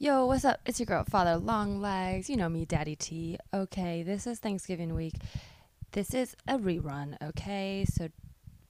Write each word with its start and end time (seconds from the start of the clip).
Yo, 0.00 0.26
what's 0.26 0.44
up? 0.44 0.60
It's 0.64 0.78
your 0.78 0.86
girl, 0.86 1.02
Father 1.02 1.36
Long 1.36 1.80
Legs. 1.80 2.30
You 2.30 2.36
know 2.36 2.48
me, 2.48 2.64
Daddy 2.64 2.94
T. 2.94 3.36
Okay, 3.52 4.04
this 4.04 4.28
is 4.28 4.38
Thanksgiving 4.38 4.94
week. 4.94 5.14
This 5.90 6.14
is 6.14 6.36
a 6.46 6.56
rerun, 6.56 7.20
okay? 7.20 7.84
So 7.84 8.08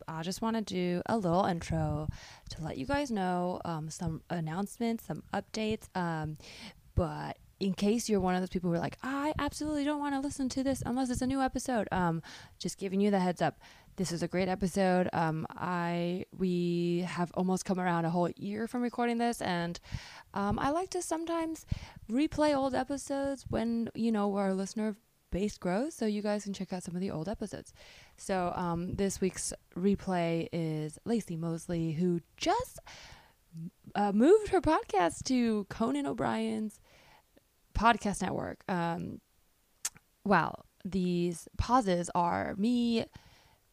I 0.09 0.23
just 0.23 0.41
want 0.41 0.57
to 0.57 0.63
do 0.63 1.03
a 1.05 1.19
little 1.19 1.45
intro 1.45 2.09
to 2.49 2.65
let 2.65 2.79
you 2.79 2.87
guys 2.87 3.11
know 3.11 3.61
um, 3.67 3.91
some 3.91 4.23
announcements, 4.31 5.05
some 5.05 5.23
updates. 5.35 5.95
Um, 5.95 6.39
but 6.95 7.37
in 7.61 7.75
case 7.75 8.09
you're 8.09 8.21
one 8.21 8.35
of 8.35 8.41
those 8.41 8.51
people 8.51 8.71
who 8.71 8.77
are 8.77 8.81
like, 8.81 8.99
I 9.03 9.33
absolutely 9.39 9.85
don't 9.85 10.01
want 10.01 10.15
to 10.15 10.21
listen 10.21 10.49
to 10.51 10.63
this 10.63 10.83
unless 10.87 11.11
it's 11.11 11.23
a 11.23 11.27
new 11.27 11.41
episode, 11.41 11.89
um, 11.91 12.23
just 12.59 12.79
giving 12.79 13.01
you 13.01 13.11
the 13.11 13.19
heads 13.19 13.43
up. 13.43 13.59
This 13.97 14.13
is 14.13 14.23
a 14.23 14.29
great 14.29 14.49
episode. 14.49 15.09
Um, 15.13 15.45
I 15.51 16.25
we 16.37 17.05
have 17.09 17.33
almost 17.35 17.65
come 17.65 17.81
around 17.81 18.05
a 18.05 18.11
whole 18.11 18.31
year 18.37 18.69
from 18.69 18.83
recording 18.83 19.19
this, 19.19 19.43
and 19.43 19.81
um, 20.35 20.57
I 20.61 20.71
like 20.71 20.91
to 20.91 21.03
sometimes 21.03 21.67
replay 22.09 22.57
old 22.57 22.77
episodes 22.77 23.45
when 23.51 23.89
you 23.97 24.13
know 24.13 24.37
our 24.37 24.55
listener 24.55 24.95
base 25.33 25.59
grows, 25.59 25.95
so 25.95 26.07
you 26.07 26.23
guys 26.23 26.45
can 26.45 26.53
check 26.53 26.73
out 26.73 26.85
some 26.85 26.95
of 26.95 27.01
the 27.01 27.11
old 27.11 27.29
episodes. 27.29 27.75
So 28.17 28.53
um, 28.55 28.95
this 28.95 29.21
week's 29.21 29.53
replay 29.77 30.49
is 30.53 30.97
Laci 31.05 31.37
Mosley, 31.37 31.93
who 31.93 32.21
just 32.37 32.79
uh, 33.97 34.13
moved 34.13 34.51
her 34.51 34.61
podcast 34.61 35.25
to 35.25 35.65
Conan 35.69 36.07
O'Brien's 36.07 36.79
podcast 37.79 38.23
network. 38.23 38.63
Um, 38.69 39.21
wow, 40.25 40.65
these 40.85 41.49
pauses 41.57 42.11
are 42.15 42.55
me 42.57 43.07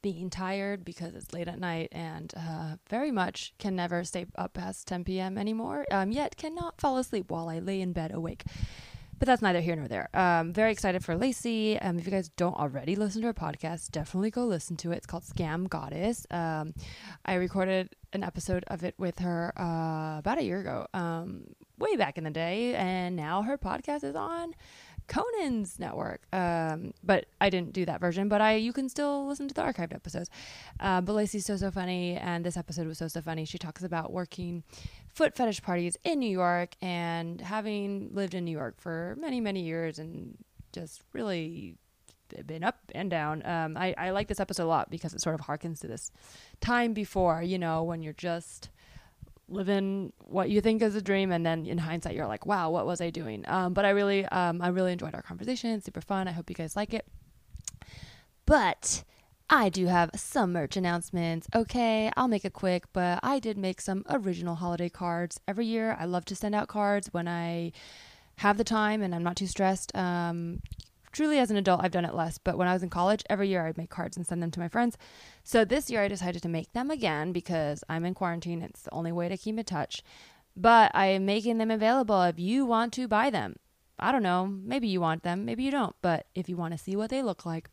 being 0.02 0.30
tired 0.30 0.86
because 0.86 1.16
it's 1.16 1.34
late 1.34 1.48
at 1.48 1.60
night 1.60 1.90
and 1.92 2.32
uh, 2.38 2.76
very 2.90 3.10
much 3.10 3.56
can 3.58 3.76
never 3.76 4.04
stay 4.04 4.28
up 4.36 4.54
past 4.54 4.88
10 4.88 5.04
p.m. 5.04 5.36
anymore, 5.36 5.86
um, 5.90 6.12
yet 6.12 6.38
cannot 6.38 6.80
fall 6.80 7.00
asleep 7.00 7.32
while 7.32 7.50
I 7.50 7.58
lay 7.58 7.82
in 7.82 7.92
bed 7.92 8.14
awake. 8.14 8.44
But 9.18 9.28
that's 9.28 9.42
neither 9.42 9.62
here 9.62 9.76
nor 9.76 9.88
there. 9.88 10.10
Um, 10.14 10.54
very 10.54 10.72
excited 10.72 11.04
for 11.04 11.16
Laci. 11.16 11.80
Um, 11.82 11.98
if 11.98 12.06
you 12.06 12.12
guys 12.12 12.30
don't 12.30 12.54
already 12.54 12.96
listen 12.96 13.22
to 13.22 13.28
her 13.28 13.34
podcast, 13.34 13.92
definitely 13.92 14.30
go 14.30 14.46
listen 14.46 14.76
to 14.78 14.92
it. 14.92 14.98
It's 14.98 15.06
called 15.06 15.24
Scam 15.24 15.70
Goddess. 15.70 16.28
Um, 16.30 16.74
I 17.26 17.36
recorded 17.36 17.96
an 18.14 18.24
episode 18.24 18.64
of 18.68 18.84
it 18.84 18.94
with 19.00 19.20
her 19.20 19.54
uh, 19.58 20.20
about 20.20 20.38
a 20.38 20.44
year 20.44 20.60
ago, 20.60 20.86
um, 20.94 21.46
way 21.78 21.96
back 21.96 22.18
in 22.18 22.24
the 22.24 22.32
day, 22.32 22.76
and 22.76 23.16
now 23.16 23.42
her 23.44 23.58
podcast 23.58 24.04
is 24.04 24.16
on 24.16 24.56
Conan's 25.08 25.80
network. 25.80 26.22
Um, 26.34 26.94
but 27.04 27.26
I 27.40 27.50
didn't 27.50 27.74
do 27.74 27.86
that 27.86 28.00
version. 28.00 28.28
But 28.28 28.42
I 28.42 28.56
you 28.56 28.74
can 28.74 28.90
still 28.90 29.28
listen 29.28 29.48
to 29.48 29.54
the 29.54 29.62
archived 29.62 29.94
episodes. 29.94 30.30
Uh, 30.80 31.02
but 31.02 31.14
Laci's 31.14 31.46
so 31.46 31.58
so 31.58 31.72
funny, 31.72 32.16
and 32.16 32.46
this 32.46 32.58
episode 32.58 32.88
was 32.88 32.98
so 32.98 33.08
so 33.08 33.22
funny. 33.22 33.46
She 33.46 33.58
talks 33.58 33.84
about 33.84 34.12
working 34.12 34.64
foot 35.14 35.36
fetish 35.36 35.62
parties 35.62 35.98
in 36.04 36.20
New 36.20 36.30
York 36.30 36.76
and 36.82 37.40
having 37.42 38.10
lived 38.14 38.34
in 38.34 38.46
New 38.46 38.52
York 38.52 38.80
for 38.80 39.16
many 39.20 39.40
many 39.40 39.62
years 39.62 40.00
and 40.00 40.38
just 40.72 41.02
really 41.14 41.78
been 42.46 42.64
up 42.64 42.80
and 42.94 43.10
down. 43.10 43.46
Um, 43.46 43.78
I, 43.78 43.94
I 43.98 44.10
like 44.10 44.28
this 44.28 44.40
episode 44.40 44.66
a 44.66 44.68
lot 44.68 44.90
because 44.90 45.14
it 45.14 45.22
sort 45.22 45.36
of 45.36 45.42
harkens 45.42 45.80
to 45.82 45.88
this 45.88 46.12
time 46.60 46.94
before, 46.94 47.42
you 47.42 47.60
know, 47.60 47.84
when 47.84 48.02
you're 48.02 48.14
just 48.14 48.70
living 49.48 50.12
what 50.20 50.50
you 50.50 50.60
think 50.62 50.82
is 50.82 50.96
a 50.96 51.02
dream 51.02 51.32
and 51.32 51.46
then 51.46 51.66
in 51.66 51.78
hindsight 51.78 52.16
you're 52.16 52.28
like 52.28 52.46
wow 52.46 52.70
what 52.70 52.86
was 52.86 53.02
i 53.02 53.10
doing? 53.10 53.44
Um, 53.48 53.74
but 53.74 53.86
i 53.86 53.90
really 53.90 54.26
um, 54.26 54.62
i 54.62 54.68
really 54.70 54.92
enjoyed 54.92 55.14
our 55.16 55.22
conversation. 55.22 55.82
Super 55.82 56.02
fun. 56.02 56.28
I 56.28 56.32
hope 56.32 56.50
you 56.50 56.56
guys 56.56 56.76
like 56.76 56.94
it. 56.94 57.06
But 58.46 59.04
i 59.50 59.70
do 59.70 59.86
have 59.86 60.10
some 60.16 60.52
merch 60.54 60.76
announcements 60.76 61.48
okay? 61.56 62.12
I'll 62.18 62.28
make 62.28 62.46
it 62.46 62.54
quick 62.54 62.86
but 62.94 63.20
i 63.22 63.40
did 63.40 63.58
make 63.58 63.82
some 63.82 64.04
original 64.10 64.56
holiday 64.56 64.90
cards. 64.90 65.40
Every 65.48 65.66
year 65.66 65.96
i 66.00 66.06
love 66.06 66.26
to 66.26 66.36
send 66.36 66.56
out 66.56 66.68
cards 66.68 67.10
when 67.12 67.28
i 67.28 67.72
have 68.38 68.58
the 68.58 68.64
time 68.64 69.02
and 69.02 69.14
i'm 69.14 69.24
not 69.24 69.36
too 69.36 69.48
stressed. 69.48 69.96
Um, 69.96 70.62
truly 71.16 71.40
as 71.40 71.50
an 71.50 71.56
adult 71.56 71.82
i've 71.82 71.92
done 71.92 72.04
it 72.04 72.14
less 72.14 72.38
but 72.38 72.58
when 72.58 72.68
i 72.68 72.74
was 72.74 72.84
in 72.84 72.90
college 72.90 73.24
every 73.30 73.48
year 73.48 73.66
i'd 73.66 73.78
make 73.78 73.90
cards 73.90 74.18
and 74.18 74.28
send 74.28 74.44
them 74.44 74.52
to 74.52 74.60
my 74.60 74.68
friends 74.68 74.98
so 75.46 75.64
this 75.64 75.92
year 75.92 76.02
I 76.02 76.08
decided 76.08 76.42
to 76.42 76.50
make 76.50 76.74
them 76.74 76.90
again 76.90 77.32
because 77.32 77.84
I'm 77.88 78.04
in 78.04 78.16
quarantine. 78.16 78.64
It's 78.64 78.82
the 78.82 78.94
only 78.94 79.12
way 79.12 79.30
to 79.30 79.38
keep 79.38 79.58
in 79.58 79.64
touch. 79.64 80.02
But 80.58 80.90
I 80.96 81.06
am 81.08 81.26
making 81.26 81.60
them 81.60 81.70
available 81.70 82.22
if 82.24 82.40
you 82.40 82.66
want 82.66 82.94
to 82.94 83.08
buy 83.08 83.30
them. 83.30 83.56
I 84.00 84.12
don't 84.12 84.24
know, 84.24 84.48
maybe 84.48 84.88
you 84.88 85.00
want 85.00 85.24
them, 85.24 85.46
maybe 85.46 85.64
you 85.64 85.72
don't, 85.72 85.96
but 86.02 86.26
if 86.36 86.50
you 86.50 86.58
want 86.58 86.74
to 86.74 86.78
see 86.78 86.98
what 86.98 87.10
they 87.10 87.22
look 87.22 87.46
like, 87.46 87.70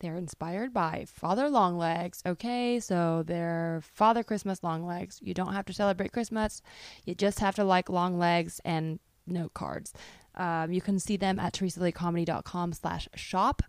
they're 0.00 0.16
inspired 0.16 0.74
by 0.74 1.06
Father 1.08 1.48
Longlegs. 1.48 2.22
Okay, 2.26 2.78
so 2.78 3.22
they're 3.26 3.80
Father 3.82 4.22
Christmas 4.22 4.62
Longlegs. 4.62 5.20
You 5.22 5.32
don't 5.32 5.54
have 5.54 5.64
to 5.66 5.72
celebrate 5.72 6.12
Christmas, 6.12 6.60
you 7.06 7.14
just 7.14 7.38
have 7.38 7.54
to 7.54 7.64
like 7.64 7.88
long 7.88 8.18
legs 8.18 8.60
and 8.66 8.98
note 9.32 9.54
cards. 9.54 9.92
Um, 10.34 10.72
you 10.72 10.80
can 10.80 10.98
see 10.98 11.16
them 11.16 11.38
at 11.38 11.52
teresalaycomedy.com 11.52 12.72
slash 12.72 13.08
shop. 13.14 13.62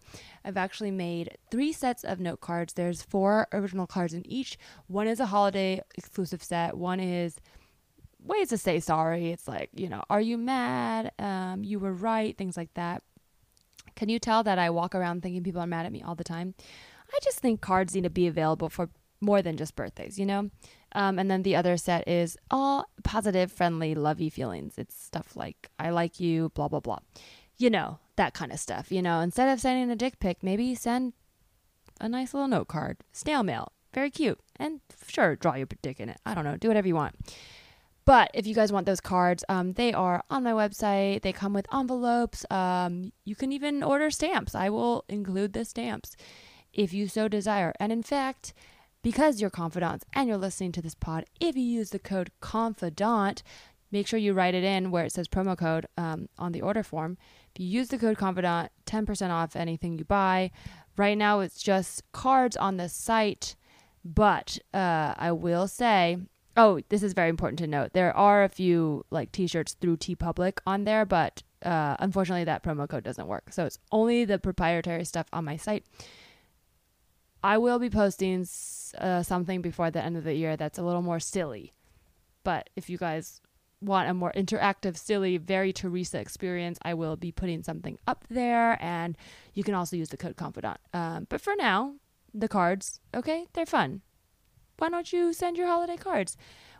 I've 0.45 0.57
actually 0.57 0.91
made 0.91 1.37
three 1.51 1.73
sets 1.73 2.03
of 2.03 2.19
note 2.19 2.39
cards. 2.39 2.73
There's 2.73 3.01
four 3.01 3.47
original 3.51 3.87
cards 3.87 4.13
in 4.13 4.25
each. 4.25 4.57
One 4.87 5.07
is 5.07 5.19
a 5.19 5.25
holiday 5.25 5.81
exclusive 5.95 6.41
set. 6.43 6.77
One 6.77 6.99
is 6.99 7.37
ways 8.23 8.49
to 8.49 8.57
say 8.57 8.79
sorry. 8.79 9.31
It's 9.31 9.47
like, 9.47 9.69
you 9.75 9.89
know, 9.89 10.03
are 10.09 10.21
you 10.21 10.37
mad? 10.37 11.11
Um, 11.19 11.63
you 11.63 11.79
were 11.79 11.93
right, 11.93 12.37
things 12.37 12.55
like 12.55 12.73
that. 12.75 13.03
Can 13.95 14.09
you 14.09 14.19
tell 14.19 14.43
that 14.43 14.57
I 14.57 14.69
walk 14.69 14.95
around 14.95 15.21
thinking 15.21 15.43
people 15.43 15.61
are 15.61 15.67
mad 15.67 15.85
at 15.85 15.91
me 15.91 16.01
all 16.01 16.15
the 16.15 16.23
time? 16.23 16.55
I 17.13 17.19
just 17.21 17.39
think 17.39 17.61
cards 17.61 17.93
need 17.93 18.05
to 18.05 18.09
be 18.09 18.27
available 18.27 18.69
for 18.69 18.89
more 19.21 19.41
than 19.41 19.57
just 19.57 19.75
birthdays, 19.75 20.17
you 20.17 20.25
know? 20.25 20.49
Um, 20.93 21.19
and 21.19 21.29
then 21.29 21.43
the 21.43 21.55
other 21.55 21.77
set 21.77 22.07
is 22.07 22.37
all 22.51 22.85
positive, 23.03 23.51
friendly, 23.51 23.95
lovey 23.95 24.29
feelings. 24.29 24.75
It's 24.77 24.95
stuff 24.95 25.35
like, 25.35 25.69
I 25.79 25.89
like 25.89 26.19
you, 26.19 26.49
blah, 26.49 26.67
blah, 26.67 26.79
blah. 26.79 26.99
You 27.57 27.69
know, 27.69 27.99
that 28.15 28.33
kind 28.33 28.51
of 28.51 28.59
stuff. 28.59 28.91
You 28.91 29.01
know, 29.01 29.19
instead 29.19 29.51
of 29.51 29.59
sending 29.59 29.89
a 29.89 29.95
dick 29.95 30.19
pic, 30.19 30.43
maybe 30.43 30.75
send 30.75 31.13
a 31.99 32.09
nice 32.09 32.33
little 32.33 32.47
note 32.47 32.67
card, 32.67 32.97
snail 33.11 33.43
mail. 33.43 33.71
Very 33.93 34.09
cute. 34.09 34.39
And 34.55 34.81
sure, 35.07 35.35
draw 35.35 35.55
your 35.55 35.67
dick 35.81 35.99
in 35.99 36.09
it. 36.09 36.19
I 36.25 36.33
don't 36.33 36.43
know. 36.43 36.57
Do 36.57 36.67
whatever 36.67 36.87
you 36.87 36.95
want. 36.95 37.15
But 38.05 38.31
if 38.33 38.45
you 38.45 38.53
guys 38.53 38.71
want 38.71 38.85
those 38.85 38.99
cards, 38.99 39.45
um, 39.47 39.73
they 39.73 39.93
are 39.93 40.23
on 40.29 40.43
my 40.43 40.51
website. 40.51 41.21
They 41.21 41.31
come 41.31 41.53
with 41.53 41.73
envelopes. 41.73 42.45
Um, 42.51 43.13
you 43.23 43.35
can 43.35 43.53
even 43.53 43.81
order 43.81 44.09
stamps. 44.09 44.55
I 44.55 44.69
will 44.69 45.05
include 45.07 45.53
the 45.53 45.63
stamps 45.63 46.17
if 46.73 46.91
you 46.93 47.07
so 47.07 47.27
desire. 47.27 47.73
And 47.79 47.91
in 47.91 48.03
fact, 48.03 48.53
because 49.03 49.39
you're 49.39 49.51
confidants 49.51 50.05
and 50.13 50.27
you're 50.27 50.37
listening 50.37 50.71
to 50.71 50.81
this 50.81 50.95
pod, 50.95 51.25
if 51.39 51.55
you 51.55 51.61
use 51.61 51.91
the 51.91 51.99
code 51.99 52.31
CONFIDANT, 52.41 53.43
make 53.91 54.07
sure 54.07 54.17
you 54.17 54.33
write 54.33 54.55
it 54.55 54.63
in 54.63 54.89
where 54.89 55.05
it 55.05 55.11
says 55.11 55.27
promo 55.27 55.55
code 55.55 55.85
um, 55.97 56.29
on 56.39 56.53
the 56.53 56.61
order 56.61 56.81
form. 56.81 57.17
If 57.53 57.59
you 57.59 57.67
use 57.67 57.89
the 57.89 57.99
code 57.99 58.17
CONFIDANT, 58.17 58.69
10% 58.87 59.29
off 59.29 59.55
anything 59.55 59.99
you 59.99 60.05
buy. 60.05 60.49
Right 60.97 61.17
now, 61.17 61.41
it's 61.41 61.61
just 61.61 62.09
cards 62.11 62.55
on 62.55 62.77
the 62.77 62.89
site, 62.89 63.55
but 64.03 64.57
uh, 64.73 65.13
I 65.17 65.31
will 65.31 65.67
say, 65.67 66.17
oh, 66.55 66.79
this 66.89 67.03
is 67.03 67.13
very 67.13 67.29
important 67.29 67.59
to 67.59 67.67
note. 67.67 67.93
There 67.93 68.15
are 68.15 68.43
a 68.43 68.49
few 68.49 69.05
like 69.11 69.31
T-shirts 69.31 69.75
through 69.81 69.97
TeePublic 69.97 70.59
on 70.65 70.85
there, 70.85 71.05
but 71.05 71.43
uh, 71.63 71.95
unfortunately, 71.99 72.43
that 72.45 72.63
promo 72.63 72.87
code 72.87 73.03
doesn't 73.03 73.27
work. 73.27 73.51
So 73.51 73.65
it's 73.65 73.79
only 73.91 74.23
the 74.25 74.39
proprietary 74.39 75.05
stuff 75.05 75.27
on 75.33 75.45
my 75.45 75.57
site. 75.57 75.83
I 77.43 77.57
will 77.57 77.77
be 77.77 77.89
posting 77.89 78.47
uh, 78.97 79.21
something 79.21 79.61
before 79.61 79.91
the 79.91 80.03
end 80.03 80.15
of 80.15 80.23
the 80.23 80.33
year 80.33 80.55
that's 80.55 80.77
a 80.77 80.83
little 80.83 81.01
more 81.01 81.19
silly. 81.19 81.73
But 82.43 82.69
if 82.75 82.89
you 82.89 82.97
guys 82.97 83.41
want 83.81 84.09
a 84.09 84.13
more 84.13 84.31
interactive, 84.35 84.97
silly, 84.97 85.37
very 85.37 85.73
Teresa 85.73 86.19
experience, 86.19 86.79
I 86.83 86.93
will 86.93 87.17
be 87.17 87.31
putting 87.31 87.63
something 87.63 87.97
up 88.07 88.25
there, 88.29 88.77
and 88.81 89.17
you 89.53 89.63
can 89.63 89.73
also 89.73 89.97
use 89.97 90.09
the 90.09 90.17
code 90.17 90.37
confidant. 90.37 90.77
Um, 90.93 91.27
but 91.29 91.41
for 91.41 91.53
now, 91.57 91.95
the 92.33 92.47
cards, 92.47 93.01
okay, 93.13 93.47
they're 93.53 93.65
fun. 93.65 94.01
Why 94.77 94.89
don't 94.89 95.11
you 95.11 95.33
send 95.33 95.57
your 95.57 95.67
holiday 95.67 95.97
cards 95.97 96.37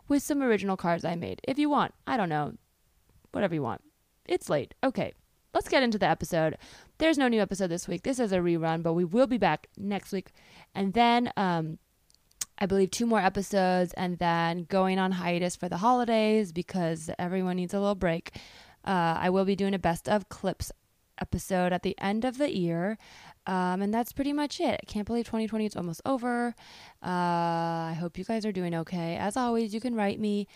with 0.07 0.24
some 0.24 0.41
original 0.41 0.78
cards 0.78 1.06
I 1.06 1.16
made 1.16 1.41
if 1.44 1.59
you 1.59 1.69
want? 1.69 1.94
I 2.07 2.18
don't 2.18 2.30
know, 2.30 2.53
whatever 3.31 3.54
you 3.54 3.62
want. 3.62 3.81
It's 4.25 4.50
late. 4.50 4.74
Okay, 4.83 5.13
let's 5.53 5.69
get 5.69 5.83
into 5.83 5.97
the 5.97 6.07
episode. 6.07 6.57
There's 6.97 7.17
no 7.17 7.27
new 7.27 7.41
episode 7.41 7.67
this 7.67 7.88
week. 7.88 8.03
This 8.03 8.19
is 8.19 8.31
a 8.31 8.38
rerun, 8.38 8.83
but 8.83 8.94
we 8.94 9.05
will 9.05 9.27
be 9.27 9.38
back 9.38 9.67
next 9.77 10.11
week. 10.11 10.31
And 10.73 10.94
then 10.94 11.31
um, 11.38 11.77
I 12.57 12.65
believe 12.65 12.91
two 12.91 13.05
more 13.05 13.19
episodes, 13.19 13.94
and 13.94 14.17
then 14.19 14.65
going 14.69 15.00
on 15.00 15.13
hiatus 15.13 15.55
for 15.55 15.69
the 15.69 15.77
holidays 15.77 16.51
because 16.51 17.09
everyone 17.17 17.57
needs 17.57 17.73
a 17.73 17.79
little 17.79 17.95
break. 17.95 18.38
Uh, 18.85 19.17
I 19.19 19.29
will 19.29 19.45
be 19.45 19.55
doing 19.55 19.73
a 19.73 19.79
best 19.79 20.09
of 20.09 20.29
clips 20.29 20.71
episode 21.21 21.73
at 21.73 21.83
the 21.83 21.95
end 22.00 22.25
of 22.25 22.38
the 22.38 22.55
year. 22.55 22.97
Um, 23.45 23.81
and 23.81 23.94
that's 23.94 24.13
pretty 24.13 24.33
much 24.33 24.59
it. 24.59 24.79
I 24.81 24.85
can't 24.85 25.05
believe 25.05 25.25
2020 25.25 25.65
is 25.65 25.75
almost 25.75 26.01
over. 26.05 26.55
Uh, 27.03 27.89
I 27.91 27.97
hope 28.00 28.17
you 28.17 28.23
guys 28.23 28.45
are 28.45 28.51
doing 28.51 28.73
okay. 28.75 29.17
As 29.17 29.35
always, 29.35 29.73
you 29.73 29.81
can 29.81 29.95
write 29.95 30.19
me, 30.19 30.47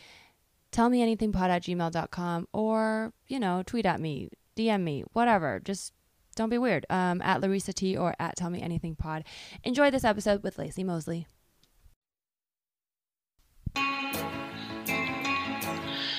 tell 0.71 0.89
me 0.89 1.01
anything 1.01 1.31
pod 1.31 1.49
at 1.49 1.63
gmail.com, 1.63 2.47
or, 2.53 3.13
you 3.27 3.39
know, 3.39 3.63
tweet 3.65 3.85
at 3.85 3.99
me, 3.99 4.29
DM 4.57 4.81
me, 4.81 5.03
whatever. 5.13 5.61
Just 5.63 5.93
don't 6.35 6.49
be 6.49 6.57
weird. 6.57 6.85
Um, 6.89 7.21
at 7.21 7.41
Larissa 7.41 7.73
T 7.73 7.95
or 7.95 8.15
at 8.19 8.35
Tell 8.35 8.49
Me 8.49 8.61
Anything 8.61 8.95
Pod. 8.95 9.23
Enjoy 9.63 9.89
this 9.89 10.03
episode 10.03 10.43
with 10.43 10.57
Laci 10.57 10.83
Mosley. 10.83 11.27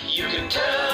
You 0.07 0.27
can 0.27 0.49
tell 0.49 0.88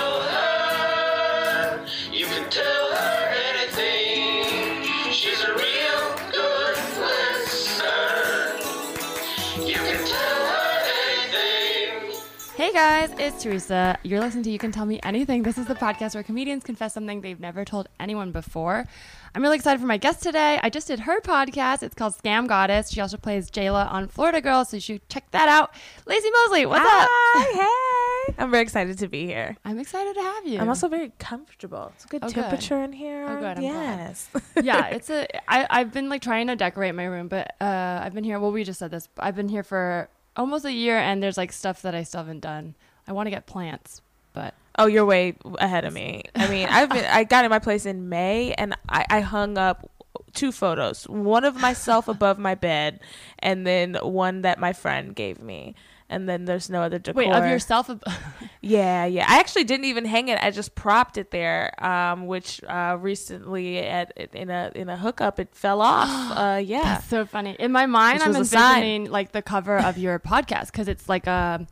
guys, 12.75 13.11
it's 13.19 13.41
Teresa. 13.41 13.97
You're 14.03 14.19
listening 14.19 14.43
to 14.43 14.51
You 14.51 14.59
Can 14.59 14.73
Tell 14.73 14.85
Me 14.85 14.99
Anything. 15.05 15.45
This 15.45 15.59
is 15.59 15.67
the 15.67 15.77
podcast 15.77 16.15
where 16.15 16.25
comedians 16.25 16.65
confess 16.65 16.93
something 16.93 17.21
they've 17.21 17.39
never 17.39 17.65
told 17.65 17.89
anyone 18.01 18.33
before. 18.33 18.85
I'm 19.33 19.43
really 19.43 19.55
excited 19.55 19.81
for 19.81 19.87
my 19.87 19.97
guest 19.97 20.25
today. 20.25 20.59
I 20.61 20.71
just 20.71 20.89
did 20.89 20.99
her 21.01 21.21
podcast. 21.21 21.85
It's 21.85 21.95
called 21.95 22.15
Scam 22.15 22.49
Goddess. 22.49 22.91
She 22.91 23.01
also 23.01 23.17
plays 23.17 23.49
Jayla 23.49 23.93
on 23.93 24.09
Florida 24.09 24.41
Girls, 24.41 24.71
so 24.71 24.77
you 24.77 24.81
should 24.81 25.09
check 25.09 25.31
that 25.31 25.49
out. 25.49 25.73
Laci 26.05 26.27
Mosley, 26.33 26.67
what's 26.67 26.85
up? 26.85 27.09
Hi, 27.13 27.63
up? 27.63 28.35
hey. 28.35 28.43
I'm 28.43 28.51
very 28.51 28.65
excited 28.65 28.99
to 28.99 29.07
be 29.09 29.25
here. 29.25 29.57
I'm 29.65 29.79
excited 29.79 30.15
to 30.15 30.23
have 30.23 30.45
you. 30.49 30.59
I'm 30.59 30.69
also 30.69 30.89
very 30.89 31.13
comfortable. 31.21 31.93
It's 31.95 32.07
a 32.07 32.09
good 32.09 32.25
Oh, 32.25 32.27
good. 32.27 32.35
temperature 32.35 32.83
in 32.83 32.93
here. 32.93 33.29
Oh, 33.29 33.37
good. 33.39 33.59
I'm 33.59 33.63
yes. 33.63 34.29
yeah, 34.61 34.87
it's 34.91 35.11
a. 35.11 35.29
I 35.49 35.67
I've 35.71 35.93
been 35.93 36.09
like 36.09 36.23
trying 36.23 36.49
to 36.49 36.57
decorate 36.57 36.97
my 36.97 37.05
room, 37.05 37.29
but 37.29 37.55
uh, 37.61 38.01
I've 38.03 38.15
been 38.15 38.25
here. 38.25 38.41
Well, 38.41 38.51
we 38.51 38.65
just 38.65 38.81
said 38.81 38.91
this. 38.91 39.09
I've 39.19 39.37
been 39.37 39.49
here 39.49 39.63
for 39.63 40.09
almost 40.37 40.65
a 40.65 40.73
year, 40.73 40.99
and 40.99 41.23
there's 41.23 41.37
like 41.37 41.53
stuff 41.53 41.83
that 41.83 41.95
I 41.95 42.03
still 42.03 42.21
haven't 42.21 42.41
done. 42.41 42.75
I 43.07 43.13
want 43.13 43.27
to 43.27 43.31
get 43.31 43.47
plants, 43.47 44.01
but 44.33 44.55
oh, 44.79 44.87
you're 44.87 45.05
way 45.05 45.37
ahead 45.59 45.85
of 45.85 45.93
me. 45.93 46.23
I 46.35 46.49
mean, 46.49 46.69
I've 46.71 46.91
been, 46.91 47.05
I 47.05 47.25
got 47.25 47.45
in 47.45 47.51
my 47.51 47.59
place 47.59 47.87
in 47.87 48.09
May 48.09 48.53
and 48.55 48.75
I, 48.89 49.05
I 49.11 49.21
hung 49.21 49.59
up 49.59 49.91
two 50.33 50.53
photos. 50.53 51.05
One 51.05 51.45
of 51.45 51.61
myself 51.61 52.09
above 52.09 52.39
my 52.39 52.55
bed 52.55 53.01
and 53.39 53.67
then 53.67 53.95
one 54.03 54.43
that 54.43 54.59
my 54.59 54.73
friend 54.73 55.15
gave 55.15 55.41
me. 55.41 55.75
And 56.09 56.29
then 56.29 56.45
there's 56.45 56.69
no 56.69 56.83
other 56.83 56.99
decor. 56.99 57.17
wait, 57.17 57.33
of 57.33 57.45
yourself. 57.47 57.89
ab- 57.89 58.05
Yeah, 58.61 59.05
yeah. 59.07 59.27
I 59.29 59.41
actually 59.41 59.65
didn't 59.65 59.87
even 59.87 60.05
hang 60.05 60.29
it. 60.29 60.39
I 60.41 60.51
just 60.51 60.75
propped 60.75 61.17
it 61.19 61.31
there. 61.31 61.73
Um, 61.85 62.27
which 62.27 62.63
uh, 62.65 62.97
recently 63.01 63.79
at 63.79 64.13
in 64.35 64.51
a 64.51 64.71
in 64.75 64.89
a 64.89 64.97
hookup, 64.97 65.41
it 65.41 65.55
fell 65.55 65.81
off. 65.81 66.09
Uh, 66.39 66.57
yeah. 66.59 66.83
That's 66.83 67.07
so 67.09 67.25
funny. 67.27 67.57
In 67.59 67.73
my 67.73 67.87
mind, 67.87 68.19
Which 68.19 68.29
I'm 68.29 68.37
envisioning 68.37 69.11
like 69.11 69.33
the 69.33 69.43
cover 69.43 69.79
of 69.79 69.97
your 69.99 70.19
podcast 70.33 70.67
because 70.73 70.89
it's 70.89 71.09
like 71.09 71.27
a 71.27 71.67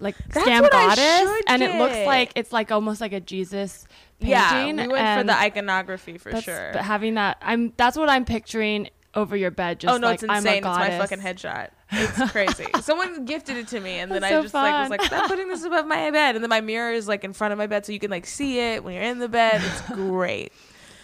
like 0.00 0.16
That's 0.28 0.46
scam 0.46 0.68
goddess, 0.70 1.42
and 1.46 1.62
it 1.62 1.78
looks 1.78 1.96
like 2.06 2.32
it's 2.36 2.52
like 2.52 2.72
almost 2.72 3.00
like 3.00 3.12
a 3.12 3.20
Jesus 3.20 3.86
painting. 4.20 4.78
Yeah, 4.78 4.86
we 4.86 4.92
went 4.92 5.20
for 5.20 5.26
the 5.26 5.38
iconography 5.38 6.18
for 6.18 6.40
sure. 6.40 6.70
But 6.72 6.82
having 6.82 7.14
that, 7.14 7.38
I'm 7.42 7.72
that's 7.76 7.96
what 7.96 8.08
I'm 8.08 8.24
picturing 8.24 8.88
over 9.16 9.36
your 9.36 9.50
bed. 9.50 9.80
Just 9.80 9.94
oh 9.94 9.98
no, 9.98 10.08
like, 10.08 10.14
it's 10.22 10.24
I'm 10.24 10.38
insane! 10.38 10.56
It's 10.58 10.64
my 10.64 10.98
fucking 10.98 11.20
headshot. 11.20 11.70
It's 11.90 12.30
crazy. 12.32 12.66
Someone 12.80 13.24
gifted 13.24 13.56
it 13.56 13.68
to 13.68 13.80
me, 13.80 13.98
and 13.98 14.10
then 14.10 14.20
That's 14.22 14.32
I 14.32 14.36
so 14.36 14.42
just 14.42 14.54
like 14.54 14.72
was 14.72 14.88
fun. 14.88 14.90
like, 14.90 15.02
stop 15.02 15.28
putting 15.28 15.48
this 15.48 15.64
above 15.64 15.86
my 15.86 16.10
bed. 16.10 16.34
And 16.34 16.42
then 16.44 16.48
my 16.50 16.60
mirror 16.60 16.92
is 16.92 17.06
like 17.08 17.24
in 17.24 17.32
front 17.32 17.52
of 17.52 17.58
my 17.58 17.66
bed, 17.66 17.86
so 17.86 17.92
you 17.92 17.98
can 17.98 18.10
like 18.10 18.26
see 18.26 18.58
it 18.58 18.82
when 18.84 18.94
you're 18.94 19.02
in 19.04 19.18
the 19.18 19.28
bed. 19.28 19.62
It's 19.64 19.80
great. 19.92 20.52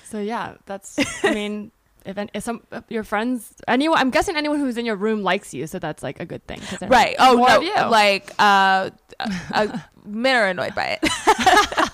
So 0.05 0.21
yeah, 0.21 0.55
that's. 0.67 0.99
I 1.25 1.33
mean, 1.35 1.71
if, 2.05 2.17
an- 2.17 2.31
if 2.35 2.43
some 2.43 2.63
if 2.73 2.85
your 2.89 3.05
friends, 3.05 3.55
anyone, 3.69 3.99
I'm 3.99 4.11
guessing 4.11 4.37
anyone 4.37 4.59
who's 4.59 4.77
in 4.77 4.85
your 4.87 4.97
room 4.97 5.23
likes 5.23 5.55
you, 5.55 5.67
so 5.67 5.79
that's 5.79 6.03
like 6.03 6.19
a 6.19 6.27
good 6.27 6.45
thing. 6.47 6.61
right? 6.89 7.15
Oh 7.19 7.37
more 7.37 7.49
no, 7.49 7.89
like 7.91 8.33
uh, 8.39 8.91
uh, 9.21 9.31
uh, 9.53 9.79
men 10.05 10.35
are 10.37 10.47
annoyed 10.49 10.75
by 10.75 10.99
it. 11.01 11.91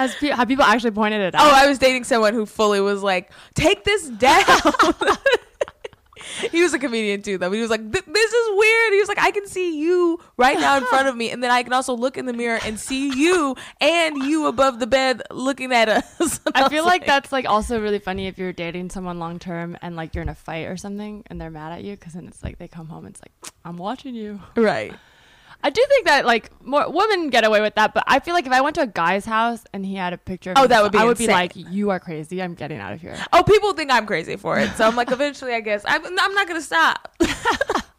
Has 0.00 0.14
pe- 0.14 0.28
have 0.28 0.48
people 0.48 0.64
actually 0.64 0.92
pointed 0.92 1.20
it 1.20 1.34
oh, 1.36 1.38
out? 1.38 1.52
Oh, 1.52 1.54
I 1.54 1.68
was 1.68 1.78
dating 1.78 2.04
someone 2.04 2.32
who 2.32 2.46
fully 2.46 2.80
was 2.80 3.02
like, 3.02 3.30
take 3.54 3.84
this 3.84 4.08
down. 4.08 4.44
he 6.50 6.62
was 6.62 6.72
a 6.72 6.78
comedian 6.78 7.20
too, 7.20 7.36
though. 7.36 7.52
He 7.52 7.60
was 7.60 7.68
like, 7.68 7.82
this 7.92 8.32
is 8.32 8.48
weird. 8.56 8.92
He 8.94 8.98
was 8.98 9.08
like, 9.08 9.20
I 9.20 9.30
can 9.30 9.46
see 9.46 9.78
you 9.78 10.18
right 10.38 10.58
now 10.58 10.78
in 10.78 10.86
front 10.86 11.08
of 11.08 11.14
me, 11.14 11.30
and 11.30 11.42
then 11.42 11.50
I 11.50 11.62
can 11.62 11.74
also 11.74 11.94
look 11.94 12.16
in 12.16 12.24
the 12.24 12.32
mirror 12.32 12.58
and 12.64 12.80
see 12.80 13.10
you 13.10 13.56
and 13.78 14.16
you 14.22 14.46
above 14.46 14.80
the 14.80 14.86
bed 14.86 15.20
looking 15.30 15.70
at 15.70 15.90
us. 15.90 16.40
I 16.54 16.62
was 16.62 16.70
feel 16.70 16.86
like 16.86 17.04
that's 17.04 17.30
like 17.30 17.46
also 17.46 17.78
really 17.78 17.98
funny 17.98 18.26
if 18.26 18.38
you're 18.38 18.54
dating 18.54 18.88
someone 18.88 19.18
long 19.18 19.38
term 19.38 19.76
and 19.82 19.96
like 19.96 20.14
you're 20.14 20.22
in 20.22 20.30
a 20.30 20.34
fight 20.34 20.66
or 20.66 20.78
something 20.78 21.24
and 21.26 21.38
they're 21.38 21.50
mad 21.50 21.72
at 21.72 21.84
you 21.84 21.94
because 21.94 22.14
then 22.14 22.26
it's 22.26 22.42
like 22.42 22.56
they 22.56 22.68
come 22.68 22.88
home 22.88 23.04
and 23.04 23.14
it's 23.14 23.22
like 23.22 23.52
I'm 23.66 23.76
watching 23.76 24.14
you. 24.14 24.40
right. 24.56 24.94
I 25.62 25.70
do 25.70 25.84
think 25.88 26.06
that 26.06 26.24
like 26.24 26.50
more 26.64 26.90
women 26.90 27.28
get 27.30 27.44
away 27.44 27.60
with 27.60 27.74
that, 27.74 27.92
but 27.94 28.04
I 28.06 28.18
feel 28.20 28.34
like 28.34 28.46
if 28.46 28.52
I 28.52 28.60
went 28.60 28.76
to 28.76 28.82
a 28.82 28.86
guy's 28.86 29.24
house 29.26 29.62
and 29.72 29.84
he 29.84 29.94
had 29.94 30.12
a 30.12 30.18
picture, 30.18 30.52
of 30.52 30.58
Oh, 30.58 30.66
that 30.66 30.82
would 30.82 30.92
be 30.92 30.98
I 30.98 31.04
would 31.04 31.18
be 31.18 31.26
like, 31.26 31.52
you 31.54 31.90
are 31.90 32.00
crazy. 32.00 32.42
I'm 32.42 32.54
getting 32.54 32.78
out 32.80 32.92
of 32.92 33.00
here. 33.00 33.16
Oh, 33.32 33.42
people 33.42 33.72
think 33.74 33.90
I'm 33.90 34.06
crazy 34.06 34.36
for 34.36 34.58
it. 34.58 34.70
So 34.76 34.86
I'm 34.86 34.96
like, 34.96 35.10
eventually, 35.12 35.52
I 35.54 35.60
guess 35.60 35.82
I'm, 35.86 36.04
I'm 36.06 36.34
not 36.34 36.48
gonna 36.48 36.62
stop. 36.62 37.14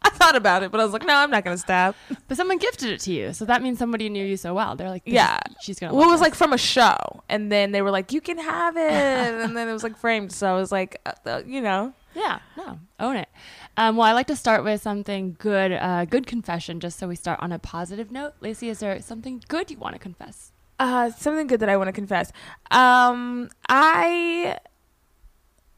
I 0.04 0.10
thought 0.10 0.34
about 0.34 0.62
it, 0.64 0.72
but 0.72 0.80
I 0.80 0.84
was 0.84 0.92
like, 0.92 1.06
no, 1.06 1.14
I'm 1.14 1.30
not 1.30 1.44
gonna 1.44 1.56
stop. 1.58 1.94
But 2.26 2.36
someone 2.36 2.58
gifted 2.58 2.90
it 2.90 3.00
to 3.00 3.12
you, 3.12 3.32
so 3.32 3.44
that 3.44 3.62
means 3.62 3.78
somebody 3.78 4.08
knew 4.08 4.24
you 4.24 4.36
so 4.36 4.54
well. 4.54 4.74
They're 4.74 4.90
like, 4.90 5.02
Yeah. 5.06 5.38
she's 5.60 5.78
gonna. 5.78 5.94
Well, 5.94 6.08
it 6.08 6.10
was 6.10 6.20
like 6.20 6.34
from 6.34 6.52
a 6.52 6.58
show, 6.58 7.22
and 7.28 7.50
then 7.52 7.70
they 7.72 7.82
were 7.82 7.90
like, 7.92 8.12
"You 8.12 8.20
can 8.20 8.38
have 8.38 8.76
it," 8.76 8.90
and 8.92 9.56
then 9.56 9.68
it 9.68 9.72
was 9.72 9.82
like 9.84 9.96
framed. 9.96 10.32
So 10.32 10.48
I 10.48 10.54
was 10.56 10.72
like, 10.72 11.00
uh, 11.06 11.12
uh, 11.26 11.42
you 11.46 11.60
know, 11.60 11.92
yeah, 12.14 12.40
no, 12.56 12.78
own 12.98 13.16
it. 13.16 13.28
Um, 13.76 13.96
well, 13.96 14.06
I 14.06 14.12
like 14.12 14.26
to 14.26 14.36
start 14.36 14.64
with 14.64 14.82
something 14.82 15.36
good, 15.38 15.72
uh, 15.72 16.04
good 16.04 16.26
confession, 16.26 16.78
just 16.78 16.98
so 16.98 17.08
we 17.08 17.16
start 17.16 17.40
on 17.40 17.52
a 17.52 17.58
positive 17.58 18.10
note. 18.10 18.34
Laci, 18.40 18.68
is 18.68 18.80
there 18.80 19.00
something 19.00 19.42
good 19.48 19.70
you 19.70 19.78
want 19.78 19.94
to 19.94 19.98
confess? 19.98 20.52
uh, 20.78 21.10
something 21.12 21.46
good 21.46 21.60
that 21.60 21.68
I 21.68 21.76
want 21.76 21.88
to 21.88 21.92
confess. 21.92 22.32
Um, 22.70 23.50
I 23.68 24.58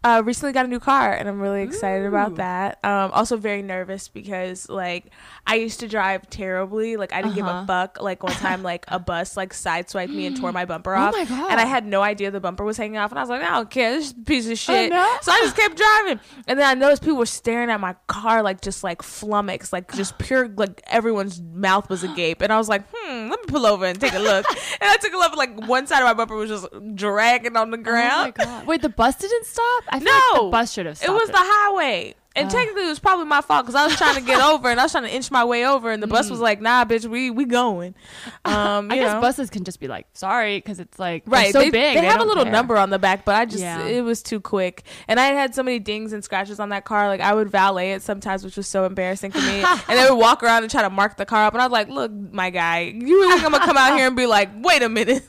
uh, 0.05 0.23
recently 0.25 0.53
got 0.53 0.67
a 0.67 0.69
new 0.69 0.79
car, 0.81 1.13
and 1.13 1.29
I'm 1.29 1.41
really 1.41 1.63
excited 1.63 2.05
Ooh. 2.05 2.09
about 2.09 2.37
that. 2.37 2.79
Um, 2.85 3.11
also 3.13 3.37
very 3.37 3.63
nervous 3.63 4.09
because 4.09 4.69
like 4.69 5.07
I 5.47 5.57
used 5.57 5.81
to 5.81 5.89
drive 5.89 6.29
terribly. 6.31 6.97
Like 6.97 7.13
I 7.13 7.23
didn't 7.23 7.35
give 7.35 7.47
Uh-huh. 7.47 7.65
a 7.65 7.67
fuck. 7.67 8.01
Like 8.01 8.23
one 8.23 8.33
time, 8.35 8.63
like 8.73 8.85
a 8.89 8.99
bus 8.99 9.37
like 9.37 9.53
sideswiped 9.53 10.11
me 10.11 10.27
and 10.27 10.37
tore 10.37 10.53
my 10.53 10.65
bumper 10.65 10.95
Oh 10.97 11.01
off. 11.01 11.13
my 11.15 11.25
God. 11.25 11.51
And 11.51 11.61
I 11.61 11.65
had 11.65 11.87
no 11.87 12.03
idea 12.03 12.31
the 12.31 12.41
bumper 12.41 12.65
was 12.65 12.77
hanging 12.77 12.99
off, 12.99 13.11
and 13.11 13.19
I 13.19 13.23
was 13.23 13.31
like, 13.31 13.43
I 13.43 13.51
don't 13.57 13.71
care. 13.71 13.93
This 13.95 14.13
piece 14.13 14.49
of 14.49 14.59
shit. 14.59 14.91
no. 14.91 15.17
So 15.23 15.33
I 15.33 15.41
just 15.41 15.57
kept 15.57 15.77
driving, 15.77 16.21
and 16.47 16.59
then 16.59 16.67
I 16.67 16.75
noticed 16.75 17.03
people 17.03 17.17
were 17.19 17.27
staring 17.27 17.71
at 17.71 17.81
my 17.81 17.95
car 18.07 18.43
like 18.43 18.61
just 18.61 18.85
like 18.85 19.03
flummoxed, 19.03 19.73
like 19.73 19.93
just 19.95 20.19
pure 20.27 20.49
like 20.49 20.83
everyone's 20.87 21.41
mouth 21.41 21.89
was 21.89 22.05
agape, 22.05 22.43
and 22.43 22.53
I 22.53 22.59
was 22.59 22.69
like, 22.69 22.85
hmm, 22.93 23.31
let 23.31 23.41
me 23.41 23.47
pull 23.47 23.65
over 23.67 23.85
and 23.87 24.01
take 24.01 24.13
a 24.15 24.19
look. 24.19 24.47
and 24.81 24.91
I 24.91 24.97
took 24.99 25.13
a 25.13 25.17
look, 25.17 25.35
like 25.37 25.67
one 25.67 25.87
side 25.87 26.01
of 26.01 26.05
my 26.05 26.15
bumper 26.15 26.35
was 26.37 26.51
just 26.51 26.67
dragging 26.95 27.57
on 27.57 27.71
the 27.71 27.79
Oh 27.79 27.81
my 27.81 27.83
ground. 27.83 28.35
god! 28.35 28.67
Wait, 28.67 28.83
the 28.83 28.89
bus 28.91 29.17
didn't 29.17 29.47
stop. 29.47 29.85
I 29.95 29.99
No. 30.01 30.11
like 30.11 30.43
the 30.43 30.49
bus 30.51 30.73
should 30.73 30.87
have 30.87 31.01
it 31.03 31.11
was 31.11 31.29
the 31.29 31.37
highway. 31.39 32.15
And 32.37 32.49
Oh. 32.49 32.51
technically, 32.51 32.85
it 32.87 32.89
was 32.89 32.99
probably 32.99 33.27
my 33.27 33.41
fault 33.41 33.65
because 33.65 33.77
I 33.77 33.85
was 33.87 33.97
trying 33.97 34.17
to 34.17 34.21
get 34.21 34.41
over 34.51 34.69
and 34.69 34.81
I 34.81 34.83
was 34.85 34.93
trying 34.93 35.05
to 35.05 35.15
inch 35.15 35.31
my 35.31 35.45
way 35.45 35.65
over, 35.67 35.91
and 35.93 36.03
the 36.03 36.07
bus 36.09 36.31
was 36.31 36.41
like, 36.41 36.61
"Nah, 36.61 36.85
bitch, 36.85 37.07
we 37.07 37.31
we 37.31 37.45
going." 37.45 37.95
Um, 38.45 38.89
Mm. 38.89 38.93
I 38.93 38.97
guess 38.99 39.13
know. 39.15 39.21
buses 39.21 39.49
can 39.51 39.65
just 39.65 39.81
be 39.81 39.89
like, 39.89 40.07
sorry, 40.13 40.59
because 40.59 40.79
it's 40.81 40.99
like 40.99 41.23
Right, 41.27 41.53
so 41.53 41.61
they, 41.61 41.71
big. 41.71 41.97
They, 41.97 42.05
have 42.05 42.21
a 42.21 42.25
little 42.25 42.43
care. 42.45 42.53
number 42.53 42.77
on 42.77 42.91
the 42.91 42.99
back, 42.99 43.25
but 43.25 43.35
I 43.37 43.45
just 43.47 43.63
Yeah. 43.63 43.85
it 43.87 44.03
was 44.03 44.23
too 44.23 44.41
quick, 44.41 44.83
and 45.09 45.19
I 45.21 45.27
had 45.27 45.55
so 45.55 45.63
many 45.63 45.79
dings 45.79 46.13
and 46.13 46.23
scratches 46.25 46.59
on 46.61 46.69
that 46.71 46.85
car. 46.85 47.09
Like 47.09 47.21
I 47.21 47.33
would 47.35 47.49
valet 47.51 47.93
it 47.93 48.03
sometimes, 48.03 48.45
which 48.45 48.57
was 48.57 48.67
so 48.67 48.85
embarrassing 48.85 49.31
for 49.31 49.39
me. 49.41 49.65
and 49.89 49.99
they 49.99 50.05
would 50.11 50.19
walk 50.19 50.43
around 50.43 50.63
and 50.65 50.71
try 50.71 50.83
to 50.83 50.91
mark 50.91 51.17
the 51.17 51.25
car 51.27 51.47
up, 51.47 51.55
and 51.55 51.63
I 51.63 51.67
was 51.67 51.73
like, 51.73 51.89
"Look, 51.89 52.11
my 52.13 52.51
guy, 52.51 52.81
you 52.95 53.21
really 53.21 53.33
think 53.35 53.45
I'm 53.45 53.53
gonna 53.53 53.65
come 53.65 53.77
out 53.79 53.97
here 53.97 54.07
and 54.09 54.17
be 54.17 54.27
like, 54.27 54.51
wait 54.57 54.83
a 54.83 54.89
minute, 54.89 55.23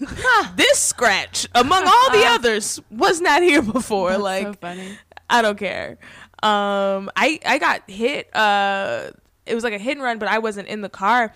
this 0.56 0.80
scratch 0.80 1.48
among 1.56 1.84
all 1.86 2.12
the 2.12 2.26
others 2.26 2.80
was 2.90 3.22
not 3.22 3.42
here 3.44 3.62
before? 3.62 4.10
That's 4.12 4.22
like, 4.24 4.48
so 4.48 4.54
funny. 4.60 4.98
I 5.30 5.42
don't 5.42 5.58
care. 5.58 5.98
Um, 6.46 7.10
I 7.16 7.40
I 7.46 7.58
got 7.58 7.90
hit. 7.90 8.34
Uh, 8.36 9.12
it 9.46 9.56
was 9.56 9.64
like 9.64 9.74
a 9.74 9.78
hit 9.78 9.94
and 9.94 10.02
run, 10.04 10.20
but 10.20 10.28
I 10.30 10.40
wasn't 10.40 10.68
in 10.68 10.82
the 10.82 10.90
car. 10.90 11.34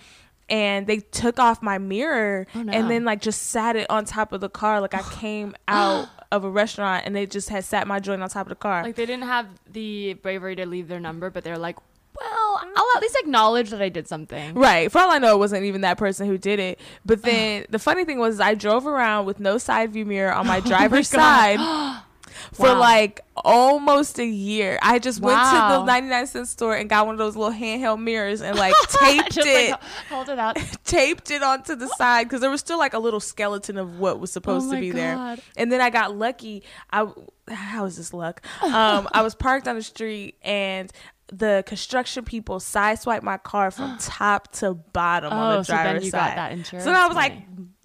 And 0.51 0.87
they 0.87 0.97
took 0.97 1.37
off 1.37 1.61
my 1.61 1.77
mirror 1.77 2.47
Oh, 2.55 2.63
no. 2.63 2.73
and 2.73 2.89
then 2.89 3.05
like 3.05 3.21
just 3.21 3.43
sat 3.51 3.75
it 3.75 3.87
on 3.87 4.05
top 4.05 4.33
of 4.33 4.41
the 4.41 4.49
car. 4.49 4.81
Like 4.81 4.95
I 4.95 5.03
came 5.03 5.55
out 5.67 6.07
of 6.31 6.43
a 6.43 6.49
restaurant 6.49 7.05
and 7.05 7.15
they 7.15 7.27
just 7.27 7.49
had 7.49 7.63
sat 7.65 7.87
my 7.87 7.99
joint 7.99 8.23
on 8.23 8.29
top 8.29 8.47
of 8.47 8.49
the 8.49 8.55
car. 8.55 8.81
Like 8.83 8.95
they 8.95 9.05
didn't 9.05 9.25
have 9.27 9.45
the 9.71 10.13
bravery 10.15 10.55
to 10.55 10.65
leave 10.65 10.87
their 10.87 10.99
number, 10.99 11.29
but 11.29 11.43
they're 11.43 11.57
like, 11.59 11.77
well, 12.19 12.61
I'll 12.75 12.97
at 12.97 13.01
least 13.03 13.15
acknowledge 13.19 13.69
that 13.69 13.81
I 13.81 13.89
did 13.89 14.07
something. 14.07 14.55
Right. 14.55 14.91
For 14.91 14.97
all 14.97 15.11
I 15.11 15.19
know, 15.19 15.35
it 15.35 15.37
wasn't 15.37 15.65
even 15.65 15.81
that 15.81 15.99
person 15.99 16.25
who 16.25 16.39
did 16.39 16.59
it. 16.59 16.79
But 17.05 17.21
then 17.21 17.65
the 17.69 17.77
funny 17.79 18.03
thing 18.03 18.17
was, 18.17 18.39
I 18.39 18.55
drove 18.55 18.87
around 18.87 19.27
with 19.27 19.39
no 19.39 19.59
side 19.59 19.93
view 19.93 20.05
mirror 20.05 20.33
on 20.33 20.47
my 20.47 20.59
driver's 20.71 21.13
Oh 21.13 21.17
God. 21.17 21.23
side 21.59 22.01
for 22.53 22.67
Wow. 22.67 22.79
like 22.79 23.21
almost 23.35 24.19
a 24.19 24.25
year. 24.25 24.77
I 24.81 24.99
just 24.99 25.21
went 25.21 25.39
to 25.39 25.55
the 25.55 25.83
99 25.85 26.27
cent 26.27 26.47
store 26.47 26.75
and 26.75 26.89
got 26.89 27.05
one 27.05 27.13
of 27.15 27.19
those 27.19 27.35
little 27.35 27.53
handheld 27.57 28.01
mirrors 28.01 28.41
and 28.41 28.57
like 28.57 28.73
taped 28.89 29.37
it. 29.37 29.71
like 29.71 29.81
hold 30.09 30.29
it 30.29 30.39
out. 30.39 30.57
taped 30.83 31.31
it 31.31 31.41
onto 31.43 31.75
the 31.75 31.87
side 31.89 32.25
because 32.25 32.41
there 32.41 32.49
was 32.49 32.59
still 32.59 32.77
like 32.77 32.93
a 32.93 32.99
little 32.99 33.19
skeleton 33.19 33.77
of 33.77 33.99
what 33.99 34.19
was 34.19 34.31
supposed 34.31 34.67
Oh 34.69 34.73
to 34.75 34.79
be 34.79 34.91
there. 34.91 35.37
And 35.57 35.71
then 35.71 35.81
I 35.81 35.89
got 35.89 36.15
lucky. 36.15 36.63
I 36.91 37.07
how 37.49 37.85
is 37.85 37.97
this 37.97 38.13
luck? 38.13 38.45
Um, 38.61 39.07
I 39.11 39.21
was 39.23 39.33
parked 39.35 39.67
on 39.67 39.75
the 39.75 39.81
street 39.81 40.35
and 40.43 40.91
the 41.31 41.63
construction 41.67 42.25
people 42.25 42.59
sideswiped 42.59 43.21
my 43.23 43.37
car 43.37 43.71
from 43.71 43.97
top 44.01 44.51
to 44.53 44.73
bottom 44.73 45.31
on 45.31 45.53
Oh, 45.53 45.57
the 45.59 45.63
so 45.63 45.73
then 45.73 45.83
driver's 45.85 46.11
got 46.11 46.29
side. 46.29 46.37
that 46.37 46.51
insurance 46.51 46.83
so 46.85 46.91
then 46.91 46.99
I 47.01 47.07
was 47.07 47.15
like. 47.15 47.33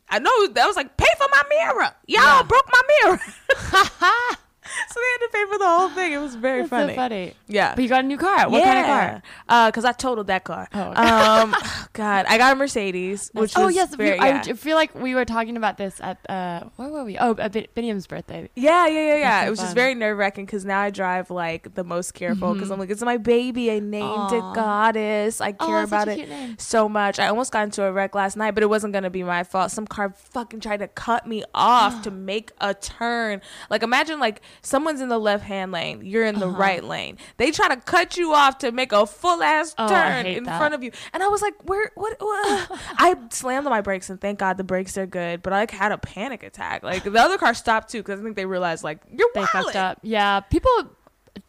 I 0.07 0.19
know 0.19 0.49
that 0.49 0.67
was 0.67 0.77
like 0.77 0.97
pay 0.99 1.07
for 1.17 1.27
my 1.31 1.43
mirror. 1.49 1.83
Y'all 2.07 2.23
Yeah. 2.23 2.43
broke 2.43 2.69
my 2.71 2.83
mirror. 3.03 3.21
so 4.89 5.01
they 5.01 5.07
had 5.13 5.27
to 5.27 5.29
pay 5.33 5.45
for 5.53 5.59
the 5.59 5.67
whole 5.67 5.89
thing. 5.91 6.13
It 6.13 6.19
was 6.19 6.35
very 6.35 6.61
That's 6.61 6.71
funny. 6.71 6.93
so 6.93 6.97
funny. 6.97 7.35
Yeah. 7.49 7.75
But 7.75 7.83
you 7.83 7.89
got 7.89 8.05
a 8.05 8.07
new 8.07 8.17
car. 8.19 8.49
What 8.49 8.63
kind 8.65 8.79
of 8.79 8.85
car? 8.87 9.23
Uh, 9.49 9.71
cause 9.73 9.85
I 9.85 9.93
totaled 9.93 10.27
that 10.29 10.45
car. 10.45 10.69
Oh, 10.73 10.81
okay. 10.91 11.01
Um, 11.03 11.55
God, 11.93 12.27
I 12.29 12.39
got 12.39 12.53
a 12.53 12.57
Mercedes, 12.57 13.31
which 13.35 13.53
oh 13.57 13.69
yes, 13.69 13.95
very, 13.95 14.19
I 14.19 14.29
yeah. 14.29 14.47
would- 14.47 14.59
feel 14.59 14.77
like 14.77 14.95
we 14.95 15.15
were 15.15 15.25
talking 15.25 15.57
about 15.57 15.77
this 15.77 16.01
at 16.01 16.19
uh, 16.31 16.65
where 16.77 16.89
were 16.89 17.05
we? 17.05 17.19
Oh, 17.19 17.35
at 17.39 17.53
Biniam's 17.53 18.07
birthday. 18.07 18.49
Yeah, 18.55 18.87
yeah, 18.89 19.07
yeah, 19.09 19.17
yeah. 19.17 19.41
so 19.43 19.47
it 19.47 19.51
was 19.51 19.59
just 19.61 19.75
very 19.75 19.95
nerve 19.95 20.19
wracking 20.19 20.47
because 20.47 20.65
now 20.65 20.81
I 20.81 20.91
drive 20.91 21.31
like 21.31 21.75
the 21.75 21.85
most 21.85 22.15
careful 22.15 22.55
because 22.55 22.69
Mhm. 22.71 22.73
I'm 22.75 22.79
like, 22.81 22.91
it's 22.91 23.03
my 23.03 23.17
baby. 23.17 23.71
I 23.71 23.79
named 23.79 24.05
Aw. 24.05 24.35
it 24.53 24.55
Goddess. 24.55 25.41
I 25.41 25.55
Oh, 25.61 25.67
care 25.67 25.87
that's 25.87 25.89
about 25.89 26.09
it 26.09 26.61
so 26.61 26.89
much. 26.89 27.19
I 27.19 27.29
almost 27.29 27.53
got 27.53 27.65
into 27.65 27.85
a 27.85 27.93
wreck 27.93 28.15
last 28.15 28.37
night, 28.37 28.53
but 28.53 28.63
it 28.63 28.69
wasn't 28.69 28.93
gonna 28.93 29.11
be 29.11 29.23
my 29.23 29.45
fault. 29.45 29.71
Some 29.71 29.87
car 29.87 30.11
fucking 30.17 30.61
tried 30.61 30.79
to 30.79 30.89
cut 30.89 31.27
me 31.27 31.45
off 31.55 32.03
to 32.03 32.11
make 32.33 32.51
a 32.61 32.75
turn. 32.75 33.41
Like 33.71 33.83
imagine 33.83 34.19
like 34.21 34.41
someone's 34.63 35.01
in 35.01 35.09
the 35.09 35.19
left 35.19 35.45
hand 35.45 35.73
lane, 35.73 36.05
you're 36.05 36.25
in 36.25 36.39
the 36.39 36.49
Uh-huh. 36.49 36.59
right 36.59 36.85
lane. 36.85 37.19
They 37.37 37.51
try 37.51 37.69
to 37.69 37.77
cut 37.77 38.17
you 38.17 38.33
off 38.35 38.59
to 38.59 38.73
make 38.73 38.93
a 38.93 39.07
full 39.07 39.43
ass 39.43 39.75
Oh, 39.79 39.89
turn 39.89 40.27
in 40.27 40.45
that. 40.45 40.59
front 40.59 40.75
of 40.75 40.83
you, 40.83 40.91
and 41.13 41.23
I 41.23 41.29
was 41.29 41.43
like, 41.43 41.55
where? 41.65 41.91
What? 41.95 42.17
what? 42.21 42.71
I 42.99 43.15
slammed 43.31 43.67
on 43.67 43.71
my 43.71 43.81
brakes, 43.81 44.11
and 44.11 44.21
thank 44.21 44.39
God 44.39 44.57
the 44.57 44.65
brakes 44.65 44.97
are 44.99 45.07
good. 45.07 45.43
But 45.43 45.53
I 45.53 45.61
like 45.61 45.71
had 45.71 45.93
a 45.93 45.99
panic 45.99 46.43
attack. 46.43 46.83
Like 46.83 47.05
the 47.05 47.19
other 47.21 47.39
car 47.39 47.55
stopped 47.55 47.91
too 47.91 47.99
because 47.99 48.21
I 48.21 48.23
think 48.23 48.37
they 48.37 48.47
realized 48.47 48.85
like 48.85 49.01
you're 49.11 49.29
They 49.35 49.45
fucked 49.47 49.77
up. 49.77 49.99
Yeah, 50.03 50.41
people 50.41 50.71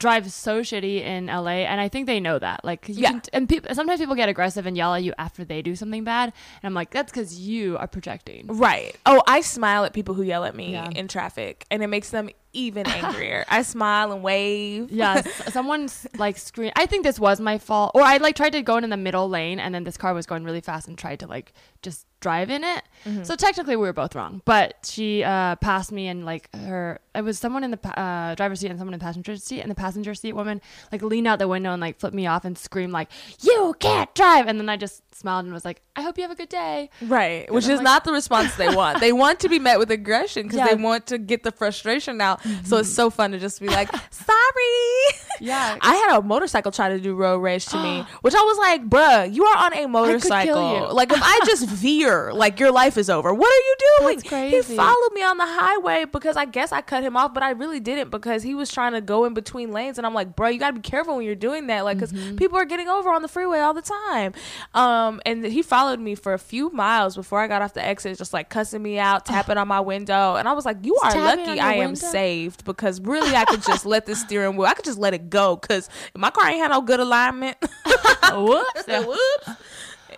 drive 0.06 0.32
so 0.32 0.62
shitty 0.62 1.02
in 1.02 1.26
LA, 1.28 1.66
and 1.72 1.82
I 1.82 1.88
think 1.90 2.06
they 2.06 2.20
know 2.20 2.38
that. 2.38 2.64
Like, 2.64 2.88
you 2.88 2.96
Yeah. 3.04 3.10
can, 3.12 3.22
and 3.34 3.50
people 3.50 3.74
sometimes 3.74 4.00
people 4.00 4.16
get 4.16 4.30
aggressive 4.30 4.66
and 4.68 4.78
yell 4.78 4.94
at 4.94 5.04
you 5.04 5.14
after 5.18 5.44
they 5.44 5.62
do 5.62 5.76
something 5.76 6.04
bad, 6.04 6.32
and 6.62 6.68
I'm 6.68 6.74
like, 6.76 6.92
that's 6.92 7.12
because 7.12 7.40
you 7.40 7.78
are 7.78 7.88
projecting. 7.88 8.46
Right. 8.48 8.96
Oh, 9.06 9.22
I 9.28 9.42
smile 9.42 9.84
at 9.86 9.94
people 9.94 10.14
who 10.16 10.24
yell 10.24 10.44
at 10.46 10.56
me 10.56 10.74
Yeah. 10.74 10.90
in 10.96 11.08
traffic, 11.08 11.66
and 11.72 11.82
it 11.84 11.88
makes 11.88 12.10
them 12.12 12.30
even 12.54 12.86
angrier. 13.02 13.46
I 13.50 13.64
smile 13.64 14.12
and 14.14 14.22
wave. 14.24 14.92
Yeah, 14.92 15.16
s- 15.26 15.54
someone's 15.54 16.06
like 16.18 16.38
scream. 16.38 16.72
I 16.76 16.86
think 16.86 17.04
this 17.04 17.20
was 17.20 17.40
my 17.42 17.58
fault, 17.58 17.92
or 17.96 18.02
I 18.04 18.18
like 18.18 18.36
tried 18.36 18.52
to 18.54 18.62
go 18.62 18.78
in 18.78 18.90
the 18.90 18.98
middle 18.98 19.28
lane, 19.28 19.60
and 19.60 19.74
then 19.74 19.84
this 19.84 19.98
car 19.98 20.14
was 20.14 20.26
going 20.26 20.44
really 20.46 20.62
fast 20.62 20.88
and 20.88 20.98
tried 20.98 21.20
to 21.22 21.28
like 21.28 21.52
just 21.82 22.06
drive 22.26 22.50
in 22.50 22.64
it. 22.64 22.82
Mm-hmm. 23.06 23.24
So 23.24 23.36
technically, 23.36 23.76
we 23.76 23.86
were 23.86 23.94
both 23.94 24.16
wrong. 24.16 24.42
But 24.46 24.90
she 24.90 25.24
uh, 25.24 25.56
passed 25.58 25.92
me, 25.92 26.08
and 26.08 26.26
like 26.26 26.50
her, 26.56 27.00
it 27.14 27.24
was 27.24 27.38
someone 27.38 27.64
in 27.64 27.70
the 27.70 27.80
uh, 28.00 28.34
driver's 28.34 28.60
seat 28.62 28.70
and 28.72 28.80
someone 28.80 28.96
in 28.96 29.00
the 29.00 29.04
passenger 29.10 29.36
seat, 29.38 29.62
and 29.62 29.70
the 29.70 29.76
passenger 29.76 30.16
seat 30.16 30.34
woman 30.34 30.60
like 30.92 31.04
leaned 31.04 31.28
out 31.28 31.38
the 31.38 31.48
window 31.48 31.72
and 31.72 31.80
like 31.82 32.00
flipped 32.00 32.16
me 32.16 32.26
off 32.26 32.44
and 32.46 32.58
screamed 32.58 32.94
like, 32.94 33.10
"You 33.42 33.76
can't 33.80 34.12
drive!" 34.16 34.48
And 34.48 34.60
then 34.60 34.70
I 34.70 34.78
just 34.78 35.04
smiled 35.14 35.46
and 35.46 35.54
was 35.54 35.66
like, 35.66 35.84
"I 35.96 36.02
hope 36.02 36.18
you 36.18 36.24
have 36.24 36.32
a 36.32 36.36
good 36.36 36.50
day." 36.50 36.90
Right, 37.04 37.46
which 37.54 37.66
I'm 37.66 37.72
is 37.72 37.78
like- 37.78 37.84
not 37.92 38.04
the 38.06 38.12
response 38.12 38.56
they 38.56 38.74
want. 38.76 39.00
they 39.02 39.14
want 39.24 39.40
to 39.42 39.50
be 39.50 39.60
met 39.60 39.78
with 39.78 39.92
aggression 39.92 40.44
because 40.48 40.58
Yeah. 40.58 40.70
they 40.70 40.76
want 40.90 41.06
to 41.14 41.20
get 41.20 41.44
the 41.44 41.52
frustration 41.52 42.20
out. 42.22 42.42
So 42.64 42.78
it's 42.78 42.90
so 43.02 43.10
fun 43.12 43.32
to 43.34 43.40
just 43.40 43.60
be 43.62 43.68
like, 43.68 43.90
"Sorry." 44.10 45.20
Yeah. 45.42 45.78
I 45.82 45.94
had 45.96 46.18
a 46.18 46.22
motorcycle 46.24 46.72
try 46.72 46.90
to 46.90 47.00
do 47.00 47.14
road 47.14 47.40
rage 47.40 47.66
to 47.68 47.78
me, 47.84 48.04
which 48.22 48.34
I 48.34 48.42
was 48.42 48.58
like, 48.58 48.90
"Bruh, 48.90 49.32
you 49.32 49.46
are 49.46 49.58
on 49.66 49.74
a 49.78 49.86
motorcycle. 49.88 50.90
Like, 50.94 51.12
if 51.12 51.20
I 51.22 51.40
just 51.46 51.68
veer, 51.84 52.15
like 52.34 52.60
your 52.60 52.72
life 52.72 52.98
is 52.98 53.10
over. 53.10 53.34
What 53.34 53.48
are 53.52 53.66
you 53.70 53.76
doing?" 54.00 54.16
That's 54.18 54.30
crazy. 54.30 54.74
He 54.74 54.78
followed 54.78 55.14
me 55.14 55.24
on 55.24 55.38
the 55.38 55.46
highway 55.46 56.06
because 56.06 56.36
I 56.38 56.46
guess 56.46 56.72
I 56.72 56.82
cut 56.82 57.04
him 57.04 57.16
off, 57.18 57.34
but 57.34 57.44
I 57.44 57.52
really 57.52 57.80
didn't 57.80 58.10
because 58.10 58.44
he 58.44 58.54
was 58.56 58.72
trying 58.72 58.94
to 58.94 59.02
go 59.02 59.26
in 59.26 59.34
between 59.34 59.72
lanes, 59.72 59.98
and 59.98 60.06
I'm 60.08 60.14
like, 60.14 60.36
"Bro, 60.36 60.50
you 60.50 60.60
gotta 60.60 60.74
be 60.74 60.82
careful 60.82 61.16
when 61.18 61.26
you're 61.26 61.36
doing 61.36 61.68
that, 61.68 61.84
like, 61.86 61.98
because 61.98 62.12
Mm-hmm. 62.14 62.36
people 62.38 62.58
are 62.58 62.66
getting 62.66 62.88
over 62.88 63.10
on 63.12 63.22
the 63.22 63.28
freeway 63.28 63.60
all 63.60 63.74
the 63.74 63.82
time." 63.82 64.34
Um, 64.74 65.22
and 65.26 65.46
he 65.46 65.62
followed 65.62 66.00
me 66.00 66.16
for 66.16 66.34
a 66.34 66.40
few 66.40 66.70
miles 66.70 67.16
before 67.16 67.40
I 67.40 67.48
got 67.48 67.62
off 67.62 67.74
the 67.74 67.86
exit, 67.86 68.18
just 68.18 68.34
like 68.34 68.50
cussing 68.50 68.82
me 68.84 69.00
out, 69.00 69.26
tapping 69.26 69.58
on 69.58 69.68
my 69.68 69.80
window, 69.80 70.36
and 70.36 70.48
I 70.48 70.54
was 70.54 70.66
like, 70.66 70.78
"You 70.84 70.96
are 71.04 71.12
lucky 71.16 71.60
I 71.60 71.74
am 71.76 71.92
window? 71.92 72.06
saved 72.08 72.64
because 72.66 73.00
really 73.02 73.36
I 73.36 73.46
could 73.46 73.62
just 73.62 73.86
let 73.86 74.06
the 74.06 74.16
steering 74.16 74.56
wheel, 74.58 74.68
I 74.68 74.74
could 74.74 74.86
just 74.86 75.00
let 75.00 75.14
it 75.14 75.30
go 75.30 75.56
because 75.56 75.90
my 76.16 76.30
car 76.30 76.48
ain't 76.50 76.60
had 76.60 76.72
no 76.72 76.82
good 76.82 77.00
alignment." 77.00 77.58
Whoops. 78.34 78.84
Whoops. 78.88 79.50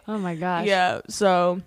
Oh 0.08 0.18
my 0.18 0.36
gosh. 0.36 0.66
Yeah, 0.66 1.02
so 1.10 1.62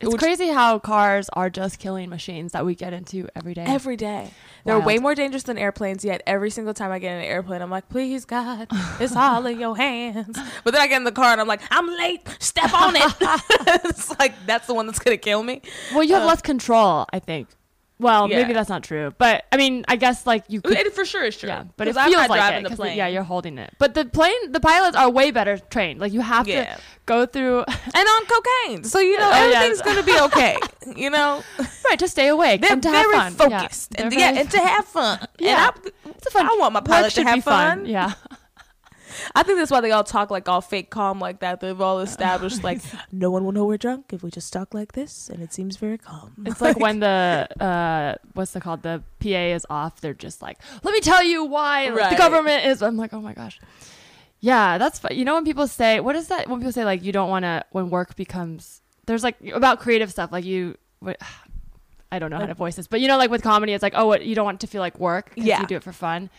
It's 0.00 0.12
Which- 0.12 0.20
crazy 0.20 0.48
how 0.48 0.78
cars 0.78 1.28
are 1.32 1.50
just 1.50 1.80
killing 1.80 2.08
machines 2.08 2.52
that 2.52 2.64
we 2.64 2.76
get 2.76 2.92
into 2.92 3.26
every 3.34 3.52
day. 3.52 3.64
every 3.66 3.96
day. 3.96 4.30
They're 4.64 4.76
Wild. 4.76 4.86
way 4.86 4.98
more 4.98 5.14
dangerous 5.16 5.42
than 5.42 5.58
airplanes, 5.58 6.04
yet 6.04 6.22
every 6.24 6.50
single 6.50 6.72
time 6.72 6.92
I 6.92 7.00
get 7.00 7.12
in 7.14 7.18
an 7.18 7.24
airplane, 7.24 7.62
I'm 7.62 7.70
like, 7.70 7.88
please, 7.88 8.24
God, 8.24 8.68
it's 9.00 9.16
all 9.16 9.44
in 9.46 9.58
your 9.58 9.76
hands. 9.76 10.38
But 10.64 10.72
then 10.74 10.82
I 10.82 10.86
get 10.86 10.98
in 10.98 11.04
the 11.04 11.10
car 11.12 11.32
and 11.32 11.40
I'm 11.40 11.48
like, 11.48 11.62
I'm 11.70 11.88
late, 11.88 12.20
step 12.38 12.72
on 12.72 12.94
it. 12.94 13.02
it's 13.84 14.16
like, 14.20 14.34
that's 14.46 14.66
the 14.68 14.74
one 14.74 14.86
that's 14.86 14.98
going 15.00 15.16
to 15.16 15.20
kill 15.22 15.42
me. 15.42 15.62
well, 15.92 16.04
you 16.04 16.14
have 16.14 16.22
uh, 16.24 16.26
less 16.26 16.42
control, 16.42 17.06
I 17.12 17.18
think. 17.18 17.48
Well, 18.00 18.30
Yeah. 18.30 18.36
maybe 18.38 18.52
that's 18.52 18.68
not 18.68 18.84
true, 18.84 19.12
but 19.18 19.44
I 19.50 19.56
mean, 19.56 19.84
I 19.88 19.96
guess 19.96 20.24
like 20.26 20.44
you 20.48 20.60
could. 20.60 20.76
It 20.78 20.94
for 20.94 21.04
sure 21.04 21.24
is 21.24 21.36
true. 21.36 21.48
Yeah, 21.48 21.64
but 21.76 21.88
it 21.88 21.94
'Cause 21.96 22.04
feels 22.04 22.14
I'm 22.14 22.20
not 22.22 22.30
like 22.30 22.38
driving 22.40 22.60
it, 22.60 22.62
the 22.62 22.68
'cause 22.70 22.76
plane. 22.78 22.96
Yeah, 22.96 23.08
you're 23.08 23.24
holding 23.24 23.58
it. 23.58 23.74
But 23.78 23.94
the 23.94 24.04
plane, 24.04 24.52
the 24.52 24.60
pilots 24.60 24.96
are 24.96 25.10
way 25.10 25.32
better 25.32 25.58
trained. 25.58 25.98
Like 26.00 26.12
you 26.12 26.20
have 26.20 26.46
Yeah. 26.46 26.74
to 26.76 26.80
go 27.06 27.26
through 27.26 27.64
and 27.94 28.08
on 28.08 28.26
cocaine. 28.26 28.84
So, 28.84 29.00
you 29.00 29.18
know, 29.18 29.28
Oh, 29.32 29.48
yeah. 29.50 29.56
everything's 29.58 29.82
going 29.82 29.96
to 29.96 30.04
be 30.04 30.18
okay. 30.20 30.56
You 30.96 31.10
know, 31.10 31.42
right 31.84 31.98
to 31.98 32.08
stay 32.08 32.28
awake 32.28 32.62
they're 32.62 32.72
and 32.72 32.82
to 32.82 32.88
have 32.88 33.04
fun. 33.10 33.32
focused. 33.34 33.92
Yeah, 33.94 34.02
and, 34.04 34.12
they're 34.12 34.18
yeah, 34.20 34.26
very 34.30 34.40
and 34.40 34.50
to 34.52 34.58
have 34.60 34.84
fun. 34.86 35.18
Yeah. 35.38 35.70
And 35.74 35.92
I, 36.06 36.08
It's 36.16 36.26
a 36.28 36.30
fun. 36.30 36.46
I 36.46 36.56
want 36.58 36.72
my 36.72 36.80
work 36.80 36.86
pilot 36.86 37.12
to 37.14 37.24
have 37.24 37.44
fun. 37.44 37.78
fun. 37.80 37.86
Yeah. 37.86 38.12
I 39.34 39.42
think 39.42 39.58
that's 39.58 39.70
why 39.70 39.80
they 39.80 39.90
all 39.90 40.04
talk 40.04 40.30
like 40.30 40.48
all 40.48 40.60
fake 40.60 40.90
calm 40.90 41.18
like 41.20 41.40
that. 41.40 41.60
They've 41.60 41.80
all 41.80 42.00
established 42.08 42.62
like 42.64 42.80
no 43.12 43.30
one 43.30 43.44
will 43.44 43.52
know 43.52 43.64
we're 43.64 43.76
drunk 43.78 44.12
if 44.12 44.22
we 44.22 44.30
just 44.30 44.52
talk 44.52 44.74
like 44.74 44.92
this, 44.92 45.28
and 45.28 45.42
it 45.42 45.52
seems 45.52 45.76
very 45.76 45.98
calm. 45.98 46.32
It's 46.46 46.60
like 46.66 46.78
when 46.78 47.00
the 47.00 47.48
uh, 47.60 48.14
what's 48.34 48.54
it 48.56 48.62
called? 48.62 48.82
The 48.82 49.02
PA 49.20 49.28
is 49.28 49.66
off. 49.70 50.00
They're 50.00 50.14
just 50.14 50.42
like, 50.42 50.58
"Let 50.82 50.92
me 50.92 51.00
tell 51.00 51.22
you 51.22 51.44
why 51.44 51.88
Right. 51.90 52.10
the 52.10 52.16
government 52.16 52.64
is." 52.66 52.82
I'm 52.82 52.96
like, 52.96 53.12
"Oh 53.12 53.20
my 53.20 53.34
gosh." 53.34 53.58
Yeah, 54.40 54.78
that's 54.78 54.98
fu- 55.00 55.12
you 55.14 55.24
know 55.24 55.34
when 55.34 55.44
people 55.44 55.66
say, 55.66 56.00
"What 56.00 56.14
is 56.16 56.28
that?" 56.28 56.48
When 56.48 56.60
people 56.60 56.72
say 56.72 56.84
like, 56.84 57.02
"You 57.02 57.10
don't 57.12 57.28
want 57.28 57.42
to," 57.44 57.64
when 57.72 57.90
work 57.90 58.14
becomes 58.16 58.82
there's 59.06 59.24
like 59.24 59.36
about 59.52 59.80
creative 59.80 60.10
stuff 60.10 60.30
like 60.32 60.44
you. 60.44 60.76
What, 61.00 61.20
I 62.12 62.18
don't 62.18 62.30
know 62.30 62.38
how 62.38 62.46
to 62.46 62.54
voice 62.54 62.76
this, 62.76 62.86
but 62.86 63.00
you 63.02 63.08
know, 63.08 63.18
like 63.18 63.30
with 63.30 63.42
comedy, 63.42 63.74
it's 63.74 63.82
like, 63.82 63.92
oh, 63.94 64.06
what, 64.06 64.24
you 64.24 64.34
don't 64.34 64.46
want 64.46 64.54
it 64.56 64.60
to 64.60 64.66
feel 64.66 64.80
like 64.80 64.98
work 64.98 65.32
Yeah. 65.36 65.60
you 65.60 65.66
do 65.66 65.76
it 65.76 65.82
for 65.82 65.92
fun. 65.92 66.30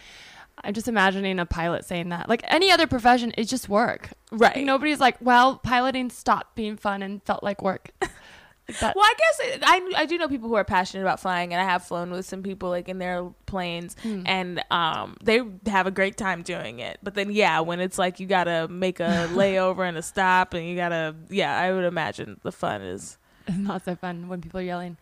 I'm 0.63 0.73
just 0.73 0.87
imagining 0.87 1.39
a 1.39 1.45
pilot 1.45 1.85
saying 1.85 2.09
that. 2.09 2.27
Like 2.29 2.41
any 2.47 2.71
other 2.71 2.87
profession, 2.87 3.33
it's 3.37 3.49
just 3.49 3.69
work. 3.69 4.09
right. 4.31 4.55
Like, 4.57 4.65
nobody's 4.65 4.99
like, 4.99 5.17
well, 5.21 5.57
piloting 5.57 6.09
stopped 6.09 6.55
being 6.55 6.77
fun 6.77 7.01
and 7.01 7.23
felt 7.23 7.43
like 7.43 7.61
work. 7.61 7.91
like. 8.01 8.95
Well, 8.95 9.03
I 9.03 9.13
guess 9.17 9.39
it, 9.55 9.63
I 9.65 9.91
I 9.97 10.05
do 10.05 10.17
know 10.17 10.27
people 10.27 10.47
who 10.47 10.55
are 10.55 10.63
passionate 10.63 11.01
about 11.01 11.19
flying, 11.19 11.53
and 11.53 11.61
I 11.61 11.65
have 11.65 11.83
flown 11.85 12.11
with 12.11 12.25
some 12.25 12.43
people 12.43 12.69
like 12.69 12.87
in 12.87 12.99
their 12.99 13.23
planes, 13.47 13.95
Hmm. 14.03 14.21
and 14.27 14.63
um 14.69 15.17
they 15.23 15.41
have 15.65 15.87
a 15.87 15.91
great 15.91 16.17
time 16.17 16.43
doing 16.43 16.79
it. 16.79 16.99
But 17.01 17.15
then 17.15 17.31
yeah, 17.31 17.61
when 17.61 17.79
it's 17.79 17.97
like 17.97 18.19
you 18.19 18.27
gotta 18.27 18.67
make 18.69 18.99
a 18.99 19.27
layover 19.31 19.87
and 19.87 19.97
a 19.97 20.01
stop, 20.03 20.53
and 20.53 20.67
you 20.67 20.75
gotta 20.75 21.15
yeah, 21.29 21.57
I 21.57 21.71
would 21.73 21.85
imagine 21.85 22.39
the 22.43 22.51
fun 22.51 22.81
is 22.81 23.17
not 23.57 23.85
so 23.85 23.95
fun 23.95 24.27
when 24.27 24.41
people 24.41 24.59
are 24.59 24.63
yelling. 24.63 24.97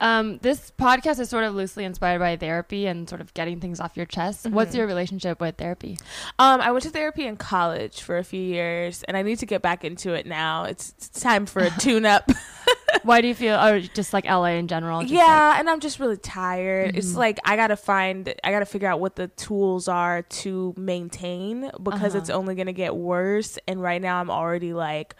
Um, 0.00 0.38
this 0.38 0.72
podcast 0.78 1.18
is 1.20 1.28
sort 1.28 1.44
of 1.44 1.54
loosely 1.54 1.84
inspired 1.84 2.18
by 2.18 2.36
therapy 2.36 2.86
and 2.86 3.08
sort 3.08 3.20
of 3.20 3.32
getting 3.34 3.60
things 3.60 3.80
off 3.80 3.96
your 3.96 4.06
chest. 4.06 4.48
What's 4.48 4.74
Mhm. 4.74 4.78
your 4.78 4.86
relationship 4.86 5.40
with 5.40 5.56
therapy? 5.56 5.98
Um, 6.38 6.60
I 6.60 6.70
went 6.72 6.84
to 6.84 6.90
therapy 6.90 7.26
in 7.26 7.36
college 7.36 8.00
for 8.02 8.18
a 8.18 8.24
few 8.24 8.40
years, 8.42 9.02
and 9.04 9.16
I 9.16 9.22
need 9.22 9.38
to 9.40 9.46
get 9.46 9.62
back 9.62 9.84
into 9.84 10.12
it 10.14 10.26
now. 10.26 10.64
It's, 10.64 10.94
it's 10.98 11.20
time 11.20 11.46
for 11.46 11.62
a 11.62 11.70
tune-up. 11.78 12.30
Why 13.04 13.20
do 13.20 13.28
you 13.28 13.34
feel, 13.34 13.54
or 13.58 13.80
just 13.80 14.12
like 14.12 14.24
LA 14.26 14.56
in 14.58 14.66
general? 14.68 15.02
yeah, 15.02 15.58
and 15.58 15.70
I'm 15.70 15.80
just 15.80 16.00
really 16.00 16.16
tired. 16.16 16.96
It's 16.96 17.12
Mhm. 17.12 17.16
like 17.16 17.38
I 17.44 17.56
gotta 17.56 17.76
find, 17.76 18.34
I 18.44 18.50
gotta 18.50 18.66
figure 18.66 18.88
out 18.88 19.00
what 19.00 19.16
the 19.16 19.28
tools 19.28 19.88
are 19.88 20.22
to 20.22 20.74
maintain 20.76 21.70
because 21.82 22.00
Uh-huh. 22.14 22.18
it's 22.18 22.30
only 22.30 22.54
gonna 22.56 22.72
get 22.72 22.94
worse. 22.94 23.58
And 23.68 23.80
right 23.80 24.02
now, 24.02 24.20
I'm 24.20 24.30
already 24.30 24.72
like. 24.74 25.14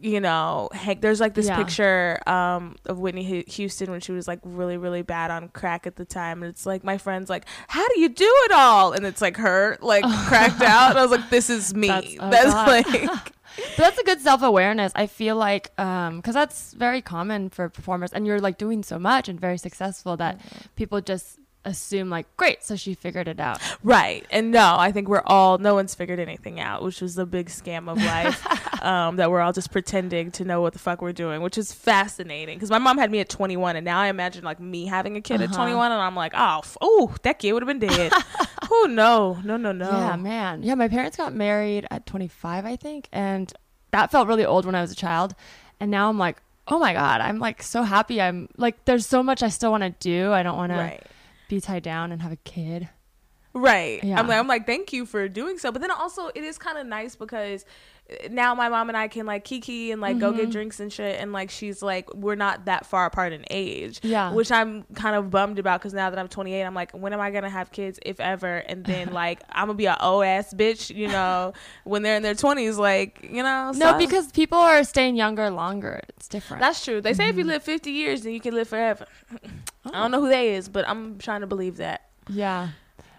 You 0.00 0.20
know, 0.20 0.68
Hank. 0.72 1.00
There's 1.00 1.20
like 1.20 1.34
this 1.34 1.46
Yeah. 1.46 1.56
picture 1.56 2.20
um, 2.28 2.76
of 2.86 2.98
Whitney 2.98 3.42
Houston 3.48 3.90
when 3.90 4.00
she 4.00 4.12
was 4.12 4.28
like 4.28 4.38
really, 4.44 4.76
really 4.76 5.02
bad 5.02 5.30
on 5.30 5.48
crack 5.48 5.86
at 5.86 5.96
the 5.96 6.04
time, 6.04 6.42
and 6.42 6.50
it's 6.50 6.66
like 6.66 6.84
my 6.84 6.98
friend's 6.98 7.30
like, 7.30 7.46
"How 7.68 7.86
do 7.88 8.00
you 8.00 8.08
do 8.10 8.30
it 8.44 8.52
all?" 8.52 8.92
And 8.92 9.06
it's 9.06 9.22
like 9.22 9.36
her 9.38 9.78
like 9.80 10.04
cracked 10.26 10.60
out, 10.62 10.90
and 10.90 10.98
I 10.98 11.02
was 11.02 11.10
like, 11.10 11.30
"This 11.30 11.48
is 11.50 11.74
me." 11.74 11.88
That's- 11.88 12.16
That's, 12.20 12.46
oh, 12.48 12.50
God. 12.52 12.68
like, 12.68 13.10
But 13.10 13.76
that's 13.78 13.98
a 13.98 14.04
good 14.04 14.20
self 14.20 14.42
awareness. 14.42 14.92
I 14.94 15.06
feel 15.06 15.34
like, 15.36 15.72
um, 15.80 16.16
because 16.16 16.34
that's 16.34 16.72
very 16.74 17.00
common 17.02 17.48
for 17.48 17.68
performers, 17.68 18.12
and 18.12 18.26
you're 18.26 18.38
like 18.40 18.58
doing 18.58 18.82
so 18.82 18.98
much 18.98 19.28
and 19.28 19.40
very 19.40 19.56
successful 19.58 20.16
that 20.18 20.40
people 20.76 21.00
just 21.00 21.38
assume 21.64 22.08
like, 22.08 22.26
great, 22.36 22.62
so 22.64 22.74
she 22.76 22.94
figured 22.94 23.28
it 23.28 23.38
out. 23.40 23.60
Right. 23.82 24.26
And 24.30 24.50
no, 24.50 24.76
I 24.78 24.92
think 24.92 25.08
we're 25.08 25.22
all, 25.26 25.58
no 25.58 25.74
one's 25.74 25.94
figured 25.94 26.18
anything 26.18 26.58
out, 26.60 26.82
which 26.82 27.00
was 27.00 27.14
the 27.14 27.26
big 27.26 27.48
scam 27.48 27.90
of 27.90 27.98
life. 27.98 28.82
um, 28.82 29.16
that 29.16 29.30
we're 29.30 29.40
all 29.40 29.52
just 29.52 29.70
pretending 29.70 30.30
to 30.32 30.44
know 30.44 30.60
what 30.62 30.72
the 30.72 30.78
fuck 30.78 31.02
we're 31.02 31.12
doing, 31.12 31.42
which 31.42 31.58
is 31.58 31.72
fascinating. 31.72 32.56
Because 32.56 32.70
my 32.70 32.78
mom 32.78 32.96
had 32.96 33.10
me 33.10 33.20
at 33.20 33.28
21, 33.28 33.76
and 33.76 33.84
now 33.84 34.00
I 34.00 34.06
imagine 34.08 34.42
like 34.44 34.58
me 34.60 34.86
having 34.86 35.16
a 35.16 35.20
kid 35.20 35.40
at 35.42 35.48
Uh-huh. 35.50 35.56
21, 35.56 35.92
and 35.92 36.00
I'm 36.00 36.16
like, 36.16 36.32
oh, 36.34 36.60
f- 36.60 36.76
oh, 36.80 37.14
that 37.22 37.38
kid 37.38 37.52
would 37.52 37.62
have 37.62 37.68
been 37.68 37.88
dead. 37.88 38.12
oh, 38.70 38.86
no, 38.88 39.38
no, 39.44 39.56
no, 39.56 39.72
no. 39.72 39.90
Yeah, 39.90 40.16
man. 40.16 40.62
Yeah, 40.62 40.74
my 40.76 40.88
parents 40.88 41.16
got 41.16 41.34
married 41.34 41.86
at 41.90 42.06
25, 42.06 42.64
I 42.64 42.76
think, 42.76 43.08
and 43.12 43.52
that 43.90 44.10
felt 44.10 44.28
really 44.28 44.46
old 44.46 44.64
when 44.64 44.74
I 44.74 44.80
was 44.80 44.92
a 44.92 44.96
child. 44.96 45.34
And 45.78 45.90
now 45.90 46.08
I'm 46.08 46.18
like, 46.18 46.38
oh 46.68 46.78
my 46.78 46.92
god, 46.92 47.20
I'm 47.20 47.38
like 47.40 47.62
so 47.62 47.82
happy. 47.82 48.20
I'm 48.20 48.48
like, 48.56 48.84
there's 48.84 49.04
so 49.06 49.22
much 49.22 49.42
I 49.42 49.48
still 49.48 49.72
want 49.72 49.82
to 49.82 49.90
do. 49.90 50.32
I 50.32 50.42
don't 50.44 50.56
want 50.56 50.70
to 50.72 50.78
Right. 50.78 51.02
Be 51.50 51.60
tied 51.60 51.82
down 51.82 52.12
and 52.12 52.22
have 52.22 52.32
a 52.32 52.36
kid. 52.36 52.88
Right. 53.52 54.02
Yeah. 54.02 54.18
I'm 54.18 54.28
like 54.28 54.38
I'm 54.38 54.46
like 54.46 54.64
thank 54.64 54.92
you 54.92 55.04
for 55.04 55.28
doing 55.28 55.58
so. 55.58 55.72
But 55.72 55.82
then 55.82 55.90
also 55.90 56.28
it 56.28 56.44
is 56.44 56.56
kind 56.56 56.78
of 56.78 56.86
nice 56.86 57.16
because 57.16 57.64
now 58.30 58.54
my 58.54 58.68
mom 58.68 58.88
and 58.88 58.96
I 58.96 59.08
can 59.08 59.26
like 59.26 59.44
kiki 59.44 59.90
and 59.92 60.00
like 60.00 60.18
go 60.18 60.32
get 60.32 60.48
Mhm. 60.48 60.52
drinks 60.52 60.80
and 60.80 60.92
shit 60.92 61.20
and 61.20 61.32
like 61.32 61.50
she's 61.50 61.82
like 61.82 62.12
we're 62.14 62.34
not 62.34 62.64
that 62.64 62.86
far 62.86 63.06
apart 63.06 63.32
in 63.32 63.44
age. 63.50 64.00
Yeah. 64.02 64.32
Which 64.32 64.50
I'm 64.50 64.82
kind 64.94 65.16
of 65.16 65.30
bummed 65.30 65.58
about 65.58 65.80
because 65.80 65.94
now 65.94 66.10
that 66.10 66.18
I'm 66.18 66.28
28 66.28 66.62
I'm 66.62 66.74
like 66.74 66.92
when 66.92 67.12
am 67.12 67.20
I 67.20 67.30
going 67.30 67.44
to 67.44 67.48
have 67.50 67.70
kids 67.72 67.98
if 68.04 68.18
ever 68.20 68.56
and 68.58 68.84
then 68.84 69.12
like 69.12 69.40
I'm 69.50 69.66
going 69.66 69.76
to 69.76 69.78
be 69.78 69.86
a 69.86 69.96
old 70.00 70.24
ass 70.24 70.52
bitch, 70.54 70.94
you 70.94 71.08
know, 71.08 71.52
when 71.84 72.02
they're 72.02 72.16
in 72.16 72.22
their 72.22 72.34
20s 72.34 72.76
like, 72.78 73.20
you 73.22 73.42
know. 73.42 73.72
no, 73.72 73.92
so- 73.92 73.98
because 73.98 74.30
people 74.32 74.58
are 74.58 74.82
staying 74.84 75.16
younger 75.16 75.50
longer. 75.50 76.00
It's 76.10 76.28
different. 76.28 76.60
that's 76.60 76.84
true. 76.84 77.00
They 77.00 77.14
say 77.14 77.28
if 77.28 77.36
you 77.36 77.44
Mhm. 77.44 77.48
live 77.48 77.62
50 77.62 77.90
years 77.90 78.22
then 78.22 78.32
you 78.32 78.40
can 78.40 78.54
live 78.54 78.68
forever. 78.68 79.06
Oh. 79.32 79.38
I 79.94 80.02
don't 80.02 80.10
know 80.10 80.20
who 80.20 80.28
they 80.28 80.54
is, 80.54 80.68
but 80.68 80.88
I'm 80.88 81.18
trying 81.18 81.40
to 81.42 81.46
believe 81.46 81.76
that. 81.78 82.02
Yeah. 82.28 82.68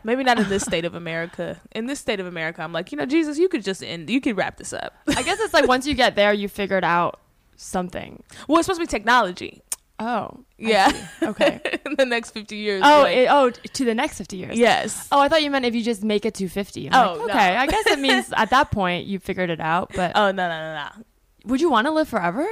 Maybe 0.04 0.24
not 0.24 0.40
in 0.40 0.50
this 0.50 0.64
state 0.64 0.86
of 0.86 0.96
America. 0.96 1.60
In 1.74 1.86
this 1.86 2.00
state 2.00 2.20
of 2.20 2.26
America, 2.26 2.62
I'm 2.62 2.74
like, 2.74 2.92
you 2.92 2.98
know, 2.98 3.06
Jesus, 3.06 3.38
you 3.38 3.48
could 3.50 3.64
just 3.64 3.84
end. 3.84 4.10
You 4.10 4.22
could 4.22 4.38
wrap 4.38 4.58
this 4.58 4.74
up. 4.74 4.96
I 5.08 5.22
guess 5.24 5.40
it's 5.40 5.54
like 5.54 5.68
once 5.68 5.86
you 5.88 5.94
get 5.94 6.16
there, 6.16 6.34
you 6.34 6.48
figured 6.50 6.84
out 6.84 7.20
something. 7.56 8.24
Well, 8.48 8.60
it's 8.60 8.66
supposed 8.68 8.80
to 8.82 8.86
be 8.86 8.90
technology. 8.90 9.62
Oh. 10.00 10.44
Yeah. 10.58 10.92
Okay. 11.22 11.62
in 11.86 11.96
the 11.96 12.06
next 12.06 12.32
50 12.32 12.56
years. 12.56 12.82
Oh, 12.84 13.02
like- 13.04 13.16
it, 13.18 13.28
oh, 13.30 13.50
to 13.52 13.86
the 13.86 13.94
next 13.94 14.18
50 14.18 14.38
years. 14.38 14.58
yes. 14.58 15.08
Oh, 15.12 15.20
I 15.20 15.28
thought 15.28 15.44
you 15.44 15.52
meant 15.52 15.66
if 15.66 15.76
you 15.76 15.84
just 15.84 16.04
make 16.04 16.26
it 16.26 16.34
to 16.36 16.48
50. 16.50 16.90
I'm 16.92 16.94
Oh, 16.94 17.12
like, 17.14 17.18
no. 17.20 17.26
okay. 17.34 17.56
I 17.56 17.68
guess 17.68 17.86
it 17.88 18.00
means 18.00 18.34
at 18.36 18.50
that 18.50 18.72
point 18.72 19.06
you 19.06 19.20
figured 19.20 19.52
it 19.52 19.60
out. 19.60 19.92
But 19.96 20.14
Oh 20.16 20.32
no 20.32 20.50
no 20.50 20.50
no 20.50 20.74
no. 20.98 21.04
would 21.46 21.62
you 21.62 21.70
want 21.70 21.86
to 21.86 21.92
live 21.92 22.08
forever? 22.10 22.48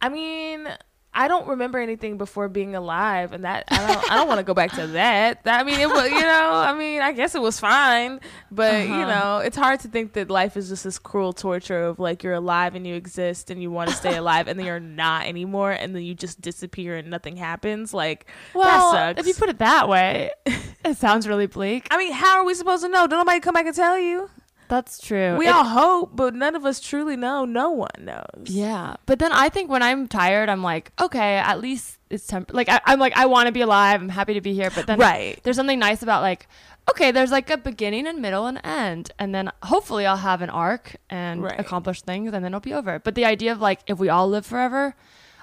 I 0.00 0.08
mean, 0.08 0.68
I 1.14 1.28
don't 1.28 1.46
remember 1.46 1.78
anything 1.78 2.16
before 2.16 2.48
being 2.48 2.74
alive, 2.74 3.32
and 3.32 3.44
that 3.44 3.64
I 3.68 3.86
don't. 3.86 4.12
I 4.12 4.16
don't 4.16 4.28
want 4.28 4.38
to 4.38 4.44
go 4.44 4.54
back 4.54 4.72
to 4.76 4.86
that. 4.88 5.44
That- 5.44 5.60
I 5.60 5.62
mean, 5.62 5.78
it 5.78 5.88
was. 5.88 6.10
You 6.10 6.20
know, 6.20 6.50
I 6.54 6.72
mean, 6.72 7.02
I 7.02 7.12
guess 7.12 7.34
it 7.34 7.42
was 7.42 7.60
fine, 7.60 8.18
but 8.50 8.86
you 8.88 8.94
Uh-huh. 8.94 9.06
know, 9.06 9.38
it's 9.38 9.56
hard 9.56 9.80
to 9.80 9.88
think 9.88 10.14
that 10.14 10.30
life 10.30 10.56
is 10.56 10.70
just 10.70 10.84
this 10.84 10.98
cruel 10.98 11.32
torture 11.34 11.82
of 11.84 11.98
like 11.98 12.22
you're 12.22 12.32
alive 12.34 12.74
and 12.74 12.86
you 12.86 12.94
exist 12.94 13.50
and 13.50 13.60
you 13.60 13.70
want 13.70 13.90
to 13.90 13.94
stay 13.96 14.16
alive, 14.16 14.48
and 14.48 14.58
then 14.58 14.64
you're 14.64 14.80
not 14.80 15.26
anymore, 15.26 15.72
and 15.72 15.94
then 15.94 16.02
you 16.02 16.14
just 16.14 16.40
disappear 16.40 16.96
and 16.96 17.10
nothing 17.10 17.36
happens. 17.36 17.92
Like 17.92 18.26
Well, 18.54 18.92
that 18.92 19.16
sucks. 19.16 19.20
if 19.20 19.26
you 19.26 19.34
put 19.38 19.50
it 19.50 19.58
that 19.58 19.88
way, 19.90 20.30
it 20.84 20.96
sounds 20.96 21.28
really 21.28 21.46
bleak. 21.46 21.88
I 21.90 21.98
mean, 21.98 22.12
how 22.12 22.38
are 22.38 22.44
we 22.44 22.54
supposed 22.54 22.82
to 22.84 22.88
know? 22.88 23.06
Don't 23.06 23.18
nobody 23.20 23.40
come 23.40 23.52
back 23.52 23.66
and 23.66 23.76
tell 23.76 23.98
you. 23.98 24.30
That's 24.72 24.98
true. 24.98 25.36
We 25.36 25.46
It- 25.48 25.54
all 25.54 25.64
hope, 25.64 26.16
but 26.16 26.34
none 26.34 26.56
of 26.56 26.64
us 26.64 26.80
truly 26.80 27.14
know. 27.14 27.44
No 27.44 27.68
one 27.70 27.90
knows. 28.00 28.44
Yeah, 28.46 28.96
but 29.04 29.18
then 29.18 29.30
I 29.30 29.50
think 29.50 29.68
when 29.70 29.82
I'm 29.82 30.08
tired, 30.08 30.48
I'm 30.48 30.62
like, 30.62 30.92
okay, 30.98 31.36
at 31.36 31.60
least 31.60 31.98
it's 32.08 32.26
temp. 32.26 32.52
Like 32.54 32.70
I, 32.70 32.80
I'm 32.86 32.98
like, 32.98 33.12
I 33.14 33.26
want 33.26 33.48
to 33.48 33.52
be 33.52 33.60
alive. 33.60 34.00
I'm 34.00 34.08
happy 34.08 34.32
to 34.32 34.40
be 34.40 34.54
here. 34.54 34.70
But 34.74 34.86
then 34.86 34.98
Right. 34.98 35.38
there's 35.42 35.56
something 35.56 35.78
nice 35.78 36.02
about 36.02 36.22
like, 36.22 36.48
okay, 36.90 37.10
there's 37.10 37.30
like 37.30 37.50
a 37.50 37.58
beginning 37.58 38.06
and 38.06 38.22
middle 38.22 38.46
and 38.46 38.60
end, 38.64 39.10
and 39.18 39.34
then 39.34 39.52
hopefully 39.64 40.06
I'll 40.06 40.16
have 40.16 40.40
an 40.40 40.48
arc 40.48 40.96
and 41.10 41.42
Right. 41.42 41.60
accomplish 41.60 42.00
things, 42.00 42.32
and 42.32 42.42
then 42.42 42.46
it'll 42.46 42.60
be 42.60 42.72
over. 42.72 42.98
But 42.98 43.14
the 43.14 43.26
idea 43.26 43.52
of 43.52 43.60
like, 43.60 43.80
if 43.86 43.98
we 43.98 44.08
all 44.08 44.26
live 44.26 44.46
forever, 44.46 44.94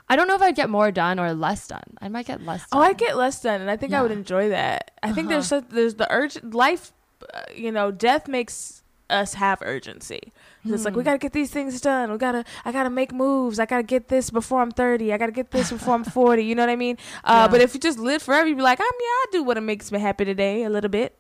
I 0.10 0.16
don't 0.16 0.28
know 0.28 0.34
if 0.34 0.42
I'd 0.42 0.56
get 0.56 0.72
more 0.72 0.90
done 0.90 1.20
or 1.20 1.34
less 1.34 1.68
done. 1.68 1.84
I 2.02 2.10
might 2.10 2.26
get 2.26 2.44
less. 2.44 2.62
Done. 2.68 2.82
Oh, 2.82 2.84
I 2.84 2.94
get 2.94 3.16
less 3.16 3.40
done, 3.42 3.62
and 3.62 3.70
I 3.70 3.78
think 3.78 3.94
I 3.94 4.02
would 4.02 4.10
enjoy 4.12 4.50
that. 4.50 4.90
I 5.04 5.12
think 5.14 5.28
there's 5.30 5.52
Uh-huh. 5.52 5.68
there's 5.70 5.96
the 6.02 6.12
urge 6.12 6.42
life, 6.44 6.94
uh, 7.32 7.42
you 7.56 7.72
know, 7.72 7.92
death 7.92 8.28
makes 8.28 8.79
us 9.10 9.34
have 9.36 9.60
urgency. 9.64 10.32
It's 10.66 10.84
like 10.86 10.96
we 10.96 11.02
Hmm. 11.02 11.06
gotta 11.06 11.18
get 11.18 11.32
these 11.34 11.52
things 11.52 11.80
done. 11.82 12.12
We 12.12 12.18
gotta, 12.18 12.44
I 12.66 12.72
gotta 12.72 12.90
make 12.90 13.12
moves. 13.14 13.60
I 13.60 13.66
gotta 13.66 13.84
get 13.84 14.10
this 14.10 14.30
before 14.30 14.62
I'm 14.62 14.72
30. 14.72 15.14
I 15.14 15.18
gotta 15.18 15.32
get 15.32 15.52
this 15.52 15.72
before 15.72 15.96
I'm 15.96 16.04
40. 16.20 16.44
You 16.44 16.54
know 16.56 16.64
what 16.64 16.70
I 16.70 16.76
mean? 16.76 16.98
Uh, 17.24 17.44
Yeah. 17.46 17.48
But 17.48 17.62
if 17.62 17.74
you 17.74 17.80
just 17.80 17.98
live 18.00 18.22
forever, 18.22 18.48
you'd 18.48 18.58
be 18.58 18.62
like, 18.64 18.80
I'm 18.80 18.86
yeah, 18.86 19.06
I 19.08 19.26
do 19.32 19.44
what 19.44 19.58
it 19.58 19.62
makes 19.62 19.92
me 19.92 20.00
happy 20.00 20.26
today 20.26 20.64
a 20.64 20.70
little 20.70 20.90
bit, 20.90 21.18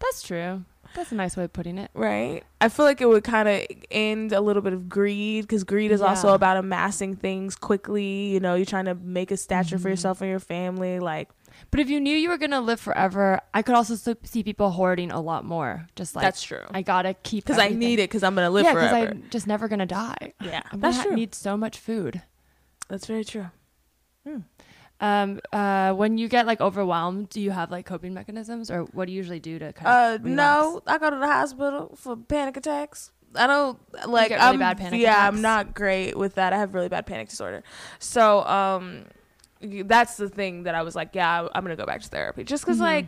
That's 0.00 0.22
true. 0.22 0.64
That's 0.94 1.10
a 1.10 1.16
nice 1.16 1.36
way 1.36 1.42
of 1.44 1.52
putting 1.52 1.76
it. 1.78 1.90
right? 1.94 2.42
I 2.60 2.68
feel 2.68 2.84
like 2.84 3.00
it 3.00 3.08
would 3.08 3.24
kind 3.24 3.48
of 3.48 3.62
end 3.90 4.32
a 4.32 4.40
little 4.40 4.62
bit 4.62 4.72
of 4.72 4.88
greed 4.88 5.42
because 5.42 5.64
greed 5.64 5.90
is 5.90 6.00
also 6.00 6.34
about 6.34 6.56
amassing 6.56 7.16
things 7.16 7.56
quickly. 7.56 8.26
You 8.32 8.38
know, 8.38 8.54
you're 8.54 8.64
trying 8.64 8.84
to 8.84 8.94
make 8.94 9.32
a 9.32 9.36
stature 9.36 9.76
for 9.78 9.88
Mhm. 9.88 9.92
yourself 9.92 10.20
and 10.20 10.30
your 10.30 10.38
family, 10.40 11.00
like. 11.00 11.30
But 11.70 11.80
if 11.80 11.90
you 11.90 12.00
knew 12.00 12.16
you 12.16 12.28
were 12.28 12.38
gonna 12.38 12.60
live 12.60 12.80
forever, 12.80 13.40
I 13.52 13.62
could 13.62 13.74
also 13.74 13.94
see 14.24 14.42
people 14.42 14.70
hoarding 14.70 15.10
a 15.10 15.20
lot 15.20 15.44
more. 15.44 15.86
Just 15.96 16.14
like 16.14 16.22
That's 16.24 16.42
true. 16.42 16.62
I 16.70 16.82
gotta 16.82 17.14
keep 17.22 17.44
Because 17.44 17.58
I 17.58 17.68
need 17.68 17.98
it 17.98 18.08
because 18.10 18.22
I'm 18.22 18.34
gonna 18.34 18.50
live 18.50 18.64
yeah, 18.64 18.72
forever. 18.72 18.94
I'm 19.10 19.24
just 19.30 19.46
never 19.46 19.68
gonna 19.68 19.86
die. 19.86 20.32
yeah, 20.40 20.62
I'm 20.70 20.80
that's 20.80 20.96
gonna 20.98 21.08
true. 21.10 21.16
need 21.16 21.34
so 21.34 21.56
much 21.56 21.78
food. 21.78 22.22
that's 22.88 23.06
very 23.06 23.24
true. 23.24 23.46
Um, 25.00 25.40
uh, 25.52 25.92
when 25.92 26.16
you 26.18 26.28
get 26.28 26.46
like 26.46 26.60
overwhelmed, 26.60 27.28
do 27.28 27.40
you 27.40 27.50
have 27.50 27.70
like 27.70 27.84
coping 27.84 28.14
mechanisms, 28.14 28.70
or 28.70 28.82
what 28.84 29.06
do 29.06 29.12
you 29.12 29.16
usually 29.18 29.40
do 29.40 29.58
to 29.58 29.72
kind 29.72 29.86
Uh, 29.88 30.14
of? 30.14 30.24
no, 30.24 30.80
I 30.86 30.98
go 30.98 31.10
to 31.10 31.16
the 31.16 31.26
hospital 31.26 31.94
for 31.96 32.16
panic 32.16 32.56
attacks. 32.56 33.10
I 33.34 33.46
don't 33.48 33.78
like. 34.06 34.28
get 34.28 34.36
really 34.36 34.46
I'm, 34.50 34.58
bad 34.60 34.78
panic 34.78 35.00
yeah, 35.00 35.14
attacks? 35.14 35.34
I'm 35.36 35.42
not 35.42 35.74
great 35.74 36.16
with 36.16 36.36
that. 36.36 36.52
I 36.52 36.58
have 36.58 36.72
really 36.72 36.88
bad 36.88 37.04
panic 37.06 37.28
disorder. 37.28 37.64
So, 37.98 38.44
um, 38.46 39.06
that's 39.84 40.16
the 40.16 40.28
thing 40.28 40.64
that 40.64 40.74
I 40.74 40.82
was 40.82 40.94
like, 40.94 41.10
yeah, 41.14 41.48
I'm 41.54 41.62
gonna 41.64 41.76
go 41.76 41.86
back 41.86 42.02
to 42.02 42.08
therapy, 42.08 42.44
just 42.44 42.64
because 42.64 42.78
Mhm. 42.78 42.82
like. 42.82 43.06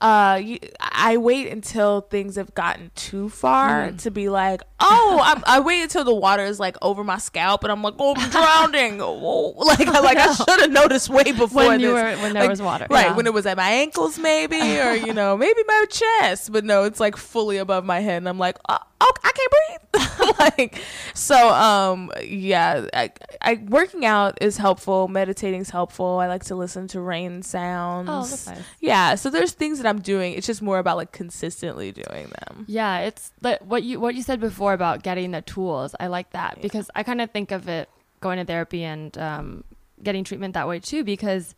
Uh, 0.00 0.38
you, 0.42 0.58
I 0.80 1.16
wait 1.16 1.50
until 1.50 2.02
things 2.02 2.36
have 2.36 2.52
gotten 2.54 2.90
too 2.94 3.30
far 3.30 3.88
Mm. 3.88 4.02
to 4.02 4.10
be 4.10 4.28
like, 4.28 4.60
oh, 4.80 5.20
I'm, 5.24 5.42
I 5.46 5.60
wait 5.60 5.82
until 5.82 6.04
the 6.04 6.14
water 6.14 6.42
is 6.44 6.60
like 6.60 6.76
over 6.82 7.02
my 7.04 7.16
scalp, 7.16 7.62
and 7.62 7.72
I'm 7.72 7.80
like, 7.80 7.94
oh, 7.98 8.12
I'm 8.16 8.28
drowning. 8.28 8.98
oh, 9.00 9.54
like, 9.56 9.86
I, 9.86 10.00
like 10.00 10.18
I 10.18 10.34
should 10.34 10.60
have 10.60 10.70
noticed 10.72 11.08
way 11.08 11.22
before 11.32 11.68
when 11.68 11.80
you 11.80 11.90
were 11.92 12.02
when 12.16 12.34
there 12.34 12.42
Like, 12.42 12.50
was 12.50 12.60
water, 12.60 12.86
Right, 12.90 13.06
yeah. 13.06 13.16
when 13.16 13.26
it 13.26 13.32
was 13.32 13.46
at 13.46 13.56
my 13.56 13.70
ankles, 13.70 14.18
maybe, 14.18 14.60
or 14.80 14.92
you 14.94 15.14
know, 15.14 15.36
maybe 15.44 15.60
my 15.66 15.84
chest, 15.88 16.52
but 16.52 16.64
no, 16.64 16.82
it's 16.84 17.00
like 17.00 17.16
fully 17.16 17.56
above 17.56 17.84
my 17.84 18.00
head, 18.00 18.18
and 18.18 18.28
I'm 18.28 18.38
like, 18.38 18.58
oh, 18.68 18.78
oh 19.04 19.12
I 19.22 19.32
can't 19.32 19.52
breathe. 19.52 20.38
like, 20.38 20.82
so, 21.14 21.50
um, 21.50 22.10
yeah, 22.24 22.86
I, 22.92 23.12
I, 23.40 23.62
working 23.68 24.04
out 24.04 24.38
is 24.40 24.56
helpful, 24.56 25.08
meditating 25.08 25.60
is 25.60 25.70
helpful. 25.70 26.18
I 26.18 26.26
like 26.26 26.44
to 26.44 26.54
listen 26.54 26.88
to 26.88 27.00
rain 27.00 27.42
sounds. 27.42 28.08
oh, 28.10 28.24
that's 28.24 28.46
nice. 28.46 28.58
Yeah, 28.80 29.14
so 29.14 29.30
there's 29.30 29.52
things 29.52 29.78
that 29.78 29.86
I'm 29.88 30.00
doing. 30.00 30.32
It's 30.34 30.46
just 30.46 30.62
more 30.62 30.78
about 30.78 30.96
like 30.96 31.12
consistently 31.12 31.92
doing 31.92 32.32
them. 32.40 32.64
Yeah, 32.66 33.00
it's 33.00 33.30
like 33.42 33.60
what 33.60 33.82
you 33.82 34.00
what 34.00 34.14
you 34.14 34.22
said 34.22 34.40
before 34.40 34.72
about 34.72 35.02
getting 35.02 35.30
the 35.30 35.42
tools. 35.42 35.94
I 36.00 36.08
like 36.08 36.30
that 36.30 36.54
Yeah. 36.56 36.62
because 36.62 36.90
I 36.94 37.02
kind 37.02 37.20
of 37.20 37.30
think 37.30 37.50
of 37.52 37.68
it 37.68 37.88
going 38.20 38.38
to 38.38 38.44
therapy 38.44 38.82
and 38.84 39.16
um, 39.18 39.64
getting 40.02 40.24
treatment 40.24 40.54
that 40.54 40.66
way 40.66 40.80
too 40.80 41.04
because 41.04 41.54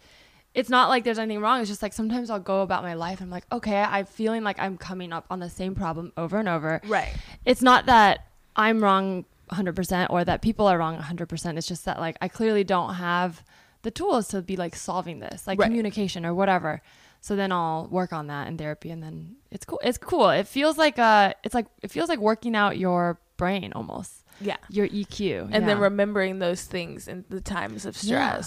it's 0.57 0.69
not 0.71 0.89
like 0.89 1.05
there's 1.05 1.19
anything 1.19 1.41
wrong. 1.43 1.61
It's 1.61 1.69
just 1.71 1.83
like 1.83 1.93
sometimes 1.93 2.31
I'll 2.31 2.41
go 2.41 2.63
about 2.63 2.83
my 2.83 2.95
life. 2.95 3.21
I'm 3.21 3.31
like, 3.31 3.45
okay, 3.53 3.81
I'm 3.81 4.07
feeling 4.07 4.43
like 4.43 4.59
I'm 4.59 4.77
coming 4.79 5.13
up 5.13 5.27
on 5.31 5.39
the 5.39 5.51
same 5.51 5.75
problem 5.75 6.13
over 6.17 6.39
and 6.39 6.49
over. 6.49 6.81
Right. 6.87 7.15
It's 7.45 7.63
not 7.63 7.87
that 7.87 8.27
I'm 8.57 8.83
wrong 8.83 9.27
100% 9.53 10.07
or 10.11 10.25
that 10.25 10.43
people 10.43 10.67
are 10.67 10.79
wrong 10.79 10.99
100%. 10.99 11.57
It's 11.59 11.69
just 11.69 11.85
that 11.85 12.01
like 12.01 12.17
I 12.21 12.29
clearly 12.29 12.65
don't 12.65 12.95
have 12.95 13.45
the 13.83 13.91
tools 13.91 14.29
to 14.29 14.43
be 14.43 14.57
like 14.57 14.75
solving 14.75 15.21
this, 15.21 15.47
like 15.47 15.59
Right. 15.61 15.67
communication 15.67 16.25
or 16.27 16.35
whatever. 16.35 16.83
So 17.21 17.37
then 17.37 17.53
I'll 17.53 17.87
work 17.89 18.13
on 18.13 18.27
that 18.29 18.49
in 18.49 18.57
therapy 18.57 18.91
and 18.91 19.03
then 19.03 19.37
it's 19.51 19.65
cool. 19.65 19.81
It's 19.85 19.99
cool. 19.99 20.31
It 20.31 20.49
feels 20.49 20.79
like 20.79 20.99
uh 20.99 21.35
it's 21.45 21.55
like 21.55 21.67
it 21.83 21.91
feels 21.91 22.09
like 22.09 22.19
working 22.19 22.57
out 22.57 22.79
your 22.79 23.21
brain 23.37 23.73
almost. 23.75 24.25
Yeah. 24.41 24.57
Your 24.71 24.89
EQ. 24.89 25.49
and 25.53 25.69
then 25.69 25.79
remembering 25.79 26.39
those 26.39 26.63
things 26.65 27.09
in 27.09 27.25
the 27.29 27.41
times 27.41 27.85
of 27.87 28.03
Yeah. 28.03 28.41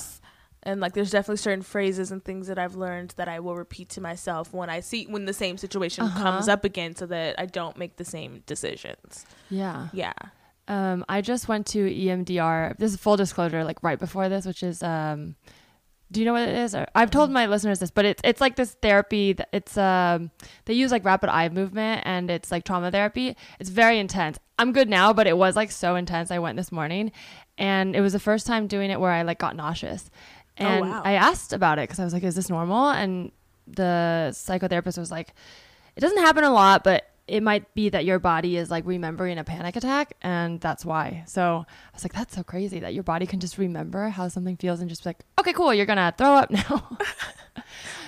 And 0.64 0.82
like 0.82 0.94
there's 0.94 1.12
definitely 1.12 1.38
certain 1.38 1.62
phrases 1.62 2.12
and 2.12 2.24
things 2.24 2.48
that 2.48 2.60
I've 2.60 2.76
learned 2.76 3.14
that 3.18 3.30
I 3.30 3.40
will 3.40 3.56
repeat 3.56 3.90
to 3.92 4.02
myself 4.02 4.54
when 4.54 4.70
I 4.70 4.82
see 4.82 5.06
when 5.06 5.26
the 5.26 5.34
same 5.34 5.58
situation 5.58 6.04
Uh-huh. 6.04 6.22
comes 6.22 6.50
up 6.50 6.66
again 6.66 6.96
so 6.96 7.06
that 7.06 7.36
I 7.40 7.46
don't 7.46 7.78
make 7.78 7.96
the 7.96 8.06
same 8.06 8.44
decisions. 8.46 9.26
yeah. 9.50 9.88
Yeah. 9.94 10.14
Um, 10.68 11.04
I 11.10 11.22
just 11.22 11.48
went 11.48 11.66
to 11.68 11.80
EMDR. 11.90 12.78
This 12.78 12.92
is 12.94 12.98
full 13.00 13.18
disclosure, 13.18 13.64
like 13.64 13.82
right 13.82 13.98
before 13.98 14.30
this, 14.30 14.46
which 14.46 14.62
is 14.62 14.84
um, 14.84 15.36
do 16.12 16.20
you 16.20 16.26
know 16.26 16.34
what 16.34 16.48
it 16.48 16.56
is? 16.56 16.76
I've 16.94 17.10
told 17.12 17.32
my 17.32 17.46
listeners 17.48 17.80
this, 17.80 17.90
but 17.92 18.06
it's 18.06 18.22
it's 18.24 18.42
like 18.42 18.56
this 18.56 18.76
therapy. 18.82 19.34
That 19.34 19.50
it's 19.52 19.78
um, 19.78 20.30
they 20.66 20.74
use 20.76 20.92
like 20.92 21.06
rapid 21.06 21.30
eye 21.30 21.50
movement, 21.50 22.04
and 22.06 22.30
it's 22.30 22.52
like 22.52 22.66
trauma 22.66 22.92
therapy. 22.92 23.36
It's 23.60 23.70
very 23.72 23.98
intense. 24.00 24.38
I'm 24.60 24.72
good 24.74 24.90
now, 24.90 25.14
but 25.14 25.26
it 25.26 25.38
was 25.38 25.56
like 25.56 25.72
so 25.72 25.96
intense. 25.96 26.30
I 26.32 26.38
went 26.40 26.56
this 26.58 26.72
morning, 26.72 27.12
and 27.58 27.96
it 27.96 28.02
was 28.02 28.14
the 28.14 28.20
first 28.20 28.46
time 28.46 28.68
doing 28.68 28.92
it 28.92 29.00
where 29.00 29.12
I 29.12 29.22
like 29.24 29.40
got 29.40 29.56
nauseous, 29.56 30.10
Oh, 30.60 30.66
and 30.66 30.90
wow. 30.90 31.02
I 31.04 31.14
asked 31.14 31.54
about 31.54 31.80
it 31.80 31.84
because 31.84 32.00
I 32.00 32.04
was 32.04 32.14
like, 32.14 32.24
"Is 32.24 32.36
this 32.36 32.50
normal?" 32.50 32.90
And 32.90 33.32
the 33.68 34.30
psychotherapist 34.32 34.98
was 34.98 35.12
like, 35.12 35.34
"It 35.96 36.02
doesn't 36.02 36.20
happen 36.20 36.44
a 36.44 36.52
lot, 36.52 36.84
but." 36.84 37.06
It 37.30 37.44
might 37.44 37.76
be 37.76 37.90
that 37.90 38.06
your 38.06 38.18
body 38.18 38.58
is 38.58 38.72
like 38.72 38.88
remembering 38.88 39.38
a 39.38 39.44
panic 39.44 39.76
attack, 39.76 40.16
and 40.24 40.60
that's 40.60 40.84
why. 40.84 41.24
So 41.28 41.64
I 41.68 41.94
was 41.94 42.04
like, 42.04 42.14
"That's 42.14 42.36
so 42.36 42.42
crazy 42.42 42.80
that 42.80 42.96
your 42.96 43.04
body 43.04 43.28
can 43.28 43.40
just 43.40 43.60
remember 43.60 44.10
how 44.10 44.30
something 44.30 44.58
feels 44.58 44.80
and 44.80 44.90
just 44.90 45.04
be 45.04 45.10
like, 45.10 45.20
okay, 45.40 45.54
cool, 45.54 45.72
you're 45.72 45.86
gonna 45.86 46.12
throw 46.18 46.34
up 46.34 46.50
now." 46.50 46.98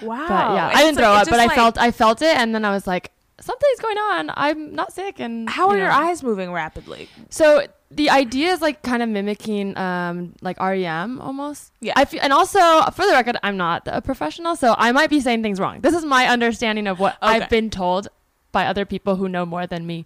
Wow. 0.02 0.26
But 0.28 0.56
yeah, 0.56 0.72
I 0.74 0.82
didn't 0.82 0.98
throw 0.98 1.12
up, 1.12 1.28
but 1.30 1.38
just 1.38 1.52
I 1.52 1.56
felt 1.56 1.78
I 1.78 1.92
felt 1.92 2.24
it, 2.24 2.36
and 2.36 2.56
then 2.56 2.66
I 2.66 2.72
was 2.72 2.88
like, 2.88 3.12
something's 3.42 3.80
going 3.80 3.98
on. 3.98 4.32
I'm 4.36 4.74
not 4.74 4.94
sick. 4.94 5.20
And 5.20 5.50
How 5.50 5.68
you 5.68 5.74
are 5.74 5.78
your 5.78 5.88
know. 5.90 5.94
eyes 5.96 6.24
moving 6.24 6.52
rapidly? 6.52 7.10
So 7.30 7.66
the 7.90 8.10
idea 8.10 8.52
is 8.54 8.62
like 8.62 8.82
kind 8.84 9.04
of 9.04 9.10
mimicking 9.10 9.78
um 9.78 10.34
like 10.42 10.60
REM 10.60 11.20
almost. 11.20 11.74
Yeah. 11.82 11.94
I 11.96 12.06
feel, 12.06 12.22
and 12.24 12.32
also 12.32 12.60
for 12.92 13.06
the 13.06 13.12
record, 13.12 13.38
I'm 13.44 13.58
not 13.58 13.84
a 13.88 14.02
professional, 14.02 14.56
so 14.56 14.76
I 14.78 14.92
might 14.92 15.10
be 15.10 15.20
saying 15.20 15.44
things 15.44 15.60
wrong. 15.60 15.82
This 15.82 15.94
is 15.94 16.06
my 16.06 16.28
understanding 16.28 16.88
of 16.88 17.00
what 17.00 17.18
Okay. 17.22 17.34
I've 17.34 17.50
been 17.50 17.70
told 17.70 18.08
by 18.52 18.66
other 18.68 18.86
people 18.86 19.16
who 19.18 19.28
know 19.30 19.46
more 19.46 19.68
than 19.68 19.86
me. 19.86 20.06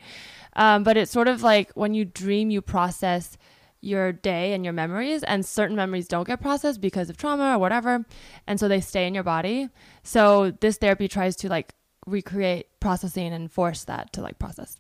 Um, 0.55 0.83
but 0.83 0.95
it's 0.97 1.11
sort 1.11 1.27
of 1.27 1.43
like 1.43 1.71
when 1.73 1.93
you 1.93 2.05
dream, 2.05 2.49
you 2.49 2.61
process 2.61 3.37
your 3.81 4.11
day 4.11 4.53
and 4.53 4.63
your 4.63 4.73
memories, 4.73 5.21
and 5.23 5.45
certain 5.45 5.75
memories 5.75 6.07
don't 6.07 6.25
get 6.25 6.41
processed 6.41 6.81
because 6.81 7.09
of 7.09 7.17
trauma 7.17 7.55
or 7.55 7.59
whatever, 7.59 8.03
and 8.47 8.59
so 8.59 8.67
they 8.67 8.81
stay 8.81 9.05
in 9.05 9.13
your 9.13 9.23
body. 9.23 9.69
So 10.01 10.51
this 10.59 10.77
therapy 10.77 11.07
tries 11.07 11.35
to 11.37 11.49
like 11.49 11.75
recreate 12.05 12.67
processing 12.79 13.33
and 13.33 13.51
force 13.51 13.83
that 13.85 14.13
to 14.13 14.21
like 14.21 14.39
process. 14.39 14.77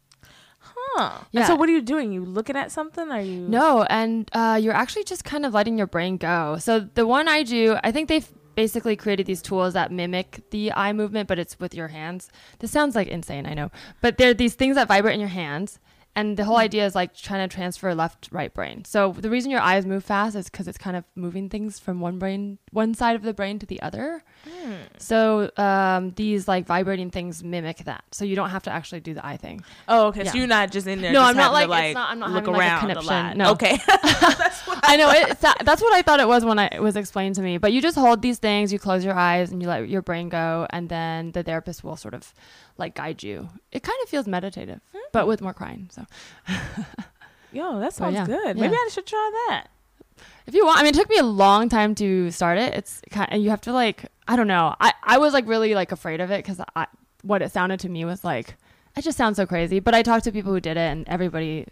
Huh. 0.59 1.19
Yeah. 1.31 1.41
And 1.41 1.47
so 1.47 1.55
what 1.55 1.69
are 1.69 1.71
you 1.71 1.81
doing? 1.81 2.11
You 2.11 2.25
looking 2.25 2.55
at 2.55 2.71
something? 2.71 3.11
Are 3.11 3.21
you 3.21 3.47
No, 3.47 3.83
and 3.83 4.29
uh, 4.33 4.59
you're 4.61 4.73
actually 4.73 5.03
just 5.03 5.23
kind 5.23 5.45
of 5.45 5.53
letting 5.53 5.77
your 5.77 5.87
brain 5.87 6.17
go. 6.17 6.57
So 6.59 6.79
the 6.79 7.05
one 7.05 7.27
I 7.27 7.43
do, 7.43 7.77
I 7.83 7.91
think 7.91 8.09
they've 8.09 8.27
basically 8.55 8.95
created 8.95 9.25
these 9.25 9.41
tools 9.41 9.73
that 9.73 9.91
mimic 9.91 10.49
the 10.49 10.71
eye 10.73 10.93
movement, 10.93 11.27
but 11.27 11.37
it's 11.37 11.59
with 11.59 11.75
your 11.75 11.89
hands. 11.89 12.29
This 12.59 12.71
sounds 12.71 12.95
like 12.95 13.07
insane, 13.07 13.45
I 13.45 13.53
know, 13.53 13.69
but 14.01 14.17
they're 14.17 14.33
these 14.33 14.55
things 14.55 14.75
that 14.75 14.87
vibrate 14.87 15.13
in 15.13 15.19
your 15.19 15.29
hands. 15.29 15.79
And 16.15 16.37
the 16.37 16.45
whole 16.45 16.55
idea 16.57 16.85
is 16.85 16.95
like 16.95 17.13
trying 17.15 17.47
to 17.47 17.53
transfer 17.53 17.93
left 17.93 18.29
right 18.31 18.53
brain. 18.53 18.85
So 18.85 19.11
the 19.17 19.29
reason 19.29 19.51
your 19.51 19.59
eyes 19.59 19.85
move 19.85 20.03
fast 20.05 20.35
is 20.35 20.49
because 20.49 20.67
it's 20.67 20.77
kind 20.77 20.95
of 20.95 21.03
moving 21.15 21.49
things 21.49 21.77
from 21.77 21.99
one 21.99 22.19
brain, 22.19 22.57
one 22.71 22.93
side 22.93 23.15
of 23.17 23.21
the 23.23 23.33
brain 23.33 23.59
to 23.59 23.65
the 23.65 23.81
other. 23.81 24.23
Hmm. 24.49 24.73
So 24.97 25.51
um, 25.57 26.11
these 26.11 26.47
like 26.47 26.65
vibrating 26.65 27.09
things 27.11 27.43
mimic 27.43 27.79
that. 27.85 28.05
So 28.11 28.23
you 28.23 28.35
don't 28.35 28.49
have 28.51 28.63
to 28.63 28.71
actually 28.71 29.01
do 29.01 29.13
the 29.13 29.25
eye 29.25 29.35
thing. 29.37 29.61
Oh, 29.89 30.07
okay. 30.07 30.23
Yeah. 30.23 30.31
So 30.31 30.37
you're 30.37 30.47
not 30.47 30.71
just 30.71 30.87
in 30.87 31.01
there. 31.01 31.11
No, 31.11 31.21
I'm 31.21 31.35
not 31.35 31.53
having 31.53 31.67
to, 31.67 31.71
like- 31.71 31.85
it's 31.87 31.95
not- 31.95 32.09
I'm 32.11 32.19
not 32.19 32.29
look 32.31 32.45
having, 32.45 32.53
like, 32.53 32.61
a 32.63 32.65
around 32.67 32.79
connection. 32.81 33.07
lot. 33.07 33.37
No. 33.37 33.51
Okay. 33.51 33.77
That's 33.87 34.67
what 34.67 34.79
I 34.83 34.95
know 34.97 35.09
it, 35.11 35.39
that's 35.39 35.81
what 35.81 35.93
I 35.93 36.01
thought 36.01 36.19
it 36.19 36.27
was 36.27 36.45
when 36.45 36.59
I, 36.59 36.67
it 36.71 36.81
was 36.81 36.95
explained 36.95 37.35
to 37.35 37.41
me. 37.41 37.57
But 37.57 37.73
you 37.73 37.81
just 37.81 37.97
hold 37.97 38.21
these 38.21 38.37
things, 38.39 38.71
you 38.71 38.79
close 38.79 39.03
your 39.03 39.15
eyes, 39.15 39.51
and 39.51 39.61
you 39.61 39.67
let 39.67 39.89
your 39.89 40.01
brain 40.01 40.29
go, 40.29 40.67
and 40.69 40.87
then 40.89 41.31
the 41.31 41.43
therapist 41.43 41.83
will 41.83 41.97
sort 41.97 42.13
of 42.13 42.33
like 42.77 42.95
guide 42.95 43.23
you. 43.23 43.49
It 43.71 43.83
kind 43.83 43.97
of 44.03 44.09
feels 44.09 44.27
meditative, 44.27 44.81
but 45.11 45.27
with 45.27 45.41
more 45.41 45.53
crying. 45.53 45.89
So 45.91 46.04
Yo, 47.51 47.79
that 47.79 47.93
sounds 47.93 48.15
yeah, 48.15 48.25
good. 48.25 48.57
Maybe. 48.57 48.73
I 48.73 48.89
should 48.91 49.05
try 49.05 49.45
that. 49.47 49.67
if 50.45 50.53
you 50.53 50.65
want, 50.65 50.79
I 50.79 50.83
mean, 50.83 50.93
it 50.93 50.95
took 50.95 51.09
me 51.09 51.17
a 51.17 51.23
long 51.23 51.69
time 51.69 51.95
to 51.95 52.29
start 52.31 52.57
it. 52.57 52.73
It's 52.73 53.01
kind 53.09 53.31
of, 53.31 53.39
you 53.39 53.49
have 53.49 53.61
to 53.61 53.73
like 53.73 54.11
I 54.27 54.35
don't 54.35 54.47
know. 54.47 54.75
I 54.79 54.93
I 55.03 55.17
was 55.17 55.33
like 55.33 55.47
really 55.47 55.75
like 55.75 55.91
afraid 55.91 56.21
of 56.21 56.31
it 56.31 56.43
because 56.43 56.59
I 56.75 56.87
what 57.21 57.41
it 57.41 57.51
sounded 57.51 57.79
to 57.81 57.89
me 57.89 58.05
was 58.05 58.23
like 58.23 58.55
it 58.95 59.03
just 59.03 59.17
sounds 59.17 59.37
so 59.37 59.45
crazy. 59.45 59.79
But 59.79 59.93
I 59.93 60.03
talked 60.03 60.23
to 60.25 60.31
people 60.31 60.51
who 60.51 60.59
did 60.59 60.77
it, 60.77 60.79
and 60.79 61.07
everybody. 61.07 61.67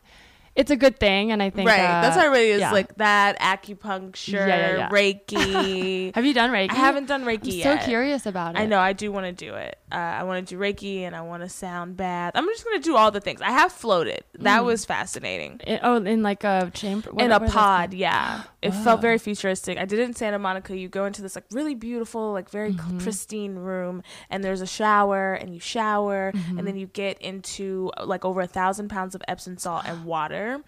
It's 0.56 0.70
a 0.70 0.76
good 0.76 1.00
thing, 1.00 1.32
and 1.32 1.42
I 1.42 1.50
think 1.50 1.68
right. 1.68 1.80
uh, 1.80 2.02
That's 2.04 2.16
how 2.16 2.26
everybody 2.26 2.50
is 2.50 2.60
yeah. 2.60 2.72
like 2.72 2.96
that. 2.98 3.40
Acupuncture, 3.40 4.34
Yeah, 4.34 4.48
yeah, 4.48 4.78
yeah. 4.78 4.90
Reiki. 4.90 6.14
Have 6.16 6.26
you 6.26 6.34
done 6.36 6.52
Reiki? 6.52 6.70
I 6.70 6.76
haven't 6.76 7.08
done 7.08 7.24
Reiki 7.24 7.64
I'm 7.64 7.74
Reiki 7.74 7.80
so 7.80 7.86
curious 7.86 8.28
about 8.28 8.54
it. 8.54 8.60
I 8.60 8.68
know 8.68 8.78
I 8.78 8.94
do 8.94 9.12
want 9.12 9.26
to 9.26 9.32
do 9.32 9.56
it. 9.56 9.80
Uh, 9.94 9.98
I 9.98 10.24
want 10.24 10.48
to 10.48 10.56
do 10.56 10.60
Reiki 10.60 11.02
and 11.02 11.16
I 11.16 11.22
want 11.22 11.44
to 11.44 11.50
sound 11.50 11.96
bath. 11.98 12.32
I'm 12.34 12.46
just 12.48 12.66
gonna 12.66 12.80
do 12.80 12.96
all 12.96 13.12
the 13.12 13.22
things. 13.22 13.42
I 13.42 13.52
have 13.52 13.72
floated. 13.72 14.24
That 14.40 14.62
Mm. 14.62 14.66
was 14.66 14.86
fascinating. 14.86 15.62
It- 15.68 15.82
oh, 15.84 15.98
in 16.04 16.24
like 16.24 16.44
a 16.44 16.72
chamber. 16.74 17.12
what- 17.12 17.24
in 17.24 17.32
a 17.32 17.36
what 17.36 17.44
is 17.44 17.54
that 17.54 17.60
pod, 17.60 17.94
yeah. 17.94 18.44
It 18.64 18.72
Wow. 18.74 18.84
felt 18.84 19.02
very 19.02 19.20
futuristic. 19.20 19.78
I 19.78 19.86
did 19.86 20.00
it 20.00 20.04
in 20.04 20.14
Santa 20.16 20.40
Monica. 20.40 20.76
You 20.76 20.90
go 20.90 21.06
into 21.06 21.22
this 21.22 21.36
like 21.36 21.46
really 21.52 21.76
beautiful, 21.76 22.32
like 22.32 22.50
very 22.50 22.74
Mhm. 22.74 23.04
pristine 23.04 23.56
room, 23.56 24.02
and 24.32 24.44
there's 24.44 24.62
a 24.62 24.66
shower, 24.68 25.34
and 25.34 25.54
you 25.54 25.60
shower, 25.60 26.32
Mhm. 26.34 26.58
and 26.58 26.68
then 26.68 26.76
you 26.76 26.88
get 26.88 27.22
into 27.22 27.92
uh, 27.98 28.06
like 28.06 28.26
over 28.26 28.42
a 28.42 28.48
thousand 28.48 28.90
pounds 28.90 29.14
of 29.14 29.22
Epsom 29.28 29.58
salt 29.60 29.84
and 29.86 30.06
water, 30.06 30.62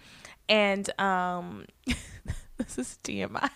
and 0.47 0.87
um, 0.99 1.65
this 2.57 2.77
is 2.77 2.97
TMI. 3.03 3.49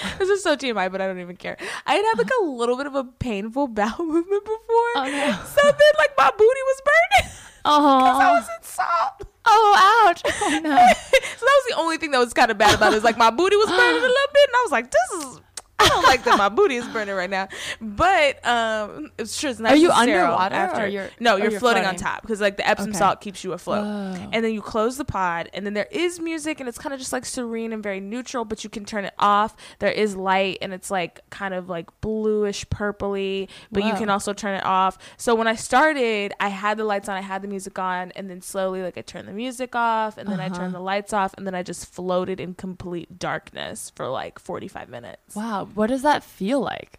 this 0.18 0.28
is 0.28 0.42
so 0.42 0.56
TMI, 0.56 0.90
but 0.90 1.00
I 1.00 1.06
don't 1.06 1.20
even 1.20 1.36
care. 1.36 1.56
I 1.86 1.94
had 1.94 2.04
had 2.04 2.18
like 2.18 2.30
a 2.40 2.44
little 2.44 2.76
bit 2.76 2.86
of 2.86 2.94
a 2.94 3.04
painful 3.04 3.68
bowel 3.78 4.04
movement 4.04 4.44
before, 4.44 4.92
Oh 4.96 5.04
no. 5.06 5.44
so 5.44 5.62
then 5.62 5.92
like 5.98 6.10
my 6.16 6.30
booty 6.30 6.44
was 6.44 6.82
burning 6.84 7.32
because 7.64 8.20
I 8.20 8.30
Oh. 8.30 8.34
was 8.34 8.48
in 8.56 8.62
salt. 8.62 9.22
Oh, 9.48 10.06
ouch. 10.08 10.22
Oh 10.42 10.48
no. 10.62 10.70
so 10.70 10.70
that 10.70 11.40
was 11.40 11.64
the 11.68 11.74
only 11.78 11.98
thing 11.98 12.10
that 12.10 12.18
was 12.18 12.32
kind 12.32 12.50
of 12.50 12.58
bad 12.58 12.74
about 12.74 12.92
it. 12.92 12.96
Is 12.96 13.04
like 13.04 13.16
my 13.16 13.30
booty 13.30 13.56
was 13.56 13.66
burning 13.70 13.98
a 13.98 14.00
little 14.00 14.32
bit, 14.32 14.48
and 14.48 14.56
I 14.56 14.62
was 14.64 14.72
like, 14.72 14.90
"This 14.90 15.22
is." 15.24 15.40
I 15.78 15.88
don't 15.88 16.04
like 16.04 16.24
that 16.24 16.38
my 16.38 16.48
booty 16.48 16.76
is 16.76 16.86
burning 16.88 17.14
right 17.14 17.28
now, 17.30 17.48
but 17.80 18.44
um, 18.46 19.10
it's 19.18 19.38
true. 19.38 19.50
It's 19.50 19.60
nice 19.60 19.72
Are 19.72 19.76
you 19.76 19.90
underwater 19.90 20.54
After 20.54 20.86
you're- 20.86 21.08
no, 21.20 21.36
you're, 21.36 21.50
you're 21.50 21.60
floating, 21.60 21.84
on 21.84 21.96
top 21.96 22.22
because 22.22 22.40
like 22.40 22.56
the 22.56 22.66
Epsom 22.66 22.90
Okay. 22.90 22.98
salt 22.98 23.20
keeps 23.20 23.44
you 23.44 23.52
afloat. 23.52 23.84
Whoa. 23.84 24.28
And 24.32 24.44
then 24.44 24.52
you 24.54 24.62
close 24.62 24.96
the 24.96 25.04
pod, 25.04 25.50
and 25.52 25.66
then 25.66 25.74
there 25.74 25.88
is 25.90 26.18
music, 26.18 26.60
and 26.60 26.68
it's 26.68 26.78
kind 26.78 26.92
of 26.94 26.98
just 26.98 27.12
like 27.12 27.24
serene 27.26 27.72
and 27.72 27.82
very 27.82 28.00
neutral, 28.00 28.44
but 28.44 28.64
you 28.64 28.70
can 28.70 28.84
turn 28.84 29.04
it 29.04 29.14
off. 29.18 29.54
There 29.78 29.90
is 29.92 30.16
light, 30.16 30.58
and 30.62 30.72
it's 30.72 30.90
like 30.90 31.20
kind 31.30 31.52
of 31.54 31.68
like 31.68 31.88
bluish 32.00 32.66
purpley, 32.68 33.48
but 33.70 33.84
you 33.84 33.92
can 33.94 34.08
also 34.08 34.32
turn 34.32 34.54
it 34.56 34.64
off. 34.64 34.96
So 35.18 35.34
when 35.34 35.46
I 35.46 35.54
started, 35.56 36.32
I 36.40 36.48
had 36.48 36.78
the 36.78 36.84
lights 36.84 37.08
on, 37.08 37.16
I 37.16 37.20
had 37.20 37.42
the 37.42 37.48
music 37.48 37.78
on, 37.78 38.12
and 38.12 38.30
then 38.30 38.40
slowly 38.40 38.82
like 38.82 38.96
I 38.96 39.02
turned 39.02 39.28
the 39.28 39.32
music 39.32 39.74
off, 39.76 40.16
and 40.16 40.26
then 40.28 40.40
I 40.40 40.46
Uh-huh. 40.46 40.56
turned 40.56 40.74
the 40.74 40.80
lights 40.80 41.12
off, 41.12 41.34
and 41.36 41.46
then 41.46 41.54
I 41.54 41.62
just 41.62 41.86
floated 41.92 42.40
in 42.40 42.54
complete 42.54 43.18
darkness 43.18 43.92
for 43.94 44.08
like 44.08 44.38
45 44.38 44.88
minutes. 44.88 45.34
Wow. 45.36 45.65
What 45.74 45.88
does 45.88 46.02
that 46.02 46.22
feel 46.22 46.60
like? 46.60 46.98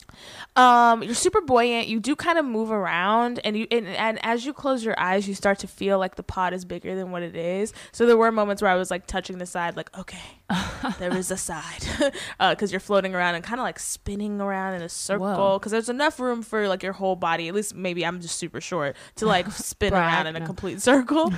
Um, 0.56 1.04
you're 1.04 1.14
super 1.14 1.42
buoyant. 1.42 1.88
You 1.88 2.00
do 2.00 2.16
kind 2.16 2.40
of 2.40 2.46
move 2.46 2.72
around, 2.72 3.40
and 3.44 3.56
you 3.56 3.68
and, 3.70 3.88
and 3.88 4.20
as 4.26 4.46
you 4.46 4.54
close 4.54 4.84
your 4.84 5.00
eyes, 5.00 5.28
you 5.28 5.36
start 5.36 5.60
to 5.60 5.68
feel 5.68 6.00
like 6.00 6.16
the 6.16 6.24
pod 6.24 6.54
is 6.54 6.66
bigger 6.66 6.96
than 6.96 7.12
what 7.12 7.22
it 7.22 7.36
is. 7.36 7.74
So 7.92 8.08
there 8.08 8.18
were 8.18 8.32
moments 8.32 8.62
where 8.64 8.72
I 8.72 8.76
was 8.76 8.90
like 8.90 9.06
touching 9.06 9.38
the 9.38 9.46
side, 9.46 9.78
like 9.78 9.96
okay, 9.96 10.18
there 11.00 11.16
is 11.16 11.30
a 11.30 11.38
side, 11.38 11.86
because 12.40 12.72
you're 12.72 12.80
floating 12.80 13.14
around 13.14 13.36
and 13.36 13.44
kind 13.44 13.60
of 13.60 13.64
like 13.64 13.78
spinning 13.80 14.42
around 14.42 14.74
in 14.74 14.82
a 14.82 14.90
circle. 14.90 15.60
Because 15.60 15.72
there's 15.72 15.90
enough 15.90 16.20
room 16.20 16.42
for 16.42 16.68
like 16.68 16.82
your 16.82 16.94
whole 16.94 17.16
body. 17.16 17.48
At 17.48 17.54
least 17.54 17.76
maybe 17.76 18.04
I'm 18.04 18.20
just 18.20 18.38
super 18.38 18.60
short 18.60 18.96
to 19.18 19.28
like 19.28 19.52
spin 19.52 19.94
around 19.94 20.26
in 20.26 20.36
a 20.36 20.46
complete 20.46 20.82
circle. 20.82 21.32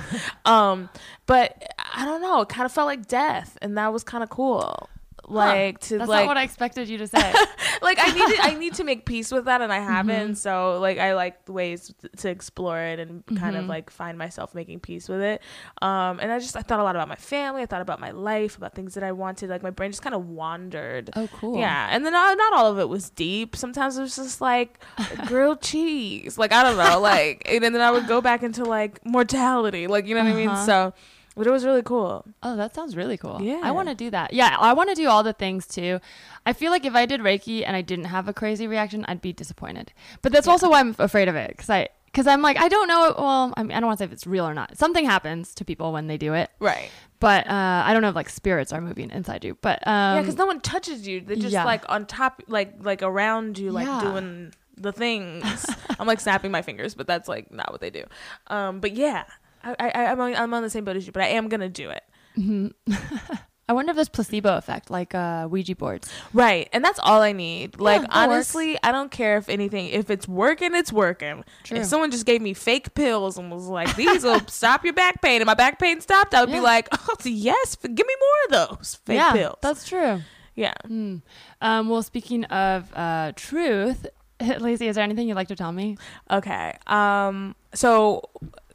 um, 0.46 0.88
but 1.26 1.74
I 1.94 2.06
don't 2.06 2.22
know. 2.22 2.40
It 2.40 2.48
kind 2.48 2.64
of 2.64 2.72
felt 2.72 2.86
like 2.86 3.06
death, 3.06 3.58
and 3.60 3.76
that 3.76 3.92
was 3.92 4.02
kind 4.02 4.24
of 4.24 4.30
cool. 4.30 4.88
Like 5.30 5.78
to 5.80 5.98
That's 5.98 6.08
like 6.08 6.24
not 6.24 6.30
what 6.30 6.36
I 6.36 6.42
expected 6.42 6.88
you 6.88 6.98
to 6.98 7.06
say. 7.06 7.18
like 7.82 7.98
I 8.00 8.12
need 8.12 8.36
to, 8.36 8.42
I 8.42 8.54
need 8.58 8.74
to 8.74 8.84
make 8.84 9.04
peace 9.12 9.30
with 9.32 9.44
that 9.46 9.60
and 9.62 9.72
I 9.72 9.78
haven't 9.78 10.32
Mhm. 10.32 10.36
so 10.36 10.78
like 10.80 10.98
I 10.98 11.14
like 11.14 11.48
ways 11.48 11.92
to 12.18 12.28
explore 12.28 12.78
it 12.80 12.98
and 12.98 13.24
kind 13.36 13.56
of 13.56 13.64
Mhm. 13.64 13.68
like 13.68 13.90
find 13.90 14.18
myself 14.18 14.54
making 14.54 14.80
peace 14.80 15.08
with 15.08 15.20
it 15.22 15.40
um 15.82 16.18
and 16.20 16.30
I 16.32 16.38
just 16.40 16.56
I 16.56 16.62
thought 16.62 16.80
a 16.80 16.82
lot 16.82 16.96
about 16.96 17.08
my 17.08 17.14
family 17.16 17.62
I 17.62 17.66
thought 17.66 17.80
about 17.80 18.00
my 18.00 18.10
life 18.10 18.56
about 18.56 18.74
things 18.74 18.94
that 18.94 19.02
I 19.04 19.12
wanted 19.12 19.50
like 19.50 19.62
my 19.62 19.70
brain 19.70 19.90
just 19.92 20.02
kind 20.02 20.14
of 20.14 20.26
wandered 20.28 21.10
oh, 21.16 21.28
cool. 21.32 21.58
yeah 21.58 21.88
and 21.90 22.04
then 22.04 22.14
uh, 22.14 22.34
not 22.34 22.52
all 22.54 22.70
of 22.70 22.78
it 22.78 22.88
was 22.88 23.08
deep 23.10 23.56
sometimes 23.56 23.96
it 23.98 24.02
was 24.02 24.16
just 24.16 24.40
like 24.40 24.82
grilled 25.26 25.60
cheese 25.62 26.38
like 26.38 26.52
I 26.52 26.62
don't 26.62 26.76
know 26.76 27.00
like 27.00 27.42
and 27.46 27.62
then 27.62 27.76
I 27.80 27.90
would 27.90 28.06
go 28.06 28.20
back 28.20 28.42
into 28.42 28.64
like 28.64 29.04
mortality 29.06 29.86
like 29.86 30.06
you 30.06 30.14
know 30.14 30.24
what 30.24 30.32
I 30.32 30.36
mean 30.36 30.48
Uh-huh. 30.48 30.66
so 30.66 30.94
but 31.36 31.46
it 31.46 31.50
was 31.50 31.64
really 31.64 31.82
cool 31.82 32.24
Oh, 32.42 32.56
that 32.56 32.74
sounds 32.74 32.96
really 32.96 33.16
cool. 33.16 33.40
Yeah. 33.40 33.60
I 33.62 33.70
want 33.70 33.88
to 33.88 33.94
do 33.94 34.10
that. 34.10 34.32
Yeah, 34.32 34.56
I 34.58 34.72
want 34.72 34.88
to 34.90 34.94
do 34.94 35.08
all 35.08 35.22
the 35.22 35.32
things 35.32 35.66
too. 35.66 36.00
I 36.46 36.52
feel 36.52 36.70
like 36.70 36.84
if 36.84 36.94
I 36.94 37.06
did 37.06 37.20
Reiki 37.20 37.64
and 37.66 37.76
I 37.76 37.82
didn't 37.82 38.06
have 38.06 38.28
a 38.28 38.32
crazy 38.32 38.66
reaction, 38.66 39.04
I'd 39.08 39.20
be 39.20 39.32
disappointed. 39.32 39.92
But 40.22 40.32
that's 40.32 40.48
also 40.48 40.70
why 40.70 40.80
I'm 40.80 40.94
afraid 40.98 41.28
of 41.28 41.36
it 41.36 41.50
because 41.50 41.70
I 41.70 41.88
because 42.06 42.26
I'm 42.26 42.42
like 42.42 42.58
I 42.58 42.68
don't 42.68 42.88
know. 42.88 43.14
Well, 43.16 43.54
I 43.56 43.62
mean, 43.62 43.72
I 43.72 43.80
don't 43.80 43.86
want 43.86 43.98
to 43.98 44.02
say 44.04 44.06
if 44.06 44.12
it's 44.12 44.26
real 44.26 44.46
or 44.46 44.54
not. 44.54 44.76
Something 44.76 45.04
happens 45.04 45.54
to 45.56 45.64
people 45.64 45.92
when 45.92 46.06
they 46.08 46.16
do 46.16 46.34
it, 46.34 46.50
right 46.58 46.90
but 47.20 47.46
uh, 47.46 47.82
I 47.84 47.92
don't 47.92 48.00
know 48.02 48.08
if 48.08 48.14
like 48.16 48.30
spirits 48.30 48.72
are 48.72 48.80
moving 48.80 49.10
inside 49.10 49.44
you. 49.44 49.56
But 49.60 49.86
um, 49.86 50.16
yeah 50.16 50.20
because 50.22 50.36
no 50.36 50.46
one 50.46 50.60
touches 50.60 51.06
you 51.06 51.20
they're 51.20 51.36
just 51.36 51.52
yeah. 51.52 51.64
like 51.64 51.84
on 51.88 52.06
top 52.06 52.42
like 52.48 52.74
like 52.80 53.02
around 53.02 53.58
you 53.58 53.70
like 53.70 53.86
Yeah. 53.86 54.00
doing 54.00 54.52
the 54.76 54.92
things 54.92 55.66
i'm 56.00 56.06
like 56.06 56.20
snapping 56.20 56.50
my 56.50 56.62
fingers 56.62 56.94
but 56.94 57.06
that's 57.06 57.28
like 57.28 57.52
not 57.52 57.70
what 57.70 57.82
they 57.82 57.90
do 57.90 58.02
um 58.46 58.80
but 58.80 58.92
yeah 58.92 59.24
I, 59.62 59.74
I 59.94 60.06
i'm 60.06 60.20
on, 60.20 60.34
i'm 60.36 60.54
on 60.54 60.62
the 60.62 60.70
same 60.70 60.84
boat 60.84 60.96
as 60.96 61.06
you 61.06 61.12
but 61.12 61.22
i 61.22 61.26
am 61.28 61.48
gonna 61.48 61.68
do 61.68 61.90
it 61.90 62.02
mhm. 62.36 62.72
I 63.68 63.72
wonder 63.72 63.90
if 63.90 63.94
there's 63.96 64.08
placebo 64.08 64.56
effect 64.56 64.90
like 64.90 65.14
uh, 65.14 65.46
Ouija 65.48 65.76
boards. 65.76 66.10
right 66.32 66.68
and 66.72 66.84
that's 66.84 66.98
all 66.98 67.20
i 67.22 67.30
need 67.30 67.78
like 67.78 68.00
that 68.00 68.08
works. 68.08 68.16
honestly 68.16 68.76
i 68.82 68.90
don't 68.90 69.12
care 69.12 69.36
if 69.38 69.48
anything 69.48 69.86
if 69.90 70.10
it's 70.10 70.26
working 70.26 70.74
it's 70.74 70.92
working 70.92 71.44
True. 71.62 71.78
if 71.78 71.84
someone 71.86 72.10
just 72.10 72.26
gave 72.26 72.42
me 72.42 72.52
fake 72.52 72.94
pills 72.94 73.38
and 73.38 73.48
was 73.48 73.66
like 73.68 73.94
these 73.94 74.24
will 74.24 74.40
stop 74.48 74.82
your 74.84 74.92
back 74.94 75.22
pain 75.22 75.40
and 75.40 75.46
my 75.46 75.54
back 75.54 75.78
pain 75.78 76.00
stopped 76.00 76.34
i 76.34 76.40
would 76.40 76.50
Yeah. 76.50 76.56
be 76.56 76.60
like 76.62 76.88
oh 76.92 77.14
yes 77.24 77.76
give 77.76 78.06
me 78.06 78.14
more 78.50 78.60
of 78.66 78.68
those 78.78 78.96
fake 79.06 79.18
yeah, 79.18 79.32
pills 79.32 79.58
that's 79.62 79.86
true. 79.86 80.20
yeah 80.56 80.74
Hmm. 80.88 81.18
Um, 81.62 81.88
well, 81.88 82.02
speaking 82.02 82.44
of 82.46 82.90
uh, 82.94 83.32
truth, 83.36 84.06
Laci, 84.40 84.88
is 84.88 84.96
there 84.96 85.04
anything 85.04 85.28
you'd 85.28 85.34
like 85.34 85.48
to 85.48 85.54
tell 85.54 85.70
me? 85.72 85.96
Okay. 86.30 86.74
Um 86.88 87.54
so 87.74 88.22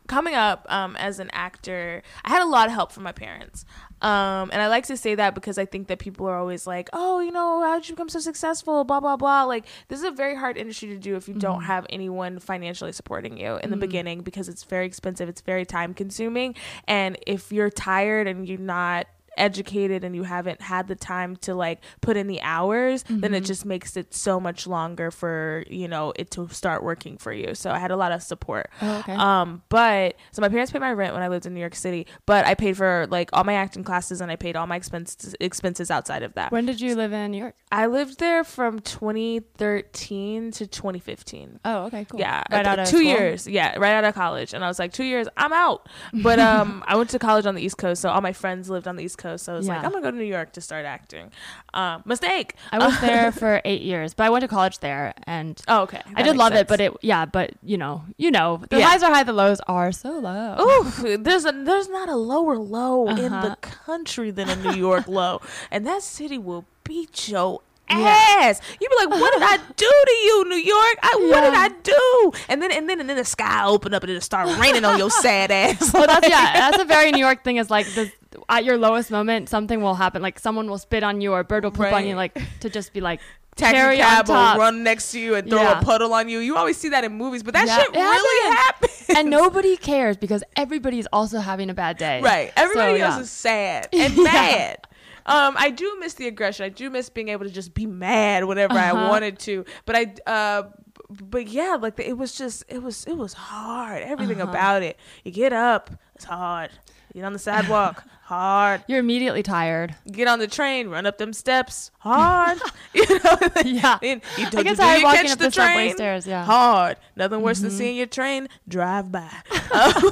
coming 0.07 0.35
up 0.35 0.65
um 0.69 0.95
as 0.97 1.19
an 1.19 1.29
actor, 1.33 2.01
I 2.23 2.29
had 2.29 2.41
a 2.41 2.45
lot 2.47 2.67
of 2.67 2.73
help 2.73 2.91
from 2.91 3.03
my 3.03 3.11
parents. 3.11 3.65
Um, 4.01 4.51
and 4.51 4.61
I 4.61 4.67
like 4.67 4.85
to 4.87 4.97
say 4.97 5.15
that 5.15 5.33
because 5.33 5.57
I 5.57 5.65
think 5.65 5.87
that 5.87 5.99
people 5.99 6.27
are 6.27 6.37
always 6.37 6.67
like, 6.67 6.89
oh, 6.93 7.21
you 7.21 7.31
know, 7.31 7.61
how 7.63 7.75
did 7.79 7.87
you 7.89 7.95
become 7.95 8.09
so 8.09 8.19
successful? 8.19 8.83
Blah, 8.83 8.99
blah, 8.99 9.15
blah. 9.15 9.45
Like, 9.45 9.65
this 9.87 9.99
is 9.99 10.05
a 10.05 10.11
very 10.11 10.35
hard 10.35 10.57
industry 10.57 10.89
to 10.89 10.97
do 10.97 11.15
if 11.15 11.27
you 11.27 11.33
don't 11.33 11.59
Mm-hmm. 11.59 11.65
have 11.67 11.85
anyone 11.89 12.39
financially 12.39 12.91
supporting 12.91 13.37
you 13.37 13.55
in 13.63 13.71
the 13.71 13.77
beginning 13.77 14.21
because 14.21 14.49
it's 14.49 14.63
very 14.63 14.85
expensive, 14.85 15.29
it's 15.29 15.41
very 15.41 15.65
time 15.65 15.93
consuming. 15.93 16.55
And 16.87 17.17
if 17.25 17.51
you're 17.53 17.69
tired 17.69 18.27
and 18.27 18.47
you're 18.47 18.59
not, 18.59 19.07
educated 19.37 20.03
and 20.03 20.15
you 20.15 20.23
haven't 20.23 20.61
had 20.61 20.87
the 20.87 20.95
time 20.95 21.35
to 21.35 21.53
like 21.55 21.81
put 22.01 22.17
in 22.17 22.27
the 22.27 22.41
hours 22.41 23.03
then 23.09 23.33
it 23.33 23.41
just 23.41 23.65
makes 23.65 23.95
it 23.97 24.13
so 24.13 24.39
much 24.39 24.65
longer 24.67 25.11
for 25.11 25.63
you 25.69 25.87
know 25.87 26.13
it 26.17 26.31
to 26.31 26.47
start 26.49 26.83
working 26.83 27.17
for 27.17 27.31
you 27.33 27.53
so 27.55 27.71
i 27.71 27.79
had 27.79 27.91
a 27.91 27.95
lot 27.97 28.11
of 28.11 28.21
support 28.23 28.69
Oh, 28.81 28.99
okay. 28.99 29.13
um, 29.13 29.61
but 29.69 30.15
so 30.31 30.41
my 30.41 30.49
parents 30.49 30.71
paid 30.71 30.79
my 30.79 30.91
rent 30.91 31.13
when 31.13 31.23
I 31.23 31.27
lived 31.27 31.45
in 31.45 31.53
New 31.53 31.59
York 31.59 31.75
City, 31.75 32.07
but 32.25 32.45
I 32.45 32.55
paid 32.55 32.75
for 32.77 33.07
like 33.09 33.29
all 33.33 33.43
my 33.43 33.53
acting 33.53 33.83
classes 33.83 34.21
and 34.21 34.31
I 34.31 34.35
paid 34.35 34.55
all 34.55 34.67
my 34.67 34.75
expenses 34.75 35.35
expenses 35.39 35.89
outside 35.91 36.23
of 36.23 36.33
that. 36.35 36.51
when 36.51 36.65
did 36.65 36.81
you 36.81 36.95
live 36.95 37.13
in 37.13 37.31
New 37.31 37.37
York? 37.37 37.55
I 37.71 37.87
lived 37.87 38.19
there 38.19 38.43
from 38.43 38.79
2013 38.79 40.51
to 40.51 40.67
2015. 40.67 41.59
Oh, 41.65 41.85
okay, 41.85 42.05
cool. 42.05 42.19
Yeah, 42.19 42.43
right 42.51 42.65
out 42.65 42.79
of 42.79 42.87
two 42.87 42.97
school? 42.97 43.07
years. 43.07 43.47
Yeah, 43.47 43.77
right 43.77 43.93
out 43.93 44.03
of 44.03 44.13
college, 44.15 44.53
and 44.53 44.63
I 44.63 44.67
was 44.67 44.79
like, 44.79 44.93
two 44.93 45.03
years, 45.03 45.27
I'm 45.37 45.53
out. 45.53 45.87
But 46.13 46.39
um, 46.39 46.83
I 46.87 46.95
went 46.95 47.09
to 47.11 47.19
college 47.19 47.45
on 47.45 47.55
the 47.55 47.61
East 47.61 47.77
Coast, 47.77 48.01
so 48.01 48.09
all 48.09 48.21
my 48.21 48.33
friends 48.33 48.69
lived 48.69 48.87
on 48.87 48.95
the 48.95 49.03
East 49.03 49.17
Coast. 49.17 49.24
So 49.37 49.53
I 49.53 49.57
was 49.57 49.67
like, 49.67 49.83
I'm 49.83 49.91
gonna 49.91 50.01
go 50.03 50.11
to 50.11 50.17
New 50.17 50.23
York 50.37 50.53
to 50.53 50.61
start 50.61 50.85
acting. 50.85 51.31
Um, 51.73 52.03
mistake. 52.05 52.55
I 52.71 52.77
was 52.79 52.99
there 53.07 53.31
for 53.31 53.61
eight 53.65 53.81
years, 53.81 54.13
but 54.13 54.23
I 54.25 54.29
went 54.29 54.43
to 54.43 54.47
college 54.47 54.79
there, 54.79 55.13
and 55.25 55.59
Oh, 55.67 55.81
okay. 55.83 56.01
I 56.15 56.21
did 56.23 56.37
love 56.37 56.53
it. 56.53 56.67
But 56.67 56.79
it, 56.79 56.93
yeah, 57.01 57.25
but 57.25 57.51
you 57.63 57.77
know, 57.77 58.03
you 58.17 58.29
know, 58.31 58.61
the 58.69 58.77
Yeah. 58.79 58.89
highs 58.89 59.03
are 59.03 59.11
high, 59.13 59.23
the 59.23 59.33
lows 59.33 59.59
are 59.67 59.91
so 59.91 60.11
low. 60.19 60.57
Oof, 60.61 61.03
there's 61.19 61.45
a 61.45 61.51
there's 61.51 61.89
not 61.89 62.07
a 62.09 62.15
lower 62.15 62.57
low 62.57 63.07
in 63.09 63.33
Uh-huh. 63.33 63.49
the 63.49 63.55
country 63.57 64.29
than 64.31 64.47
a 64.49 64.55
New 64.55 64.73
York 64.77 65.07
low, 65.07 65.41
and 65.71 65.85
that 65.87 66.03
city 66.03 66.37
will 66.37 66.65
beat 66.83 67.27
your 67.29 67.61
Yeah. 67.89 68.17
ass. 68.41 68.61
You 68.79 68.87
be 68.89 68.95
like, 69.05 69.09
what 69.21 69.31
did 69.33 69.43
I 69.43 69.57
do 69.75 69.91
to 70.09 70.15
you, 70.27 70.49
New 70.49 70.61
York? 70.75 70.97
I, 71.03 71.11
What 71.31 71.41
did 71.41 71.53
I 71.53 71.67
do? 71.83 72.31
And 72.49 72.61
then 72.61 72.71
and 72.71 72.89
then 72.89 72.99
and 72.99 73.07
then 73.09 73.17
the 73.17 73.25
sky 73.25 73.63
opened 73.65 73.93
up 73.95 74.01
and 74.03 74.11
it 74.11 74.21
started 74.23 74.57
raining 74.59 74.85
on 74.85 74.97
your 74.97 75.11
sad 75.11 75.51
ass. 75.51 75.93
Well, 75.93 76.07
that's 76.07 76.27
yeah, 76.27 76.53
that's 76.53 76.81
a 76.81 76.85
very 76.85 77.11
New 77.11 77.19
York 77.27 77.43
thing. 77.43 77.57
Is 77.57 77.69
like 77.69 77.85
this 77.93 78.09
at 78.49 78.63
your 78.65 78.77
lowest 78.77 79.11
moment, 79.11 79.49
something 79.49 79.81
will 79.81 79.95
happen. 79.95 80.21
Like 80.21 80.39
someone 80.39 80.69
will 80.69 80.77
spit 80.77 81.03
on 81.03 81.21
you, 81.21 81.33
or 81.33 81.39
a 81.39 81.43
bird 81.43 81.63
will 81.63 81.71
poop 81.71 81.91
on 81.91 82.05
you. 82.05 82.15
Like 82.15 82.37
to 82.61 82.69
just 82.69 82.93
be 82.93 83.01
like 83.01 83.19
Taxi 83.55 83.97
cab 83.97 84.27
will 84.27 84.35
run 84.57 84.83
next 84.83 85.11
to 85.13 85.19
you 85.19 85.35
and 85.35 85.49
throw 85.49 85.61
Yeah. 85.61 85.79
a 85.79 85.83
puddle 85.83 86.13
on 86.13 86.27
you. 86.27 86.39
You 86.39 86.57
always 86.57 86.75
see 86.75 86.89
that 86.89 87.05
in 87.05 87.13
movies, 87.13 87.41
but 87.41 87.53
that 87.53 87.67
Yeah, 87.67 87.77
shit 87.79 87.91
really 87.93 88.55
happens. 88.55 89.05
and 89.17 89.29
nobody 89.29 89.77
cares 89.77 90.17
because 90.17 90.43
everybody's 90.57 91.07
also 91.13 91.39
having 91.39 91.69
a 91.69 91.73
bad 91.73 91.97
day. 91.97 92.19
Right. 92.21 92.51
Everybody 92.57 92.99
So, 92.99 93.05
else 93.05 93.15
yeah. 93.15 93.21
is 93.21 93.31
sad 93.31 93.87
and 93.93 94.17
mad. 94.23 94.77
Um, 95.25 95.55
I 95.57 95.69
do 95.69 95.95
miss 96.01 96.15
the 96.15 96.27
aggression. 96.27 96.65
I 96.65 96.69
do 96.69 96.89
miss 96.89 97.09
being 97.09 97.29
able 97.29 97.45
to 97.45 97.51
just 97.51 97.73
be 97.73 97.85
mad 97.85 98.43
whenever 98.43 98.73
I 98.73 98.91
Uh-huh. 98.91 99.07
wanted 99.09 99.39
to. 99.39 99.63
But 99.85 99.95
I, 99.95 100.29
uh, 100.29 100.63
but 101.09 101.47
yeah, 101.47 101.77
like 101.79 101.97
it 101.99 102.17
was 102.17 102.33
just, 102.37 102.65
it 102.67 102.83
was, 102.83 103.05
it 103.05 103.15
was 103.17 103.31
hard. 103.33 104.03
Everything 104.03 104.41
Uh-huh. 104.41 104.51
about 104.51 104.83
it. 104.83 104.99
You 105.23 105.31
get 105.31 105.53
up, 105.53 105.89
it's 106.13 106.25
hard. 106.25 106.71
You 107.13 107.21
get 107.21 107.25
on 107.25 107.31
the 107.33 107.39
sidewalk, 107.39 108.03
hard. 108.25 108.83
You're 108.87 108.99
immediately 108.99 109.43
tired. 109.43 109.95
Get 110.11 110.27
on 110.27 110.39
the 110.39 110.47
train, 110.47 110.89
run 110.89 111.05
up 111.05 111.17
them 111.17 111.31
steps, 111.31 111.91
hard. 111.99 112.59
you 112.93 113.05
know, 113.07 113.37
Yeah. 113.63 113.99
And 114.03 114.21
you, 114.37 114.45
I 114.47 114.49
do, 114.49 114.63
get 114.63 114.69
do 114.71 114.75
tired 114.75 114.97
you 114.99 115.03
walking 115.05 115.21
catch 115.23 115.31
up 115.31 115.37
the 115.39 115.45
the 115.45 115.51
train? 115.51 115.93
stairs, 115.95 116.27
yeah. 116.27 116.41
Mm-hmm. 116.41 116.51
Hard. 116.51 116.97
Nothing 117.15 117.41
worse 117.41 117.59
than 117.59 117.71
seeing 117.71 117.95
your 117.95 118.07
train 118.07 118.47
drive 118.67 119.11
by. 119.11 119.29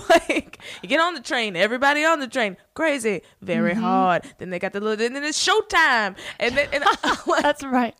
Like 0.10 0.60
you 0.82 0.89
get 0.89 0.99
on 0.99 1.13
the 1.15 1.21
train, 1.21 1.56
everybody 1.56 2.04
on 2.06 2.19
the 2.19 2.28
train, 2.28 2.58
crazy, 2.73 3.21
very 3.41 3.71
Mm-hmm. 3.73 3.81
hard. 3.81 4.23
Then 4.38 4.49
they 4.49 4.59
got 4.59 4.73
the 4.73 4.79
little, 4.79 5.05
and 5.05 5.15
then 5.15 5.23
it's 5.23 5.43
showtime, 5.47 6.15
and 6.39 6.55
then 6.57 6.67
and 6.73 6.83
like, 7.27 7.41
That's 7.43 7.63
right. 7.63 7.95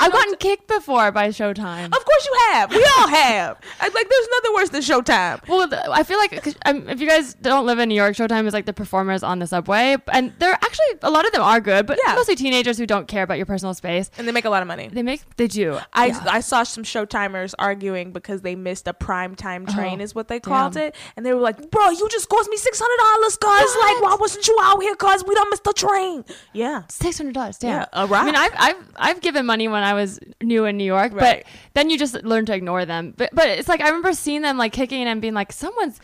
I've 0.00 0.12
gotten 0.12 0.36
kicked 0.36 0.68
before 0.68 1.10
by 1.12 1.28
Showtime. 1.28 1.86
of 1.86 2.04
course 2.04 2.26
you 2.26 2.36
have. 2.52 2.70
We 2.70 2.84
all 2.98 3.08
have. 3.08 3.58
I- 3.80 3.88
like 3.88 4.08
there's 4.10 4.28
nothing 4.32 4.54
worse 4.54 4.68
than 4.70 4.82
showtime. 4.82 5.46
Well, 5.48 5.68
th- 5.68 5.80
I 5.90 6.02
feel 6.02 6.18
like 6.18 6.54
um, 6.66 6.88
if 6.88 7.00
you 7.00 7.08
guys 7.08 7.34
don't 7.34 7.64
live 7.66 7.78
in 7.78 7.88
New 7.88 7.94
York, 7.94 8.14
Showtime 8.14 8.46
is 8.46 8.52
like 8.52 8.66
the 8.66 8.72
performers 8.72 9.22
on 9.22 9.38
the 9.38 9.46
subway, 9.46 9.96
and 10.12 10.32
they're 10.38 10.52
actually 10.52 10.86
a 11.02 11.10
lot 11.10 11.24
of 11.26 11.32
them 11.32 11.42
are 11.42 11.60
good, 11.60 11.86
but 11.86 11.98
Yeah. 12.06 12.14
mostly 12.14 12.34
teenagers 12.36 12.76
who 12.78 12.86
don't 12.86 13.08
care 13.08 13.22
about 13.22 13.36
your 13.38 13.46
personal 13.46 13.74
space. 13.74 14.10
And 14.18 14.26
they 14.28 14.32
make 14.32 14.44
a 14.44 14.50
lot 14.50 14.60
of 14.62 14.68
money. 14.68 14.88
They 14.92 15.02
make 15.02 15.22
they 15.36 15.46
do. 15.48 15.78
I, 15.94 16.06
Yeah. 16.06 16.24
I 16.28 16.40
saw 16.40 16.62
some 16.64 16.84
showtimers 16.84 17.54
arguing 17.58 18.12
because 18.12 18.42
they 18.42 18.54
missed 18.54 18.86
a 18.88 18.92
prime 18.94 19.34
time 19.34 19.66
train 19.66 20.00
Oh, 20.00 20.04
is 20.04 20.14
what 20.14 20.28
they 20.28 20.40
called 20.40 20.74
damn. 20.74 20.88
it 20.88 20.94
and 21.16 21.24
they 21.24 21.32
were 21.32 21.40
like 21.40 21.70
bro 21.70 21.90
you 21.90 22.08
just 22.08 22.28
cost 22.28 22.48
me 22.50 22.56
$600 22.56 23.38
cuz 23.40 23.76
like 23.80 24.02
why 24.02 24.15
wasn't 24.20 24.46
you 24.48 24.56
out 24.62 24.80
here 24.82 24.94
cuz 24.96 25.24
we 25.26 25.34
don't 25.34 25.50
miss 25.50 25.60
the 25.60 25.72
train 25.72 26.24
yeah 26.52 26.82
Six 26.88 27.18
hundred 27.18 27.34
dollars. 27.34 27.58
Damn. 27.58 27.70
Yeah, 27.70 27.86
a 27.92 28.06
I 28.12 28.24
mean. 28.24 28.36
I've 28.36 28.52
I've 28.56 28.76
I've 28.96 29.20
given 29.20 29.46
money 29.46 29.68
when 29.68 29.82
I 29.82 29.94
was 29.94 30.18
new 30.42 30.64
in 30.64 30.76
New 30.76 30.84
York, 30.84 31.12
Right. 31.12 31.44
but 31.44 31.52
then 31.74 31.90
you 31.90 31.98
just 31.98 32.14
learn 32.24 32.46
to 32.46 32.54
ignore 32.54 32.84
them. 32.84 33.14
But 33.16 33.30
but 33.32 33.48
it's 33.48 33.68
like 33.68 33.80
I 33.80 33.86
remember 33.88 34.12
seeing 34.12 34.42
them 34.42 34.56
like 34.58 34.72
kicking 34.72 35.06
and 35.06 35.20
being 35.20 35.34
like, 35.34 35.52
someone's 35.52 36.00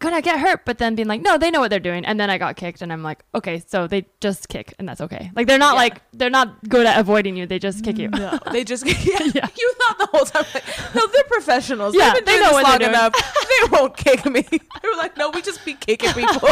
gonna 0.00 0.20
get 0.20 0.40
hurt, 0.40 0.64
but 0.64 0.78
then 0.78 0.94
being 0.96 1.06
like, 1.08 1.22
no, 1.22 1.38
they 1.38 1.50
know 1.50 1.60
what 1.60 1.70
they're 1.70 1.78
doing. 1.78 2.04
And 2.04 2.18
then 2.18 2.28
I 2.30 2.38
got 2.38 2.56
kicked, 2.56 2.82
and 2.82 2.92
I'm 2.92 3.02
like, 3.04 3.22
okay, 3.34 3.62
so 3.66 3.86
they 3.86 4.06
just 4.20 4.48
kick, 4.48 4.74
and 4.78 4.88
that's 4.88 5.00
okay. 5.00 5.30
Like 5.36 5.46
they're 5.46 5.58
not 5.58 5.74
Yeah. 5.74 5.82
like 5.84 6.02
they're 6.12 6.30
not 6.30 6.68
good 6.68 6.86
at 6.86 6.98
avoiding 6.98 7.36
you. 7.36 7.46
They 7.46 7.58
just 7.60 7.84
kick 7.84 7.98
you. 7.98 8.08
no 8.08 8.38
they 8.52 8.64
just 8.64 8.84
yeah, 8.86 9.18
Yeah. 9.34 9.46
you 9.58 9.72
thought 9.78 9.98
the 9.98 10.06
whole 10.10 10.24
time 10.26 10.44
like 10.54 10.64
no 10.94 11.06
they're 11.06 11.22
professionals 11.24 11.94
Yeah, 11.94 12.14
they've 12.14 12.24
been 12.24 12.34
they 12.34 12.40
know 12.40 12.46
this 12.56 12.64
what 12.64 12.80
long 12.80 12.90
enough 12.90 13.12
they 13.48 13.76
won't 13.76 13.96
kick 13.96 14.24
me 14.26 14.42
they 14.42 14.58
were 14.88 14.96
like 14.96 15.16
no 15.16 15.30
we 15.30 15.42
just 15.42 15.64
be 15.64 15.74
kicking 15.74 16.12
people 16.12 16.48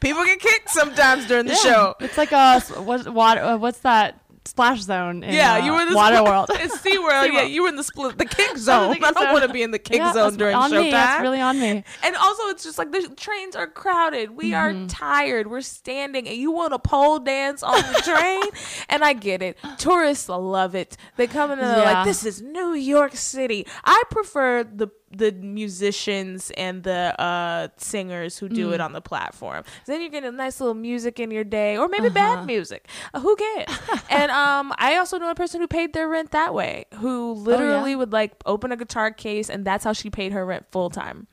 people 0.00 0.24
get 0.24 0.40
kicked 0.40 0.70
sometimes 0.70 1.26
during 1.26 1.46
the 1.46 1.52
Yeah. 1.52 1.58
show 1.72 1.94
It's 2.00 2.16
like 2.18 2.32
a 2.32 2.60
what 2.88 3.08
what 3.08 3.38
uh, 3.38 3.58
what's 3.58 3.80
that 3.80 4.20
splash 4.46 4.80
zone? 4.82 5.22
In, 5.22 5.32
yeah, 5.34 5.54
uh, 5.54 5.64
you 5.64 5.72
were 5.72 5.80
in 5.82 5.88
the 5.88 5.94
Water 5.94 6.16
split- 6.16 6.28
World. 6.30 6.50
It's 6.54 6.76
SeaWorld. 6.78 7.32
Yeah, 7.34 7.42
you 7.42 7.62
were 7.62 7.68
in 7.68 7.76
the 7.76 7.82
split 7.84 8.18
the 8.18 8.24
kick 8.26 8.56
zone. 8.68 8.96
I 9.02 9.10
don't 9.12 9.32
want 9.32 9.44
to 9.44 9.52
be 9.52 9.62
in 9.62 9.70
the 9.70 9.78
kick 9.78 9.96
Yeah, 9.96 10.12
zone 10.12 10.36
during 10.36 10.54
on 10.54 10.70
showtime. 10.70 10.82
me. 10.84 10.90
That's 10.90 11.22
really 11.22 11.40
on 11.40 11.58
me. 11.58 11.84
And 12.02 12.16
also, 12.16 12.44
it's 12.48 12.62
just 12.62 12.78
like 12.78 12.92
the 12.92 13.08
trains 13.16 13.56
are 13.56 13.66
crowded. 13.66 14.30
We 14.36 14.54
are 14.54 14.72
Mm-hmm. 14.72 14.86
tired. 14.88 15.46
We're 15.48 15.60
standing, 15.60 16.28
and 16.28 16.36
you 16.36 16.50
want 16.50 16.72
to 16.72 16.78
pole 16.78 17.18
dance 17.18 17.62
on 17.62 17.76
the 17.92 18.00
train. 18.04 18.42
and 18.88 19.04
I 19.04 19.12
get 19.14 19.42
it. 19.42 19.58
Tourists 19.78 20.28
love 20.28 20.74
it. 20.74 20.96
They 21.16 21.26
come 21.26 21.50
in 21.50 21.58
and 21.58 21.68
they're 21.68 21.78
Yeah. 21.84 21.92
like, 21.98 22.04
"This 22.06 22.24
is 22.24 22.40
New 22.42 22.72
York 22.74 23.14
City." 23.16 23.66
I 23.84 24.02
prefer 24.10 24.64
the 24.64 24.88
the 25.16 25.32
musicians 25.32 26.50
and 26.56 26.82
the 26.82 27.14
uh, 27.20 27.68
singers 27.76 28.38
who 28.38 28.48
do 28.48 28.72
it 28.72 28.78
Mm. 28.80 28.84
on 28.84 28.92
the 28.92 29.00
platform. 29.00 29.64
Then 29.86 30.00
you 30.00 30.08
get 30.10 30.24
a 30.24 30.32
nice 30.32 30.60
little 30.60 30.74
music 30.74 31.20
in 31.20 31.30
your 31.30 31.44
day, 31.44 31.76
or 31.76 31.88
maybe 31.88 32.06
Uh-huh. 32.08 32.14
bad 32.36 32.46
music. 32.46 32.88
Uh, 33.12 33.20
who 33.20 33.36
cares? 33.36 33.68
and 34.10 34.30
um, 34.30 34.72
I 34.78 34.96
also 34.96 35.18
know 35.18 35.30
a 35.30 35.34
person 35.34 35.60
who 35.60 35.66
paid 35.68 35.92
their 35.92 36.08
rent 36.08 36.30
that 36.32 36.54
way, 36.54 36.86
who 37.00 37.32
literally 37.34 37.94
would 37.96 38.12
like 38.12 38.32
open 38.46 38.72
a 38.72 38.76
guitar 38.76 39.10
case, 39.10 39.48
and 39.50 39.64
that's 39.64 39.84
how 39.84 39.92
she 39.92 40.10
paid 40.10 40.32
her 40.32 40.44
rent 40.44 40.66
full 40.70 40.90
time. 40.90 41.26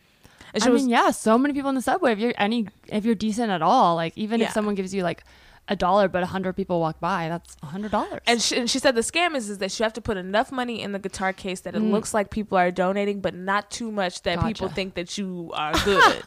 I 0.54 0.70
was 0.70 0.82
mean, 0.82 0.90
yeah, 0.92 1.12
so 1.12 1.38
many 1.38 1.54
people 1.54 1.70
in 1.70 1.76
the 1.76 1.82
subway. 1.82 2.12
If 2.12 2.20
you're 2.20 2.34
any, 2.38 2.68
if 2.90 3.06
you're 3.06 3.16
decent 3.16 3.52
at 3.52 3.62
all, 3.62 3.96
like 3.96 4.12
even 4.18 4.40
Yeah. 4.42 4.48
if 4.48 4.52
someone 4.54 4.76
gives 4.76 4.94
you 4.94 5.02
like 5.02 5.24
a 5.68 5.76
dollar, 5.76 6.08
but 6.08 6.22
a 6.24 6.26
hundred 6.26 6.54
people 6.54 6.80
walk 6.80 7.00
by, 7.00 7.30
that's 7.30 7.56
a 7.64 7.68
hundred 7.68 7.92
dollars. 7.92 8.20
And 8.28 8.42
she, 8.42 8.58
and 8.58 8.70
she 8.70 8.78
said 8.80 8.96
the 8.96 9.02
scam 9.02 9.36
is, 9.36 9.50
is 9.50 9.60
that 9.60 9.78
you 9.80 9.84
have 9.84 9.94
to 9.94 10.02
put 10.02 10.18
enough 10.18 10.52
money 10.52 10.82
in 10.82 10.92
the 10.92 11.00
guitar 11.00 11.32
case 11.34 11.62
that 11.62 11.76
it 11.76 11.82
Mm. 11.82 11.92
looks 11.92 12.14
like 12.14 12.30
people 12.30 12.58
are 12.58 12.72
donating, 12.72 13.22
but 13.22 13.34
not 13.36 13.72
too 13.72 13.92
much 13.92 14.24
that 14.24 14.44
people 14.44 14.68
think 14.70 14.96
that 14.96 15.18
you 15.18 15.52
are 15.54 15.72
good. 15.86 16.24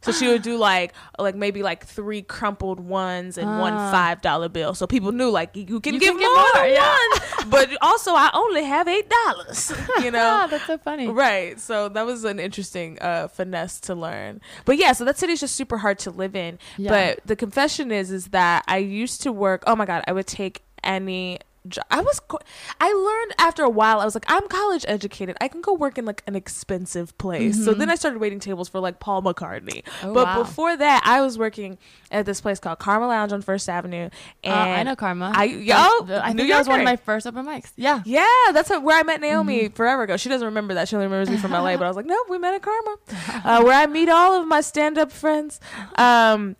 So 0.00 0.12
she 0.12 0.28
would 0.28 0.42
do 0.42 0.56
like 0.70 0.92
like 1.18 1.34
maybe 1.34 1.62
like 1.62 1.84
three 1.86 2.22
crumpled 2.22 2.80
ones 2.80 3.36
and 3.38 3.58
one 3.58 3.72
Ah. 3.74 3.90
five 3.90 4.20
dollar 4.20 4.48
bill, 4.48 4.74
so 4.74 4.86
people 4.86 5.12
knew 5.12 5.30
like 5.30 5.56
you 5.56 5.80
can 5.80 5.94
You 5.94 6.00
give 6.00 6.16
can 6.16 6.20
more, 6.20 6.34
more, 6.36 6.50
than 6.54 6.70
yeah. 6.72 6.96
one, 7.38 7.50
but 7.50 7.68
also 7.80 8.12
I 8.14 8.30
only 8.34 8.64
have 8.64 8.88
eight 8.88 9.08
dollars. 9.10 9.72
You 10.02 10.10
know. 10.12 10.38
ah, 10.42 10.46
that's 10.46 10.66
so 10.66 10.78
funny. 10.78 11.08
Right. 11.08 11.58
So 11.60 11.88
that 11.88 12.06
was 12.06 12.24
an 12.24 12.38
interesting 12.38 12.98
uh, 13.00 13.28
finesse 13.28 13.80
to 13.80 13.94
learn. 13.94 14.40
But 14.64 14.76
yeah, 14.78 14.92
so 14.92 15.04
that 15.04 15.18
city 15.18 15.32
is 15.32 15.40
just 15.40 15.56
super 15.56 15.78
hard 15.78 15.98
to 16.00 16.10
live 16.10 16.36
in. 16.36 16.58
Yeah. 16.76 16.90
But 16.90 17.26
the 17.26 17.34
confession 17.36 17.90
is, 17.90 18.10
is 18.12 18.28
that 18.28 18.64
I 18.68 18.78
used 18.78 19.22
to 19.22 19.32
work. 19.32 19.64
Oh 19.66 19.74
my 19.76 19.86
god, 19.86 20.04
I 20.06 20.12
would 20.12 20.26
take 20.28 20.62
any. 20.84 21.40
I 21.90 22.00
was. 22.00 22.20
I 22.80 22.92
learned 22.92 23.34
after 23.38 23.62
a 23.62 23.68
while. 23.68 24.00
I 24.00 24.04
was 24.04 24.14
like, 24.14 24.24
I'm 24.28 24.46
college 24.48 24.84
educated. 24.88 25.36
I 25.40 25.48
can 25.48 25.60
go 25.60 25.74
work 25.74 25.98
in 25.98 26.04
like 26.04 26.22
an 26.26 26.34
expensive 26.34 27.16
place. 27.18 27.62
So 27.64 27.74
then 27.74 27.90
I 27.90 27.94
started 27.94 28.20
waiting 28.20 28.40
tables 28.40 28.68
for 28.68 28.80
like 28.80 29.00
Paul 29.00 29.22
McCartney. 29.22 29.82
Oh, 30.02 30.14
but 30.14 30.26
wow. 30.26 30.42
before 30.42 30.76
that, 30.76 31.02
I 31.04 31.20
was 31.20 31.36
working 31.38 31.76
at 32.10 32.24
this 32.26 32.40
place 32.40 32.58
called 32.58 32.78
Karma 32.78 33.06
Lounge 33.08 33.32
on 33.32 33.42
First 33.42 33.68
Avenue. 33.68 34.08
And 34.44 34.54
Uh, 34.54 34.56
I 34.56 34.82
know 34.82 34.96
Karma. 34.96 35.32
I 35.34 35.44
yo, 35.44 35.74
I, 35.74 36.20
I 36.24 36.32
New 36.32 36.38
think 36.38 36.50
that 36.52 36.58
was 36.58 36.68
one 36.68 36.80
of 36.80 36.84
my 36.84 36.96
first 36.96 37.26
open 37.26 37.44
mics. 37.44 37.72
Yeah. 37.76 38.02
Yeah, 38.06 38.24
that's 38.52 38.70
where 38.70 38.98
I 38.98 39.02
met 39.02 39.20
Naomi 39.20 39.64
Mm-hmm. 39.64 39.74
forever 39.74 40.04
ago. 40.04 40.16
She 40.16 40.28
doesn't 40.28 40.46
remember 40.46 40.74
that. 40.74 40.88
She 40.88 40.96
only 40.96 41.06
remembers 41.06 41.28
me 41.28 41.36
from 41.36 41.50
LA. 41.52 41.76
But 41.76 41.84
I 41.84 41.88
was 41.88 41.96
like, 41.96 42.06
no, 42.06 42.16
we 42.30 42.38
met 42.38 42.54
at 42.54 42.62
Karma, 42.62 42.96
uh, 43.44 43.62
where 43.62 43.74
I 43.78 43.86
meet 43.86 44.08
all 44.08 44.40
of 44.40 44.46
my 44.46 44.60
stand-up 44.60 45.12
friends. 45.12 45.60
Um, 45.96 46.56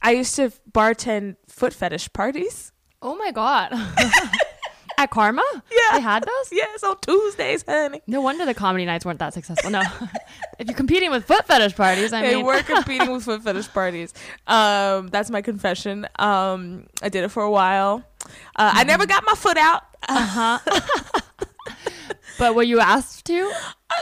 I 0.00 0.12
used 0.12 0.36
to 0.36 0.52
bartend 0.70 1.36
foot 1.48 1.72
fetish 1.72 2.12
parties. 2.12 2.72
Oh 3.00 3.16
my 3.16 3.30
god. 3.30 3.72
At 4.98 5.10
Karma? 5.10 5.44
Yeah. 5.70 5.94
They 5.94 6.00
had 6.00 6.24
those? 6.24 6.48
Yes, 6.50 6.82
on 6.82 6.96
Tuesdays, 7.00 7.64
honey. 7.68 8.02
No 8.08 8.20
wonder 8.20 8.44
the 8.44 8.54
comedy 8.54 8.84
nights 8.84 9.04
weren't 9.04 9.20
that 9.20 9.32
successful. 9.32 9.70
No. 9.70 9.80
if 10.58 10.66
you're 10.66 10.76
competing 10.76 11.12
with 11.12 11.24
foot 11.24 11.46
fetish 11.46 11.76
parties, 11.76 12.12
I 12.12 12.20
mean 12.22 12.30
they 12.30 12.36
mean, 12.38 12.46
were 12.46 12.62
competing 12.62 13.12
with 13.12 13.22
foot 13.24 13.44
fetish 13.44 13.68
parties. 13.72 14.12
Um, 14.48 15.06
that's 15.08 15.30
my 15.30 15.40
confession. 15.40 16.06
Um, 16.18 16.86
I 17.00 17.08
did 17.10 17.22
it 17.22 17.28
for 17.28 17.44
a 17.44 17.50
while. 17.50 18.02
Uh, 18.56 18.72
I 18.74 18.82
never 18.82 19.06
got 19.06 19.22
my 19.24 19.34
foot 19.34 19.56
out. 19.56 19.84
uh 20.08 20.58
huh. 20.60 21.20
But 22.38 22.54
were 22.54 22.62
you 22.62 22.80
asked 22.80 23.24
to? 23.26 23.52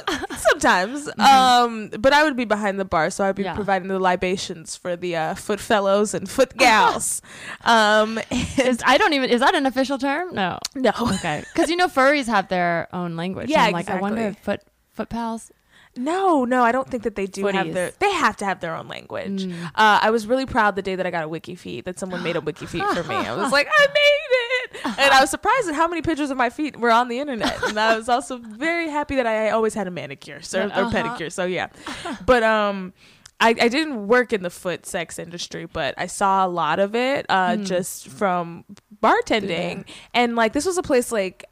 Sometimes, 0.36 1.08
um, 1.18 1.88
but 1.98 2.12
I 2.12 2.22
would 2.24 2.36
be 2.36 2.44
behind 2.44 2.78
the 2.78 2.84
bar, 2.84 3.08
so 3.10 3.24
I'd 3.24 3.34
be 3.36 3.44
Yeah. 3.44 3.54
providing 3.54 3.88
the 3.88 3.98
libations 3.98 4.76
for 4.76 4.96
the 4.96 5.16
uh, 5.16 5.34
foot 5.34 5.60
fellows 5.60 6.12
and 6.12 6.28
foot 6.28 6.56
gals. 6.56 7.22
um, 7.64 8.18
Is 8.58 8.80
I 8.84 8.98
don't 8.98 9.12
even 9.12 9.30
is 9.30 9.40
that 9.40 9.54
an 9.54 9.64
official 9.64 9.96
term? 9.98 10.34
No. 10.34 10.58
no, 10.74 10.90
Okay, 11.14 11.44
because 11.54 11.70
you 11.70 11.76
know 11.76 11.86
furries 11.88 12.26
have 12.26 12.48
their 12.48 12.88
own 12.92 13.16
language. 13.16 13.48
Yeah, 13.48 13.64
I'm 13.64 13.72
like, 13.72 13.88
I 13.88 14.00
wonder 14.00 14.18
exactly. 14.28 14.38
if 14.38 14.44
foot 14.44 14.60
foot 14.92 15.08
pals. 15.08 15.50
no, 15.96 16.44
no, 16.44 16.62
I 16.62 16.72
don't 16.72 16.88
think 16.90 17.04
that 17.04 17.14
they 17.14 17.26
do 17.26 17.46
have 17.46 17.72
their. 17.72 17.90
They 17.98 18.12
have 18.12 18.36
to 18.38 18.44
have 18.44 18.60
their 18.60 18.74
own 18.76 18.88
language. 18.88 19.44
Mm. 19.46 19.64
Uh, 19.74 19.98
I 20.02 20.10
was 20.10 20.26
really 20.26 20.44
proud 20.46 20.76
the 20.76 20.82
day 20.82 20.94
that 20.96 21.06
I 21.06 21.10
got 21.10 21.24
a 21.24 21.28
WikiFeet 21.28 21.84
that 21.84 21.98
someone 21.98 22.22
made 22.22 22.36
a 22.36 22.40
WikiFeet 22.40 22.84
for 22.94 23.04
me. 23.04 23.14
I 23.14 23.34
was 23.34 23.50
like, 23.52 23.68
I 23.70 23.86
made 23.86 24.28
it, 24.30 24.45
and 24.84 25.12
I 25.12 25.20
was 25.20 25.30
surprised 25.30 25.68
at 25.68 25.74
how 25.74 25.88
many 25.88 26.02
pictures 26.02 26.30
of 26.30 26.36
my 26.36 26.50
feet 26.50 26.78
were 26.78 26.90
on 26.90 27.08
the 27.08 27.18
internet. 27.18 27.62
And 27.64 27.78
I 27.78 27.96
was 27.96 28.08
also 28.08 28.38
very 28.42 28.88
happy 28.88 29.16
that 29.16 29.26
I 29.26 29.50
always 29.50 29.74
had 29.74 29.86
a 29.86 29.90
manicure 29.90 30.40
so, 30.42 30.60
or 30.60 30.70
Uh-huh. 30.70 30.90
pedicure. 30.90 31.32
So 31.32 31.44
yeah, 31.44 31.68
but 32.26 32.42
um. 32.42 32.92
I, 33.38 33.50
I 33.50 33.68
didn't 33.68 34.06
work 34.08 34.32
in 34.32 34.42
the 34.42 34.48
foot 34.48 34.86
sex 34.86 35.18
industry, 35.18 35.66
but 35.66 35.92
I 35.98 36.06
saw 36.06 36.46
a 36.46 36.48
lot 36.48 36.78
of 36.78 36.94
it 36.94 37.26
uh, 37.28 37.56
Mm. 37.58 37.66
just 37.66 38.08
from 38.08 38.64
bartending. 39.02 39.84
And 40.14 40.36
like 40.36 40.54
this 40.54 40.64
was 40.64 40.78
a 40.78 40.82
place 40.82 41.12
like 41.12 41.44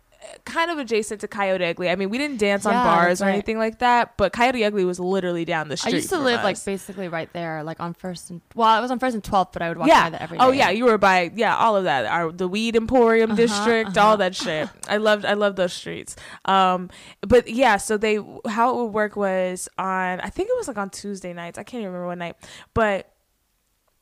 kind 0.45 0.71
of 0.71 0.79
adjacent 0.79 1.21
to 1.21 1.29
Coyote 1.29 1.65
Ugly. 1.65 1.91
I 1.91 1.97
mean, 1.97 2.11
we 2.11 2.19
didn't 2.19 2.39
dance 2.39 2.67
on 2.67 2.73
bars 2.73 3.21
or 3.21 3.27
right. 3.27 3.33
anything 3.33 3.59
like 3.59 3.79
that, 3.79 4.17
but 4.17 4.33
Coyote 4.33 4.65
Ugly 4.65 4.85
was 4.85 5.01
literally 5.01 5.45
down 5.45 5.69
the 5.69 5.77
street. 5.77 5.93
I 5.93 5.97
used 5.97 6.11
to 6.11 6.19
live 6.19 6.43
like 6.43 6.63
basically 6.65 7.09
right 7.09 7.33
there, 7.33 7.63
like 7.63 7.81
on 7.81 7.95
first 7.95 8.31
and 8.31 8.41
well, 8.55 8.69
I 8.69 8.81
was 8.81 8.91
on 8.91 8.99
first 8.99 9.15
and 9.15 9.25
twelfth, 9.25 9.53
but 9.53 9.63
I 9.63 9.69
would 9.69 9.79
walk 9.79 9.89
yeah. 9.89 10.05
by 10.05 10.11
that 10.11 10.23
every 10.23 10.39
day. 10.39 10.45
Oh 10.45 10.51
yeah, 10.51 10.71
you 10.71 10.85
were 10.85 10.99
by 10.99 11.31
yeah, 11.35 11.57
all 11.57 11.77
of 11.77 11.85
that. 11.85 12.07
Our 12.07 12.33
the 12.33 12.49
Weed 12.49 12.77
Emporium 12.77 13.31
Uh-huh, 13.33 13.37
district, 13.37 13.97
uh-huh. 13.97 14.07
all 14.07 14.17
that 14.19 14.35
shit. 14.35 14.69
I 14.89 14.97
loved 14.99 15.25
I 15.25 15.35
loved 15.35 15.57
those 15.57 15.73
streets. 15.73 16.17
Um 16.45 16.91
but 17.23 17.49
yeah, 17.49 17.77
so 17.77 17.97
they 17.97 18.19
how 18.47 18.71
it 18.71 18.83
would 18.83 18.93
work 18.93 19.17
was 19.17 19.69
on 19.79 20.21
I 20.21 20.31
think 20.31 20.49
it 20.49 20.57
was 20.57 20.69
like 20.69 20.79
on 20.79 20.91
Tuesday 20.91 21.33
nights. 21.33 21.59
I 21.59 21.63
can't 21.63 21.81
even 21.81 21.93
remember 21.93 22.09
what 22.09 22.19
night. 22.19 22.37
But 22.75 23.14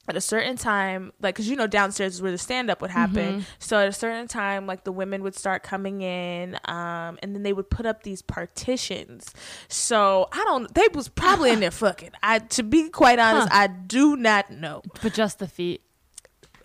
at 0.09 0.17
a 0.17 0.21
certain 0.21 0.57
time, 0.57 1.13
like, 1.23 1.37
cause 1.37 1.47
you 1.47 1.55
know 1.55 1.67
downstairs 1.69 2.15
is 2.15 2.23
where 2.23 2.33
the 2.33 2.39
stand 2.39 2.71
up 2.71 2.83
would 2.83 2.91
happen. 2.91 3.41
Mhm. 3.41 3.45
So 3.61 3.79
at 3.79 3.89
a 3.89 3.93
certain 3.93 4.27
time, 4.27 4.67
like 4.67 4.83
the 4.85 4.91
women 4.93 5.23
would 5.23 5.37
start 5.37 5.63
coming 5.63 6.03
in, 6.03 6.57
um, 6.65 7.19
and 7.23 7.35
then 7.35 7.45
they 7.45 7.53
would 7.53 7.71
put 7.71 7.87
up 7.87 8.03
these 8.03 8.21
partitions. 8.21 9.33
So 9.69 10.29
I 10.33 10.43
don't. 10.45 10.73
They 10.75 10.89
was 10.93 11.09
probably 11.09 11.53
in 11.53 11.61
there 11.61 11.71
fucking. 11.87 12.11
I 12.23 12.41
to 12.41 12.63
be 12.63 12.89
quite 12.91 13.19
honest, 13.21 13.49
Huh. 13.53 13.59
I 13.61 13.67
do 13.69 14.17
not 14.17 14.51
know 14.51 14.83
but 15.03 15.15
just 15.15 15.39
the 15.39 15.47
feet. 15.49 15.83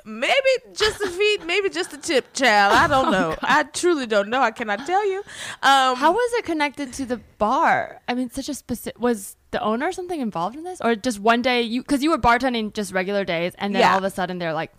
maybe 0.04 0.34
just 0.74 1.00
the 1.00 1.08
feet, 1.10 1.46
maybe 1.46 1.70
just 1.70 1.92
the 1.92 1.98
tip, 1.98 2.34
child. 2.34 2.74
I 2.74 2.88
don't 2.88 3.12
know. 3.18 3.36
I 3.42 3.64
truly 3.64 4.08
don't 4.08 4.30
know. 4.30 4.42
I 4.42 4.52
cannot 4.52 4.86
tell 4.88 5.06
you. 5.08 5.20
Um, 5.62 5.96
How 5.96 6.12
was 6.12 6.34
it 6.40 6.46
connected 6.46 6.92
to 6.94 7.06
the 7.06 7.18
bar? 7.38 8.02
I 8.08 8.14
mean, 8.16 8.30
such 8.32 8.50
a 8.50 8.54
specific. 8.56 9.00
Was 9.00 9.36
the 9.52 9.62
owner 9.62 9.92
something 9.92 10.20
involved 10.20 10.56
in 10.56 10.64
this, 10.64 10.80
or 10.82 10.96
just 10.96 11.20
one 11.20 11.42
day 11.42 11.62
you 11.62 11.82
because 11.82 12.04
you 12.04 12.10
were 12.10 12.18
bartending 12.18 12.74
just 12.74 12.92
regular 12.94 13.24
days, 13.24 13.54
and 13.58 13.74
then 13.74 13.82
Yeah. 13.82 13.92
all 13.94 13.98
of 14.00 14.04
a 14.04 14.10
sudden 14.10 14.38
they're 14.40 14.54
like, 14.54 14.72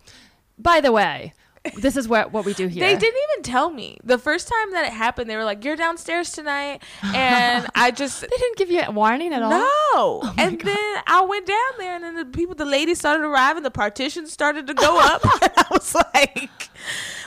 by 0.57 0.79
the 0.81 0.91
way, 0.91 1.33
this 1.75 1.97
is 1.97 2.07
what 2.07 2.31
what 2.31 2.45
we 2.45 2.53
do 2.53 2.67
here. 2.67 2.79
They 2.85 2.95
didn't 2.95 3.19
even 3.31 3.43
tell 3.43 3.69
me 3.69 3.97
the 4.03 4.17
first 4.17 4.47
time 4.47 4.71
that 4.71 4.85
it 4.85 4.93
happened. 4.93 5.29
They 5.29 5.35
were 5.35 5.43
like, 5.43 5.63
"You're 5.65 5.75
downstairs 5.75 6.31
tonight," 6.31 6.81
and 7.03 7.67
I 7.75 7.91
just 7.91 8.21
They 8.21 8.27
didn't 8.27 8.57
give 8.57 8.71
you 8.71 8.81
a 8.87 8.91
warning 8.91 9.33
at 9.33 9.41
all. 9.41 9.49
no. 9.51 9.65
Oh 9.91 10.33
my 10.37 10.43
and 10.43 10.57
God. 10.59 10.67
then 10.67 11.03
I 11.07 11.21
went 11.27 11.45
down 11.47 11.71
there, 11.77 11.95
and 11.95 12.03
then 12.03 12.15
the 12.15 12.25
people, 12.25 12.55
the 12.55 12.63
ladies 12.65 12.99
started 12.99 13.23
arriving. 13.25 13.63
The 13.63 13.71
partitions 13.71 14.31
started 14.31 14.67
to 14.67 14.73
go 14.73 14.99
up. 15.01 15.21
and 15.41 15.51
I 15.57 15.65
was 15.71 15.93
like, 15.95 16.69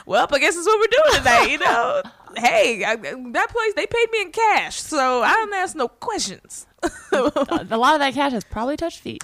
"Well, 0.05 0.27
I 0.31 0.39
guess 0.39 0.55
that's 0.55 0.65
what 0.65 0.79
we're 0.79 1.03
doing 1.03 1.17
tonight." 1.23 1.51
You 1.51 1.57
know, 1.59 2.01
hey, 2.37 2.83
I, 2.85 2.95
that 2.95 3.49
place 3.49 3.73
they 3.75 3.85
paid 3.85 4.11
me 4.11 4.21
in 4.21 4.31
cash, 4.31 4.81
so 4.81 5.21
I 5.21 5.33
don't 5.33 5.53
ask 5.53 5.75
no 5.75 5.87
questions. 5.89 6.65
A 7.11 7.77
lot 7.77 7.93
of 7.93 7.99
that 7.99 8.13
cash 8.13 8.31
has 8.33 8.43
probably 8.43 8.77
touched 8.77 8.99
feet. 8.99 9.23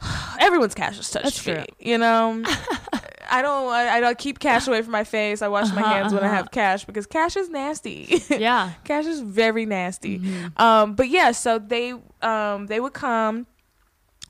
everyone's 0.40 0.74
cash 0.74 0.96
has 0.96 1.10
touched 1.10 1.24
That's 1.24 1.42
true. 1.42 1.56
feet. 1.56 1.74
You 1.80 1.98
know, 1.98 2.42
I 3.30 3.42
don't. 3.42 3.68
I, 3.72 4.00
don't 4.00 4.16
keep 4.18 4.38
cash 4.38 4.66
away 4.68 4.82
from 4.82 4.92
my 4.92 5.04
face. 5.04 5.42
I 5.42 5.48
wash 5.48 5.72
my 5.74 5.82
Uh-huh, 5.82 5.94
hands 5.94 6.14
when 6.14 6.22
I 6.22 6.26
uh-huh. 6.28 6.36
have 6.36 6.50
cash 6.50 6.84
because 6.84 7.06
cash 7.06 7.36
is 7.36 7.48
nasty. 7.50 8.22
Yeah. 8.30 8.72
cash 8.84 9.06
is 9.06 9.20
very 9.20 9.66
nasty. 9.66 10.18
Mhm. 10.18 10.58
Um, 10.60 10.94
but 10.94 11.08
yeah, 11.08 11.32
so 11.32 11.58
they 11.58 11.94
um 12.22 12.66
they 12.66 12.80
would 12.80 12.92
come. 12.94 13.46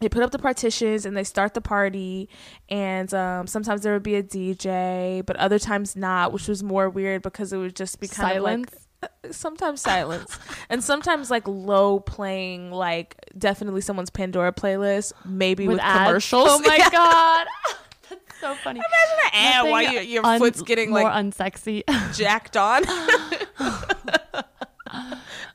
They 0.01 0.09
put 0.09 0.23
up 0.23 0.31
the 0.31 0.39
partitions 0.39 1.05
and 1.07 1.17
they 1.17 1.25
start 1.25 1.55
the 1.55 1.61
party, 1.61 2.29
and 2.69 3.13
um, 3.13 3.49
sometimes 3.49 3.83
there 3.83 3.93
would 3.93 4.05
be 4.05 4.15
a 4.15 4.23
DJ, 4.23 5.27
but 5.27 5.35
other 5.39 5.59
times 5.59 5.97
not, 5.97 6.33
which 6.33 6.47
was 6.47 6.63
more 6.63 6.89
weird 6.89 7.23
because 7.23 7.53
it 7.53 7.57
would 7.57 7.75
just 7.75 7.99
be 7.99 8.07
kind 8.07 8.35
Silence. 8.35 8.69
of 8.69 8.75
like 8.75 8.83
sometimes 9.31 9.81
silence 9.81 10.39
and 10.69 10.83
sometimes 10.83 11.31
like 11.31 11.47
low 11.47 12.01
playing 12.01 12.71
like 12.73 13.15
definitely 13.39 13.81
someone's 13.81 14.11
pandora 14.11 14.53
playlist 14.53 15.13
maybe 15.25 15.69
with, 15.69 15.79
ads. 15.81 16.07
commercials 16.07 16.49
Oh 16.51 16.59
my 16.61 16.77
Yeah. 16.79 16.91
god, 16.91 17.47
that's 18.11 18.41
so 18.41 18.55
funny. 18.57 18.81
imagine 18.81 19.19
an 19.25 19.31
ad 19.35 19.71
while 19.71 19.83
Nothing 19.83 19.95
your, 19.95 20.03
your 20.03 20.27
un- 20.27 20.39
foot's 20.41 20.63
getting 20.63 20.91
more 20.91 21.03
like 21.03 21.13
unsexy. 21.25 21.83
jacked 22.17 22.57
on 22.57 22.83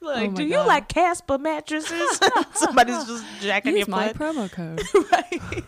like 0.02 0.30
Oh 0.30 0.34
do 0.34 0.44
you 0.44 0.56
God. 0.56 0.68
like 0.68 0.88
casper 0.88 1.38
mattresses 1.38 2.20
somebody's 2.56 3.04
just 3.06 3.26
jacking 3.42 3.76
Use 3.78 3.88
your 3.88 3.96
my 3.96 4.10
foot 4.14 4.18
promo 4.36 4.52
code. 4.52 4.82
right 5.12 5.64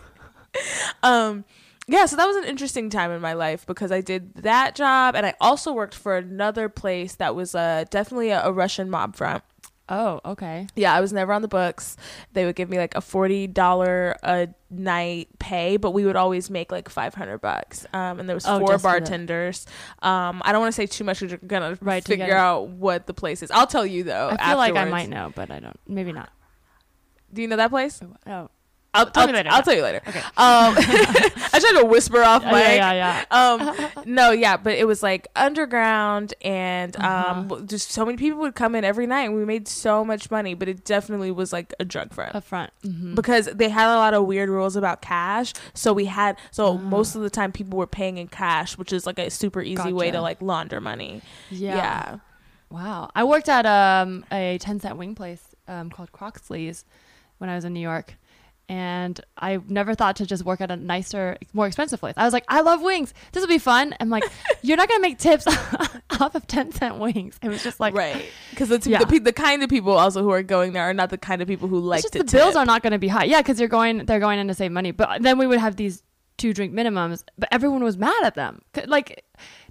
um 1.04 1.44
yeah 1.88 2.06
so 2.06 2.16
that 2.16 2.26
was 2.26 2.36
an 2.38 2.44
interesting 2.46 2.90
time 2.90 3.12
in 3.12 3.22
my 3.22 3.34
life 3.34 3.66
because 3.66 3.92
i 3.92 4.02
did 4.02 4.34
that 4.36 4.76
job 4.76 5.16
and 5.16 5.26
i 5.26 5.34
also 5.40 5.72
worked 5.72 5.94
for 5.96 6.18
another 6.18 6.68
place 6.70 7.16
that 7.16 7.36
was 7.36 7.54
uh, 7.56 7.86
definitely 7.90 8.30
a, 8.30 8.44
a 8.46 8.52
russian 8.52 8.90
mob 8.90 9.16
front. 9.16 9.44
Oh, 9.88 10.20
okay. 10.26 10.66
yeah 10.76 10.96
i 10.96 11.00
was 11.00 11.14
never 11.14 11.32
on 11.32 11.44
the 11.44 11.48
books. 11.48 11.96
They 12.34 12.44
would 12.46 12.56
give 12.56 12.72
me 12.72 12.78
like 12.80 12.96
a 12.96 13.02
$40 13.02 14.16
a 14.24 14.48
night 14.72 15.28
pay 15.38 15.78
but 15.78 15.92
we 15.92 16.06
would 16.06 16.16
always 16.16 16.50
make 16.50 16.72
like 16.72 16.90
500 16.90 17.38
bucks 17.38 17.86
um, 17.94 18.20
and 18.20 18.28
there 18.28 18.36
was 18.36 18.48
Oh, 18.48 18.58
four 18.58 18.70
just 18.70 18.82
for 18.84 18.88
the- 18.94 19.00
bartenders. 19.02 19.68
Um, 20.02 20.42
i 20.44 20.52
don't 20.52 20.62
want 20.62 20.74
to 20.74 20.76
say 20.76 20.88
too 20.88 21.04
much 21.04 21.20
because 21.20 21.34
you're 21.34 21.48
gonna 21.48 21.78
Right, 21.82 22.04
to 22.04 22.12
figure 22.12 22.36
out 22.36 22.70
what 22.70 23.06
the 23.06 23.14
place 23.14 23.44
is. 23.44 23.52
I'll 23.52 23.68
tell 23.68 23.86
you 23.86 24.02
though 24.04 24.30
I 24.40 24.48
feel 24.50 24.58
like 24.58 24.76
I 24.76 24.86
might 24.86 25.08
know, 25.10 25.32
but 25.36 25.52
I 25.52 25.60
don't. 25.60 25.80
Maybe 25.88 26.12
not. 26.12 26.30
do 27.32 27.44
you 27.44 27.48
know 27.48 27.58
that 27.58 27.70
place? 27.70 28.02
Oh, 28.26 28.50
I'll, 28.96 29.06
Tell 29.08 29.22
I'll, 29.24 29.28
me 29.28 29.34
later. 29.34 29.50
I'll 29.52 29.62
tell 29.64 29.76
you 29.76 29.84
later 29.84 30.02
Okay. 30.08 30.20
um, 30.20 30.26
i 30.78 31.60
tried 31.60 31.80
to 31.82 31.86
whisper 31.86 32.22
off 32.24 32.44
yeah, 32.44 32.52
my 32.52 32.76
yeah, 32.76 32.94
yeah. 32.94 33.26
um 33.30 34.04
no 34.06 34.32
yeah 34.32 34.58
but 34.58 34.74
it 34.74 34.86
was 34.88 35.02
like 35.04 35.28
underground 35.36 36.34
and 36.42 36.96
um 36.98 37.52
Uh-huh. 37.52 37.62
just 37.66 37.92
so 37.92 38.06
many 38.06 38.18
people 38.18 38.40
would 38.40 38.56
come 38.56 38.76
in 38.76 38.84
every 38.84 39.08
night 39.08 39.24
and 39.26 39.36
we 39.36 39.46
made 39.46 39.68
so 39.68 40.04
much 40.06 40.30
money 40.32 40.54
but 40.54 40.68
it 40.68 40.84
definitely 40.86 41.32
was 41.32 41.52
like 41.54 41.74
a 41.80 41.86
drug 41.86 42.14
front 42.14 42.36
Up 42.36 42.44
front. 42.44 42.72
Mhm. 42.84 43.16
because 43.16 43.46
they 43.48 43.70
had 43.70 43.88
a 43.94 43.98
lot 43.98 44.14
of 44.14 44.26
weird 44.26 44.50
rules 44.50 44.76
about 44.76 45.02
cash 45.02 45.54
so 45.74 45.94
we 45.94 46.06
had 46.06 46.38
so 46.52 46.66
Ah. 46.68 46.78
most 46.78 47.16
of 47.16 47.22
the 47.22 47.30
time 47.30 47.52
people 47.52 47.78
were 47.78 47.88
paying 47.88 48.18
in 48.18 48.28
cash 48.28 48.78
which 48.78 48.92
is 48.94 49.06
like 49.06 49.20
a 49.20 49.30
super 49.30 49.62
easy 49.62 49.92
way 49.94 50.12
to 50.12 50.22
like 50.22 50.42
launder 50.42 50.80
money 50.82 51.22
yeah. 51.50 51.76
yeah, 51.76 52.18
Wow. 52.72 53.10
I 53.16 53.24
worked 53.24 53.48
at 53.48 53.66
um, 53.66 54.26
a 54.32 54.58
10 54.60 54.80
cent 54.80 54.98
wing 54.98 55.16
place 55.16 55.44
um, 55.68 55.90
called 55.90 56.12
Croxley's 56.12 56.84
when 57.38 57.50
I 57.50 57.56
was 57.56 57.64
in 57.64 57.74
New 57.74 57.80
York. 57.80 58.16
And 58.68 59.20
I 59.38 59.60
never 59.68 59.94
thought 59.94 60.16
to 60.18 60.26
just 60.26 60.44
work 60.44 60.60
at 60.60 60.72
a 60.72 60.76
nicer, 60.76 61.38
more 61.54 61.68
expensive 61.68 62.00
place. 62.00 62.16
I 62.18 62.24
was 62.26 62.34
like, 62.34 62.46
I 62.48 62.62
love 62.62 62.82
wings. 62.82 63.14
This 63.32 63.42
will 63.42 63.48
be 63.48 63.60
fun. 63.60 63.96
I'm 64.00 64.10
like, 64.10 64.24
you're 64.64 64.76
not 64.78 64.90
going 64.90 64.98
to 65.00 65.02
make 65.08 65.20
tips 65.20 65.46
off 66.20 66.34
of 66.34 66.48
10 66.48 66.72
cent 66.72 66.98
wings. 66.98 67.38
It 67.44 67.50
was 67.50 67.62
just 67.64 67.80
like, 67.80 67.94
right 67.94 68.26
because 68.50 68.70
the, 68.70 68.90
Yeah. 68.90 69.04
the, 69.04 69.20
the 69.20 69.34
kind 69.34 69.62
of 69.62 69.70
people 69.70 69.92
also 69.94 70.24
who 70.24 70.32
are 70.32 70.42
going 70.44 70.74
there 70.74 70.84
are 70.84 70.94
not 70.94 71.10
the 71.12 71.18
kind 71.18 71.42
of 71.42 71.48
people 71.48 71.68
who 71.68 71.80
like 71.80 72.00
it's 72.00 72.06
just 72.06 72.14
to 72.14 72.20
the 72.24 72.32
bills 72.38 72.56
are 72.56 72.66
not 72.66 72.82
going 72.82 72.94
to 72.94 73.00
be 73.00 73.08
high. 73.08 73.26
Yeah, 73.26 73.42
because 73.42 73.60
you're 73.60 73.70
going, 73.70 74.06
they're 74.06 74.20
going 74.20 74.40
in 74.40 74.48
to 74.48 74.54
save 74.56 74.72
money. 74.72 74.92
But 74.92 75.22
then 75.22 75.38
we 75.38 75.46
would 75.46 75.60
have 75.60 75.76
these 75.76 76.02
two 76.38 76.54
drink 76.54 76.74
minimums, 76.74 77.24
but 77.38 77.48
everyone 77.52 77.84
was 77.84 77.98
mad 77.98 78.24
at 78.24 78.36
them. 78.36 78.62
Like 78.88 79.24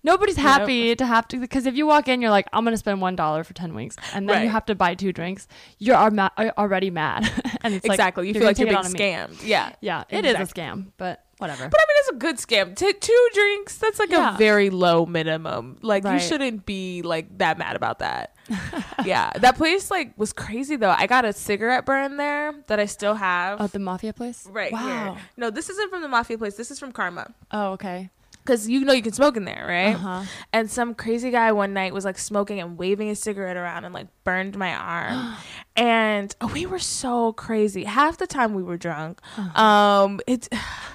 nobody's 0.05 0.37
happy 0.37 0.95
to 0.95 1.05
have 1.07 1.27
to 1.29 1.39
because 1.41 1.67
if 1.67 1.75
you 1.75 1.87
walk 1.87 2.07
in, 2.07 2.21
you're 2.23 2.31
like, 2.31 2.47
I'm 2.53 2.63
gonna 2.65 2.77
spend 2.77 3.01
one 3.01 3.17
dollar 3.17 3.43
for 3.43 3.55
ten 3.55 3.75
wings, 3.75 3.97
and 4.15 4.29
then 4.29 4.43
you 4.45 4.49
have 4.51 4.67
to 4.67 4.75
buy 4.77 4.95
two 4.95 5.13
drinks. 5.13 5.49
You're 5.79 5.97
already 5.97 6.91
mad, 6.91 7.25
and 7.63 7.75
it's 7.75 7.87
like, 7.87 7.97
exactly 7.97 8.29
you 8.29 8.35
you're 8.35 8.41
feel 8.43 8.49
like 8.49 8.59
you're 8.59 8.69
being 8.69 8.79
scammed 8.95 9.45
yeah 9.45 9.73
Yeah, 9.81 10.05
it 10.09 10.25
is 10.25 10.35
Exactly. 10.37 10.63
a 10.63 10.67
scam, 10.67 10.87
but 10.99 11.25
whatever. 11.39 11.69
But 11.69 11.81
I 11.81 11.85
mean, 11.89 11.97
it's 11.99 12.09
a 12.11 12.15
good 12.15 12.37
scam. 12.37 12.77
T- 12.77 12.93
two 12.93 13.29
drinks, 13.35 13.79
that's 13.79 13.99
like 13.99 14.11
Yeah. 14.11 14.35
a 14.35 14.39
very 14.39 14.71
low 14.71 15.05
minimum. 15.07 15.79
Like, 15.83 16.05
you 16.05 16.21
shouldn't 16.21 16.65
be 16.65 17.03
like 17.03 17.39
that 17.39 17.59
mad 17.59 17.75
about 17.77 17.99
that. 17.99 18.35
yeah. 19.05 19.31
That 19.41 19.57
place, 19.57 19.91
like, 19.91 20.17
was 20.17 20.33
crazy 20.33 20.77
though. 20.77 20.95
I 20.97 21.07
got 21.07 21.25
a 21.25 21.33
cigarette 21.33 21.85
burn 21.87 22.17
there 22.19 22.55
that 22.69 22.79
I 22.79 22.87
still 22.87 23.15
have. 23.15 23.61
oh, 23.61 23.67
the 23.67 23.79
mafia 23.81 24.13
place. 24.13 24.47
right 24.51 24.71
Wow. 24.73 25.15
here. 25.15 25.23
No, 25.37 25.51
this 25.51 25.69
isn't 25.71 25.91
from 25.91 26.03
the 26.03 26.09
Mafia 26.09 26.39
place. 26.39 26.55
This 26.55 26.71
is 26.71 26.79
from 26.79 26.93
Karma. 26.93 27.35
Oh, 27.51 27.73
okay. 27.73 28.11
Because 28.45 28.69
you 28.69 28.85
know 28.85 28.93
you 28.93 29.01
can 29.03 29.13
smoke 29.13 29.39
in 29.39 29.47
there, 29.47 29.65
right? 29.67 29.95
Uh-huh. 29.95 30.25
And 30.53 30.71
some 30.71 30.95
crazy 30.95 31.31
guy 31.31 31.51
one 31.53 31.73
night 31.73 31.95
was 31.95 32.05
like 32.05 32.19
smoking 32.19 32.61
and 32.61 32.77
waving 32.77 33.09
his 33.09 33.19
cigarette 33.19 33.57
around 33.57 33.85
and 33.85 33.95
like 33.95 34.09
burned 34.23 34.59
my 34.59 34.75
arm. 34.75 35.35
and 35.77 36.35
we 36.53 36.67
were 36.67 36.79
so 36.79 37.33
crazy. 37.33 37.85
Half 37.85 38.19
the 38.19 38.27
time 38.27 38.53
we 38.53 38.63
were 38.63 38.77
drunk. 38.77 39.21
Uh-huh. 39.39 39.63
Um, 39.63 40.21
it's 40.27 40.49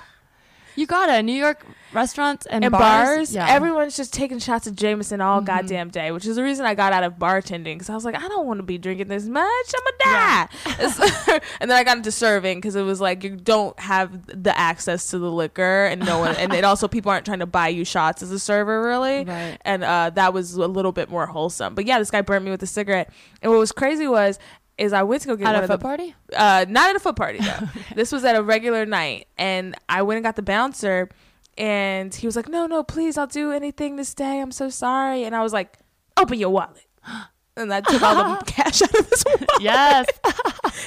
You 0.80 0.88
got 0.88 1.10
it. 1.10 1.24
New 1.24 1.34
York 1.34 1.66
restaurants 1.92 2.46
and, 2.46 2.64
and 2.64 2.72
bars. 2.72 2.82
bars. 3.18 3.36
Yeah. 3.36 3.48
Everyone's 3.50 3.98
just 3.98 4.14
taking 4.14 4.40
shots 4.40 4.68
of 4.68 4.76
Jameson 4.76 5.20
all 5.22 5.42
Mhm. 5.42 5.46
goddamn 5.46 5.90
day, 5.90 6.12
which 6.12 6.26
is 6.26 6.36
the 6.36 6.44
reason 6.44 6.66
I 6.66 6.74
got 6.76 6.94
out 6.94 7.04
of 7.04 7.16
bartending 7.16 7.76
because 7.76 7.90
I 7.90 7.96
was 7.96 8.06
like, 8.06 8.16
I 8.16 8.28
don't 8.28 8.46
want 8.46 8.60
to 8.60 8.64
be 8.64 8.78
drinking 8.78 9.08
this 9.08 9.26
much. 9.26 9.44
I'm 9.76 9.82
gonna 10.06 10.48
die. 10.78 11.40
and 11.60 11.70
then 11.70 11.78
I 11.78 11.84
got 11.84 11.98
into 11.98 12.12
serving 12.12 12.60
because 12.60 12.76
it 12.76 12.84
was 12.84 13.02
like 13.02 13.24
you 13.24 13.36
don't 13.36 13.78
have 13.80 14.26
the 14.44 14.58
access 14.58 15.10
to 15.10 15.20
the 15.20 15.32
liquor, 15.32 15.86
and 15.88 16.06
no 16.06 16.20
one, 16.20 16.36
and 16.38 16.54
it 16.54 16.64
also 16.64 16.88
people 16.88 17.12
aren't 17.12 17.26
trying 17.26 17.40
to 17.40 17.46
buy 17.46 17.68
you 17.68 17.84
shots 17.84 18.22
as 18.24 18.32
a 18.32 18.40
server, 18.40 18.82
really. 18.82 19.26
Right. 19.26 19.58
And 19.66 19.84
uh, 19.84 20.12
that 20.12 20.32
was 20.34 20.54
a 20.54 20.68
little 20.68 20.92
bit 20.94 21.10
more 21.10 21.26
wholesome. 21.26 21.76
But 21.76 21.86
yeah, 21.86 22.00
this 22.00 22.12
guy 22.12 22.22
burnt 22.22 22.46
me 22.46 22.52
with 22.52 22.64
a 22.64 22.68
cigarette, 22.68 23.12
and 23.42 23.52
what 23.52 23.60
was 23.60 23.72
crazy 23.72 24.08
was. 24.08 24.40
Is 24.80 24.94
I 24.94 25.04
went 25.04 25.22
to 25.24 25.28
go 25.28 25.36
get 25.36 25.48
At 25.48 25.54
one 25.56 25.60
a 25.62 25.64
of 25.64 25.70
the 25.70 25.78
party? 25.78 26.16
uh, 26.36 26.66
not 26.70 26.90
at 26.90 26.96
a 26.96 27.00
foot 27.00 27.16
party 27.18 27.40
though. 27.40 27.68
This 27.96 28.12
was 28.12 28.24
at 28.24 28.36
a 28.36 28.42
regular 28.42 28.86
night, 28.86 29.28
and 29.38 29.76
I 29.90 30.02
went 30.04 30.18
and 30.18 30.24
got 30.24 30.36
the 30.38 30.42
bouncer, 30.42 31.10
and 31.58 32.16
he 32.16 32.26
was 32.26 32.36
like, 32.38 32.48
"No, 32.48 32.66
no, 32.66 32.82
please, 32.84 33.18
I'll 33.18 33.28
do 33.28 33.52
anything 33.52 33.98
this 33.98 34.14
day. 34.14 34.40
I'm 34.40 34.52
so 34.54 34.70
sorry." 34.70 35.24
And 35.26 35.36
I 35.36 35.42
was 35.44 35.52
like, 35.52 35.78
"Open 36.16 36.40
your 36.40 36.50
wallet," 36.52 36.86
and 37.58 37.74
I 37.74 37.82
took 37.82 38.02
all 38.02 38.16
the 38.16 38.46
cash 38.46 38.82
out 38.82 38.96
of 38.98 39.10
his 39.10 39.24
wallet. 39.26 39.50
Yes. 39.60 40.06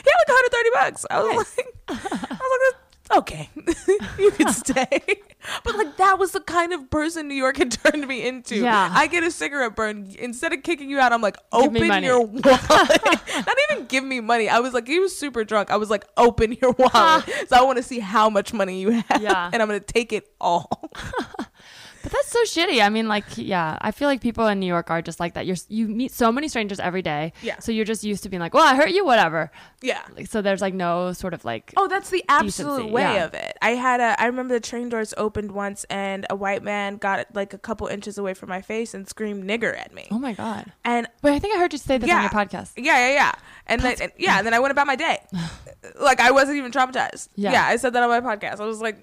He 0.05 0.11
had 0.11 0.16
like 0.20 0.28
130 0.28 0.70
bucks. 0.74 1.07
I 1.11 1.20
was 1.20 1.57
like, 1.59 1.66
I 1.88 1.93
was 1.95 2.72
like, 2.74 2.82
okay, 3.16 3.48
you 4.18 4.30
can 4.32 4.52
stay. 4.52 5.00
But 5.64 5.76
like 5.76 5.96
that 5.96 6.18
was 6.18 6.32
the 6.32 6.40
kind 6.40 6.72
of 6.72 6.88
person 6.90 7.28
New 7.28 7.34
York 7.34 7.56
had 7.56 7.72
turned 7.84 8.06
me 8.06 8.26
into. 8.26 8.56
Yeah. 8.56 8.90
I 8.92 9.06
get 9.06 9.24
a 9.24 9.30
cigarette 9.30 9.74
burn. 9.74 10.14
Instead 10.18 10.52
of 10.52 10.62
kicking 10.62 10.88
you 10.88 10.98
out, 10.98 11.12
I'm 11.12 11.20
like, 11.20 11.36
open 11.52 12.02
your 12.02 12.20
wallet. 12.24 12.70
Not 12.70 13.56
even 13.70 13.86
give 13.86 14.04
me 14.04 14.20
money. 14.20 14.48
I 14.48 14.60
was 14.60 14.72
like, 14.72 14.86
he 14.86 14.98
was 15.00 15.16
super 15.16 15.44
drunk. 15.44 15.70
I 15.70 15.76
was 15.76 15.90
like, 15.90 16.04
open 16.16 16.56
your 16.60 16.72
wallet. 16.72 17.24
so 17.48 17.56
I 17.56 17.62
want 17.62 17.78
to 17.78 17.82
see 17.82 17.98
how 17.98 18.30
much 18.30 18.52
money 18.52 18.80
you 18.80 18.90
have. 18.90 19.22
Yeah. 19.22 19.50
And 19.52 19.60
I'm 19.60 19.68
gonna 19.68 19.80
take 19.80 20.12
it 20.12 20.28
all. 20.40 20.90
But 22.03 22.12
that's 22.12 22.28
so 22.30 22.42
shitty. 22.44 22.82
I 22.82 22.88
mean, 22.88 23.07
like, 23.09 23.24
yeah, 23.36 23.78
I 23.80 23.90
feel 23.92 24.09
like 24.09 24.20
people 24.20 24.46
in 24.48 24.59
New 24.61 24.66
York 24.66 24.90
are 24.90 25.00
just 25.03 25.20
like 25.20 25.34
that. 25.34 25.46
You're 25.46 25.57
you 25.68 25.86
meet 25.88 26.12
so 26.12 26.32
many 26.32 26.48
strangers 26.48 26.80
every 26.80 27.03
day. 27.03 27.32
Yeah. 27.42 27.59
So 27.61 27.70
you're 27.72 27.84
just 27.84 28.03
used 28.05 28.22
to 28.24 28.28
being 28.28 28.40
like, 28.40 28.55
well, 28.55 28.66
I 28.66 28.74
hurt 28.74 28.90
you, 28.90 29.05
whatever. 29.05 29.50
yeah. 29.82 30.03
Like, 30.16 30.26
so 30.26 30.42
there's 30.42 30.61
like 30.61 30.74
no 30.74 31.12
sort 31.12 31.32
of 31.34 31.44
like, 31.44 31.72
Oh, 31.76 31.86
that's 31.88 32.11
the 32.11 32.24
absolute 32.28 32.76
Decency, 32.78 32.90
way 32.92 33.03
yeah. 33.03 33.24
of 33.24 33.34
it. 33.34 33.57
I 33.62 33.70
had 33.70 34.00
a. 34.00 34.20
I 34.20 34.26
remember 34.26 34.55
the 34.55 34.61
train 34.61 34.88
doors 34.88 35.14
opened 35.16 35.53
once, 35.53 35.84
and 35.90 36.26
a 36.28 36.34
white 36.36 36.62
man 36.62 36.96
got 36.96 37.26
like 37.34 37.53
a 37.55 37.59
couple 37.59 37.86
inches 37.86 38.18
away 38.18 38.34
from 38.34 38.48
my 38.48 38.62
face 38.62 38.94
and 38.94 39.09
screamed 39.09 39.44
"nigger" 39.44 39.76
at 39.78 39.94
me. 39.94 40.09
oh 40.11 40.18
my 40.18 40.32
god. 40.32 40.72
And 40.84 41.07
Wait, 41.22 41.34
I 41.34 41.38
think 41.38 41.55
I 41.55 41.59
heard 41.59 41.72
you 41.72 41.78
say 41.78 41.98
this 41.98 42.11
on 42.11 42.20
your 42.22 42.30
podcast. 42.30 42.72
yeah, 42.76 43.09
yeah, 43.09 43.14
yeah. 43.14 43.32
And 43.66 43.80
then 43.80 43.96
and, 44.00 44.12
yeah, 44.18 44.38
and 44.38 44.46
then 44.46 44.55
I 44.55 44.59
went 44.59 44.72
about 44.72 44.86
my 44.88 44.96
day. 44.96 45.18
like 46.00 46.20
I 46.20 46.30
wasn't 46.32 46.59
even 46.59 46.72
traumatized. 46.72 47.28
Yeah. 47.36 47.53
Yeah. 47.53 47.64
I 47.66 47.76
said 47.76 47.92
that 47.92 48.03
on 48.03 48.09
my 48.09 48.20
podcast. 48.20 48.61
I 48.61 48.66
was 48.66 48.80
like, 48.80 48.96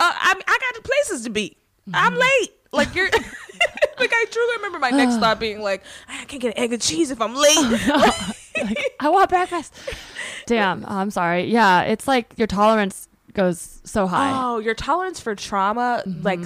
uh, 0.00 0.12
I 0.14 0.34
I 0.46 0.58
got 0.72 0.84
places 0.84 1.24
to 1.24 1.30
be. 1.30 1.56
Mm-hmm. 1.88 1.94
I'm 1.94 2.14
late. 2.14 2.50
Like 2.72 2.94
you're. 2.94 3.08
like 3.98 4.10
I 4.12 4.24
truly 4.30 4.56
remember 4.56 4.78
my 4.78 4.90
next 4.90 5.18
thought 5.18 5.38
being 5.38 5.60
like, 5.60 5.82
I 6.08 6.24
can't 6.24 6.42
get 6.42 6.56
an 6.56 6.62
egg 6.62 6.72
and 6.72 6.82
cheese 6.82 7.10
if 7.10 7.20
I'm 7.20 7.34
late. 7.34 7.80
Like, 8.56 8.94
I 9.00 9.08
want 9.08 9.28
breakfast. 9.30 9.74
Damn. 10.46 10.84
Oh, 10.84 10.94
I'm 10.94 11.10
sorry. 11.10 11.46
Yeah, 11.46 11.82
it's 11.82 12.06
like 12.06 12.32
your 12.36 12.46
tolerance 12.46 13.08
goes 13.34 13.80
so 13.84 14.06
high. 14.06 14.30
Oh, 14.34 14.58
your 14.58 14.74
tolerance 14.74 15.20
for 15.20 15.34
trauma 15.34 16.02
like 16.22 16.38
Mm-hmm. 16.40 16.44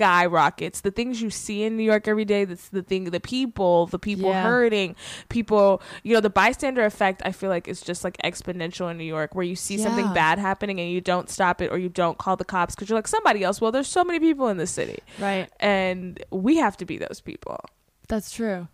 skyrockets. 0.00 0.80
The 0.80 0.90
things 0.90 1.20
you 1.20 1.30
see 1.30 1.62
in 1.62 1.76
New 1.76 1.82
York 1.82 2.08
every 2.08 2.24
day, 2.24 2.44
that's 2.44 2.68
the 2.70 2.82
thing, 2.82 3.04
the 3.04 3.20
people, 3.20 3.86
the 3.86 3.98
people 3.98 4.30
Yeah. 4.30 4.42
hurting, 4.42 4.96
people, 5.28 5.82
you 6.02 6.14
know, 6.14 6.20
the 6.20 6.30
bystander 6.30 6.84
effect, 6.84 7.22
I 7.24 7.32
feel 7.32 7.50
like 7.50 7.68
is 7.68 7.80
just 7.82 8.02
like 8.04 8.16
exponential 8.24 8.90
in 8.90 8.96
New 8.98 9.04
York 9.04 9.34
where 9.34 9.44
you 9.44 9.54
see 9.56 9.76
something 9.78 10.12
bad 10.14 10.38
happening 10.38 10.80
and 10.80 10.90
you 10.90 11.00
don't 11.00 11.28
stop 11.28 11.60
it 11.60 11.70
or 11.70 11.78
you 11.78 11.88
don't 11.88 12.18
call 12.18 12.36
the 12.36 12.44
cops 12.44 12.74
because 12.74 12.88
you're 12.88 12.98
like 12.98 13.08
somebody 13.08 13.44
else. 13.44 13.60
Well, 13.60 13.72
there's 13.72 13.88
so 13.88 14.02
many 14.04 14.18
people 14.20 14.48
in 14.48 14.56
the 14.56 14.66
city 14.66 15.00
Right. 15.18 15.48
and 15.60 16.22
we 16.30 16.56
have 16.56 16.76
to 16.78 16.84
be 16.86 16.96
those 16.98 17.20
people. 17.20 17.58
That's 18.08 18.32
true. 18.32 18.68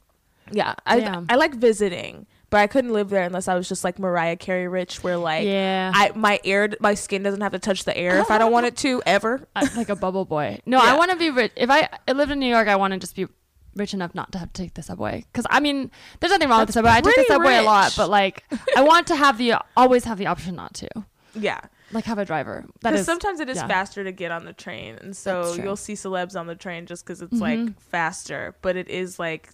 Yeah. 0.53 0.75
I, 0.87 1.01
Damn. 1.01 1.27
I 1.29 1.35
like 1.35 1.55
visiting. 1.57 2.27
But 2.49 2.59
I 2.61 2.67
couldn't 2.69 2.93
live 2.93 3.11
there 3.11 3.25
unless 3.25 3.49
I 3.49 3.55
was 3.57 3.69
just 3.69 3.83
like 3.83 3.99
Mariah 3.99 4.37
Carey 4.37 4.69
rich, 4.69 5.03
where 5.03 5.17
like 5.17 5.45
yeah. 5.47 5.91
I 5.95 6.13
my 6.15 6.39
air 6.45 6.69
my 6.81 6.95
skin 6.95 7.23
doesn't 7.25 7.41
have 7.41 7.53
to 7.53 7.59
touch 7.59 7.85
the 7.85 7.97
air 7.97 8.19
if 8.21 8.31
I 8.31 8.39
don't 8.39 8.53
want 8.53 8.67
it 8.67 8.77
to 8.79 9.03
ever. 9.05 9.47
I- 9.57 9.69
like 9.77 9.89
a 9.89 9.97
bubble 9.97 10.25
boy. 10.25 10.61
No, 10.67 10.83
Yeah. 10.83 10.93
I 10.93 10.97
want 10.97 11.11
to 11.11 11.17
be 11.17 11.31
rich. 11.31 11.53
If 11.57 11.71
I, 11.71 11.89
I 12.07 12.13
lived 12.13 12.31
in 12.31 12.39
New 12.39 12.47
York, 12.49 12.69
I 12.69 12.77
want 12.77 12.93
to 12.93 12.99
just 13.01 13.17
be 13.17 13.27
rich 13.75 13.93
enough 13.95 14.15
not 14.15 14.33
to 14.33 14.39
have 14.39 14.53
to 14.53 14.63
take 14.63 14.75
the 14.75 14.83
subway. 14.83 15.25
Because 15.33 15.45
I 15.51 15.61
mean, 15.61 15.91
there's 16.21 16.31
nothing 16.31 16.49
wrong 16.49 16.61
with 16.61 16.69
the 16.69 16.73
subway. 16.75 16.93
I 16.93 17.01
take 17.01 17.17
the 17.17 17.25
subway 17.29 17.57
a 17.57 17.63
lot, 17.63 17.95
but 17.97 18.09
like, 18.09 18.45
I 18.77 18.83
want 18.83 19.09
to 19.09 19.17
have 19.17 19.39
the 19.39 19.55
always 19.77 20.05
have 20.05 20.19
the 20.19 20.27
option 20.27 20.55
not 20.55 20.73
to. 20.75 20.89
Yeah. 21.35 21.61
Like 21.93 22.05
have 22.05 22.19
a 22.19 22.25
driver. 22.25 22.65
Because 22.81 23.05
sometimes 23.05 23.39
it 23.41 23.49
is 23.49 23.57
yeah. 23.59 23.67
faster 23.69 24.03
to 24.03 24.11
get 24.13 24.33
on 24.33 24.45
the 24.45 24.53
train, 24.53 24.97
and 25.01 25.17
so 25.17 25.55
you'll 25.55 25.77
see 25.77 25.93
celebs 25.95 26.39
on 26.39 26.47
the 26.47 26.55
train 26.57 26.87
just 26.87 27.05
because 27.05 27.23
it's 27.23 27.35
Mhm. 27.35 27.41
like 27.41 27.81
faster. 27.81 28.57
But 28.63 28.77
it 28.77 28.89
is 28.89 29.19
like 29.19 29.51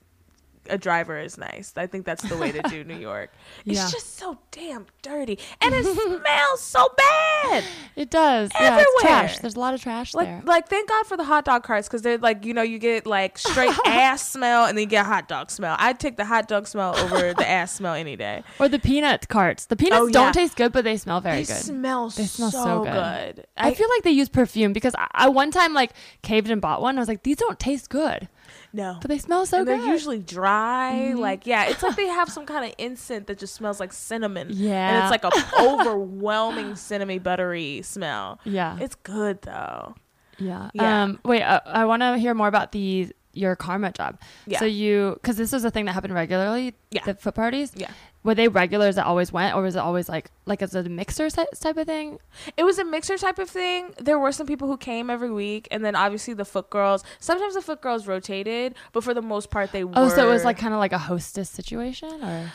a 0.68 0.78
driver 0.78 1.18
is 1.18 1.36
nice. 1.38 1.72
I 1.76 1.86
think 1.86 2.06
that's 2.06 2.22
the 2.22 2.36
way 2.36 2.52
to 2.52 2.62
do 2.62 2.84
New 2.84 2.98
York. 2.98 3.30
It's 3.66 3.78
Yeah. 3.78 3.88
just 3.90 4.18
so 4.18 4.38
damn 4.50 4.86
dirty, 5.02 5.38
and 5.60 5.74
it 5.74 5.84
smells 5.84 6.60
so 6.60 6.88
bad. 6.96 7.64
It 7.96 8.08
does. 8.10 8.50
Yeah, 8.54 8.78
it's 8.78 8.86
Everywhere. 8.88 9.00
trash. 9.28 9.38
There's 9.40 9.56
a 9.56 9.60
lot 9.60 9.74
of 9.74 9.82
trash 9.82 10.14
Like, 10.14 10.26
there. 10.26 10.42
like 10.46 10.68
thank 10.68 10.88
God 10.88 11.06
for 11.06 11.16
the 11.18 11.24
hot 11.24 11.44
dog 11.44 11.62
carts 11.62 11.86
because 11.88 12.00
they're 12.02 12.16
like 12.18 12.44
you 12.46 12.54
know 12.54 12.62
you 12.62 12.78
get 12.78 13.04
like 13.06 13.36
straight 13.38 13.76
ass 13.86 14.26
smell 14.30 14.64
and 14.64 14.78
then 14.78 14.82
you 14.84 14.88
get 14.88 15.04
hot 15.04 15.28
dog 15.28 15.50
smell. 15.50 15.76
I'd 15.78 16.00
take 16.00 16.16
the 16.16 16.24
hot 16.24 16.48
dog 16.48 16.66
smell 16.66 16.96
over 16.96 17.34
the 17.34 17.48
ass 17.48 17.72
smell 17.74 17.94
any 17.94 18.16
day. 18.16 18.42
Or 18.58 18.68
the 18.68 18.78
peanut 18.78 19.28
carts. 19.28 19.66
The 19.66 19.76
peanuts 19.76 20.00
Oh, 20.00 20.06
yeah. 20.06 20.12
don't 20.12 20.32
taste 20.32 20.56
good, 20.56 20.72
but 20.72 20.84
they 20.84 20.96
smell 20.96 21.20
very 21.20 21.38
they 21.42 21.44
good. 21.52 21.56
smell 21.62 22.08
They 22.08 22.24
smell 22.24 22.50
so, 22.50 22.64
so 22.64 22.84
good. 22.84 23.36
good. 23.36 23.46
I, 23.56 23.74
feel 23.74 23.88
like 23.90 24.02
they 24.04 24.10
use 24.12 24.28
perfume 24.30 24.72
because 24.72 24.94
I, 24.96 25.08
I 25.12 25.28
one 25.28 25.50
time 25.50 25.74
like 25.74 25.92
caved 26.22 26.50
and 26.50 26.60
bought 26.62 26.80
one. 26.80 26.96
I 26.96 27.00
was 27.00 27.08
like, 27.08 27.22
these 27.24 27.36
don't 27.36 27.58
taste 27.58 27.90
good, 27.90 28.28
no. 28.72 28.98
but 29.00 29.08
they 29.08 29.18
smell 29.18 29.44
so 29.46 29.58
and 29.58 29.66
good. 29.66 29.80
they're 29.80 29.86
usually 29.92 30.18
dry. 30.18 31.12
Mhm. 31.14 31.18
Like, 31.18 31.46
yeah, 31.46 31.64
it's 31.66 31.82
like 31.82 31.96
they 31.96 32.06
have 32.06 32.28
some 32.36 32.46
kind 32.46 32.64
of 32.64 32.74
incense 32.78 33.26
that 33.26 33.38
just 33.38 33.54
smells 33.54 33.78
like 33.80 33.92
cinnamon. 33.92 34.48
yeah, 34.50 34.88
And 34.88 35.02
it's 35.04 35.10
like 35.10 35.24
a 35.24 35.62
overwhelming 35.62 36.76
cinnamon 36.76 37.18
buttery 37.20 37.82
smell. 37.82 38.38
yeah, 38.44 38.78
It's 38.80 38.94
good 38.94 39.42
though. 39.42 39.94
yeah. 40.38 40.70
yeah. 40.74 41.02
Um, 41.04 41.18
wait, 41.24 41.42
uh, 41.42 41.60
I 41.66 41.84
want 41.84 42.02
to 42.02 42.16
hear 42.18 42.34
more 42.34 42.48
about 42.48 42.72
the 42.72 43.12
your 43.34 43.56
karma 43.56 43.90
job. 43.92 44.20
Yeah. 44.46 44.58
So 44.58 44.66
you, 44.66 45.12
because 45.14 45.36
this 45.36 45.52
was 45.52 45.64
a 45.64 45.70
thing 45.70 45.86
that 45.86 45.92
happened 45.92 46.12
regularly. 46.12 46.74
Yeah. 46.90 47.04
The 47.06 47.14
foot 47.14 47.34
parties. 47.34 47.72
Yeah. 47.74 47.90
Were 48.24 48.36
they 48.36 48.46
regulars 48.46 48.94
that 48.94 49.06
always 49.06 49.32
went, 49.32 49.56
or 49.56 49.62
was 49.62 49.74
it 49.74 49.80
always 49.80 50.08
like 50.08 50.30
like 50.46 50.62
as 50.62 50.74
a 50.74 50.84
mixer 50.84 51.28
type 51.28 51.76
of 51.76 51.86
thing? 51.86 52.18
It 52.56 52.62
was 52.62 52.78
a 52.78 52.84
mixer 52.84 53.18
type 53.18 53.38
of 53.40 53.50
thing. 53.50 53.94
There 53.98 54.18
were 54.18 54.30
some 54.30 54.46
people 54.46 54.68
who 54.68 54.76
came 54.76 55.10
every 55.10 55.30
week, 55.30 55.66
and 55.70 55.84
then 55.84 55.96
obviously 55.96 56.32
the 56.34 56.44
foot 56.44 56.70
girls. 56.70 57.02
Sometimes 57.18 57.54
the 57.54 57.62
foot 57.62 57.80
girls 57.80 58.06
rotated, 58.06 58.76
but 58.92 59.02
for 59.02 59.12
the 59.12 59.22
most 59.22 59.50
part 59.50 59.72
they 59.72 59.82
were. 59.82 59.92
Oh, 59.96 60.08
so 60.08 60.28
it 60.28 60.32
was 60.32 60.44
like 60.44 60.56
kind 60.56 60.72
of 60.72 60.78
like 60.78 60.92
a 60.92 60.98
hostess 60.98 61.50
situation, 61.50 62.22
or 62.22 62.52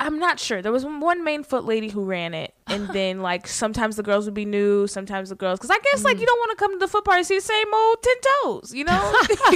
I'm 0.00 0.18
not 0.18 0.40
sure. 0.40 0.60
There 0.60 0.72
was 0.72 0.84
one 0.84 1.22
main 1.22 1.44
foot 1.44 1.64
lady 1.64 1.88
who 1.88 2.04
ran 2.04 2.34
it, 2.34 2.52
and 2.66 2.88
then 2.92 3.20
like 3.20 3.46
sometimes 3.46 3.94
the 3.94 4.02
girls 4.02 4.24
would 4.24 4.34
be 4.34 4.44
new, 4.44 4.88
sometimes 4.88 5.28
the 5.28 5.36
girls. 5.36 5.58
Because 5.60 5.70
I 5.70 5.78
guess 5.78 6.02
like 6.02 6.18
you 6.18 6.26
don't 6.26 6.38
want 6.38 6.50
to 6.50 6.56
come 6.56 6.72
to 6.72 6.78
the 6.78 6.88
foot 6.88 7.04
party 7.04 7.18
and 7.18 7.26
see 7.26 7.36
the 7.36 7.40
same 7.40 7.72
old 7.72 8.02
ten 8.02 8.16
toes, 8.42 8.74
you 8.74 8.84
know? 8.84 8.92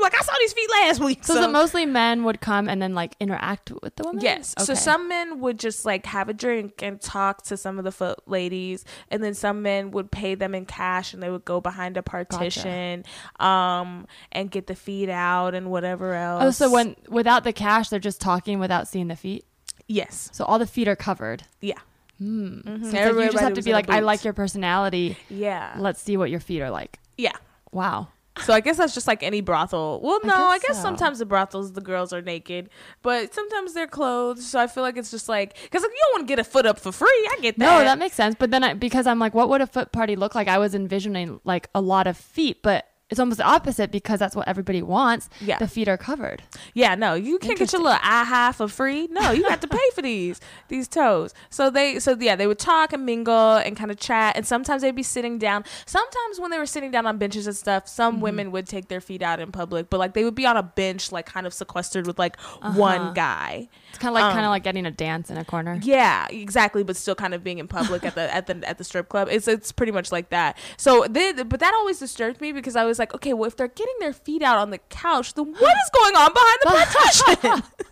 like 0.00 0.14
I 0.14 0.22
saw 0.22 0.32
these 0.38 0.52
feet 0.54 0.70
last 0.70 1.00
week. 1.00 1.24
so, 1.24 1.34
is 1.34 1.44
it 1.44 1.50
mostly 1.50 1.84
men 1.84 2.24
would 2.24 2.40
come 2.40 2.68
and 2.68 2.80
then 2.80 2.94
like 2.94 3.14
interact 3.20 3.72
with 3.82 3.94
the 3.96 4.04
women? 4.04 4.22
Yes. 4.22 4.54
So 4.58 4.72
some 4.72 5.08
men 5.08 5.40
would 5.40 5.58
just 5.58 5.84
like 5.84 6.06
have 6.06 6.30
a 6.30 6.34
drink 6.34 6.82
and 6.82 6.98
talk 6.98 7.42
to 7.44 7.56
some 7.58 7.78
of 7.78 7.84
the 7.84 7.92
foot 7.92 8.20
ladies, 8.26 8.86
and 9.10 9.22
then 9.22 9.34
some 9.34 9.60
men 9.60 9.90
would 9.90 10.10
pay 10.10 10.34
them 10.34 10.54
in 10.54 10.64
cash, 10.64 11.12
and 11.12 11.22
they 11.22 11.30
would 11.30 11.44
go 11.44 11.60
behind 11.60 11.98
a 11.98 12.02
partition, 12.02 13.04
um, 13.38 14.06
and 14.32 14.50
get 14.50 14.66
the 14.66 14.74
feet 14.74 15.10
out 15.10 15.54
and 15.54 15.70
whatever 15.70 16.14
else. 16.14 16.42
Oh, 16.42 16.50
so 16.50 16.72
when 16.72 16.96
without 17.08 17.44
the 17.44 17.52
cash, 17.52 17.90
they're 17.90 18.00
just 18.00 18.22
talking 18.22 18.58
without 18.58 18.88
seeing 18.88 19.08
the 19.08 19.16
feet. 19.16 19.44
Yes, 19.86 20.30
So 20.32 20.44
all 20.44 20.58
the 20.58 20.66
feet 20.66 20.88
are 20.88 20.96
covered. 20.96 21.44
Yeah. 21.60 21.78
Hmm. 22.18 22.60
Mhm. 22.60 22.90
So 22.90 22.96
like 22.96 23.24
you 23.26 23.30
just 23.32 23.42
have 23.42 23.54
to 23.54 23.62
be 23.62 23.72
like, 23.72 23.90
I 23.90 24.00
like 24.00 24.24
your 24.24 24.32
personality. 24.32 25.16
yeah, 25.28 25.74
Let's 25.78 26.00
see 26.00 26.16
what 26.16 26.30
your 26.30 26.40
feet 26.40 26.60
are 26.62 26.70
like. 26.70 26.98
yeah. 27.16 27.32
Wow. 27.72 28.08
So 28.44 28.52
I 28.52 28.58
guess 28.60 28.76
that's 28.78 28.94
just 28.94 29.06
like 29.06 29.22
any 29.22 29.40
brothel. 29.40 30.00
Well, 30.02 30.18
no, 30.24 30.34
I 30.34 30.58
guess 30.58 30.68
guess 30.68 30.76
so. 30.78 30.82
sometimes 30.82 31.18
the 31.20 31.24
brothels 31.26 31.72
the 31.72 31.80
girls 31.80 32.12
are 32.12 32.20
naked, 32.22 32.68
but 33.02 33.32
sometimes 33.32 33.74
they're 33.74 33.86
clothed. 33.86 34.40
So 34.42 34.58
I 34.58 34.66
feel 34.66 34.82
like 34.82 34.96
it's 34.96 35.10
just 35.12 35.28
like 35.28 35.54
because 35.62 35.82
like, 35.82 35.90
you 35.92 35.98
don't 36.06 36.20
want 36.20 36.28
to 36.28 36.32
get 36.32 36.38
a 36.40 36.44
foot 36.44 36.66
up 36.66 36.78
for 36.80 36.90
free. 36.90 37.06
I 37.32 37.38
get 37.40 37.58
that. 37.58 37.64
No, 37.64 37.84
that 37.84 37.96
makes 37.98 38.16
sense. 38.16 38.34
But 38.38 38.50
then 38.50 38.64
I, 38.64 38.74
because 38.74 39.06
I'm 39.06 39.20
like, 39.20 39.34
what 39.34 39.48
would 39.50 39.60
a 39.60 39.66
foot 39.68 39.92
party 39.92 40.16
look 40.16 40.34
like? 40.34 40.48
I 40.48 40.58
was 40.58 40.74
envisioning 40.74 41.40
like 41.44 41.68
a 41.76 41.80
lot 41.80 42.06
of 42.08 42.16
feet, 42.16 42.60
but 42.62 42.88
it's 43.10 43.20
almost 43.20 43.38
the 43.38 43.44
opposite 43.44 43.90
because 43.90 44.18
that's 44.18 44.34
what 44.34 44.48
everybody 44.48 44.80
wants. 44.82 45.28
Yeah. 45.40 45.58
The 45.58 45.68
feet 45.68 45.88
are 45.88 45.98
covered. 45.98 46.42
Yeah, 46.72 46.94
no, 46.94 47.14
you 47.14 47.38
can't 47.38 47.58
get 47.58 47.72
your 47.72 47.82
little 47.82 47.98
eye 48.02 48.24
high 48.24 48.52
for 48.52 48.66
free. 48.66 49.08
No, 49.10 49.30
you 49.30 49.44
have 49.50 49.60
to 49.60 49.68
pay 49.68 49.90
for 49.94 50.00
these 50.02 50.40
these 50.68 50.88
toes. 50.88 51.34
So 51.50 51.68
they, 51.70 51.98
so 51.98 52.16
yeah, 52.18 52.34
they 52.34 52.46
would 52.46 52.58
talk 52.58 52.92
and 52.94 53.04
mingle 53.04 53.56
and 53.56 53.76
kind 53.76 53.90
of 53.90 53.98
chat, 53.98 54.36
and 54.36 54.46
sometimes 54.46 54.80
they'd 54.82 54.96
be 54.96 55.02
sitting 55.02 55.38
down. 55.38 55.64
Sometimes 55.86 56.40
when 56.40 56.50
they 56.50 56.58
were 56.58 56.66
sitting 56.66 56.90
down 56.90 57.06
on 57.06 57.18
benches 57.18 57.46
and 57.46 57.54
stuff, 57.56 57.86
some 57.88 58.14
Mm-hmm. 58.14 58.22
women 58.22 58.52
would 58.52 58.66
take 58.66 58.88
their 58.88 59.00
feet 59.00 59.22
out 59.22 59.38
in 59.40 59.52
public, 59.52 59.90
but 59.90 59.98
like 59.98 60.14
they 60.14 60.24
would 60.24 60.34
be 60.34 60.46
on 60.46 60.56
a 60.56 60.62
bench, 60.62 61.12
like 61.12 61.26
kind 61.26 61.46
of 61.46 61.52
sequestered 61.54 62.06
with 62.06 62.18
like 62.18 62.36
Uh-huh. 62.62 62.78
one 62.78 63.12
guy. 63.14 63.68
It's 63.90 63.98
kind 63.98 64.10
of 64.10 64.14
like 64.14 64.22
kind 64.32 64.38
Um, 64.40 64.44
of 64.46 64.50
like 64.50 64.62
getting 64.64 64.86
a 64.86 64.90
dance 64.90 65.30
in 65.30 65.36
a 65.36 65.44
corner. 65.44 65.78
Yeah, 65.82 66.26
exactly, 66.30 66.82
but 66.82 66.96
still 66.96 67.14
kind 67.14 67.34
of 67.34 67.44
being 67.44 67.58
in 67.58 67.68
public 67.68 68.04
at 68.04 68.14
the 68.14 68.34
at 68.34 68.46
the 68.46 68.66
at 68.68 68.78
the 68.78 68.84
strip 68.84 69.08
club. 69.08 69.28
It's 69.30 69.46
it's 69.46 69.72
pretty 69.72 69.92
much 69.92 70.10
like 70.10 70.30
that. 70.30 70.56
So 70.78 71.06
then, 71.08 71.46
but 71.48 71.60
that 71.60 71.74
always 71.74 71.98
disturbed 71.98 72.40
me 72.40 72.52
because 72.52 72.76
I 72.76 72.84
was 72.84 72.93
like, 72.98 73.14
okay, 73.14 73.32
well, 73.32 73.46
if 73.48 73.56
they're 73.56 73.68
getting 73.68 73.94
their 74.00 74.12
feet 74.12 74.42
out 74.42 74.58
on 74.58 74.70
the 74.70 74.78
couch, 74.90 75.34
then 75.34 75.52
what 75.52 75.76
is 75.76 75.90
going 75.92 76.16
on 76.16 76.32
behind 76.32 76.58
the 76.62 76.70
partition? 76.70 77.62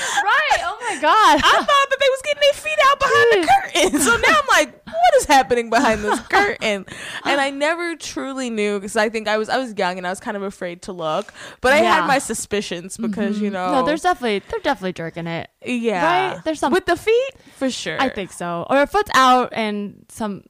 right. 0.24 0.60
Oh 0.62 0.78
my 0.80 1.00
god. 1.00 1.38
I 1.38 1.40
thought 1.40 1.66
that 1.66 1.96
they 2.00 2.08
was 2.08 2.22
getting 2.22 2.40
their 2.40 2.52
feet 2.54 2.78
out 2.86 2.98
behind 2.98 3.32
the 3.32 3.48
curtain. 3.48 4.00
So 4.00 4.16
now 4.16 4.40
I'm 4.40 4.46
like, 4.48 4.86
what 4.86 5.14
is 5.16 5.24
happening 5.26 5.70
behind 5.70 6.02
this 6.04 6.20
curtain? 6.28 6.86
And 7.24 7.40
I 7.40 7.50
never 7.50 7.96
truly 7.96 8.50
knew 8.50 8.78
because 8.78 8.96
I 8.96 9.08
think 9.08 9.28
I 9.28 9.38
was 9.38 9.48
I 9.48 9.58
was 9.58 9.74
young 9.76 9.98
and 9.98 10.06
I 10.06 10.10
was 10.10 10.20
kind 10.20 10.36
of 10.36 10.42
afraid 10.42 10.82
to 10.82 10.92
look, 10.92 11.32
but 11.60 11.72
I 11.72 11.82
Yeah. 11.82 11.96
had 11.96 12.06
my 12.06 12.18
suspicions 12.18 12.96
because 12.96 13.40
you 13.40 13.46
mm-hmm. 13.48 13.54
know, 13.54 13.80
No, 13.80 13.86
there's 13.86 14.02
definitely 14.02 14.42
they're 14.50 14.60
definitely 14.60 14.92
jerking 14.94 15.26
it. 15.26 15.48
yeah, 15.64 16.32
right? 16.34 16.44
There's 16.44 16.60
some- 16.60 16.72
with 16.72 16.86
the 16.86 16.96
feet 16.96 17.34
for 17.56 17.70
sure. 17.70 18.00
I 18.00 18.08
think 18.08 18.32
so. 18.32 18.66
Or 18.70 18.82
a 18.82 18.86
foot's 18.86 19.10
out 19.14 19.52
and 19.52 20.06
some 20.08 20.44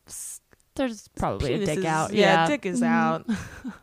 there's 0.76 1.08
probably 1.16 1.54
a 1.54 1.66
dick 1.66 1.78
is- 1.78 1.84
out. 1.84 2.12
Yeah, 2.12 2.42
Yeah. 2.42 2.46
dick 2.48 2.66
is 2.66 2.82
out. 2.82 3.26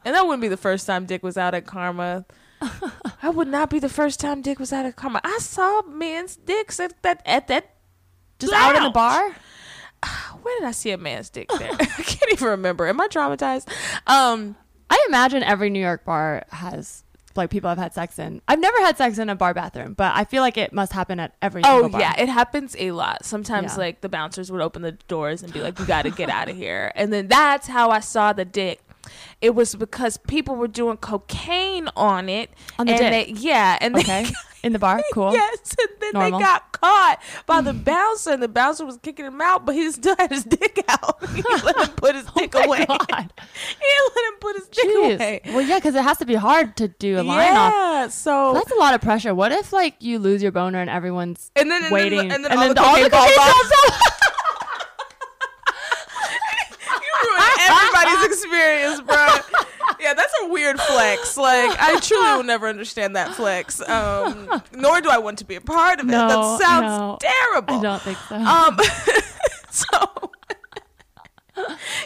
and 0.06 0.16
that 0.16 0.26
wouldn't 0.26 0.42
be 0.42 0.48
the 0.48 0.58
first 0.58 0.88
time 0.88 1.06
dick 1.06 1.24
was 1.24 1.38
out 1.38 1.54
at 1.54 1.66
Karma. 1.66 2.26
I 3.22 3.30
would 3.30 3.48
not 3.48 3.70
be 3.70 3.80
the 3.80 3.90
first 3.90 4.20
time 4.20 4.42
dick 4.42 4.58
was 4.60 4.74
out 4.74 4.86
at 4.86 4.96
Karma. 4.96 5.22
I 5.24 5.38
saw 5.40 5.82
men's 5.84 6.36
dicks 6.36 6.80
at 6.80 7.02
that 7.04 7.22
at 7.26 7.48
that. 7.50 7.76
Just 8.40 8.54
out 8.54 8.76
in 8.76 8.84
the 8.84 8.90
bar? 8.90 9.36
Where 10.42 10.60
did 10.60 10.68
I 10.68 10.72
see 10.72 10.92
a 10.92 10.98
man's 10.98 11.30
dick 11.30 11.50
there? 11.58 11.72
I 11.80 11.86
can't 11.86 12.32
even 12.32 12.48
remember. 12.50 12.88
Am 12.88 13.00
I 13.02 13.08
traumatized? 13.08 13.68
Um, 14.08 14.56
I 14.90 15.04
imagine 15.08 15.44
every 15.44 15.70
New 15.70 15.82
York 15.82 16.06
bar 16.06 16.44
has 16.52 17.04
like 17.38 17.50
people 17.50 17.70
have 17.70 17.78
had 17.78 17.94
sex 17.94 18.20
in. 18.20 18.42
I've 18.48 18.60
never 18.60 18.78
had 18.80 18.98
sex 18.98 19.18
in 19.18 19.30
a 19.30 19.36
bar 19.36 19.54
bathroom, 19.54 19.94
but 19.94 20.14
I 20.16 20.24
feel 20.26 20.42
like 20.42 20.58
it 20.58 20.74
must 20.74 20.92
happen 20.94 21.20
at 21.20 21.36
every 21.42 21.62
oh 21.66 21.88
bar. 21.90 22.02
yeah, 22.02 22.14
it 22.20 22.30
happens 22.30 22.76
a 22.80 22.92
lot. 22.92 23.24
Sometimes 23.26 23.74
Yeah. 23.74 23.78
like 23.80 24.02
the 24.02 24.10
bouncers 24.10 24.52
would 24.52 24.62
open 24.62 24.82
the 24.82 24.94
doors 24.94 25.44
and 25.44 25.54
be 25.54 25.62
like, 25.62 25.80
"You 25.80 25.86
got 25.86 26.04
to 26.04 26.10
get 26.12 26.30
out 26.30 26.50
of 26.50 26.56
here," 26.56 26.92
and 26.96 27.14
then 27.14 27.28
that's 27.28 27.68
how 27.68 27.90
I 27.92 28.00
saw 28.00 28.34
the 28.34 28.46
dick. 28.46 28.82
It 29.40 29.56
was 29.56 29.74
because 29.76 30.18
people 30.18 30.56
were 30.56 30.68
doing 30.68 30.98
cocaine 30.98 31.88
on 31.96 32.28
it. 32.28 32.50
On 32.78 32.86
the 32.88 32.94
and 32.94 33.00
dick? 33.28 33.36
They, 33.36 33.42
yeah, 33.42 33.78
and 33.80 33.96
Okay. 33.96 34.26
in 34.64 34.74
the 34.74 34.80
bar? 34.80 35.02
Cool. 35.14 35.34
Yes, 35.34 35.76
and 35.80 35.90
then 36.00 36.12
Normal. 36.14 36.40
they 36.40 36.44
got 36.46 36.72
caught 36.72 37.20
by 37.46 37.62
the 37.62 37.74
bouncer, 37.74 38.32
and 38.32 38.42
the 38.44 38.48
bouncer 38.48 38.86
was 38.86 38.98
kicking 38.98 39.26
him 39.26 39.40
out, 39.42 39.66
but 39.66 39.76
he 39.76 39.92
still 39.92 40.16
had 40.18 40.32
his 40.32 40.44
dick 40.44 40.84
out. 40.88 41.18
he 41.36 41.42
let 41.64 41.78
him 41.78 41.96
put 41.96 42.16
his 42.16 42.26
oh 42.36 42.40
dick 42.40 42.54
Oh 42.56 42.64
away. 42.64 42.86
God. 42.86 42.98
He 43.08 43.94
let 44.16 44.26
him 44.34 44.40
put 44.40 44.56
his 44.58 44.68
dick 44.68 44.86
Jeez. 44.86 45.16
away. 45.16 45.42
Well, 45.48 45.62
yeah, 45.62 45.78
because 45.80 45.96
it 45.96 46.04
has 46.04 46.18
to 46.20 46.26
be 46.26 46.36
hard 46.36 46.76
to 46.78 46.88
do 46.88 47.20
a 47.20 47.24
line 47.24 47.56
off. 47.56 47.74
yeah, 47.74 48.08
so 48.08 48.54
That's 48.54 48.72
a 48.72 48.76
lot 48.76 48.94
of 48.94 49.02
pressure. 49.02 49.34
What 49.36 49.52
if 49.52 49.72
like 49.74 49.96
you 50.00 50.20
lose 50.20 50.42
your 50.44 50.52
boner 50.52 50.80
and 50.80 50.90
everyone's 50.90 51.52
and 51.56 51.70
then 51.72 51.84
and 51.84 51.92
waiting, 51.92 52.28
then, 52.30 52.32
and 52.32 52.46
then 52.46 52.52
all 52.58 52.68
the 52.70 52.76
cocaine 52.76 53.10
cocaine 53.10 53.36
falls 53.36 53.72
off. 53.72 54.14
You 56.90 57.30
ruined 57.30 57.60
everybody's 57.60 58.26
experience, 58.26 59.02
bro. 59.02 59.28
Yeah, 60.00 60.14
that's 60.14 60.34
a 60.44 60.50
weird 60.50 60.80
flex. 60.80 61.38
Like 61.38 61.78
I 61.80 62.00
truly 62.00 62.36
will 62.36 62.44
never 62.44 62.68
understand 62.68 63.16
that 63.16 63.36
flex. 63.36 63.82
Um, 63.82 64.62
nor 64.74 65.02
do 65.02 65.10
I 65.10 65.18
want 65.18 65.40
to 65.40 65.46
be 65.46 65.56
a 65.56 65.62
part 65.62 66.00
of 66.00 66.08
it. 66.08 66.12
No, 66.12 66.28
that 66.28 66.62
sounds 66.66 66.98
no. 66.98 67.18
terrible. 67.22 67.76
I 67.76 67.82
don't 67.82 68.02
think 68.02 68.18
so. 68.30 68.36
Um, 68.36 68.80
so 69.70 70.32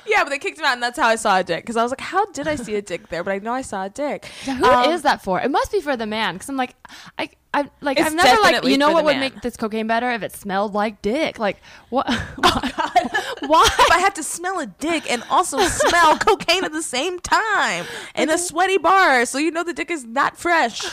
yeah, 0.05 0.23
but 0.23 0.29
they 0.29 0.39
kicked 0.39 0.57
him 0.59 0.65
out, 0.65 0.73
and 0.73 0.83
that's 0.83 0.97
how 0.99 1.07
I 1.07 1.15
saw 1.15 1.37
a 1.39 1.43
dick. 1.43 1.63
Because 1.63 1.77
I 1.77 1.83
was 1.83 1.91
like, 1.91 2.01
how 2.01 2.25
did 2.27 2.47
I 2.47 2.55
see 2.55 2.75
a 2.75 2.81
dick 2.81 3.09
there? 3.09 3.23
But 3.23 3.31
I 3.33 3.39
know 3.39 3.53
I 3.53 3.61
saw 3.61 3.85
a 3.85 3.89
dick. 3.89 4.25
Who 4.45 4.51
is 4.51 4.63
Um, 4.63 5.01
that 5.01 5.21
for? 5.23 5.39
It 5.41 5.49
must 5.51 5.71
be 5.71 5.81
for 5.81 5.95
the 5.97 6.05
man, 6.05 6.35
because 6.35 6.49
I'm 6.49 6.57
like, 6.57 6.75
I, 7.17 7.29
I 7.53 7.69
like, 7.81 7.99
I've 7.99 8.15
never 8.15 8.41
like, 8.41 8.63
you 8.63 8.77
know 8.77 8.91
what 8.91 9.03
would 9.05 9.17
man. 9.17 9.19
make 9.33 9.41
this 9.41 9.57
cocaine 9.57 9.87
better 9.87 10.09
if 10.11 10.23
it 10.23 10.31
smelled 10.33 10.73
like 10.73 11.01
dick. 11.01 11.37
Like 11.37 11.57
what? 11.89 12.05
Oh, 12.09 12.17
Why? 13.47 13.67
If 13.79 13.91
I 13.91 13.97
have 13.99 14.13
to 14.15 14.23
smell 14.23 14.59
a 14.59 14.65
dick 14.67 15.09
and 15.11 15.23
also 15.29 15.57
smell 15.59 16.17
cocaine 16.19 16.63
at 16.63 16.71
the 16.71 16.81
same 16.83 17.19
time 17.19 17.85
in 18.15 18.29
a 18.29 18.37
sweaty 18.37 18.77
bar, 18.77 19.25
so 19.25 19.37
you 19.37 19.51
know 19.51 19.63
the 19.63 19.73
dick 19.73 19.91
is 19.91 20.05
not 20.05 20.37
fresh. 20.37 20.83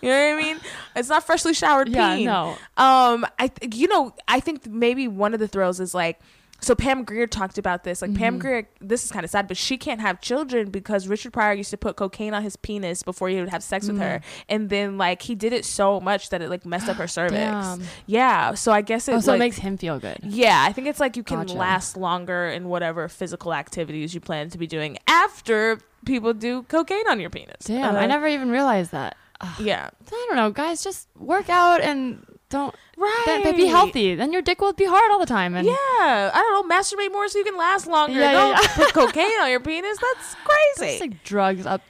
You 0.00 0.10
know 0.10 0.34
what 0.36 0.38
I 0.38 0.42
mean? 0.46 0.60
It's 0.94 1.08
not 1.08 1.24
freshly 1.26 1.54
showered 1.54 1.88
Yeah, 1.88 2.14
peen. 2.14 2.26
no. 2.26 2.50
Um, 2.76 3.26
I 3.38 3.48
th- 3.48 3.74
you 3.74 3.88
know 3.88 4.14
I 4.28 4.38
think 4.38 4.66
maybe 4.66 5.08
one 5.08 5.34
of 5.34 5.40
the 5.40 5.48
thrills 5.48 5.80
is 5.80 5.94
like. 5.94 6.20
So 6.60 6.74
Pam 6.74 7.04
Grier 7.04 7.26
talked 7.28 7.56
about 7.56 7.84
this. 7.84 8.02
Like 8.02 8.10
Mm-hmm. 8.10 8.18
Pam 8.18 8.38
Grier, 8.40 8.68
this 8.80 9.04
is 9.04 9.12
kind 9.12 9.24
of 9.24 9.30
sad, 9.30 9.46
but 9.46 9.56
she 9.56 9.76
can't 9.78 10.00
have 10.00 10.20
children 10.20 10.70
because 10.70 11.06
Richard 11.06 11.32
Pryor 11.32 11.52
used 11.52 11.70
to 11.70 11.76
put 11.76 11.94
cocaine 11.96 12.34
on 12.34 12.42
his 12.42 12.56
penis 12.56 13.02
before 13.04 13.28
he 13.28 13.36
would 13.38 13.48
have 13.50 13.62
sex 13.62 13.86
with 13.86 13.98
her, 14.00 14.20
and 14.48 14.68
then 14.68 14.98
like 14.98 15.22
he 15.22 15.34
did 15.36 15.52
it 15.52 15.64
so 15.64 16.00
much 16.00 16.30
that 16.30 16.42
it 16.42 16.50
like 16.50 16.66
messed 16.66 16.88
up 16.88 16.96
her 16.96 17.06
cervix. 17.06 17.34
Damn. 17.40 17.82
Yeah, 18.06 18.54
so 18.54 18.72
I 18.72 18.80
guess 18.82 19.06
it 19.08 19.12
Oh, 19.14 19.20
so 19.20 19.30
like, 19.32 19.36
it 19.36 19.40
makes 19.40 19.58
him 19.58 19.76
feel 19.76 19.98
good. 20.00 20.18
yeah, 20.24 20.64
I 20.66 20.72
think 20.72 20.88
it's 20.88 20.98
like 21.00 21.16
you 21.16 21.22
can 21.22 21.38
Gotcha. 21.46 21.54
last 21.54 21.96
longer 21.96 22.46
in 22.48 22.68
whatever 22.68 23.08
physical 23.08 23.54
activities 23.54 24.12
you 24.14 24.20
plan 24.20 24.50
to 24.50 24.58
be 24.58 24.66
doing 24.66 24.98
after 25.06 25.78
people 26.04 26.34
do 26.34 26.62
cocaine 26.64 27.06
on 27.08 27.20
your 27.20 27.30
penis. 27.30 27.64
Damn, 27.64 27.94
Uh, 27.94 27.98
I 28.00 28.06
never 28.06 28.26
even 28.26 28.50
realized 28.50 28.90
that. 28.92 29.16
Ugh. 29.40 29.60
Yeah. 29.60 29.90
I 30.10 30.26
don't 30.28 30.36
know, 30.36 30.50
guys. 30.50 30.82
Just 30.82 31.06
work 31.16 31.48
out 31.48 31.80
and 31.80 32.24
don't 32.50 32.74
Right. 32.96 33.22
then- 33.26 33.42
but 33.44 33.56
be 33.56 33.66
healthy. 33.66 34.14
Then 34.14 34.32
your 34.32 34.42
dick 34.42 34.60
will 34.60 34.72
be 34.72 34.84
hard 34.86 35.10
all 35.12 35.18
the 35.20 35.26
time. 35.26 35.54
And 35.54 35.66
Yeah, 35.66 35.74
I 36.32 36.32
don't 36.34 36.68
know. 36.68 36.74
Masturbate 36.76 37.12
more 37.12 37.28
so 37.28 37.38
you 37.38 37.44
can 37.44 37.56
last 37.56 37.86
longer. 37.86 38.18
Yeah, 38.18 38.32
yeah, 38.32 38.32
don't 38.32 38.62
yeah. 38.62 38.74
put 38.74 38.92
cocaine 38.94 39.40
on 39.42 39.50
your 39.50 39.60
penis. 39.60 39.98
That's 40.00 40.34
crazy. 40.44 40.92
it's 40.94 41.00
like 41.00 41.22
drugs 41.24 41.66
up. 41.66 41.82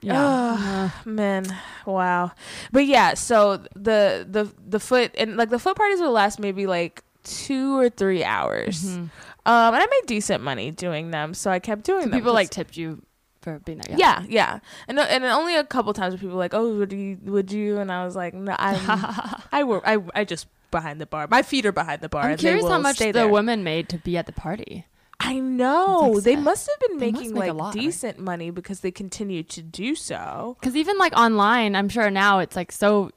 Yeah. 0.00 0.20
Uh, 0.20 0.90
Man, 1.08 1.46
wow. 1.86 2.32
But 2.72 2.86
yeah, 2.86 3.14
so 3.14 3.56
the 3.74 4.26
the 4.30 4.52
the 4.68 4.78
foot 4.78 5.12
and 5.16 5.36
like 5.38 5.48
the 5.48 5.58
foot 5.58 5.76
parties 5.76 6.00
will 6.00 6.12
last 6.12 6.38
maybe 6.38 6.66
like 6.66 7.02
two 7.22 7.78
or 7.78 7.88
three 7.88 8.22
hours. 8.22 8.82
mhm. 8.84 9.08
Um, 9.46 9.74
and 9.74 9.82
I 9.82 9.86
made 9.86 10.06
decent 10.06 10.42
money 10.42 10.70
doing 10.70 11.10
them, 11.10 11.32
so 11.34 11.50
I 11.50 11.58
kept 11.58 11.84
doing 11.84 12.04
So 12.04 12.08
them. 12.10 12.18
people 12.18 12.32
like 12.34 12.50
tipped 12.50 12.76
you 12.76 13.02
for 13.44 13.60
being 13.60 13.78
there. 13.78 13.96
Yeah, 13.96 14.24
yeah, 14.28 14.58
and 14.88 14.98
uh, 14.98 15.02
and 15.02 15.22
only 15.24 15.54
a 15.54 15.64
couple 15.64 15.92
times 15.92 16.14
were 16.14 16.18
people 16.18 16.36
like, 16.36 16.54
"Oh, 16.54 16.74
would 16.78 16.92
you? 16.92 17.18
Would 17.24 17.52
you?" 17.52 17.78
And 17.78 17.92
I 17.92 18.04
was 18.04 18.16
like, 18.16 18.34
"No, 18.34 18.56
I 18.58 19.62
work. 19.64 19.84
I 19.86 19.98
I 20.14 20.24
just 20.24 20.48
behind 20.70 21.00
the 21.00 21.06
bar. 21.06 21.28
My 21.30 21.42
feet 21.42 21.66
are 21.66 21.72
behind 21.72 22.00
the 22.00 22.08
bar. 22.08 22.22
I'm 22.24 22.36
curious 22.36 22.66
how 22.66 22.78
much 22.78 22.98
the 22.98 23.12
there. 23.12 23.28
women 23.28 23.62
made 23.62 23.88
to 23.90 23.98
be 23.98 24.16
at 24.16 24.26
the 24.26 24.32
party. 24.32 24.86
I 25.20 25.38
know 25.38 26.10
Like 26.14 26.24
they 26.24 26.36
must 26.36 26.68
have 26.68 26.80
been 26.88 26.98
making 26.98 27.32
make 27.32 27.44
like 27.44 27.52
lot, 27.54 27.74
right? 27.74 27.82
decent 27.82 28.18
money 28.18 28.50
because 28.50 28.80
they 28.80 28.90
continue 28.90 29.42
to 29.44 29.62
do 29.62 29.94
so. 29.94 30.56
Because 30.58 30.74
even 30.74 30.98
like 30.98 31.16
online, 31.16 31.76
I'm 31.76 31.88
sure 31.88 32.10
now 32.10 32.40
it's 32.40 32.56
like 32.56 32.72
so, 32.72 33.10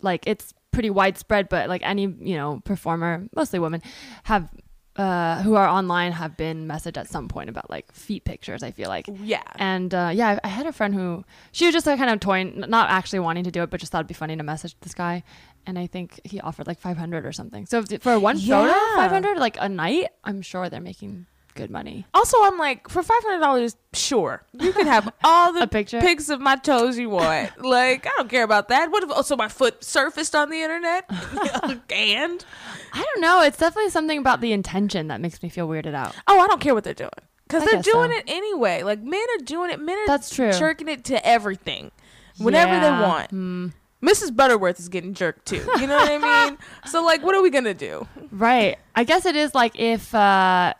like 0.00 0.26
it's 0.26 0.54
pretty 0.70 0.90
widespread. 0.90 1.48
But 1.48 1.68
like 1.68 1.82
any 1.84 2.02
you 2.02 2.36
know 2.36 2.60
performer, 2.64 3.28
mostly 3.34 3.58
women, 3.58 3.82
have 4.24 4.48
uh 4.96 5.40
who 5.42 5.54
are 5.54 5.68
online 5.68 6.12
have 6.12 6.36
been 6.36 6.66
messaged 6.66 6.96
at 6.96 7.08
some 7.08 7.28
point 7.28 7.48
about 7.48 7.70
like 7.70 7.90
feet 7.92 8.24
pictures. 8.24 8.62
I 8.62 8.70
feel 8.72 8.88
like. 8.88 9.06
Yeah, 9.22 9.42
And 9.56 9.94
uh, 9.94 10.10
yeah, 10.12 10.30
I, 10.30 10.40
I 10.44 10.48
had 10.48 10.66
a 10.66 10.72
friend 10.72 10.94
who 10.94 11.24
she 11.52 11.66
was 11.66 11.72
just 11.72 11.86
like 11.86 11.98
kind 11.98 12.10
of 12.10 12.20
toying, 12.20 12.64
not 12.68 12.90
actually 12.90 13.20
wanting 13.20 13.44
to 13.44 13.50
do 13.50 13.62
it, 13.62 13.70
but 13.70 13.80
just 13.80 13.92
thought 13.92 13.98
it'd 14.00 14.08
be 14.08 14.14
funny 14.14 14.36
to 14.36 14.42
message 14.42 14.74
this 14.80 14.94
guy. 14.94 15.22
And 15.66 15.78
I 15.78 15.86
think 15.86 16.20
he 16.24 16.40
offered 16.40 16.66
like 16.66 16.80
500 16.80 17.24
or 17.24 17.32
something. 17.32 17.66
So 17.66 17.82
for 18.00 18.18
one 18.18 18.38
photo, 18.38 18.72
500 18.96 19.38
like 19.38 19.56
a 19.60 19.68
night, 19.68 20.08
I'm 20.24 20.42
sure 20.42 20.68
they're 20.68 20.80
making 20.80 21.26
good 21.54 21.70
money. 21.70 22.06
Also, 22.14 22.36
I'm 22.42 22.58
like, 22.58 22.88
for 22.88 23.02
five 23.02 23.22
hundred 23.22 23.40
dollars, 23.40 23.76
sure, 23.92 24.42
you 24.52 24.72
can 24.72 24.86
have 24.86 25.12
all 25.24 25.52
the 25.52 25.66
picture? 25.66 26.00
pics 26.00 26.28
of 26.28 26.40
my 26.40 26.56
toes 26.56 26.98
you 26.98 27.10
want. 27.10 27.62
like, 27.64 28.06
I 28.06 28.10
don't 28.16 28.28
care 28.30 28.44
about 28.44 28.68
that. 28.68 28.90
What 28.90 29.02
if 29.02 29.10
also 29.10 29.36
my 29.36 29.48
foot 29.48 29.82
surfaced 29.84 30.34
on 30.34 30.50
the 30.50 30.60
internet? 30.60 31.04
and 31.90 32.44
I 32.92 33.02
don't 33.02 33.20
know. 33.20 33.42
It's 33.42 33.58
definitely 33.58 33.90
something 33.90 34.18
about 34.18 34.40
the 34.40 34.52
intention 34.52 35.08
that 35.08 35.20
makes 35.20 35.42
me 35.42 35.48
feel 35.48 35.68
weirded 35.68 35.94
out. 35.94 36.14
oh, 36.26 36.38
I 36.40 36.46
don't 36.46 36.60
care 36.60 36.74
what 36.74 36.84
they're 36.84 36.94
doing 36.94 37.10
because 37.46 37.64
they're 37.64 37.82
doing 37.82 38.10
so. 38.10 38.16
it 38.18 38.24
anyway. 38.26 38.82
Like 38.82 39.02
men 39.02 39.20
are 39.38 39.44
doing 39.44 39.70
it. 39.70 39.80
Men 39.80 39.98
are 39.98 40.06
That's 40.06 40.34
true. 40.34 40.52
jerking 40.52 40.88
it 40.88 41.04
to 41.06 41.26
everything, 41.26 41.90
whenever 42.38 42.78
they 42.80 42.90
want. 42.90 43.30
Hmm. 43.30 43.68
Mrs. 44.02 44.34
Butterworth 44.34 44.78
is 44.80 44.88
getting 44.88 45.12
jerked 45.12 45.44
too. 45.44 45.62
You 45.78 45.86
know 45.86 45.94
what 45.96 46.10
I 46.10 46.46
mean? 46.48 46.58
So 46.86 47.04
like, 47.04 47.22
what 47.22 47.34
are 47.34 47.42
we 47.42 47.50
gonna 47.50 47.74
do? 47.74 48.08
Right. 48.30 48.78
I 48.94 49.04
guess 49.04 49.26
it 49.26 49.36
is 49.36 49.54
like 49.54 49.78
if 49.78 50.14
uh 50.14 50.72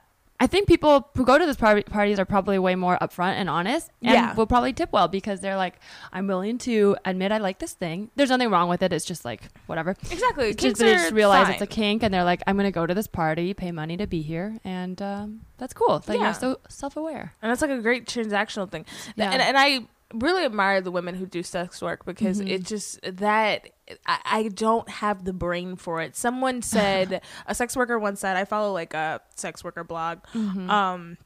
I 0.43 0.47
think 0.47 0.66
people 0.66 1.11
who 1.14 1.24
go 1.26 1.36
to 1.36 1.45
those 1.45 1.59
par- 1.59 1.82
parties 1.82 2.18
are 2.18 2.24
probably 2.24 2.59
way 2.59 2.74
more 2.74 2.97
upfront 3.01 3.34
and 3.34 3.51
honest, 3.51 3.91
and 4.03 4.14
Yeah. 4.14 4.34
will 4.34 4.47
probably 4.47 4.72
tip 4.72 4.91
well 4.91 5.07
because 5.07 5.41
they're 5.41 5.57
like, 5.59 5.78
"I'm 6.12 6.26
willing 6.26 6.57
to 6.61 6.97
admit 7.05 7.30
I 7.30 7.36
like 7.38 7.59
this 7.59 7.74
thing. 7.74 8.11
There's 8.16 8.30
nothing 8.30 8.49
wrong 8.51 8.68
with 8.70 8.82
it. 8.82 8.91
It's 8.93 9.05
just 9.05 9.24
like 9.24 9.43
whatever." 9.66 9.91
Exactly. 10.11 10.49
It's 10.49 10.62
Kinks 10.62 10.78
just, 10.78 10.80
they 10.80 10.95
just 10.95 11.12
realize 11.12 11.45
fine. 11.45 11.53
it's 11.53 11.62
a 11.62 11.66
kink, 11.66 12.03
and 12.03 12.12
they're 12.12 12.24
like, 12.24 12.43
"I'm 12.47 12.57
gonna 12.57 12.70
go 12.72 12.86
to 12.86 12.95
this 12.95 13.07
party, 13.07 13.53
pay 13.53 13.70
money 13.70 13.97
to 13.99 14.07
be 14.07 14.22
here," 14.22 14.57
and 14.64 15.01
um, 15.03 15.41
that's 15.59 15.74
cool. 15.74 16.03
Like 16.09 16.18
Yeah. 16.18 16.24
you're 16.24 16.34
so 16.34 16.59
self-aware. 16.70 17.34
and 17.43 17.51
that's 17.51 17.61
like 17.61 17.70
a 17.70 17.82
great 17.82 18.07
transactional 18.07 18.68
thing. 18.70 18.86
Yeah. 19.16 19.30
And 19.32 19.43
and 19.43 19.59
I 19.59 19.86
really 20.14 20.44
admire 20.44 20.80
the 20.80 20.90
women 20.90 21.14
who 21.14 21.26
do 21.26 21.42
sex 21.42 21.80
work 21.80 22.04
because 22.04 22.40
Mhm. 22.40 22.48
it 22.50 22.64
just 22.64 23.00
that 23.02 23.68
I, 24.06 24.18
I 24.24 24.48
don't 24.48 24.88
have 24.88 25.24
the 25.24 25.32
brain 25.32 25.76
for 25.76 26.00
it. 26.00 26.16
Someone 26.16 26.62
said 26.62 27.22
a 27.46 27.54
sex 27.54 27.76
worker 27.76 27.98
once 27.98 28.20
said 28.20 28.36
I 28.36 28.44
follow 28.44 28.72
like 28.72 28.94
a 28.94 29.20
sex 29.36 29.62
worker 29.64 29.84
blog. 29.84 30.18
Mm-hmm. 30.34 30.68
Um 30.70 31.16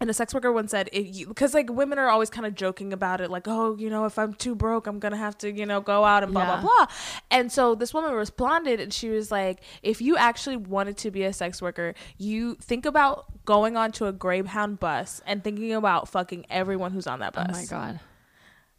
and 0.00 0.08
a 0.08 0.14
sex 0.14 0.32
worker 0.32 0.52
once 0.52 0.70
said, 0.70 0.88
because 0.92 1.54
like 1.54 1.70
women 1.70 1.98
are 1.98 2.08
always 2.08 2.30
kind 2.30 2.46
of 2.46 2.54
joking 2.54 2.92
about 2.92 3.20
it, 3.20 3.30
like, 3.30 3.48
oh, 3.48 3.76
you 3.76 3.90
know, 3.90 4.04
if 4.04 4.18
I'm 4.18 4.32
too 4.34 4.54
broke, 4.54 4.86
I'm 4.86 4.98
gonna 4.98 5.16
have 5.16 5.36
to, 5.38 5.50
you 5.50 5.66
know, 5.66 5.80
go 5.80 6.04
out 6.04 6.22
and 6.22 6.32
blah 6.32 6.42
Yeah. 6.42 6.60
blah 6.60 6.70
blah. 6.86 6.86
And 7.30 7.50
so 7.50 7.74
this 7.74 7.92
woman 7.92 8.12
responded, 8.12 8.80
and 8.80 8.92
she 8.92 9.08
was 9.08 9.30
like, 9.30 9.60
if 9.82 10.00
you 10.00 10.16
actually 10.16 10.56
wanted 10.56 10.96
to 10.98 11.10
be 11.10 11.24
a 11.24 11.32
sex 11.32 11.60
worker, 11.60 11.94
you 12.16 12.54
think 12.56 12.86
about 12.86 13.26
going 13.44 13.76
onto 13.76 14.06
a 14.06 14.12
Greyhound 14.12 14.78
bus 14.78 15.20
and 15.26 15.42
thinking 15.42 15.72
about 15.72 16.08
fucking 16.08 16.46
everyone 16.50 16.92
who's 16.92 17.06
on 17.06 17.18
that 17.20 17.32
bus. 17.32 17.46
Oh 17.50 17.52
my 17.52 17.64
god. 17.64 18.00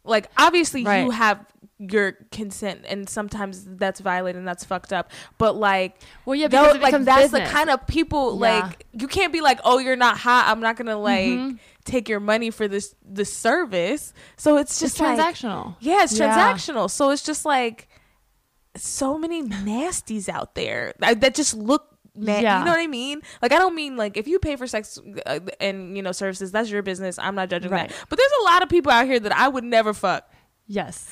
Like, 0.02 0.30
obviously, 0.38 0.80
you 0.80 1.10
have 1.10 1.44
your 1.82 2.12
consent, 2.30 2.84
and 2.86 3.08
sometimes 3.08 3.64
that's 3.64 4.00
violated 4.00 4.38
and 4.38 4.46
that's 4.46 4.64
fucked 4.64 4.92
up. 4.92 5.10
But 5.38 5.56
like, 5.56 5.96
Well, 6.26 6.34
yeah, 6.36 6.48
because 6.48 6.76
like 6.78 6.92
that's 7.04 7.22
business. 7.32 7.48
the 7.48 7.54
kind 7.54 7.70
of 7.70 7.86
people 7.86 8.34
Yeah. 8.34 8.60
like 8.60 8.86
you 8.92 9.08
can't 9.08 9.32
be 9.32 9.40
like, 9.40 9.60
oh, 9.64 9.78
you're 9.78 9.96
not 9.96 10.18
hot. 10.18 10.44
I'm 10.48 10.60
not 10.60 10.76
gonna 10.76 10.98
like 10.98 11.24
Mhm. 11.30 11.58
take 11.86 12.08
your 12.08 12.20
money 12.20 12.50
for 12.50 12.68
this 12.68 12.94
the 13.02 13.24
service. 13.24 14.12
So 14.36 14.58
it's 14.58 14.72
It's 14.72 14.80
just 14.96 15.00
like, 15.00 15.18
transactional. 15.18 15.76
yeah, 15.80 16.02
it's 16.04 16.18
Yeah. 16.18 16.36
transactional. 16.36 16.90
So 16.90 17.10
it's 17.10 17.22
just 17.22 17.46
like 17.46 17.88
so 18.76 19.18
many 19.18 19.42
nasties 19.42 20.28
out 20.28 20.54
there 20.54 20.92
that 20.98 21.20
that 21.22 21.34
just 21.34 21.54
look. 21.54 21.86
Na- 22.14 22.40
Yeah. 22.40 22.58
You 22.58 22.64
know 22.66 22.72
what 22.72 22.80
I 22.80 22.88
mean? 22.88 23.22
Like 23.40 23.52
I 23.52 23.58
don't 23.58 23.74
mean 23.74 23.96
like 23.96 24.16
if 24.16 24.26
you 24.28 24.38
pay 24.40 24.56
for 24.56 24.66
sex 24.66 24.98
uh, 25.26 25.38
and 25.60 25.96
you 25.96 26.02
know 26.02 26.12
services, 26.12 26.50
that's 26.52 26.68
your 26.68 26.82
business. 26.82 27.18
I'm 27.18 27.34
not 27.36 27.48
judging 27.48 27.70
Right. 27.70 27.88
that. 27.88 27.96
But 28.08 28.18
there's 28.18 28.32
a 28.42 28.44
lot 28.44 28.62
of 28.62 28.68
people 28.68 28.92
out 28.92 29.06
here 29.06 29.20
that 29.20 29.32
I 29.34 29.48
would 29.48 29.64
never 29.64 29.94
fuck. 29.94 30.28
Yes. 30.66 31.08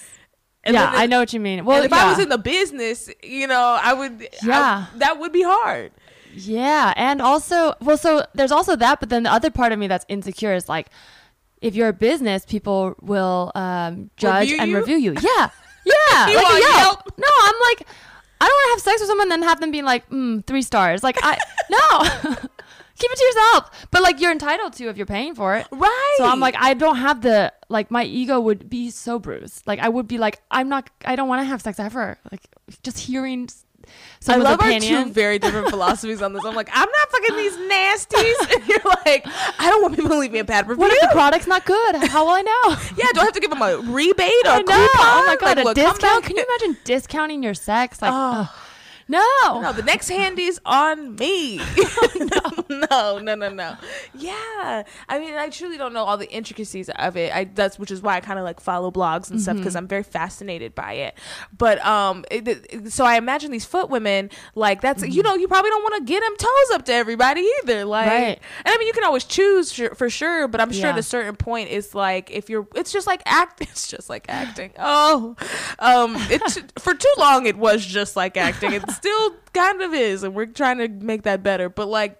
And 0.64 0.74
yeah, 0.74 0.90
I 0.92 1.06
know 1.06 1.20
what 1.20 1.32
you 1.32 1.40
mean. 1.40 1.64
Well, 1.64 1.82
if 1.82 1.90
yeah. 1.90 2.04
I 2.06 2.10
was 2.10 2.18
in 2.18 2.28
the 2.28 2.38
business, 2.38 3.08
you 3.22 3.46
know, 3.46 3.78
I 3.82 3.92
would. 3.94 4.22
I- 4.22 4.28
Yeah. 4.46 4.86
that 4.96 5.18
would 5.18 5.32
be 5.32 5.42
hard. 5.42 5.92
Yeah, 6.34 6.92
and 6.96 7.22
also, 7.22 7.74
well, 7.80 7.96
so 7.96 8.24
there's 8.34 8.52
also 8.52 8.76
that, 8.76 9.00
but 9.00 9.08
then 9.08 9.22
the 9.22 9.32
other 9.32 9.50
part 9.50 9.72
of 9.72 9.78
me 9.78 9.86
that's 9.88 10.04
insecure 10.08 10.52
is 10.54 10.68
like, 10.68 10.88
if 11.62 11.74
you're 11.74 11.88
a 11.88 11.92
business, 11.92 12.44
people 12.44 12.94
will 13.00 13.50
um, 13.54 14.10
judge 14.16 14.50
Review 14.50 14.56
and 14.60 14.70
you? 14.70 14.76
review 14.78 14.96
you. 14.96 15.12
Yeah, 15.22 15.50
yeah. 15.84 16.28
You 16.28 16.36
like 16.36 16.46
Yelp. 16.62 16.62
Yelp? 16.62 17.12
No, 17.18 17.26
I'm 17.42 17.54
like, 17.70 17.88
I 18.40 18.46
don't 18.46 18.52
want 18.52 18.66
to 18.66 18.70
have 18.74 18.80
sex 18.82 19.00
with 19.00 19.08
someone 19.08 19.32
and 19.32 19.42
then 19.42 19.48
have 19.48 19.58
them 19.60 19.70
be 19.70 19.82
like, 19.82 20.08
mm, 20.10 20.46
three 20.46 20.62
stars. 20.62 21.02
Like, 21.02 21.16
I 21.22 21.38
no, 21.70 22.36
keep 22.98 23.10
it 23.10 23.16
to 23.18 23.24
yourself. 23.24 23.86
But 23.90 24.02
like, 24.02 24.20
you're 24.20 24.32
entitled 24.32 24.72
to 24.74 24.88
if 24.88 24.96
you're 24.96 25.06
paying 25.06 25.34
for 25.34 25.56
it. 25.56 25.66
Right. 25.70 26.14
So 26.18 26.24
I'm 26.26 26.40
like, 26.40 26.56
I 26.58 26.74
don't 26.74 26.96
have 26.96 27.22
the 27.22 27.52
like, 27.68 27.90
my 27.90 28.04
ego 28.04 28.40
would 28.40 28.68
be 28.68 28.90
so 28.90 29.18
bruised. 29.18 29.66
Like, 29.66 29.78
I 29.78 29.88
would 29.88 30.08
be 30.08 30.18
like, 30.18 30.40
I'm 30.50 30.68
not, 30.68 30.90
I 31.04 31.16
don't 31.16 31.28
want 31.28 31.40
to 31.40 31.44
have 31.44 31.62
sex 31.62 31.78
ever. 31.78 32.18
Like, 32.30 32.42
just 32.82 32.98
hearing. 32.98 33.48
I 34.26 34.36
love 34.36 34.60
our 34.60 34.78
two 34.80 35.10
very 35.12 35.38
different 35.38 35.70
philosophies 35.70 36.20
on 36.20 36.34
this. 36.34 36.44
I'm 36.44 36.54
like, 36.54 36.68
I'm 36.72 36.88
not 36.90 37.10
fucking 37.10 37.36
these 37.36 37.56
nasties. 37.56 38.34
And 38.58 38.68
you're 38.68 38.80
like, 39.06 39.26
I 39.58 39.70
don't 39.70 39.80
want 39.82 39.94
people 39.94 40.10
to 40.10 40.18
leave 40.18 40.32
me 40.32 40.40
a 40.40 40.44
bad 40.44 40.68
review. 40.68 40.80
What 40.82 40.92
if 40.92 41.00
the 41.00 41.08
product's 41.12 41.46
not 41.46 41.64
good? 41.64 41.96
How 42.08 42.24
will 42.24 42.32
I 42.32 42.42
know? 42.42 42.76
yeah, 42.98 43.06
do 43.14 43.20
I 43.20 43.24
have 43.24 43.32
to 43.32 43.40
give 43.40 43.50
them 43.50 43.62
a 43.62 43.78
rebate 43.78 44.30
or 44.44 44.50
I 44.50 44.56
a 44.56 44.58
know. 44.58 44.64
coupon? 44.64 44.88
Oh 44.96 45.24
my 45.26 45.36
god, 45.40 45.56
Like, 45.56 45.58
a 45.58 45.62
look, 45.68 45.74
discount? 45.76 46.24
Can 46.24 46.36
you 46.36 46.44
imagine 46.44 46.76
discounting 46.84 47.42
your 47.42 47.54
sex? 47.54 48.02
Like, 48.02 48.10
Oh. 48.14 48.52
No. 49.08 49.60
No, 49.60 49.72
the 49.72 49.82
next 49.82 50.08
handy's 50.08 50.60
on 50.64 51.16
me. 51.16 51.56
no, 52.18 52.66
no, 52.68 53.18
no, 53.18 53.34
no. 53.34 53.48
no. 53.48 53.76
Yeah, 54.14 54.82
I 55.08 55.18
mean, 55.18 55.34
I 55.34 55.48
truly 55.48 55.76
don't 55.78 55.92
know 55.92 56.04
all 56.04 56.16
the 56.16 56.30
intricacies 56.30 56.88
of 56.90 57.16
it. 57.16 57.34
I 57.34 57.44
that's 57.44 57.78
which 57.78 57.90
is 57.90 58.02
why 58.02 58.16
I 58.16 58.20
kind 58.20 58.38
of 58.38 58.44
like 58.44 58.60
follow 58.60 58.90
blogs 58.90 59.30
and 59.30 59.40
stuff 59.40 59.54
Mm-hmm. 59.54 59.62
because 59.62 59.76
I'm 59.76 59.88
very 59.88 60.02
fascinated 60.02 60.74
by 60.74 60.92
it. 60.94 61.18
But 61.56 61.84
um, 61.84 62.24
it, 62.30 62.46
it- 62.48 62.92
so 62.92 63.04
I 63.04 63.16
imagine 63.16 63.50
these 63.50 63.64
foot 63.64 63.88
women 63.90 64.30
like 64.54 64.80
that's 64.80 65.02
you 65.06 65.22
know 65.22 65.34
you 65.34 65.48
probably 65.48 65.70
don't 65.70 65.82
want 65.82 65.96
to 65.96 66.04
get 66.12 66.20
them 66.22 66.36
toes 66.36 66.70
up 66.74 66.84
to 66.86 66.92
everybody 66.92 67.48
either. 67.62 67.84
Like, 67.84 68.08
Mm-hmm. 68.08 68.22
Right. 68.24 68.40
and 68.64 68.74
I 68.74 68.78
mean 68.78 68.86
you 68.86 68.92
can 68.92 69.04
always 69.04 69.24
choose 69.24 69.72
for, 69.72 69.94
for 69.94 70.10
sure, 70.10 70.48
but 70.48 70.60
I'm 70.60 70.70
sure 70.72 70.82
Yeah. 70.86 70.92
at 70.92 70.98
a 70.98 71.02
certain 71.02 71.36
point 71.36 71.70
it's 71.70 71.94
like 71.94 72.30
if 72.30 72.48
you're 72.50 72.66
it's 72.74 72.92
just 72.92 73.06
like 73.06 73.22
act 73.26 73.60
it's 73.62 73.88
just 73.88 74.08
like 74.10 74.26
acting. 74.28 74.72
Oh, 74.78 75.36
um, 75.78 76.14
it's 76.30 76.58
for 76.78 76.94
too 76.94 77.12
long 77.18 77.46
it 77.46 77.56
was 77.56 77.84
just 77.84 78.16
like 78.16 78.36
acting. 78.36 78.72
It 78.72 78.84
still 78.98 79.36
kind 79.54 79.80
of 79.82 79.94
is, 79.94 80.22
and 80.22 80.34
we're 80.34 80.46
trying 80.46 80.78
to 80.78 80.88
make 80.88 81.22
that 81.22 81.42
better. 81.42 81.68
But 81.68 81.88
like. 81.88 82.18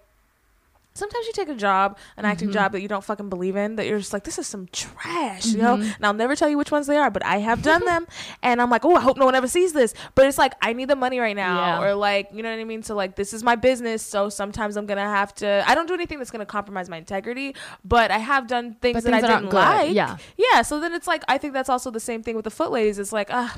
Sometimes 0.99 1.25
you 1.27 1.33
take 1.33 1.49
a 1.49 1.55
job, 1.55 1.97
an 2.17 2.25
acting 2.25 2.49
Mhm. 2.49 2.53
job 2.53 2.71
that 2.73 2.81
you 2.81 2.87
don't 2.87 3.03
fucking 3.03 3.29
believe 3.29 3.55
in, 3.55 3.75
that 3.77 3.87
you're 3.87 3.99
just 3.99 4.13
like, 4.13 4.23
this 4.23 4.37
is 4.37 4.45
some 4.47 4.67
trash, 4.71 5.45
you 5.47 5.57
know? 5.57 5.77
Mhm. 5.77 5.95
And 5.95 6.05
I'll 6.05 6.13
never 6.13 6.35
tell 6.35 6.49
you 6.49 6.57
which 6.57 6.71
ones 6.71 6.87
they 6.87 6.97
are, 6.97 7.09
but 7.09 7.25
I 7.25 7.37
have 7.37 7.61
done 7.61 7.83
them. 7.85 8.05
And 8.43 8.61
I'm 8.61 8.69
like, 8.69 8.85
oh, 8.85 8.95
I 8.95 9.01
hope 9.01 9.17
no 9.17 9.25
one 9.25 9.35
ever 9.35 9.47
sees 9.47 9.73
this. 9.73 9.93
But 10.15 10.25
it's 10.27 10.37
like, 10.37 10.53
I 10.61 10.73
need 10.73 10.87
the 10.89 10.95
money 10.95 11.19
right 11.19 11.35
now. 11.35 11.55
Yeah. 11.57 11.81
Or 11.83 11.95
like, 11.95 12.29
you 12.33 12.41
know 12.43 12.49
what 12.49 12.59
I 12.59 12.63
mean? 12.63 12.83
So 12.83 12.95
like, 12.95 13.15
this 13.15 13.33
is 13.33 13.43
my 13.43 13.55
business. 13.55 14.01
So 14.03 14.29
sometimes 14.29 14.75
I'm 14.77 14.85
going 14.85 14.97
to 14.97 15.03
have 15.03 15.33
to, 15.35 15.63
I 15.67 15.75
don't 15.75 15.87
do 15.87 15.93
anything 15.93 16.17
that's 16.19 16.31
going 16.31 16.39
to 16.39 16.45
compromise 16.45 16.89
my 16.89 16.97
integrity, 16.97 17.55
but 17.83 18.11
I 18.11 18.17
have 18.17 18.47
done 18.47 18.75
things 18.81 19.03
that 19.03 19.11
things 19.11 19.15
I 19.15 19.21
that 19.21 19.29
aren't 19.31 19.43
didn't 19.51 19.53
like. 19.55 19.93
Yeah. 19.93 20.17
Yeah. 20.37 20.61
So 20.61 20.79
then 20.79 20.93
it's 20.93 21.07
like, 21.07 21.23
I 21.27 21.37
think 21.37 21.53
that's 21.53 21.69
also 21.69 21.91
the 21.91 21.99
same 21.99 22.23
thing 22.23 22.35
with 22.35 22.45
the 22.45 22.51
foot 22.51 22.71
ladies. 22.71 22.97
It's 22.99 23.13
like, 23.13 23.29
ah, 23.31 23.55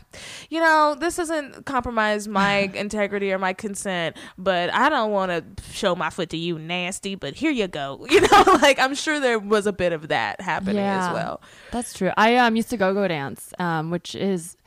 you 0.50 0.60
know, 0.60 0.96
this 1.00 1.16
doesn't 1.16 1.66
compromise 1.66 2.28
my 2.28 2.70
integrity 2.74 3.32
or 3.32 3.40
my 3.40 3.54
consent, 3.54 4.18
but 4.38 4.74
I 4.74 4.90
don't 4.90 5.12
want 5.12 5.32
to 5.32 5.64
show 5.74 5.96
my 5.96 6.10
foot 6.10 6.30
to 6.32 6.38
you 6.38 6.58
nasty, 6.60 7.16
but 7.16 7.31
here 7.34 7.52
you 7.52 7.68
go. 7.68 8.06
You 8.12 8.22
know, 8.22 8.44
like 8.62 8.80
I'm 8.80 8.96
sure 8.96 9.20
there 9.20 9.40
was 9.40 9.68
a 9.68 9.74
bit 9.74 9.94
of 9.94 10.08
that 10.10 10.42
happening 10.42 10.76
Yeah. 10.78 11.08
as 11.10 11.14
well. 11.14 11.42
That's 11.72 11.94
true. 11.94 12.12
I 12.18 12.38
um 12.38 12.56
used 12.56 12.70
to 12.72 12.78
go 12.78 12.94
go 12.94 13.08
dance, 13.08 13.54
um, 13.60 13.90
which 13.92 14.16
is 14.16 14.58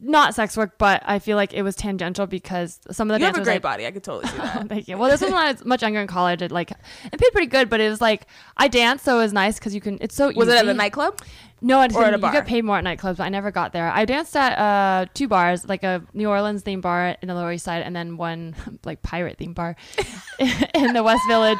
not 0.00 0.34
sex 0.34 0.56
work, 0.56 0.78
but 0.78 1.00
I 1.06 1.20
feel 1.20 1.36
like 1.36 1.52
it 1.54 1.62
was 1.62 1.76
tangential 1.76 2.26
because 2.26 2.80
some 2.90 3.08
of 3.08 3.14
the 3.14 3.20
you 3.20 3.26
have 3.26 3.38
a 3.38 3.44
great 3.44 3.56
I- 3.56 3.58
body. 3.60 3.86
I 3.86 3.92
could 3.92 4.02
totally 4.02 4.26
see 4.32 4.36
that. 4.38 4.68
Thank 4.68 4.88
you. 4.88 4.98
Well, 4.98 5.08
this 5.10 5.20
was 5.20 5.30
when 5.30 5.40
I 5.40 5.52
was 5.52 5.64
much 5.64 5.82
younger 5.82 6.00
in 6.00 6.08
college. 6.08 6.42
It 6.42 6.50
like 6.50 6.70
it 6.72 7.20
paid 7.20 7.30
pretty 7.32 7.46
good, 7.46 7.70
but 7.70 7.80
it 7.80 7.88
was 7.88 8.00
like 8.00 8.26
I 8.56 8.66
danced, 8.68 9.04
so 9.04 9.16
it 9.18 9.22
was 9.22 9.32
nice 9.32 9.58
because 9.58 9.74
you 9.74 9.80
can. 9.80 9.98
It's 10.00 10.14
so 10.16 10.30
easy. 10.30 10.38
Was 10.38 10.48
it 10.48 10.56
at 10.56 10.64
easy. 10.64 10.70
a 10.70 10.74
nightclub? 10.74 11.20
No, 11.62 11.80
it's 11.82 11.96
or 11.96 12.04
at 12.04 12.12
a 12.14 12.18
you 12.18 12.32
get 12.32 12.46
paid 12.46 12.64
more 12.64 12.76
at 12.78 12.84
nightclubs. 12.84 13.16
But 13.16 13.24
I 13.24 13.28
never 13.30 13.50
got 13.50 13.72
there. 13.72 13.88
I 13.90 14.04
danced 14.04 14.36
at 14.36 14.58
uh, 14.58 15.06
two 15.14 15.26
bars, 15.26 15.66
like 15.66 15.82
a 15.84 16.02
New 16.12 16.28
Orleans 16.28 16.62
themed 16.62 16.82
bar 16.82 17.16
in 17.22 17.28
the 17.28 17.34
Lower 17.34 17.52
East 17.52 17.64
Side, 17.64 17.82
and 17.82 17.96
then 17.96 18.16
one 18.18 18.54
like 18.84 19.02
pirate 19.02 19.38
themed 19.38 19.54
bar 19.54 19.74
in 20.74 20.92
the 20.92 21.02
West 21.02 21.22
Village. 21.28 21.58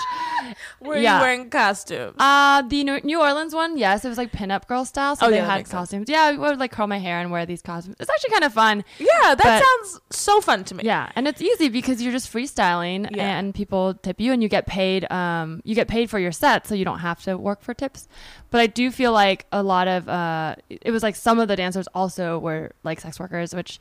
Were 0.81 0.97
Yeah. 0.99 1.17
you 1.17 1.23
wearing 1.23 1.51
costumes? 1.51 2.15
Uh 2.19 2.63
the 2.63 2.85
New 2.85 3.21
Orleans 3.21 3.55
one, 3.55 3.79
yes, 3.79 4.05
it 4.05 4.09
was 4.09 4.19
like 4.19 4.33
pinup 4.33 4.67
girl 4.67 4.85
style. 4.85 5.17
So 5.17 5.27
Oh, 5.27 5.31
they 5.31 5.37
yeah, 5.37 5.47
had 5.47 5.57
makes 5.57 5.71
sense. 5.71 5.79
costumes. 5.91 6.09
Yeah, 6.09 6.23
I 6.25 6.33
would 6.37 6.59
like 6.59 6.73
curl 6.73 6.87
my 6.87 6.99
hair 6.99 7.19
and 7.21 7.31
wear 7.31 7.47
these 7.47 7.63
costumes. 7.63 7.97
It's 7.99 8.11
actually 8.11 8.31
kind 8.31 8.45
of 8.45 8.53
fun. 8.53 8.85
yeah, 8.99 9.35
that 9.35 9.39
but- 9.39 9.65
sounds 9.65 10.01
so 10.11 10.41
fun 10.41 10.63
to 10.65 10.75
me. 10.75 10.85
Yeah, 10.85 11.11
and 11.17 11.27
it's 11.27 11.41
easy 11.41 11.69
because 11.69 12.03
you're 12.03 12.13
just 12.13 12.31
freestyling 12.33 13.09
Yeah. 13.17 13.39
and 13.39 13.55
people 13.55 13.95
tip 13.95 14.21
you 14.21 14.33
and 14.33 14.43
you 14.43 14.49
get 14.49 14.67
paid 14.67 15.11
um 15.11 15.63
you 15.65 15.75
get 15.75 15.89
paid 15.89 16.11
for 16.11 16.19
your 16.19 16.33
set 16.33 16.67
so 16.67 16.75
you 16.75 16.85
don't 16.85 17.01
have 17.01 17.23
to 17.25 17.37
work 17.39 17.63
for 17.63 17.73
tips. 17.75 18.09
But 18.57 18.63
I 18.63 18.69
do 18.69 18.91
feel 18.91 19.13
like 19.13 19.45
a 19.53 19.63
lot 19.63 19.87
of 19.87 20.09
uh 20.09 20.55
it 20.71 20.91
was 20.91 21.03
like 21.03 21.15
some 21.15 21.39
of 21.39 21.47
the 21.47 21.57
dancers 21.57 21.87
also 21.95 22.39
were 22.39 22.73
like 22.85 23.01
sex 23.03 23.21
workers 23.21 23.55
which 23.55 23.79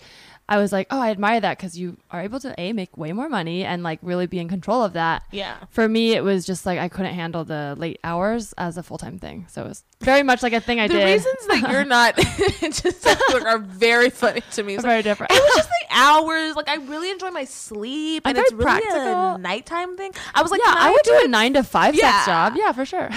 I 0.48 0.58
was 0.58 0.72
like, 0.72 0.88
"Oh, 0.92 1.00
I 1.02 1.10
admire 1.10 1.40
that 1.42 1.58
cuz 1.58 1.78
you 1.78 1.98
are 2.12 2.22
able 2.22 2.40
to 2.42 2.54
a 2.60 2.72
make 2.74 2.96
way 2.98 3.12
more 3.14 3.30
money 3.30 3.66
and 3.66 3.82
like 3.84 4.00
really 4.02 4.28
be 4.28 4.40
in 4.40 4.48
control 4.48 4.84
of 4.84 4.94
that." 4.94 5.24
Yeah. 5.32 5.56
For 5.72 5.88
me, 5.90 6.14
it 6.14 6.24
was 6.24 6.46
just 6.46 6.66
like 6.66 6.78
I 6.80 6.88
couldn't 6.88 7.14
handle 7.16 7.44
the 7.44 7.76
late 7.78 8.00
hours 8.04 8.54
as 8.58 8.78
a 8.78 8.84
full-time 8.84 9.18
thing. 9.20 9.46
So 9.50 9.64
it 9.64 9.68
was 9.68 9.84
very 10.02 10.22
much 10.24 10.44
like 10.44 10.54
a 10.54 10.60
thing 10.60 10.80
I 10.80 10.88
the 10.88 10.94
did. 10.94 11.02
The 11.02 11.12
reasons 11.14 11.48
that 11.48 11.72
you're 11.72 11.86
not 12.00 12.16
just 12.62 13.02
sex 13.02 13.22
work 13.34 13.44
are 13.46 13.58
very 13.60 14.10
funny 14.10 14.42
to 14.52 14.64
me. 14.64 14.76
It's 14.76 14.84
like, 14.84 15.04
different. 15.04 15.32
it 15.32 15.42
was 15.42 15.56
just 15.56 15.70
the 15.82 15.86
hours. 15.96 16.56
Like 16.56 16.70
I 16.70 16.76
really 16.76 17.10
enjoy 17.10 17.32
my 17.32 17.46
sleep, 17.46 18.24
I'm 18.26 18.30
and 18.32 18.38
it's 18.38 18.52
very 18.52 18.66
really 18.66 18.82
practical. 18.82 19.36
a 19.36 19.38
nighttime 19.40 19.98
thing. 19.98 20.12
I 20.36 20.42
was 20.44 20.52
like, 20.52 20.62
yeah, 20.64 20.76
I 20.78 20.92
would 20.92 21.04
do 21.04 21.22
a 21.26 21.28
9 21.28 21.54
to 21.54 21.64
5 21.64 21.96
Yeah. 21.96 22.12
sex 22.12 22.26
job. 22.28 22.54
Yeah, 22.56 22.72
for 22.72 22.86
sure. 22.86 23.10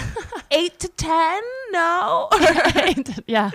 eight 0.51 0.79
to 0.81 0.89
ten. 0.89 1.43
No, 1.72 2.29
yeah. 3.26 3.51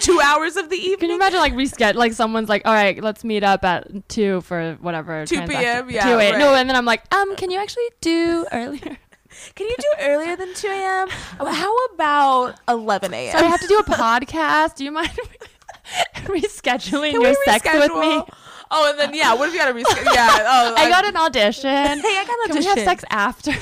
two 0.00 0.20
hours 0.22 0.56
of 0.56 0.70
the 0.70 0.76
evening. 0.76 0.98
Can 1.00 1.08
you 1.10 1.16
imagine 1.16 1.40
like 1.40 1.54
reschedule 1.54 1.94
like 1.96 2.12
someone's 2.12 2.48
like, 2.48 2.62
all 2.64 2.72
right, 2.72 2.83
let's 2.92 3.24
meet 3.24 3.42
up 3.42 3.64
at 3.64 4.08
two 4.08 4.40
for 4.42 4.76
whatever 4.80 5.26
2 5.26 5.46
p.m., 5.46 5.90
yeah, 5.90 6.04
2 6.04 6.18
a.m. 6.18 6.38
No, 6.38 6.54
and 6.54 6.68
then 6.68 6.76
I'm 6.76 6.84
like, 6.84 7.12
um, 7.14 7.36
can 7.36 7.50
you 7.50 7.58
actually 7.58 7.88
do 8.00 8.46
earlier? 8.52 8.98
Can 9.56 9.66
you 9.66 9.74
do 9.76 9.88
earlier 10.00 10.36
than 10.36 10.54
two 10.54 10.68
a.m.? 10.68 11.08
How 11.08 11.76
about 11.86 12.54
eleven 12.68 13.12
a.m.? 13.12 13.36
So 13.36 13.44
I 13.44 13.48
have 13.48 13.60
to 13.60 13.66
do 13.66 13.78
a 13.78 13.82
podcast. 13.82 14.76
Do 14.76 14.84
you 14.84 14.92
mind 14.92 15.10
rescheduling 16.14 17.10
Can 17.10 17.20
your 17.20 17.34
sex 17.44 17.64
with 17.64 17.92
me? 17.94 18.22
Oh, 18.70 18.90
and 18.90 18.98
then 18.98 19.14
yeah, 19.14 19.34
what 19.34 19.48
if 19.48 19.54
you 19.54 19.60
gotta 19.60 19.74
reschedule? 19.74 20.14
Yeah. 20.14 20.28
Oh, 20.40 20.74
I 20.78 20.88
got 20.88 21.04
an 21.04 21.16
audition. 21.16 21.68
Hey, 21.68 22.16
I 22.16 22.24
got 22.24 22.38
an 22.38 22.46
Can 22.46 22.58
we 22.58 22.64
have 22.64 22.78
sex 22.78 23.04
after? 23.10 23.52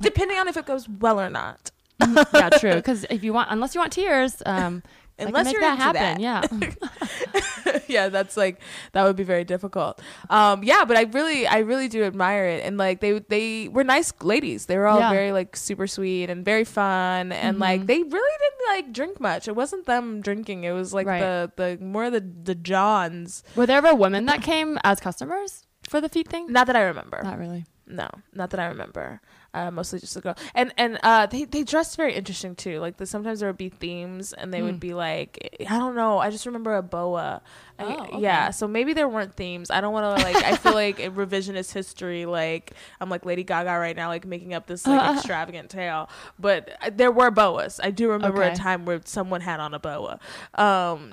depending 0.00 0.38
on 0.38 0.48
if 0.48 0.56
it 0.56 0.66
goes 0.66 0.88
well 0.88 1.20
or 1.20 1.30
not. 1.30 1.70
yeah, 2.00 2.50
true. 2.50 2.74
Because 2.74 3.04
if 3.10 3.22
you 3.24 3.32
want, 3.32 3.50
unless 3.50 3.74
you 3.74 3.80
want 3.80 3.92
tears, 3.92 4.42
um, 4.46 4.82
Unless 5.18 5.52
you're 5.52 5.60
that 5.62 5.78
happen. 5.78 6.20
that. 6.20 6.20
Yeah. 6.20 7.78
yeah, 7.88 8.08
that's 8.08 8.36
like 8.36 8.60
that 8.92 9.04
would 9.04 9.16
be 9.16 9.24
very 9.24 9.44
difficult. 9.44 10.00
Um, 10.30 10.62
yeah, 10.62 10.84
but 10.84 10.96
I 10.96 11.02
really, 11.02 11.46
I 11.46 11.58
really 11.58 11.88
do 11.88 12.04
admire 12.04 12.46
it, 12.46 12.64
and 12.64 12.76
like 12.78 13.00
they, 13.00 13.18
they 13.20 13.68
were 13.68 13.84
nice 13.84 14.12
ladies. 14.22 14.66
They 14.66 14.76
were 14.76 14.86
all 14.86 14.98
Yeah. 15.00 15.10
very 15.10 15.32
like 15.32 15.56
super 15.56 15.86
sweet 15.86 16.30
and 16.30 16.44
very 16.44 16.64
fun, 16.64 17.32
and 17.32 17.58
like 17.58 17.82
Mhm. 17.82 17.86
they 17.86 18.02
really 18.02 18.36
didn't 18.40 18.68
like 18.68 18.92
drink 18.92 19.20
much. 19.20 19.48
It 19.48 19.56
wasn't 19.56 19.86
them 19.86 20.20
drinking. 20.20 20.64
It 20.64 20.72
was 20.72 20.92
like 20.92 21.06
Right. 21.06 21.20
the 21.20 21.52
the 21.56 21.78
more 21.84 22.10
the 22.10 22.20
the 22.20 22.54
Johns. 22.54 23.42
Were 23.54 23.66
there 23.66 23.78
ever 23.78 23.94
women 23.94 24.26
that 24.26 24.42
came 24.42 24.78
as 24.84 25.00
customers 25.00 25.64
for 25.88 26.00
the 26.00 26.08
feet 26.08 26.28
thing? 26.28 26.52
Not 26.52 26.66
that 26.66 26.76
I 26.76 26.82
remember. 26.82 27.20
Not 27.22 27.38
really. 27.38 27.64
No, 27.86 28.08
not 28.34 28.50
that 28.50 28.58
I 28.60 28.66
remember. 28.66 29.20
Uh, 29.56 29.70
mostly 29.70 29.98
just 29.98 30.14
a 30.16 30.20
girl, 30.20 30.36
and 30.54 30.70
and 30.76 30.98
uh, 31.02 31.24
they 31.24 31.44
they 31.44 31.62
dressed 31.62 31.96
very 31.96 32.12
interesting 32.14 32.54
too. 32.54 32.78
Like 32.78 32.98
the, 32.98 33.06
sometimes 33.06 33.40
there 33.40 33.48
would 33.48 33.56
be 33.56 33.70
themes, 33.70 34.34
and 34.34 34.52
they 34.52 34.60
Mm. 34.60 34.64
would 34.64 34.80
be 34.80 34.92
like, 34.92 35.56
I 35.68 35.78
don't 35.78 35.94
know. 35.94 36.18
I 36.18 36.28
just 36.30 36.44
remember 36.44 36.76
a 36.76 36.82
boa. 36.82 37.40
I- 37.78 37.84
Oh, 37.84 38.04
okay. 38.06 38.20
Yeah, 38.20 38.50
so 38.50 38.66
maybe 38.66 38.92
there 38.94 39.06
weren't 39.08 39.34
themes. 39.34 39.70
I 39.70 39.80
don't 39.82 39.92
want 39.92 40.18
to 40.18 40.24
like. 40.24 40.36
I 40.36 40.56
feel 40.56 40.72
like 40.74 40.96
revisionist 41.22 41.72
history, 41.72 42.24
like 42.26 42.72
I'm 43.00 43.08
like 43.10 43.24
Lady 43.26 43.44
Gaga 43.44 43.78
right 43.78 43.94
now, 43.96 44.08
like 44.08 44.24
making 44.26 44.52
up 44.54 44.66
this 44.66 44.86
like 44.86 45.16
extravagant 45.16 45.68
tale. 45.70 46.08
But 46.38 46.76
uh, 46.82 46.90
there 46.94 47.10
were 47.12 47.30
boas. 47.30 47.80
I 47.82 47.90
do 47.90 48.10
remember 48.10 48.42
a 48.42 48.54
time 48.54 48.84
where 48.86 49.00
someone 49.04 49.40
had 49.42 49.60
on 49.60 49.72
a 49.74 49.78
boa. 49.78 50.20
Um, 50.54 51.12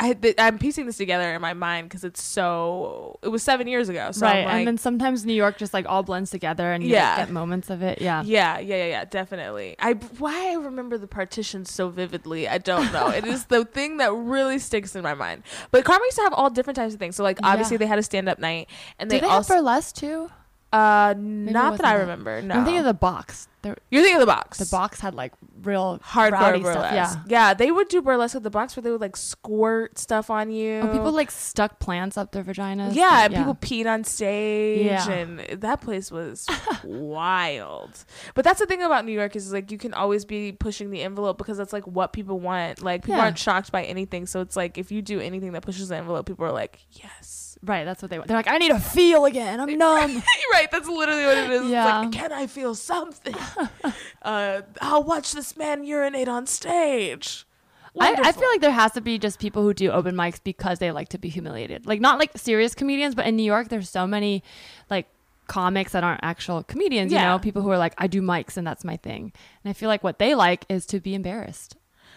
I, 0.00 0.12
th- 0.12 0.34
I'm 0.38 0.58
piecing 0.58 0.86
this 0.86 0.96
together 0.96 1.34
in 1.34 1.40
my 1.40 1.54
mind 1.54 1.88
because 1.88 2.04
it's 2.04 2.22
so. 2.22 3.18
It 3.22 3.28
was 3.28 3.42
seven 3.42 3.66
years 3.66 3.88
ago, 3.88 4.10
so 4.12 4.26
right. 4.26 4.44
Like, 4.44 4.54
and 4.54 4.66
then 4.66 4.78
sometimes 4.78 5.24
New 5.24 5.32
York 5.34 5.56
just 5.58 5.72
like 5.72 5.86
all 5.88 6.02
blends 6.02 6.30
together 6.30 6.72
and 6.72 6.84
you 6.84 6.90
Yeah. 6.90 7.16
get 7.16 7.30
moments 7.30 7.70
of 7.70 7.82
it. 7.82 8.00
Yeah. 8.00 8.22
Yeah, 8.24 8.58
yeah, 8.58 8.76
yeah, 8.76 8.84
yeah, 8.86 9.04
definitely. 9.04 9.76
I 9.78 9.92
why 10.18 10.50
I 10.52 10.54
remember 10.56 10.98
the 10.98 11.06
partition 11.06 11.64
so 11.64 11.88
vividly, 11.88 12.48
I 12.48 12.58
don't 12.58 12.92
know. 12.92 13.08
it 13.08 13.24
is 13.26 13.44
the 13.54 13.64
thing 13.64 13.96
that 13.98 14.12
really 14.12 14.58
sticks 14.58 14.94
in 14.94 15.02
my 15.02 15.14
mind. 15.14 15.42
But 15.70 15.84
Karma 15.84 16.04
used 16.04 16.16
to 16.18 16.22
have 16.24 16.32
all 16.34 16.50
different 16.50 16.76
types 16.76 16.94
of 16.94 17.00
things. 17.00 17.16
So 17.16 17.22
like 17.22 17.38
obviously 17.42 17.74
Yeah. 17.74 17.78
they 17.78 17.86
had 17.86 17.98
a 17.98 18.02
stand 18.02 18.28
up 18.28 18.38
night, 18.38 18.68
and 18.98 19.08
Do 19.08 19.16
they, 19.16 19.20
they 19.20 19.26
have 19.26 19.36
also 19.36 19.54
burlesque 19.54 19.94
too? 19.96 20.30
uh 20.72 21.14
it 21.16 21.20
not 21.20 21.76
that 21.78 21.86
I 21.86 21.94
remember. 21.94 22.42
No, 22.42 22.54
I'm 22.56 22.64
thinking 22.64 22.80
of 22.80 22.84
the 22.84 22.94
box. 22.94 23.48
The, 23.64 23.76
you're 23.90 24.02
thinking 24.02 24.20
of 24.20 24.26
the 24.26 24.32
box. 24.32 24.58
the 24.58 24.66
box 24.66 25.00
had 25.00 25.14
like 25.14 25.32
real 25.62 25.98
Hardcore 26.04 26.30
rowdy 26.32 26.60
burlesque. 26.60 26.78
stuff. 26.78 27.24
Yeah. 27.26 27.48
yeah, 27.48 27.54
they 27.54 27.72
would 27.72 27.88
do 27.88 28.02
burlesque 28.02 28.36
at 28.36 28.42
the 28.42 28.50
box 28.50 28.76
where 28.76 28.82
they 28.82 28.90
would 28.90 29.00
like 29.00 29.16
squirt 29.16 29.98
stuff 29.98 30.28
on 30.30 30.50
you. 30.50 30.80
Oh, 30.84 30.88
people 30.88 31.12
like 31.12 31.30
stuck 31.30 31.78
plants 31.80 32.16
up 32.18 32.32
their 32.32 32.44
vaginas. 32.44 32.94
yeah, 32.94 33.24
and- 33.24 33.34
and 33.34 33.42
people 33.42 33.54
peed 33.56 33.86
on 33.86 34.04
stage, 34.04 34.84
Yeah. 34.86 35.08
and 35.10 35.40
that 35.62 35.80
place 35.80 36.10
was 36.12 36.46
wild. 36.84 38.04
But 38.34 38.44
that's 38.44 38.60
the 38.60 38.66
thing 38.66 38.82
about 38.82 39.04
New 39.04 39.12
York 39.12 39.36
is 39.36 39.52
like 39.52 39.70
you 39.70 39.78
can 39.78 39.94
always 39.94 40.24
be 40.24 40.52
pushing 40.52 40.90
the 40.90 41.02
envelope 41.02 41.38
because 41.38 41.56
that's 41.58 41.72
like 41.72 41.86
what 41.86 42.12
people 42.12 42.38
want. 42.40 42.82
Like 42.82 43.02
people 43.02 43.16
Yeah. 43.16 43.24
aren't 43.24 43.38
shocked 43.38 43.72
by 43.72 43.84
anything, 43.84 44.26
so 44.26 44.40
it's 44.40 44.56
like 44.56 44.78
if 44.78 44.92
you 44.92 45.02
do 45.02 45.20
anything 45.20 45.52
that 45.52 45.62
pushes 45.62 45.88
the 45.88 45.96
envelope, 45.96 46.26
people 46.26 46.44
are 46.44 46.52
like, 46.52 46.80
yes. 46.92 47.53
Right, 47.64 47.84
that's 47.84 48.02
what 48.02 48.10
they 48.10 48.18
want. 48.18 48.28
They're 48.28 48.36
like, 48.36 48.48
I 48.48 48.58
need 48.58 48.68
to 48.68 48.78
feel 48.78 49.24
again. 49.24 49.58
I'm 49.60 49.78
numb. 49.78 50.22
right, 50.52 50.70
that's 50.70 50.88
literally 50.88 51.24
what 51.24 51.38
it 51.38 51.50
is. 51.50 51.62
It's 51.62 51.70
Yeah. 51.70 52.00
like, 52.00 52.12
can 52.12 52.32
I 52.32 52.46
feel 52.46 52.74
something? 52.74 53.34
uh, 54.22 54.62
I'll 54.80 55.02
watch 55.02 55.32
this 55.32 55.56
man 55.56 55.84
urinate 55.84 56.28
on 56.28 56.46
stage. 56.46 57.46
I, 57.98 58.12
I 58.12 58.32
feel 58.32 58.48
like 58.48 58.60
there 58.60 58.72
has 58.72 58.92
to 58.92 59.00
be 59.00 59.18
just 59.18 59.38
people 59.38 59.62
who 59.62 59.72
do 59.72 59.90
open 59.90 60.16
mics 60.16 60.40
because 60.42 60.80
they 60.80 60.90
like 60.90 61.10
to 61.10 61.18
be 61.18 61.28
humiliated. 61.28 61.86
Like 61.86 62.00
not 62.00 62.18
like 62.18 62.32
serious 62.36 62.74
comedians, 62.74 63.14
but 63.14 63.24
in 63.24 63.36
New 63.36 63.44
York 63.44 63.68
there's 63.68 63.88
so 63.88 64.04
many 64.06 64.42
like 64.90 65.06
comics 65.46 65.92
that 65.92 66.02
aren't 66.02 66.20
actual 66.24 66.64
comedians, 66.64 67.12
yeah. 67.12 67.20
you 67.20 67.26
know, 67.28 67.38
people 67.38 67.62
who 67.62 67.70
are 67.70 67.78
like, 67.78 67.94
I 67.98 68.08
do 68.08 68.20
mics 68.20 68.56
and 68.56 68.66
that's 68.66 68.82
my 68.84 68.96
thing. 68.96 69.32
And 69.62 69.70
I 69.70 69.74
feel 69.74 69.88
like 69.88 70.02
what 70.02 70.18
they 70.18 70.34
like 70.34 70.64
is 70.68 70.86
to 70.86 70.98
be 71.00 71.14
embarrassed. 71.14 71.76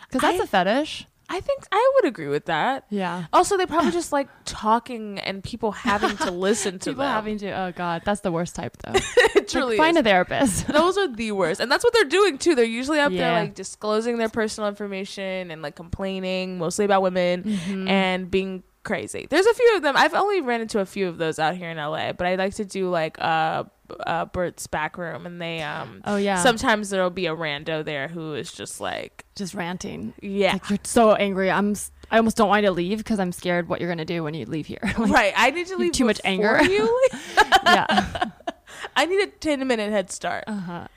Because 0.10 0.22
that's 0.22 0.40
I- 0.42 0.44
a 0.44 0.48
fetish. 0.48 1.06
I 1.30 1.42
think 1.42 1.66
I 1.72 1.92
would 1.96 2.08
agree 2.08 2.28
with 2.30 2.46
that. 2.46 2.86
Yeah. 2.90 3.26
Also, 3.34 3.58
they 3.58 3.66
probably 3.66 3.92
just 3.92 4.12
like 4.14 4.30
talking 4.46 5.20
and 5.20 5.44
people 5.44 5.72
having 5.74 6.16
to 6.18 6.32
listen 6.32 6.80
to 6.80 6.92
People 6.92 7.04
them. 7.04 7.12
having 7.14 7.38
to 7.40 7.52
oh 7.52 7.74
god, 7.76 8.04
that's 8.06 8.22
the 8.22 8.32
worst 8.32 8.56
type 8.56 8.78
though. 8.78 8.94
it 9.36 9.54
Like, 9.54 9.78
find 9.78 9.98
a 9.98 10.04
therapist. 10.04 10.68
Those 10.70 10.98
are 10.98 11.14
the 11.14 11.34
worst, 11.34 11.60
and 11.60 11.70
that's 11.72 11.84
what 11.84 11.92
they're 11.94 12.06
doing 12.06 12.38
too. 12.38 12.56
They're 12.56 12.64
usually 12.66 13.00
up 13.00 13.12
there 13.12 13.34
like 13.34 13.56
disclosing 13.56 14.18
their 14.18 14.30
personal 14.30 14.70
information 14.70 15.52
and 15.52 15.62
like 15.62 15.76
complaining, 15.76 16.58
mostly 16.58 16.86
about 16.86 17.02
women 17.02 17.44
Mm-hmm. 17.44 17.88
and 17.88 18.32
being 18.32 18.64
crazy. 18.84 19.28
There's 19.30 19.46
a 19.46 19.54
few 19.54 19.76
of 19.76 19.82
them. 19.84 19.96
I've 19.98 20.14
only 20.14 20.40
ran 20.42 20.62
into 20.62 20.80
a 20.80 20.86
few 20.86 21.10
of 21.10 21.18
those 21.18 21.40
out 21.40 21.58
here 21.58 21.70
in 21.70 21.78
LA, 21.78 22.14
but 22.14 22.26
I 22.26 22.36
like 22.36 22.56
to 22.56 22.64
do 22.66 22.90
like 22.90 23.20
uh, 23.22 23.66
uh 24.06 24.26
Bert's 24.26 24.68
back 24.68 24.98
room, 24.98 25.26
and 25.26 25.42
they 25.42 25.62
um 25.62 26.02
Oh 26.06 26.18
yeah. 26.18 26.42
sometimes 26.44 26.90
there'll 26.90 27.10
be 27.10 27.26
a 27.28 27.36
rando 27.36 27.84
there 27.84 28.08
who 28.08 28.34
is 28.34 28.52
just 28.52 28.80
like 28.82 29.26
just 29.36 29.54
ranting. 29.54 30.14
yeah. 30.22 30.54
Like 30.54 30.70
you're 30.70 30.80
so 30.84 31.14
angry. 31.14 31.50
I'm 31.52 31.76
I 32.10 32.18
almost 32.18 32.38
don't 32.38 32.48
want 32.48 32.64
you 32.64 32.70
to 32.70 32.74
leave 32.74 33.00
because 33.00 33.20
I'm 33.20 33.32
scared 33.34 33.68
what 33.68 33.82
you're 33.82 33.90
gonna 33.90 34.06
do 34.06 34.24
when 34.24 34.34
you 34.34 34.46
leave 34.46 34.66
here. 34.66 34.80
Like, 34.98 35.12
Right, 35.12 35.34
I 35.36 35.52
need 35.52 35.68
to 35.68 35.76
leave 35.78 35.92
too 35.92 36.06
much 36.06 36.22
anger. 36.24 36.62
You 36.64 37.08
yeah. 37.66 38.30
I 38.96 39.06
need 39.06 39.22
a 39.22 39.28
ten 39.28 39.66
minute 39.68 39.92
head 39.92 40.12
start. 40.12 40.44
Uh-huh. 40.48 40.88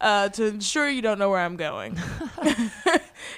uh, 0.00 0.28
to 0.30 0.46
ensure 0.46 0.88
you 0.88 1.02
don't 1.02 1.18
know 1.18 1.30
where 1.30 1.40
I'm 1.40 1.56
going. 1.56 1.98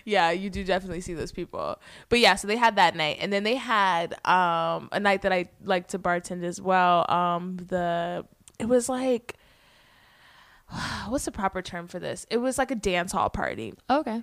yeah, 0.04 0.30
you 0.30 0.50
do 0.50 0.64
definitely 0.64 1.00
see 1.00 1.14
those 1.14 1.32
people. 1.32 1.78
But 2.08 2.18
yeah, 2.20 2.34
so 2.34 2.46
they 2.48 2.56
had 2.56 2.76
that 2.76 2.96
night, 2.96 3.18
and 3.20 3.32
then 3.32 3.44
they 3.44 3.54
had 3.56 4.14
um, 4.26 4.88
a 4.92 5.00
night 5.00 5.22
that 5.22 5.32
I 5.32 5.46
like 5.64 5.88
to 5.88 5.98
bartend 5.98 6.42
as 6.44 6.60
well. 6.60 7.10
Um, 7.10 7.56
the 7.68 8.24
it 8.58 8.68
was 8.68 8.88
like 8.88 9.36
what's 11.08 11.24
the 11.24 11.32
proper 11.32 11.62
term 11.62 11.88
for 11.88 11.98
this? 11.98 12.26
It 12.30 12.38
was 12.38 12.58
like 12.58 12.70
a 12.70 12.76
dance 12.76 13.12
hall 13.12 13.30
party. 13.30 13.74
Oh, 13.88 14.00
okay. 14.00 14.22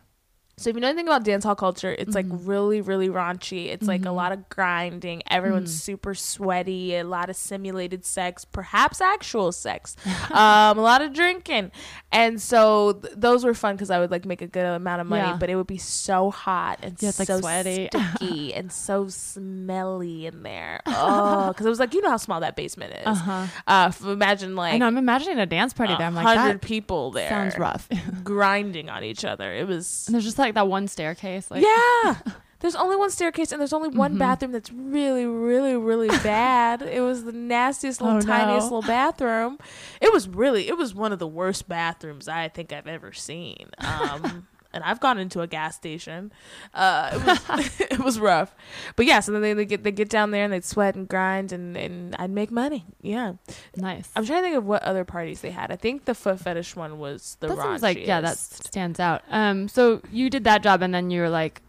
So 0.57 0.69
if 0.69 0.75
you 0.75 0.81
know 0.81 0.87
anything 0.87 1.07
about 1.07 1.25
dance 1.25 1.43
hall 1.43 1.55
culture, 1.55 1.93
it's 1.99 2.15
like 2.15 2.25
Mhm. 2.27 2.47
really, 2.47 2.79
really 2.79 3.09
raunchy. 3.09 3.65
It's 3.67 3.87
like 3.87 4.01
a 4.05 4.09
Mhm. 4.09 4.15
lot 4.15 4.31
of 4.31 4.47
grinding. 4.49 5.21
Everyone's 5.29 5.75
Mhm. 5.75 5.79
super 5.81 6.15
sweaty. 6.15 6.95
A 6.95 7.03
lot 7.03 7.29
of 7.29 7.35
simulated 7.35 8.05
sex, 8.05 8.45
perhaps 8.45 9.01
actual 9.01 9.51
sex. 9.51 9.97
um, 10.31 10.77
a 10.77 10.81
lot 10.81 11.01
of 11.01 11.11
drinking, 11.11 11.71
and 12.11 12.41
so 12.41 12.93
th- 12.93 13.13
those 13.17 13.43
were 13.43 13.53
fun 13.53 13.75
because 13.75 13.89
I 13.91 13.99
would 13.99 14.11
like 14.11 14.23
make 14.25 14.41
a 14.41 14.47
good 14.47 14.65
amount 14.65 15.01
of 15.01 15.07
money, 15.07 15.23
Yeah. 15.27 15.37
but 15.37 15.49
it 15.49 15.55
would 15.55 15.67
be 15.67 15.77
so 15.77 16.31
hot 16.31 16.79
and 16.81 16.95
Yeah, 17.01 17.09
it's, 17.09 17.19
like, 17.19 17.27
so 17.27 17.39
sweaty. 17.41 17.89
sticky 17.93 18.53
and 18.53 18.71
so 18.71 19.07
smelly 19.09 20.25
in 20.25 20.43
there. 20.43 20.81
Oh, 21.07 21.49
because 21.49 21.65
it 21.65 21.69
was 21.69 21.79
like 21.79 21.93
you 21.93 22.01
know 22.01 22.09
how 22.09 22.17
small 22.17 22.39
that 22.39 22.55
basement 22.55 22.93
is. 22.93 23.05
Uh-huh. 23.05 23.45
Uh, 23.67 23.91
imagine 24.05 24.55
like 24.55 24.73
I 24.73 24.77
know. 24.77 24.87
I'm 24.87 24.97
imagining 24.97 25.37
a 25.39 25.45
dance 25.45 25.73
party 25.73 25.93
there. 25.97 26.07
I'm 26.07 26.15
like, 26.15 26.25
hundred 26.25 26.61
people 26.61 27.11
there. 27.11 27.27
sounds 27.29 27.57
rough. 27.59 27.87
Grinding 28.23 28.89
on 28.89 29.03
each 29.03 29.25
other. 29.25 29.53
It 29.53 29.67
was 29.67 30.05
and 30.07 30.13
there's 30.15 30.23
just 30.23 30.37
like 30.39 30.44
that 30.53 30.67
one 30.67 30.87
staircase. 30.87 31.49
Like, 31.49 31.63
yeah. 31.63 32.15
There's 32.61 32.75
only 32.75 32.95
one 32.95 33.11
staircase 33.11 33.51
and 33.51 33.59
there's 33.59 33.73
only 33.73 33.89
one 33.89 34.15
Mhm. 34.15 34.19
bathroom 34.19 34.51
that's 34.51 34.71
really, 34.71 35.25
really, 35.25 35.75
really 35.75 36.07
bad. 36.23 36.81
it 36.81 37.01
was 37.01 37.23
the 37.25 37.31
nastiest 37.33 38.01
little 38.01 38.17
Oh, 38.17 38.21
tiniest 38.21 38.71
no. 38.71 38.77
little 38.77 38.87
bathroom. 38.87 39.59
It 40.01 40.11
was 40.11 40.27
really 40.27 40.67
it 40.67 40.75
was 40.77 40.95
one 40.95 41.11
of 41.11 41.19
the 41.19 41.27
worst 41.27 41.67
bathrooms 41.67 42.27
I 42.27 42.47
think 42.47 42.71
I've 42.73 42.87
ever 42.87 43.11
seen. 43.11 43.69
Um 43.79 44.47
and 44.75 44.83
I've 44.83 44.99
gone 44.99 45.17
into 45.17 45.41
a 45.41 45.47
gas 45.47 45.75
station. 45.75 46.31
Uh 46.73 47.09
it 47.13 47.25
was 47.25 47.79
it 47.79 47.99
was 47.99 48.19
rough. 48.19 48.53
But 48.95 49.07
yeah, 49.07 49.21
so 49.21 49.31
then 49.31 49.41
they, 49.41 49.53
they 49.53 49.65
get 49.65 49.83
they 49.83 49.91
get 49.91 50.09
down 50.09 50.31
there 50.31 50.43
and 50.43 50.53
they'd 50.53 50.63
sweat 50.63 50.95
and 50.95 51.07
grind 51.07 51.51
and, 51.51 51.75
and 51.75 52.15
I'd 52.19 52.29
make 52.29 52.51
money. 52.51 52.85
Yeah. 53.01 53.33
Nice. 53.75 54.09
I'm 54.15 54.25
trying 54.25 54.39
to 54.39 54.43
think 54.43 54.57
of 54.57 54.65
what 54.65 54.83
other 54.83 55.05
parties 55.05 55.41
they 55.41 55.51
had. 55.51 55.71
I 55.71 55.75
think 55.75 56.05
the 56.05 56.13
foot 56.13 56.39
fetish 56.39 56.75
one 56.75 56.99
was 56.99 57.37
the 57.39 57.47
that 57.47 57.57
seems 57.57 57.81
like 57.81 58.05
yeah, 58.05 58.21
that 58.21 58.37
stands 58.37 58.99
out. 58.99 59.23
Um, 59.29 59.67
so 59.67 60.01
you 60.11 60.29
did 60.29 60.43
that 60.43 60.63
job, 60.63 60.81
and 60.81 60.93
then 60.93 61.09
you 61.09 61.21
were 61.21 61.29
like, 61.29 61.61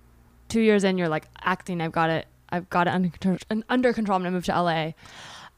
two 0.49 0.61
years 0.61 0.85
in, 0.85 0.99
you're 0.99 1.09
like 1.09 1.27
acting. 1.43 1.81
I've 1.81 1.93
got 1.93 2.11
it. 2.11 2.27
I've 2.51 2.69
got 2.71 2.87
it 2.87 2.91
under 2.91 3.09
control. 3.09 3.39
Under 3.69 3.93
control. 3.93 4.17
I'm 4.17 4.23
gonna 4.23 4.33
move 4.33 4.45
to 4.47 4.61
LA. 4.61 4.93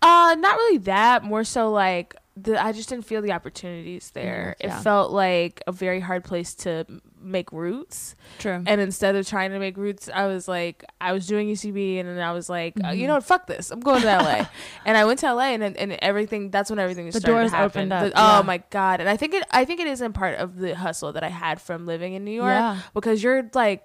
Uh, 0.00 0.36
not 0.38 0.56
really 0.56 0.78
that. 0.78 1.24
More 1.24 1.44
so 1.44 1.70
like 1.70 2.14
the 2.36 2.62
I 2.62 2.72
just 2.72 2.88
didn't 2.88 3.04
feel 3.04 3.22
the 3.22 3.32
opportunities 3.32 4.10
there. 4.12 4.56
Mm, 4.60 4.64
yeah. 4.66 4.78
It 4.78 4.82
felt 4.82 5.12
like 5.12 5.62
a 5.66 5.72
very 5.72 6.00
hard 6.00 6.24
place 6.24 6.54
to 6.56 6.86
make 7.20 7.52
roots. 7.52 8.14
True. 8.38 8.62
And 8.66 8.80
instead 8.80 9.16
of 9.16 9.26
trying 9.26 9.50
to 9.50 9.58
make 9.58 9.76
roots, 9.76 10.08
I 10.12 10.26
was 10.26 10.48
like, 10.48 10.84
I 11.00 11.12
was 11.12 11.26
doing 11.26 11.48
UCB, 11.48 11.98
and 12.00 12.08
then 12.08 12.18
I 12.20 12.32
was 12.32 12.48
like, 12.48 12.74
uh, 12.84 12.88
you 12.90 13.04
Mhm. 13.04 13.08
know 13.08 13.14
what, 13.14 13.24
fuck 13.24 13.46
this, 13.46 13.70
I'm 13.70 13.80
going 13.80 14.02
to 14.02 14.06
LA. 14.08 14.46
and 14.84 14.96
I 14.96 15.04
went 15.04 15.18
to 15.20 15.26
LA, 15.32 15.52
and 15.54 15.62
and 15.76 15.92
everything. 16.00 16.50
That's 16.50 16.70
when 16.70 16.78
everything 16.78 17.10
The 17.10 17.20
doors 17.20 17.50
to 17.52 17.60
opened 17.62 17.92
up, 17.92 18.04
The- 18.04 18.12
oh 18.16 18.42
my 18.42 18.58
god! 18.70 19.00
And 19.00 19.08
I 19.08 19.16
think 19.16 19.34
it, 19.34 19.44
I 19.50 19.64
think 19.64 19.80
it 19.80 19.86
is 19.86 20.00
in 20.00 20.12
part 20.12 20.38
of 20.38 20.56
the 20.58 20.74
hustle 20.74 21.12
that 21.12 21.22
I 21.24 21.28
had 21.28 21.60
from 21.60 21.86
living 21.86 22.14
in 22.14 22.24
New 22.24 22.30
York 22.32 22.48
Yeah. 22.50 22.78
because 22.94 23.22
you're 23.22 23.48
like 23.54 23.82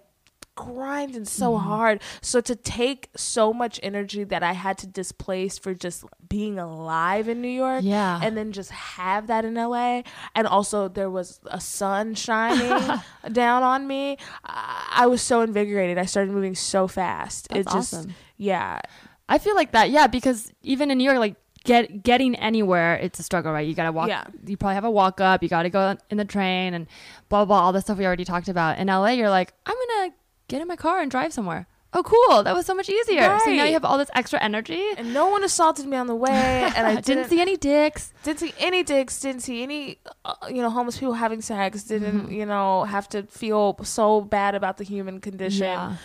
grinding 0.55 1.25
so 1.25 1.51
Mm-hmm. 1.53 1.67
hard. 1.67 2.01
So 2.21 2.41
to 2.41 2.55
take 2.55 3.09
so 3.15 3.53
much 3.53 3.79
energy 3.83 4.23
that 4.25 4.43
I 4.43 4.53
had 4.53 4.77
to 4.79 4.87
displace 4.87 5.57
for 5.57 5.73
just 5.73 6.03
being 6.27 6.57
alive 6.59 7.27
in 7.27 7.41
New 7.41 7.47
York 7.47 7.81
Yeah. 7.83 8.19
and 8.21 8.35
then 8.37 8.51
just 8.51 8.71
have 8.71 9.27
that 9.27 9.45
in 9.45 9.55
LA 9.55 10.03
and 10.35 10.47
also 10.47 10.87
there 10.87 11.09
was 11.09 11.39
a 11.45 11.59
sun 11.61 12.15
shining 12.15 12.99
down 13.31 13.63
on 13.63 13.87
me. 13.87 14.17
I 14.45 14.81
I 14.95 15.07
was 15.07 15.21
so 15.21 15.41
invigorated. 15.41 15.97
I 15.97 16.05
started 16.05 16.31
moving 16.31 16.55
so 16.55 16.87
fast. 16.87 17.49
That's 17.49 17.59
it 17.61 17.63
just 17.73 17.93
awesome. 17.95 18.13
yeah. 18.37 18.79
I 19.27 19.37
feel 19.39 19.55
like 19.55 19.71
that. 19.71 19.89
Yeah, 19.89 20.07
because 20.07 20.51
even 20.61 20.91
in 20.91 20.97
New 20.99 21.03
York, 21.05 21.17
like 21.17 21.35
get 21.65 22.03
getting 22.03 22.35
anywhere 22.35 22.95
it's 22.95 23.19
a 23.19 23.23
struggle 23.23 23.53
right 23.53 23.65
you 23.65 23.73
gotta 23.73 23.91
walk 23.93 24.09
Yeah. 24.09 24.25
you 24.45 24.57
probably 24.57 24.75
have 24.75 24.83
a 24.83 24.91
walk 24.91 25.21
up 25.21 25.41
you 25.41 25.47
gotta 25.47 25.69
go 25.69 25.95
in 26.09 26.17
the 26.17 26.25
train 26.25 26.73
and 26.73 26.87
blah 27.29 27.45
blah 27.45 27.45
blah 27.45 27.65
all 27.65 27.71
the 27.71 27.79
stuff 27.79 27.97
we 27.97 28.05
already 28.05 28.25
talked 28.25 28.49
about 28.49 28.79
in 28.79 28.87
la 28.87 29.07
you're 29.07 29.29
like 29.29 29.53
i'm 29.65 29.73
gonna 29.73 30.11
get 30.47 30.61
in 30.61 30.67
my 30.67 30.75
car 30.75 31.01
and 31.01 31.11
drive 31.11 31.33
somewhere 31.33 31.67
oh 31.93 32.03
cool 32.03 32.43
that 32.43 32.55
was 32.55 32.65
so 32.65 32.73
much 32.73 32.89
easier 32.89 33.37
so 33.43 33.51
now 33.51 33.63
you 33.65 33.73
have 33.73 33.85
all 33.85 33.97
this 33.97 34.09
extra 34.15 34.41
energy 34.41 34.83
and 34.97 35.13
no 35.13 35.27
one 35.29 35.43
assaulted 35.43 35.85
me 35.85 35.95
on 35.97 36.07
the 36.07 36.15
way, 36.15 36.31
and 36.75 36.87
I 36.87 36.99
didn't, 37.01 37.29
see 37.29 37.39
any 37.41 37.57
dicks 37.57 38.11
didn't 38.23 38.39
see 38.39 38.53
any 38.57 38.83
dicks, 38.83 39.19
didn't 39.19 39.41
see 39.41 39.63
any, 39.63 39.97
uh, 40.23 40.33
you 40.49 40.61
know, 40.61 40.69
homeless 40.69 40.97
people 40.97 41.13
having 41.13 41.41
sex, 41.41 41.83
didn't, 41.83 42.03
Mm-hmm. 42.23 42.31
you 42.31 42.45
know, 42.45 42.83
have 42.85 43.07
to 43.09 43.23
feel 43.23 43.77
so 43.83 44.21
bad 44.21 44.55
about 44.55 44.77
the 44.77 44.85
human 44.85 45.19
condition. 45.19 45.63
Yeah. 45.65 45.95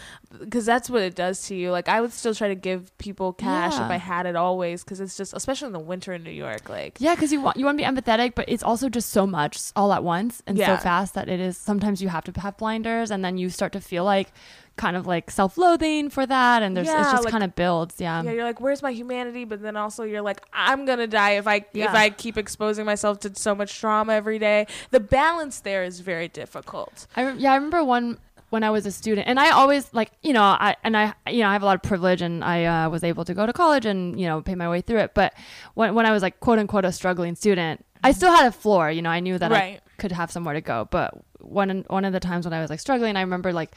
Because 0.40 0.66
that's 0.66 0.90
what 0.90 1.02
it 1.02 1.14
does 1.14 1.46
to 1.46 1.54
you. 1.54 1.70
Like, 1.70 1.88
I 1.88 2.00
would 2.00 2.12
still 2.12 2.34
try 2.34 2.48
to 2.48 2.54
give 2.54 2.96
people 2.98 3.32
cash 3.32 3.74
if 3.74 3.80
I 3.82 3.96
had 3.96 4.26
it 4.26 4.34
always, 4.36 4.82
because 4.84 5.00
it's 5.00 5.16
just, 5.16 5.32
especially 5.32 5.68
in 5.68 5.72
the 5.72 5.78
winter 5.78 6.12
in 6.12 6.22
New 6.24 6.32
York, 6.32 6.68
like, 6.68 6.96
Yeah, 6.98 7.14
because 7.14 7.32
you 7.32 7.40
want 7.40 7.56
you 7.56 7.64
want 7.64 7.78
to 7.78 7.84
be 7.84 7.88
empathetic, 7.88 8.34
but 8.34 8.44
it's 8.48 8.62
also 8.64 8.88
just 8.88 9.10
so 9.10 9.24
much 9.26 9.58
all 9.76 9.92
at 9.92 10.02
once 10.02 10.42
and 10.46 10.58
Yeah. 10.58 10.76
so 10.76 10.82
fast 10.82 11.14
that 11.14 11.28
it 11.28 11.38
is. 11.40 11.56
Sometimes 11.56 12.02
you 12.02 12.08
have 12.08 12.24
to 12.24 12.40
have 12.40 12.56
blinders, 12.58 13.10
and 13.12 13.24
then 13.24 13.38
you 13.38 13.48
start 13.48 13.72
to 13.72 13.80
feel 13.80 14.02
like 14.04 14.32
kind 14.78 14.96
of 14.96 15.06
like 15.06 15.30
self-loathing 15.30 16.08
for 16.08 16.24
that, 16.24 16.62
and 16.62 16.74
there's 16.76 16.86
Yeah, 16.86 17.02
it's 17.02 17.10
just 17.12 17.24
like- 17.24 17.32
kind 17.32 17.44
of 17.44 17.54
builds. 17.54 17.96
Yeah. 18.00 18.22
yeah, 18.22 18.30
you're 18.32 18.44
like, 18.44 18.60
where's 18.60 18.82
my 18.82 18.92
humanity? 18.92 19.44
But 19.44 19.60
then 19.60 19.76
also 19.76 20.04
you're 20.04 20.22
like, 20.22 20.40
I'm 20.52 20.86
gonna 20.86 21.06
die 21.06 21.32
if 21.32 21.46
I 21.46 21.66
Yeah. 21.72 21.86
if 21.90 21.94
I 21.94 22.10
keep 22.10 22.38
exposing 22.38 22.86
myself 22.86 23.18
to 23.20 23.34
so 23.34 23.54
much 23.54 23.78
trauma 23.78 24.14
every 24.14 24.38
day. 24.38 24.66
The 24.90 25.00
balance 25.00 25.60
there 25.60 25.84
is 25.84 26.00
very 26.00 26.28
difficult. 26.28 27.06
I 27.16 27.32
yeah, 27.32 27.52
I 27.52 27.56
remember 27.56 27.84
one 27.84 28.18
when 28.50 28.64
I 28.64 28.70
was 28.70 28.86
a 28.86 28.90
student, 28.92 29.28
and 29.28 29.38
I 29.38 29.50
always 29.50 29.92
like 29.92 30.10
you 30.22 30.32
know 30.32 30.42
I 30.42 30.74
and 30.82 30.96
I 30.96 31.12
you 31.30 31.40
know 31.42 31.48
I 31.48 31.52
have 31.52 31.62
a 31.62 31.66
lot 31.66 31.74
of 31.76 31.82
privilege, 31.82 32.22
and 32.22 32.42
I 32.42 32.64
uh, 32.64 32.88
was 32.88 33.04
able 33.04 33.24
to 33.26 33.34
go 33.34 33.44
to 33.44 33.52
college 33.52 33.84
and 33.84 34.18
you 34.18 34.26
know 34.26 34.40
pay 34.40 34.54
my 34.54 34.68
way 34.70 34.80
through 34.80 35.00
it. 35.00 35.12
But 35.14 35.34
when 35.74 35.94
when 35.94 36.06
I 36.06 36.12
was 36.12 36.22
like 36.22 36.40
quote 36.40 36.58
unquote 36.58 36.84
a 36.86 36.92
struggling 36.92 37.34
student, 37.34 37.84
I 38.02 38.12
still 38.12 38.32
had 38.32 38.46
a 38.46 38.52
floor. 38.52 38.90
You 38.90 39.02
know, 39.02 39.10
I 39.10 39.20
knew 39.20 39.36
that 39.38 39.52
I 39.52 39.80
could 39.98 40.12
have 40.12 40.30
somewhere 40.30 40.54
to 40.54 40.60
go. 40.62 40.88
But 40.90 41.12
one 41.40 41.84
one 41.88 42.04
of 42.06 42.12
the 42.12 42.20
times 42.20 42.46
when 42.46 42.52
I 42.54 42.60
was 42.60 42.70
like 42.70 42.80
struggling, 42.80 43.16
I 43.16 43.20
remember 43.22 43.52
like. 43.52 43.72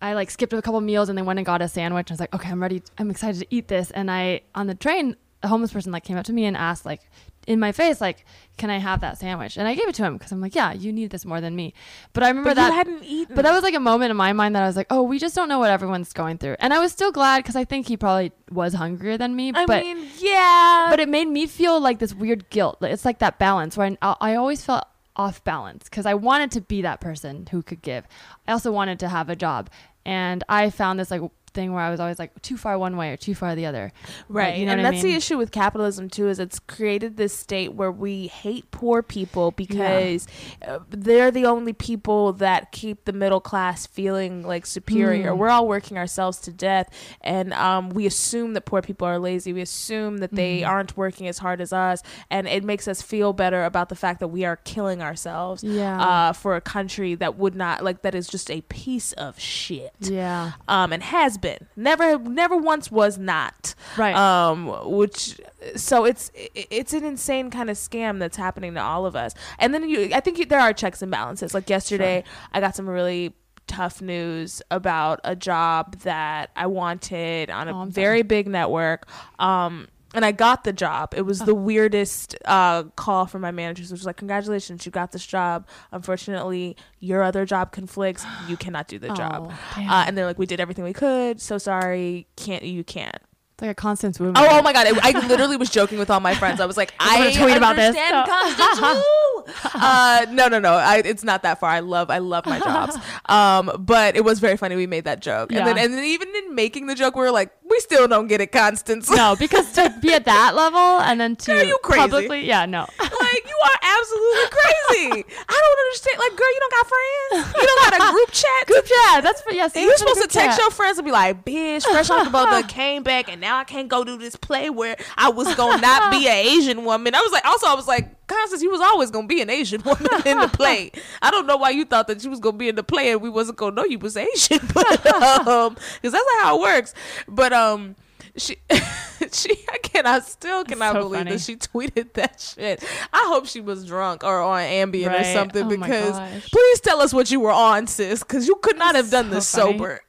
I 0.00 0.14
like 0.14 0.30
skipped 0.30 0.52
a 0.52 0.62
couple 0.62 0.80
meals 0.80 1.08
and 1.08 1.16
then 1.18 1.24
went 1.24 1.38
and 1.38 1.46
got 1.46 1.62
a 1.62 1.68
sandwich. 1.68 2.10
I 2.10 2.14
was 2.14 2.20
like, 2.20 2.34
okay, 2.34 2.50
I'm 2.50 2.60
ready. 2.62 2.82
I'm 2.98 3.10
excited 3.10 3.40
to 3.40 3.46
eat 3.50 3.68
this. 3.68 3.90
And 3.90 4.10
I, 4.10 4.42
on 4.54 4.66
the 4.66 4.74
train, 4.74 5.16
a 5.42 5.48
homeless 5.48 5.72
person 5.72 5.92
like 5.92 6.04
came 6.04 6.16
up 6.16 6.24
to 6.26 6.32
me 6.32 6.44
and 6.46 6.56
asked 6.56 6.84
like 6.84 7.00
in 7.46 7.58
my 7.60 7.72
face, 7.72 8.00
like, 8.00 8.26
can 8.58 8.68
I 8.68 8.76
have 8.78 9.00
that 9.00 9.16
sandwich? 9.18 9.56
And 9.56 9.66
I 9.66 9.74
gave 9.74 9.88
it 9.88 9.94
to 9.94 10.04
him 10.04 10.18
because 10.18 10.32
I'm 10.32 10.40
like, 10.40 10.54
yeah, 10.54 10.72
you 10.74 10.92
need 10.92 11.10
this 11.10 11.24
more 11.24 11.40
than 11.40 11.56
me. 11.56 11.72
But 12.12 12.22
I 12.22 12.28
remember 12.28 12.50
But 12.50 12.56
that 12.56 12.68
you 12.68 12.74
hadn't 12.74 13.04
eaten. 13.04 13.34
but 13.34 13.42
that 13.42 13.52
was 13.52 13.62
like 13.62 13.74
a 13.74 13.80
moment 13.80 14.10
in 14.10 14.16
my 14.18 14.34
mind 14.34 14.54
that 14.54 14.62
I 14.62 14.66
was 14.66 14.76
like, 14.76 14.88
oh, 14.90 15.02
we 15.02 15.18
just 15.18 15.34
don't 15.34 15.48
know 15.48 15.58
what 15.58 15.70
everyone's 15.70 16.12
going 16.12 16.36
through. 16.36 16.56
And 16.58 16.74
I 16.74 16.78
was 16.80 16.92
still 16.92 17.10
glad 17.10 17.38
because 17.38 17.56
I 17.56 17.64
think 17.64 17.88
he 17.88 17.96
probably 17.96 18.32
was 18.50 18.74
hungrier 18.74 19.16
than 19.16 19.34
me. 19.34 19.52
I 19.54 19.64
but 19.64 19.82
mean, 19.82 20.06
yeah. 20.18 20.88
but 20.90 21.00
it 21.00 21.08
made 21.08 21.28
me 21.28 21.46
feel 21.46 21.80
like 21.80 22.00
this 22.00 22.12
weird 22.12 22.50
guilt. 22.50 22.78
It's 22.82 23.06
like 23.06 23.20
that 23.20 23.38
balance 23.38 23.76
where 23.78 23.96
I, 24.02 24.16
I 24.20 24.34
always 24.34 24.62
felt 24.62 24.84
off 25.18 25.42
balance 25.44 25.84
because 25.84 26.06
I 26.06 26.14
wanted 26.14 26.50
to 26.52 26.60
be 26.60 26.82
that 26.82 27.00
person 27.00 27.46
who 27.50 27.62
could 27.62 27.82
give. 27.82 28.06
I 28.46 28.52
also 28.52 28.70
wanted 28.72 28.98
to 29.00 29.08
have 29.08 29.28
a 29.28 29.36
job, 29.36 29.68
and 30.06 30.44
I 30.48 30.70
found 30.70 30.98
this 31.00 31.10
like 31.10 31.22
thing 31.58 31.72
where 31.72 31.82
I 31.82 31.90
was 31.90 31.98
always 31.98 32.18
like 32.20 32.40
too 32.42 32.56
far 32.56 32.78
one 32.78 32.96
way 32.96 33.10
or 33.10 33.16
too 33.16 33.34
far 33.34 33.56
the 33.56 33.66
other. 33.66 33.90
Right. 34.28 34.56
you 34.58 34.64
know 34.66 34.72
and 34.72 34.82
what 34.82 34.88
I 34.88 34.90
that's 34.92 35.02
the 35.02 35.14
issue 35.14 35.36
with 35.38 35.50
capitalism 35.50 36.08
too 36.08 36.28
is 36.28 36.38
it's 36.38 36.60
created 36.60 37.16
this 37.16 37.36
state 37.36 37.72
where 37.74 37.90
we 37.90 38.28
hate 38.28 38.70
poor 38.70 39.02
people 39.02 39.50
because 39.50 40.26
uh, 40.66 40.78
they're 40.90 41.30
the 41.32 41.46
only 41.46 41.72
people 41.72 42.32
that 42.34 42.70
keep 42.70 43.04
the 43.06 43.12
middle 43.12 43.40
class 43.40 43.86
feeling 43.86 44.46
like 44.46 44.66
superior. 44.66 45.32
Mm. 45.32 45.38
We're 45.38 45.48
all 45.48 45.66
working 45.66 45.98
ourselves 45.98 46.38
to 46.42 46.52
death 46.52 46.88
and 47.22 47.52
um, 47.54 47.90
we 47.90 48.06
assume 48.06 48.52
that 48.54 48.62
poor 48.66 48.80
people 48.82 49.06
are 49.08 49.18
lazy. 49.18 49.52
We 49.52 49.62
assume 49.62 50.18
that 50.18 50.32
they 50.32 50.60
Mhm. 50.60 50.68
aren't 50.68 50.96
working 50.96 51.26
as 51.26 51.38
hard 51.38 51.60
as 51.60 51.72
us 51.72 52.02
and 52.30 52.46
it 52.46 52.62
makes 52.62 52.86
us 52.86 53.02
feel 53.02 53.32
better 53.32 53.64
about 53.64 53.88
the 53.88 53.96
fact 53.96 54.20
that 54.20 54.28
we 54.28 54.44
are 54.44 54.56
killing 54.56 55.02
ourselves 55.02 55.64
Yeah. 55.64 55.98
uh, 56.00 56.32
for 56.34 56.54
a 56.56 56.60
country 56.60 57.14
that 57.16 57.36
would 57.36 57.56
not 57.56 57.82
like 57.82 58.02
that 58.02 58.14
is 58.14 58.28
just 58.28 58.50
a 58.50 58.60
piece 58.62 59.12
of 59.14 59.38
shit. 59.40 59.92
yeah. 60.00 60.52
Um, 60.68 60.92
and 60.92 61.02
has 61.02 61.36
been 61.38 61.47
never, 61.76 62.18
never 62.18 62.56
once 62.56 62.90
was 62.90 63.18
not. 63.18 63.74
Right. 63.96 64.14
um 64.14 64.66
which 64.90 65.40
so 65.76 66.04
it's 66.04 66.30
it's 66.34 66.92
an 66.92 67.04
insane 67.04 67.50
kind 67.50 67.70
of 67.70 67.76
scam 67.76 68.18
that's 68.18 68.36
happening 68.36 68.74
to 68.74 68.80
all 68.82 69.06
of 69.06 69.14
us. 69.16 69.32
And 69.58 69.72
then 69.74 69.88
you 69.88 70.10
i 70.14 70.20
think 70.20 70.38
you, 70.38 70.44
there 70.46 70.60
are 70.60 70.72
checks 70.72 71.02
and 71.02 71.10
balances. 71.10 71.54
Like 71.54 71.68
yesterday 71.70 72.24
i 72.52 72.60
got 72.60 72.74
some 72.76 72.88
really 72.88 73.34
tough 73.66 74.00
news 74.00 74.62
about 74.70 75.20
a 75.24 75.36
job 75.36 75.98
that 75.98 76.48
i 76.56 76.66
wanted 76.66 77.50
on 77.50 77.68
a 77.68 77.82
Oh, 77.82 77.84
very 77.84 78.22
big 78.22 78.48
network. 78.48 79.06
Um 79.38 79.88
and 80.14 80.24
I 80.24 80.32
got 80.32 80.64
the 80.64 80.72
job. 80.72 81.12
It 81.14 81.20
Oh. 81.20 81.24
was 81.24 81.40
the 81.40 81.54
weirdest 81.54 82.34
uh, 82.44 82.84
call 82.96 83.26
from 83.26 83.42
my 83.42 83.50
managers, 83.50 83.90
which 83.90 84.00
was 84.00 84.06
like, 84.06 84.16
"Congratulations, 84.16 84.86
you 84.86 84.92
got 84.92 85.12
this 85.12 85.26
job. 85.26 85.66
Unfortunately, 85.92 86.76
your 87.00 87.22
other 87.22 87.44
job 87.44 87.72
conflicts. 87.72 88.24
You 88.48 88.56
cannot 88.56 88.88
do 88.88 88.98
the 88.98 89.08
job." 89.14 89.48
Oh, 89.52 89.58
damn. 89.76 89.90
Uh, 89.90 90.04
and 90.06 90.16
they're 90.16 90.26
like, 90.26 90.38
"We 90.38 90.46
did 90.46 90.60
everything 90.60 90.84
we 90.84 90.92
could. 90.92 91.40
So 91.40 91.58
sorry, 91.58 92.26
can't 92.36 92.62
you 92.62 92.84
can't." 92.84 93.16
it's 93.54 93.62
like 93.62 93.70
a 93.72 93.74
constant 93.74 94.18
wound. 94.20 94.36
Oh, 94.38 94.46
oh 94.48 94.62
my 94.62 94.72
god! 94.72 94.86
I, 94.86 95.10
I 95.10 95.26
literally 95.26 95.56
was 95.56 95.68
joking 95.68 95.98
with 95.98 96.10
all 96.10 96.20
my 96.20 96.32
friends. 96.34 96.60
I 96.60 96.66
was 96.66 96.76
like, 96.76 96.94
I'm 97.00 97.22
I 97.22 97.32
tweet 97.32 97.56
about 97.56 97.74
this. 97.76 97.88
understand 97.96 98.28
Constance 98.56 98.80
Wu. 98.80 99.44
uh, 99.74 100.26
no, 100.30 100.46
no, 100.48 100.58
no. 100.60 100.74
I, 100.74 101.02
it's 101.04 101.24
not 101.24 101.42
that 101.42 101.58
far. 101.58 101.70
I 101.70 101.80
love, 101.80 102.08
I 102.10 102.18
love 102.18 102.46
my 102.46 102.58
jobs. 102.60 102.96
Um, 103.28 103.70
but 103.80 104.16
it 104.16 104.24
was 104.24 104.38
very 104.40 104.56
funny. 104.56 104.74
We 104.76 104.86
made 104.86 105.04
that 105.04 105.20
joke, 105.20 105.52
and 105.52 105.66
then, 105.66 105.76
and 105.76 105.92
then 105.92 106.02
even 106.04 106.28
in 106.34 106.54
making 106.54 106.86
the 106.86 106.94
joke, 106.94 107.14
we 107.14 107.20
were 107.22 107.30
like, 107.30 107.50
we 107.68 107.80
still 107.80 108.08
don't 108.08 108.26
get 108.26 108.40
it, 108.40 108.52
Constance. 108.52 109.10
No, 109.10 109.36
because 109.38 109.70
to 109.72 109.94
be 110.00 110.12
at 110.14 110.24
that 110.24 110.54
level 110.54 110.78
and 110.78 111.20
then 111.20 111.36
to 111.36 111.52
Girl, 111.52 111.64
you 111.64 111.78
crazy. 111.82 112.00
publicly, 112.00 112.46
yeah, 112.46 112.66
no. 112.66 112.80
like 112.98 113.44
you 113.46 113.58
are 113.64 113.78
absolutely 113.82 114.48
crazy. 114.50 115.24
I 115.48 115.60
don't 115.62 115.78
understand. 115.86 116.18
Like, 116.18 116.36
girl, 116.36 116.52
you 116.52 116.60
don't 116.60 116.72
got 116.72 116.86
friends. 116.86 117.54
You 117.60 117.66
don't 117.66 117.90
got 117.90 118.08
a 118.08 118.12
group 118.12 118.30
chat. 118.30 118.66
Group 118.66 118.84
chat. 118.84 119.22
That's 119.22 119.42
for 119.42 119.52
yeah. 119.52 119.68
And 119.74 119.84
you're 119.84 119.96
supposed 119.96 120.22
to 120.22 120.28
text 120.28 120.56
chat. 120.56 120.58
your 120.58 120.70
friends 120.70 120.98
and 120.98 121.04
be 121.04 121.12
like, 121.12 121.44
bitch, 121.44 121.84
fresh 121.84 122.10
off 122.10 122.24
the 122.24 122.30
boat, 122.30 122.46
done 122.46 122.62
came 122.68 123.02
back, 123.02 123.30
and 123.30 123.40
now 123.40 123.58
I 123.58 123.64
can't 123.64 123.88
go 123.88 124.04
do 124.04 124.16
this 124.16 124.36
play 124.36 124.70
where 124.70 124.96
I 125.16 125.30
was 125.30 125.54
gonna 125.54 125.80
not 125.80 126.10
be 126.10 126.26
an 126.28 126.34
Asian 126.34 126.84
woman. 126.84 127.14
I 127.14 127.20
was 127.20 127.32
like, 127.32 127.44
also, 127.44 127.66
I 127.66 127.74
was 127.74 127.86
like, 127.86 128.17
Constance, 128.28 128.62
you 128.62 128.70
was 128.70 128.80
always 128.80 129.10
gonna 129.10 129.26
be 129.26 129.40
an 129.42 129.50
Asian 129.50 129.82
woman 129.84 130.06
in 130.24 130.38
the 130.38 130.48
play. 130.48 130.92
I 131.20 131.30
don't 131.30 131.46
know 131.46 131.56
why 131.56 131.70
you 131.70 131.84
thought 131.84 132.06
that 132.06 132.22
you 132.22 132.30
was 132.30 132.38
gonna 132.40 132.56
be 132.56 132.68
in 132.68 132.76
the 132.76 132.82
play 132.84 133.10
and 133.10 133.20
we 133.20 133.30
wasn't 133.30 133.58
gonna 133.58 133.74
know 133.74 133.84
you 133.84 133.98
was 133.98 134.16
Asian, 134.16 134.60
but 134.74 135.06
um, 135.48 135.74
because 135.74 136.12
that's 136.12 136.24
not 136.36 136.42
how 136.42 136.58
it 136.58 136.60
works. 136.60 136.94
But 137.26 137.52
um. 137.52 137.96
She, 138.36 138.54
she, 139.32 139.50
I 139.68 139.78
cannot, 139.82 140.24
still 140.24 140.62
cannot 140.62 140.92
so 140.92 141.00
believe 141.00 141.20
funny. 141.20 141.32
that 141.32 141.40
she 141.40 141.56
tweeted 141.56 142.12
that 142.12 142.40
shit. 142.40 142.84
I 143.12 143.24
hope 143.26 143.46
she 143.46 143.60
was 143.60 143.84
drunk 143.84 144.22
or 144.22 144.40
on 144.40 144.60
Ambien 144.60 145.18
or 145.18 145.24
something 145.24 145.64
Oh 145.64 145.68
because 145.68 146.16
please 146.52 146.80
tell 146.80 147.00
us 147.00 147.12
what 147.12 147.28
you 147.32 147.40
were 147.40 147.50
on, 147.50 147.88
sis, 147.88 148.22
because 148.22 148.46
you 148.46 148.54
could 148.56 148.78
not 148.78 148.94
have 148.94 149.10
done 149.10 149.30
this 149.30 149.52
funny. 149.52 149.72
sober. 149.72 150.02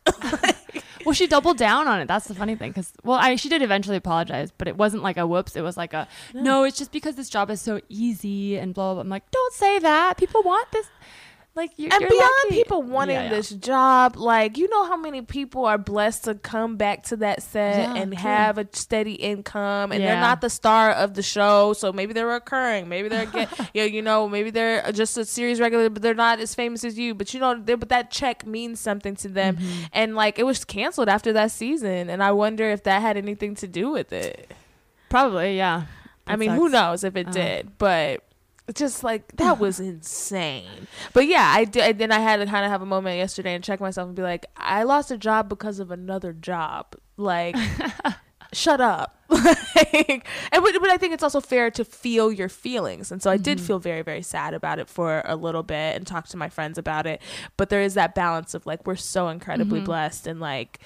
Well, 1.06 1.14
she 1.14 1.28
doubled 1.28 1.58
down 1.58 1.88
on 1.88 2.00
it. 2.02 2.08
That's 2.08 2.28
the 2.28 2.36
funny 2.36 2.56
thing. 2.56 2.72
Because 2.72 2.92
well, 3.04 3.18
I 3.18 3.36
she 3.36 3.50
did 3.50 3.62
eventually 3.62 3.98
apologize, 3.98 4.52
but 4.58 4.68
it 4.68 4.78
wasn't 4.78 5.04
like 5.04 5.18
a 5.18 5.26
whoops. 5.26 5.56
It 5.56 5.62
was 5.62 5.78
like 5.78 5.94
a 5.94 6.08
no. 6.34 6.64
It's 6.64 6.78
just 6.78 6.92
because 6.92 7.16
this 7.16 7.30
job 7.30 7.50
is 7.50 7.62
so 7.62 7.80
easy 7.90 8.58
and 8.58 8.74
blah 8.74 8.88
blah. 8.88 8.94
blah. 8.96 9.02
I'm 9.02 9.10
like, 9.10 9.30
don't 9.32 9.54
say 9.54 9.80
that. 9.80 10.18
People 10.18 10.44
want 10.44 10.72
this. 10.72 10.88
Like 11.56 11.72
you're, 11.78 11.92
and 11.92 12.00
you're 12.00 12.10
beyond 12.10 12.32
lucky. 12.46 12.56
people 12.56 12.84
wanting 12.84 13.16
Yeah, 13.16 13.24
yeah. 13.24 13.30
this 13.30 13.50
job, 13.50 14.16
like 14.16 14.58
you 14.58 14.70
know 14.70 14.86
how 14.86 14.96
many 14.96 15.22
people 15.24 15.66
are 15.66 15.78
blessed 15.80 16.24
to 16.26 16.36
come 16.36 16.78
back 16.78 17.04
to 17.06 17.18
that 17.18 17.42
set 17.44 17.80
Yeah, 17.80 17.96
and 18.02 18.14
true. 18.14 18.22
have 18.22 18.58
a 18.58 18.68
steady 18.72 19.14
income, 19.16 19.92
and 19.92 20.02
they're 20.02 20.22
not 20.22 20.40
the 20.40 20.50
star 20.50 20.92
of 20.92 21.16
the 21.16 21.24
show, 21.24 21.74
so 21.74 21.92
maybe 21.92 22.14
they're 22.14 22.28
recurring, 22.28 22.88
maybe 22.88 23.10
they're 23.10 23.26
get, 23.26 23.50
you, 23.74 23.82
know, 23.82 23.88
you 23.88 24.02
know, 24.02 24.30
maybe 24.30 24.52
they're 24.52 24.90
just 24.94 25.18
a 25.18 25.26
series 25.26 25.60
regular, 25.60 25.90
but 25.90 26.02
they're 26.02 26.14
not 26.14 26.40
as 26.40 26.56
famous 26.56 26.86
as 26.86 26.98
you. 26.98 27.14
But 27.14 27.34
you 27.34 27.42
know, 27.42 27.60
they- 27.60 27.76
but 27.76 27.90
that 27.90 28.10
check 28.10 28.46
means 28.46 28.80
something 28.80 29.16
to 29.18 29.28
them, 29.28 29.58
Mm-hmm. 29.58 29.84
and 29.92 30.16
like 30.16 30.40
it 30.40 30.44
was 30.46 30.64
canceled 30.64 31.10
after 31.10 31.34
that 31.34 31.52
season, 31.52 32.10
and 32.10 32.24
I 32.24 32.32
wonder 32.32 32.70
if 32.70 32.84
that 32.84 33.02
had 33.02 33.18
anything 33.18 33.56
to 33.56 33.68
do 33.68 33.90
with 33.90 34.14
it. 34.14 34.50
Probably, 35.10 35.58
yeah. 35.58 35.84
I 36.28 36.34
That 36.34 36.40
mean, 36.40 36.52
who 36.52 36.70
knows 36.70 37.04
if 37.04 37.16
it 37.18 37.28
Uh. 37.30 37.32
did, 37.32 37.78
but 37.80 38.24
just 38.76 39.04
like 39.04 39.36
that 39.38 39.60
was 39.60 39.80
insane. 39.80 40.88
But 41.14 41.28
yeah, 41.28 41.52
I 41.56 41.66
did. 41.66 41.98
Then 41.98 42.12
I 42.12 42.20
had 42.20 42.38
to 42.38 42.46
kind 42.46 42.66
of 42.66 42.72
have 42.72 42.82
a 42.82 42.86
moment 42.86 43.18
yesterday 43.18 43.54
and 43.56 43.64
check 43.64 43.80
myself 43.80 44.08
and 44.08 44.16
be 44.16 44.22
like, 44.22 44.46
I 44.58 44.84
lost 44.84 45.12
a 45.12 45.18
job 45.18 45.50
because 45.50 45.80
of 45.80 45.92
another 45.92 46.34
job. 46.34 46.96
Like, 47.18 47.56
shut 48.54 48.82
up. 48.82 49.16
like, 49.30 50.26
and 50.52 50.64
but, 50.64 50.74
but 50.82 50.90
I 50.90 50.98
think 50.98 51.14
it's 51.14 51.22
also 51.22 51.40
fair 51.40 51.70
to 51.72 51.86
feel 51.86 52.32
your 52.32 52.50
feelings, 52.50 53.12
and 53.12 53.22
so 53.22 53.30
I 53.30 53.38
did 53.38 53.60
Mhm. 53.60 53.62
feel 53.62 53.80
very 53.80 54.02
very 54.02 54.24
sad 54.24 54.56
about 54.56 54.80
it 54.80 54.88
for 54.90 55.22
a 55.26 55.36
little 55.36 55.62
bit 55.62 55.96
and 55.96 56.08
talk 56.08 56.28
to 56.30 56.38
my 56.38 56.50
friends 56.50 56.80
about 56.80 57.06
it. 57.06 57.22
But 57.56 57.70
there 57.70 57.82
is 57.84 57.94
that 57.94 58.16
balance 58.16 58.56
of 58.56 58.66
like 58.66 58.88
we're 58.88 58.96
so 58.96 59.28
incredibly 59.28 59.82
Mhm. 59.82 59.86
blessed 59.86 60.26
and 60.26 60.40
like 60.40 60.80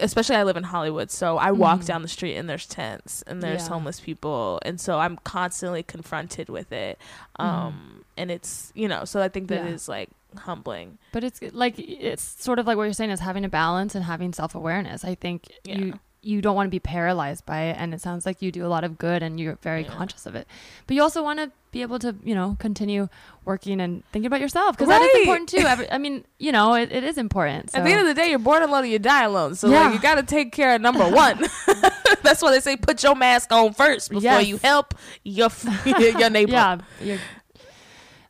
especially 0.00 0.36
I 0.36 0.42
live 0.44 0.56
in 0.56 0.62
Hollywood, 0.64 1.10
so 1.10 1.38
I 1.38 1.50
walk 1.52 1.80
Mhm. 1.80 1.86
down 1.86 2.02
the 2.02 2.08
street 2.08 2.36
and 2.36 2.48
there's 2.48 2.66
tents 2.66 3.22
and 3.26 3.42
there's 3.42 3.62
Yeah. 3.62 3.68
homeless 3.68 4.00
people, 4.00 4.60
and 4.62 4.80
so 4.80 4.98
I'm 4.98 5.16
constantly 5.24 5.82
confronted 5.82 6.48
with 6.48 6.72
it. 6.72 6.98
Um, 7.36 8.04
and 8.16 8.30
it's 8.30 8.72
you 8.74 8.88
know, 8.88 9.04
so 9.04 9.22
I 9.22 9.28
think 9.28 9.48
that 9.48 9.64
Yeah. 9.64 9.70
is 9.72 9.88
like 9.88 10.10
humbling. 10.36 10.98
But 11.12 11.24
it's 11.24 11.40
like 11.52 11.78
it's 11.78 12.22
sort 12.42 12.58
of 12.58 12.66
like 12.66 12.76
what 12.76 12.84
you're 12.84 12.92
saying 12.92 13.10
is 13.10 13.20
having 13.20 13.44
a 13.44 13.48
balance 13.48 13.94
and 13.94 14.04
having 14.04 14.32
self 14.32 14.54
awareness. 14.54 15.04
I 15.04 15.14
think 15.14 15.48
Yeah. 15.64 15.78
you 15.78 16.00
you 16.24 16.40
don't 16.40 16.54
want 16.54 16.66
to 16.66 16.70
be 16.70 16.78
paralyzed 16.78 17.44
by 17.44 17.62
it 17.62 17.76
and 17.78 17.92
it 17.92 18.00
sounds 18.00 18.24
like 18.24 18.40
you 18.40 18.52
do 18.52 18.64
a 18.64 18.68
lot 18.68 18.84
of 18.84 18.96
good 18.96 19.22
and 19.24 19.40
you're 19.40 19.56
very 19.56 19.82
Yeah. 19.82 19.90
conscious 19.90 20.24
of 20.24 20.34
it 20.36 20.46
but 20.86 20.94
you 20.94 21.02
also 21.02 21.22
want 21.22 21.40
to 21.40 21.50
be 21.72 21.82
able 21.82 21.98
to 21.98 22.14
you 22.22 22.34
know 22.34 22.56
continue 22.60 23.08
working 23.44 23.80
and 23.80 24.04
thinking 24.12 24.26
about 24.26 24.40
yourself 24.40 24.76
because 24.76 24.88
that 24.88 25.02
is 25.02 25.20
important 25.20 25.48
too 25.48 25.58
Every, 25.66 25.90
i 25.96 25.98
mean 25.98 26.24
you 26.38 26.52
know 26.52 26.74
it, 26.74 26.92
it 26.92 27.02
is 27.02 27.18
important 27.18 27.70
so. 27.72 27.78
At 27.78 27.84
the 27.84 27.90
end 27.90 28.00
of 28.00 28.06
the 28.06 28.14
day, 28.14 28.30
you're 28.30 28.38
born 28.38 28.62
alone, 28.62 28.88
you 28.88 28.98
die 29.00 29.24
alone. 29.24 29.56
So 29.56 29.68
Yeah. 29.68 29.84
like, 29.86 29.94
you 29.94 30.00
got 30.00 30.14
to 30.14 30.22
take 30.22 30.52
care 30.52 30.74
of 30.76 30.80
number 30.80 31.08
one. 31.08 31.38
That's 32.22 32.40
why 32.40 32.50
they 32.52 32.60
say 32.60 32.76
put 32.76 33.02
your 33.02 33.16
mask 33.16 33.50
on 33.52 33.72
first 33.72 34.10
before 34.10 34.22
Yes. 34.22 34.46
you 34.46 34.58
help 34.58 34.94
your 35.24 35.46
f- 35.46 35.86
your 35.86 36.30
neighbor. 36.30 36.52
yeah 36.52 36.78
you're, 37.00 37.18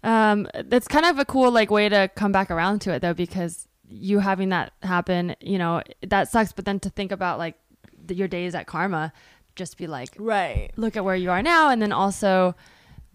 um 0.04 0.48
that's 0.64 0.88
kind 0.88 1.04
of 1.06 1.18
a 1.18 1.24
cool 1.24 1.50
like 1.50 1.70
way 1.70 1.88
to 1.88 2.08
come 2.16 2.32
back 2.32 2.50
around 2.50 2.80
to 2.80 2.92
it 2.92 3.00
though 3.00 3.14
because 3.14 3.68
you 3.88 4.18
having 4.20 4.48
that 4.48 4.72
happen 4.82 5.36
you 5.40 5.58
know 5.58 5.82
that 6.06 6.28
sucks 6.30 6.52
but 6.52 6.64
then 6.64 6.80
to 6.80 6.90
think 6.90 7.12
about 7.12 7.38
like 7.38 7.54
the, 8.06 8.14
your 8.14 8.28
days 8.28 8.54
at 8.54 8.66
karma 8.66 9.12
just 9.56 9.76
be 9.76 9.86
like 9.86 10.10
Right. 10.18 10.70
look 10.76 10.96
at 10.96 11.04
where 11.04 11.16
you 11.16 11.30
are 11.30 11.42
now. 11.42 11.68
And 11.70 11.80
then 11.82 11.92
also 11.92 12.54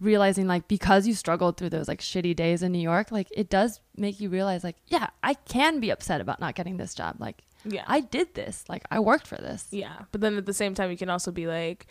realizing 0.00 0.46
like 0.46 0.68
because 0.68 1.06
you 1.06 1.14
struggled 1.14 1.56
through 1.56 1.70
those 1.70 1.88
like 1.88 2.00
shitty 2.00 2.34
days 2.36 2.62
in 2.62 2.70
New 2.70 2.78
York 2.78 3.10
like 3.10 3.26
it 3.32 3.50
does 3.50 3.80
make 3.96 4.20
you 4.20 4.28
realize 4.28 4.62
like 4.62 4.76
yeah 4.86 5.08
I 5.24 5.34
can 5.34 5.80
be 5.80 5.90
upset 5.90 6.20
about 6.20 6.38
not 6.38 6.54
getting 6.54 6.76
this 6.76 6.94
job. 6.94 7.16
Like 7.18 7.42
Yeah. 7.64 7.82
I 7.88 8.00
did 8.00 8.34
this. 8.34 8.64
Like 8.68 8.84
I 8.92 9.00
worked 9.00 9.26
for 9.26 9.36
this. 9.36 9.66
Yeah, 9.72 10.02
but 10.12 10.20
then 10.20 10.36
at 10.36 10.46
the 10.46 10.54
same 10.54 10.74
time, 10.74 10.90
you 10.92 10.96
can 10.96 11.10
also 11.10 11.32
be 11.32 11.46
like, 11.48 11.86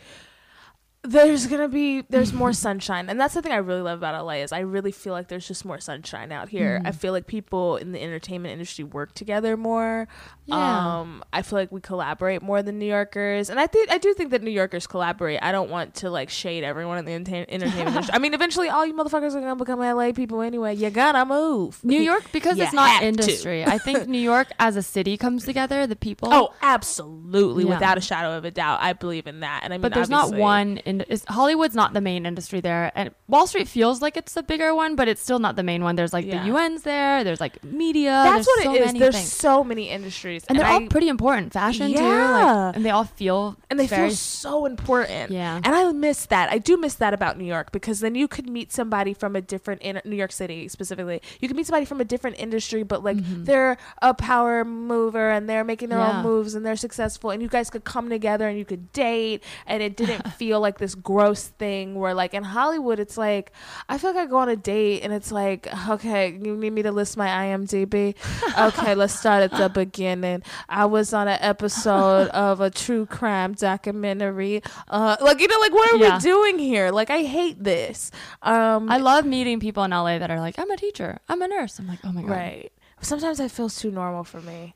there's 1.08 1.46
gonna 1.46 1.68
be 1.68 2.02
there's 2.10 2.32
more 2.32 2.52
sunshine, 2.52 3.08
and 3.08 3.18
that's 3.18 3.34
the 3.34 3.42
thing 3.42 3.52
I 3.52 3.56
really 3.56 3.80
love 3.82 3.98
about 3.98 4.24
LA 4.24 4.34
is 4.42 4.52
I 4.52 4.60
really 4.60 4.92
feel 4.92 5.12
like 5.12 5.28
there's 5.28 5.48
just 5.48 5.64
more 5.64 5.78
sunshine 5.80 6.30
out 6.32 6.48
here. 6.48 6.80
I 6.84 6.92
feel 6.92 7.12
like 7.12 7.26
people 7.26 7.76
in 7.76 7.92
the 7.92 8.02
entertainment 8.02 8.52
industry 8.52 8.84
work 8.84 9.14
together 9.14 9.56
more. 9.56 10.06
Yeah. 10.46 10.98
Um, 11.00 11.22
I 11.32 11.42
feel 11.42 11.58
like 11.58 11.70
we 11.72 11.80
collaborate 11.80 12.42
more 12.42 12.62
than 12.62 12.78
New 12.78 12.86
Yorkers, 12.86 13.50
and 13.50 13.58
I 13.60 13.66
think 13.66 13.90
I 13.90 13.98
do 13.98 14.12
think 14.14 14.30
that 14.30 14.42
New 14.42 14.50
Yorkers 14.50 14.86
collaborate. 14.86 15.38
I 15.42 15.52
don't 15.52 15.70
want 15.70 15.94
to 15.96 16.10
like 16.10 16.30
shade 16.30 16.64
everyone 16.64 16.98
in 16.98 17.04
the 17.04 17.12
enta- 17.12 17.46
entertainment 17.48 17.88
industry. 17.88 18.14
I 18.14 18.18
mean, 18.18 18.34
eventually, 18.34 18.68
all 18.68 18.84
you 18.86 18.94
motherfuckers 18.94 19.34
are 19.34 19.40
gonna 19.40 19.56
become 19.56 19.80
LA 19.80 20.12
people 20.12 20.40
anyway. 20.42 20.74
You 20.74 20.90
gotta 20.90 21.24
move. 21.24 21.82
New 21.84 22.00
York 22.00 22.24
because 22.32 22.58
it's 22.58 22.72
not 22.72 23.02
industry 23.02 23.64
I 23.64 23.78
think 23.78 24.08
New 24.08 24.18
York 24.20 24.48
as 24.58 24.76
a 24.76 24.82
city 24.82 25.16
comes 25.16 25.44
together 25.44 25.86
the 25.86 25.96
people 25.96 26.28
Oh, 26.32 26.54
absolutely, 26.62 27.64
Yeah. 27.64 27.70
without 27.70 27.98
a 27.98 28.00
shadow 28.00 28.36
of 28.36 28.44
a 28.44 28.50
doubt. 28.50 28.80
I 28.82 28.92
believe 28.92 29.26
in 29.26 29.40
that, 29.40 29.60
and 29.64 29.72
I 29.72 29.76
mean, 29.76 29.82
but 29.82 29.94
there's 29.94 30.10
not 30.10 30.34
one 30.34 30.78
in 30.78 30.97
is, 31.02 31.24
hollywood's 31.28 31.74
not 31.74 31.92
the 31.92 32.00
main 32.00 32.26
industry 32.26 32.60
there 32.60 32.90
and 32.94 33.10
wall 33.28 33.46
street 33.46 33.68
feels 33.68 34.00
like 34.02 34.16
it's 34.16 34.32
the 34.34 34.42
bigger 34.42 34.74
one 34.74 34.96
but 34.96 35.08
it's 35.08 35.20
still 35.22 35.38
not 35.38 35.56
the 35.56 35.62
main 35.62 35.82
one 35.84 35.96
there's 35.96 36.12
like 36.12 36.24
Yeah. 36.24 36.44
the 36.44 36.54
un's 36.56 36.82
there 36.82 37.22
there's 37.24 37.40
like 37.40 37.62
media 37.64 38.10
That's 38.10 38.46
what 38.46 38.62
so 38.64 38.74
it 38.74 38.82
is. 38.82 38.92
There's 38.94 39.14
things. 39.14 39.32
so 39.32 39.62
many 39.62 39.90
industries, 39.90 40.44
and 40.48 40.58
they're 40.58 40.66
I- 40.66 40.72
all 40.74 40.86
pretty 40.88 41.08
important 41.08 41.52
fashion 41.52 41.92
too 41.92 42.02
Yeah. 42.02 42.66
like, 42.66 42.76
and 42.76 42.84
they 42.84 42.90
all 42.90 43.04
feel 43.04 43.56
and 43.70 43.78
they 43.78 43.86
very 43.86 44.08
feel 44.08 44.16
so 44.16 44.66
important. 44.66 45.30
Yeah. 45.30 45.56
And 45.62 45.74
I 45.74 45.92
miss 45.92 46.26
that. 46.26 46.50
I 46.50 46.58
do 46.58 46.76
miss 46.76 46.94
that 46.94 47.12
about 47.14 47.36
New 47.38 47.44
York 47.44 47.70
because 47.72 48.00
then 48.00 48.14
you 48.14 48.26
could 48.28 48.48
meet 48.48 48.72
somebody 48.72 49.12
from 49.14 49.36
a 49.36 49.40
different 49.40 49.82
in 49.82 50.00
New 50.04 50.16
York 50.16 50.32
City 50.32 50.68
specifically. 50.68 51.20
You 51.40 51.48
could 51.48 51.56
meet 51.56 51.66
somebody 51.66 51.84
from 51.84 52.00
a 52.00 52.04
different 52.04 52.38
industry, 52.38 52.82
but 52.82 53.04
like 53.04 53.18
they're 53.20 53.76
a 54.02 54.14
power 54.14 54.64
mover 54.64 55.30
and 55.30 55.48
they're 55.48 55.64
making 55.64 55.90
their 55.90 55.98
Mm-hmm. 55.98 56.10
Yeah. 56.12 56.18
own 56.18 56.22
moves 56.24 56.54
and 56.54 56.64
they're 56.64 56.76
successful 56.76 57.30
and 57.30 57.42
you 57.42 57.48
guys 57.48 57.70
could 57.70 57.84
come 57.84 58.08
together 58.08 58.48
and 58.48 58.56
you 58.58 58.64
could 58.64 58.92
date 58.92 59.42
and 59.66 59.82
it 59.82 59.96
didn't 59.96 60.32
feel 60.38 60.60
like 60.60 60.77
this 60.78 60.94
gross 60.94 61.48
thing 61.48 61.94
where 61.94 62.14
like 62.14 62.34
in 62.34 62.42
Hollywood 62.42 62.98
it's 62.98 63.16
like 63.18 63.52
I 63.88 63.98
feel 63.98 64.12
like 64.14 64.22
I 64.22 64.26
go 64.26 64.38
on 64.38 64.48
a 64.48 64.56
date 64.56 65.02
and 65.02 65.12
it's 65.12 65.30
like 65.32 65.68
okay 65.88 66.30
you 66.30 66.56
need 66.56 66.72
me 66.72 66.82
to 66.82 66.92
list 66.92 67.16
my 67.16 67.28
IMDb 67.28 68.14
okay 68.58 68.94
let's 68.94 69.18
start 69.18 69.42
at 69.42 69.50
the 69.58 69.68
beginning 69.68 70.42
I 70.68 70.86
was 70.86 71.12
on 71.12 71.28
an 71.28 71.38
episode 71.40 72.28
of 72.28 72.60
a 72.60 72.70
true 72.70 73.06
crime 73.06 73.52
documentary 73.54 74.62
uh 74.88 75.16
like 75.20 75.40
you 75.40 75.48
know 75.48 75.58
like 75.60 75.72
what 75.72 75.92
are 75.92 75.96
Yeah. 75.98 76.16
we 76.16 76.20
doing 76.22 76.58
here 76.58 76.90
like 76.90 77.10
I 77.10 77.22
hate 77.22 77.62
this 77.62 78.10
um 78.42 78.90
I 78.90 78.98
love 78.98 79.24
meeting 79.26 79.60
people 79.60 79.84
in 79.84 79.90
LA 79.90 80.18
that 80.18 80.30
are 80.30 80.40
like, 80.40 80.58
I'm 80.58 80.70
a 80.70 80.76
teacher, 80.76 81.18
I'm 81.28 81.42
a 81.42 81.48
nurse. 81.48 81.78
I'm 81.78 81.86
like, 81.88 81.98
oh 82.04 82.12
my 82.12 82.22
god, 82.22 82.30
Right. 82.30 82.72
Sometimes 83.00 83.38
that 83.38 83.50
feels 83.50 83.76
too 83.78 83.90
normal 83.90 84.24
for 84.24 84.40
me. 84.40 84.74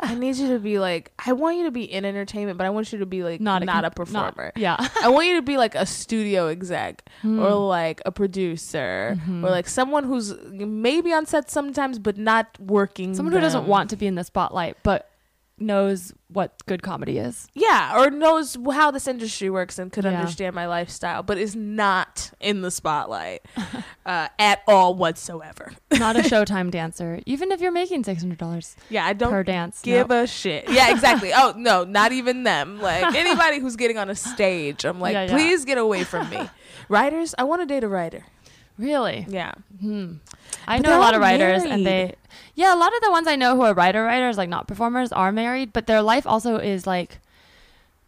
I 0.00 0.14
need 0.18 0.36
you 0.36 0.48
to 0.48 0.58
be 0.58 0.78
like, 0.78 1.12
I 1.24 1.32
want 1.32 1.58
you 1.58 1.64
to 1.64 1.70
be 1.70 1.84
in 1.84 2.04
entertainment, 2.04 2.56
but 2.58 2.66
I 2.66 2.70
want 2.70 2.92
you 2.92 2.98
to 2.98 3.06
be 3.06 3.22
like 3.22 3.40
not 3.40 3.62
not, 3.64 3.84
a, 3.84 3.88
a, 3.88 3.90
com- 3.90 4.06
performer. 4.06 4.52
yeah, 4.56 4.76
I 5.02 5.08
want 5.10 5.26
you 5.26 5.34
to 5.36 5.42
be 5.42 5.56
like 5.58 5.74
a 5.74 5.84
studio 5.86 6.48
exec 6.48 7.02
Hmm. 7.22 7.40
or 7.40 7.50
like 7.50 8.00
a 8.06 8.12
producer 8.12 9.16
Mm-hmm. 9.18 9.44
or 9.44 9.50
like 9.50 9.68
someone 9.68 10.04
who's 10.04 10.34
maybe 10.50 11.12
on 11.12 11.26
set 11.26 11.50
sometimes 11.50 11.98
but 11.98 12.16
not 12.16 12.46
working. 12.60 13.14
someone 13.14 13.32
who 13.32 13.40
doesn't 13.40 13.66
want 13.66 13.90
to 13.90 13.96
be 13.96 14.06
in 14.06 14.14
the 14.14 14.24
spotlight 14.24 14.76
but 14.82 15.07
knows 15.60 16.12
what 16.28 16.64
good 16.66 16.82
comedy 16.82 17.18
is. 17.18 17.48
Yeah, 17.54 17.98
or 17.98 18.10
knows 18.10 18.56
how 18.72 18.90
this 18.90 19.08
industry 19.08 19.48
works 19.50 19.78
and 19.78 19.90
could 19.90 20.04
Yeah. 20.04 20.18
understand 20.20 20.54
my 20.54 20.66
lifestyle, 20.66 21.22
but 21.22 21.38
is 21.38 21.56
not 21.56 22.30
in 22.40 22.60
the 22.60 22.70
spotlight 22.70 23.46
uh, 24.06 24.28
at 24.38 24.62
all 24.68 24.94
whatsoever. 24.94 25.72
Not 25.98 26.16
a 26.16 26.20
Showtime 26.20 26.70
dancer, 26.70 27.20
even 27.26 27.50
if 27.50 27.60
you're 27.60 27.72
making 27.72 28.04
six 28.04 28.22
hundred 28.22 28.38
dollars 28.38 28.76
Yeah, 28.90 29.04
I 29.06 29.14
don't 29.14 29.30
per 29.30 29.42
dance. 29.42 29.80
give 29.82 30.08
no. 30.10 30.22
a 30.22 30.26
shit. 30.26 30.68
Yeah, 30.70 30.90
exactly. 30.92 31.32
oh 31.34 31.54
no, 31.56 31.82
not 31.84 32.12
even 32.12 32.44
them. 32.44 32.80
Like 32.80 33.14
anybody 33.16 33.58
who's 33.58 33.74
getting 33.76 33.98
on 33.98 34.08
a 34.10 34.14
stage, 34.14 34.84
I'm 34.84 35.00
like, 35.00 35.12
Yeah, 35.14 35.24
yeah. 35.24 35.30
please 35.32 35.64
get 35.64 35.78
away 35.78 36.04
from 36.04 36.28
me. 36.30 36.48
Writers, 36.88 37.34
I 37.38 37.44
want 37.44 37.62
to 37.62 37.66
date 37.66 37.82
a 37.84 37.88
writer. 37.88 38.26
Really. 38.78 39.26
Yeah, 39.28 39.52
Hmm. 39.80 40.14
I 40.66 40.78
But 40.78 40.86
know 40.88 40.98
a 40.98 41.00
lot 41.00 41.14
of 41.14 41.20
writers, 41.20 41.62
and 41.64 41.84
they, 41.84 42.14
yeah, 42.54 42.74
a 42.74 42.76
lot 42.78 42.94
of 42.94 43.00
the 43.02 43.10
ones 43.10 43.26
I 43.26 43.36
know 43.36 43.56
who 43.56 43.62
are 43.62 43.74
writer 43.74 44.02
writers, 44.04 44.36
like 44.38 44.48
not 44.48 44.66
performers, 44.68 45.12
are 45.12 45.32
married, 45.32 45.72
but 45.72 45.86
their 45.86 46.02
life 46.02 46.26
also 46.26 46.56
is 46.56 46.86
like, 46.86 47.18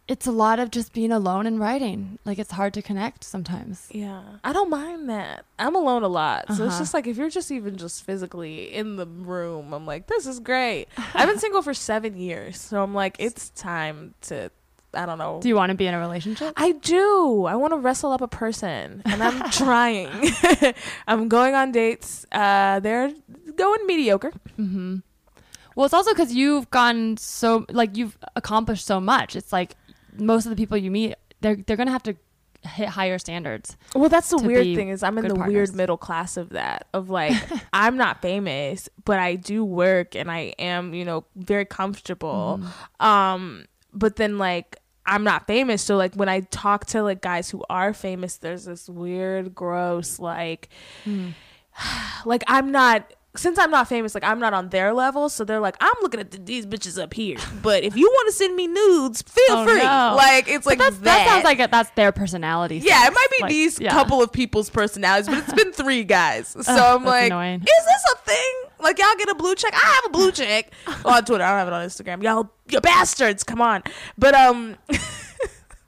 it's 0.07 0.27
a 0.27 0.31
lot 0.31 0.59
of 0.59 0.71
just 0.71 0.91
being 0.93 1.11
alone 1.11 1.45
and 1.47 1.59
writing. 1.59 2.19
Like 2.25 2.37
it's 2.39 2.51
hard 2.51 2.73
to 2.73 2.81
connect 2.81 3.23
sometimes. 3.23 3.87
yeah. 3.91 4.21
I 4.43 4.51
don't 4.51 4.69
mind 4.69 5.09
that. 5.09 5.45
I'm 5.57 5.75
alone 5.75 6.03
a 6.03 6.07
lot, 6.09 6.47
so 6.47 6.53
it's 6.53 6.59
Uh-huh. 6.61 6.79
just 6.79 6.93
like 6.93 7.07
if 7.07 7.17
you're 7.17 7.29
just 7.29 7.49
even 7.51 7.77
just 7.77 8.03
physically 8.03 8.73
in 8.73 8.97
the 8.97 9.05
room, 9.05 9.73
I'm 9.73 9.85
like, 9.85 10.07
this 10.07 10.25
is 10.27 10.39
great. 10.39 10.87
I've 11.13 11.29
been 11.29 11.39
single 11.45 11.61
for 11.61 11.73
seven 11.73 12.17
years, 12.17 12.59
so 12.59 12.83
I'm 12.83 12.93
like, 12.93 13.15
it's 13.19 13.49
time 13.51 14.13
to. 14.23 14.51
I 14.93 15.05
don't 15.05 15.17
know. 15.17 15.39
Do 15.41 15.47
you 15.47 15.55
want 15.55 15.69
to 15.69 15.75
be 15.75 15.87
in 15.87 15.93
a 15.93 15.99
relationship? 15.99 16.53
I 16.57 16.73
do. 16.73 17.45
I 17.45 17.55
want 17.55 17.71
to 17.71 17.77
wrestle 17.77 18.11
up 18.11 18.21
a 18.21 18.27
person, 18.27 19.01
and 19.05 19.23
I'm 19.23 19.49
trying. 19.51 20.09
I'm 21.07 21.29
going 21.29 21.55
on 21.55 21.71
dates. 21.71 22.25
Uh, 22.31 22.79
they're 22.79 23.13
going 23.55 23.85
mediocre. 23.85 24.31
Mm-hmm. 24.59 24.97
Well, 25.75 25.85
it's 25.85 25.93
also 25.93 26.11
because 26.11 26.33
you've 26.33 26.69
gone 26.69 27.17
so 27.17 27.65
like 27.69 27.95
you've 27.95 28.17
accomplished 28.35 28.85
so 28.85 28.99
much. 28.99 29.35
It's 29.35 29.53
like 29.53 29.75
most 30.17 30.45
of 30.45 30.49
the 30.49 30.55
people 30.55 30.77
you 30.77 30.91
meet, 30.91 31.15
they're 31.39 31.55
they're 31.55 31.77
gonna 31.77 31.91
have 31.91 32.03
to 32.03 32.15
hit 32.63 32.89
higher 32.89 33.17
standards. 33.17 33.77
Well, 33.95 34.09
that's 34.09 34.29
the 34.29 34.37
weird 34.37 34.75
thing 34.75 34.89
is 34.89 35.03
I'm 35.03 35.17
in 35.17 35.27
the 35.27 35.35
partners. 35.35 35.53
weird 35.53 35.75
middle 35.75 35.97
class 35.97 36.37
of 36.37 36.49
that. 36.49 36.87
Of 36.93 37.09
like, 37.09 37.33
I'm 37.73 37.97
not 37.97 38.21
famous, 38.21 38.89
but 39.05 39.19
I 39.19 39.35
do 39.35 39.63
work, 39.63 40.15
and 40.15 40.29
I 40.29 40.53
am, 40.59 40.93
you 40.93 41.05
know, 41.05 41.25
very 41.35 41.65
comfortable. 41.65 42.59
Mm-hmm. 42.61 43.05
Um, 43.05 43.65
but 43.93 44.15
then 44.17 44.37
like. 44.37 44.77
I'm 45.05 45.23
not 45.23 45.47
famous, 45.47 45.81
so 45.81 45.97
like 45.97 46.13
when 46.15 46.29
I 46.29 46.41
talk 46.41 46.85
to 46.87 47.01
like 47.03 47.21
guys 47.21 47.49
who 47.49 47.63
are 47.69 47.93
famous, 47.93 48.37
there's 48.37 48.65
this 48.65 48.87
weird, 48.89 49.55
gross, 49.55 50.19
like, 50.19 50.69
Mm. 51.05 51.33
like 52.25 52.43
I'm 52.47 52.71
not 52.71 53.11
since 53.37 53.57
I'm 53.57 53.71
not 53.71 53.87
famous, 53.87 54.13
like 54.13 54.25
I'm 54.25 54.39
not 54.39 54.53
on 54.53 54.67
their 54.69 54.93
level, 54.93 55.29
so 55.29 55.45
they're 55.45 55.61
like, 55.61 55.77
I'm 55.79 55.93
looking 56.01 56.19
at 56.19 56.31
th- 56.31 56.43
these 56.43 56.65
bitches 56.65 57.01
up 57.01 57.13
here. 57.13 57.37
But 57.63 57.83
if 57.85 57.95
you 57.95 58.05
want 58.09 58.27
to 58.27 58.33
send 58.33 58.57
me 58.57 58.67
nudes, 58.67 59.21
feel 59.21 59.45
Oh, 59.51 59.65
free. 59.65 59.77
no. 59.79 60.15
Like 60.17 60.49
it's 60.49 60.65
like 60.65 60.77
That's, 60.79 60.97
that 60.97 61.27
sounds 61.29 61.45
like 61.45 61.61
a, 61.61 61.67
that's 61.71 61.89
their 61.91 62.11
personality. 62.11 62.79
yeah, 62.79 63.07
it 63.07 63.13
might 63.13 63.27
be 63.37 63.43
Like, 63.43 63.49
these 63.49 63.79
yeah. 63.79 63.91
couple 63.91 64.21
of 64.21 64.33
people's 64.33 64.69
personalities, 64.69 65.29
but 65.29 65.37
it's 65.37 65.53
been 65.53 65.71
three 65.71 66.03
guys. 66.03 66.49
So 66.49 66.59
Ugh, 66.67 66.99
I'm 66.99 67.05
like, 67.05 67.27
annoying. 67.31 67.61
is 67.61 67.65
this 67.85 68.13
a 68.13 68.17
thing? 68.17 68.53
Like 68.81 68.97
y'all 68.97 69.15
get 69.17 69.29
a 69.29 69.35
blue 69.35 69.55
check? 69.55 69.73
I 69.73 70.01
have 70.01 70.05
a 70.07 70.09
blue 70.09 70.31
check 70.33 70.71
on 71.05 71.23
Twitter. 71.25 71.43
I 71.43 71.49
don't 71.49 71.59
have 71.59 71.67
it 71.67 71.73
on 71.73 71.85
Instagram. 71.87 72.23
Y'all, 72.23 72.49
you 72.69 72.81
bastards, 72.81 73.43
come 73.43 73.61
on. 73.61 73.83
But 74.17 74.33
um, 74.33 74.77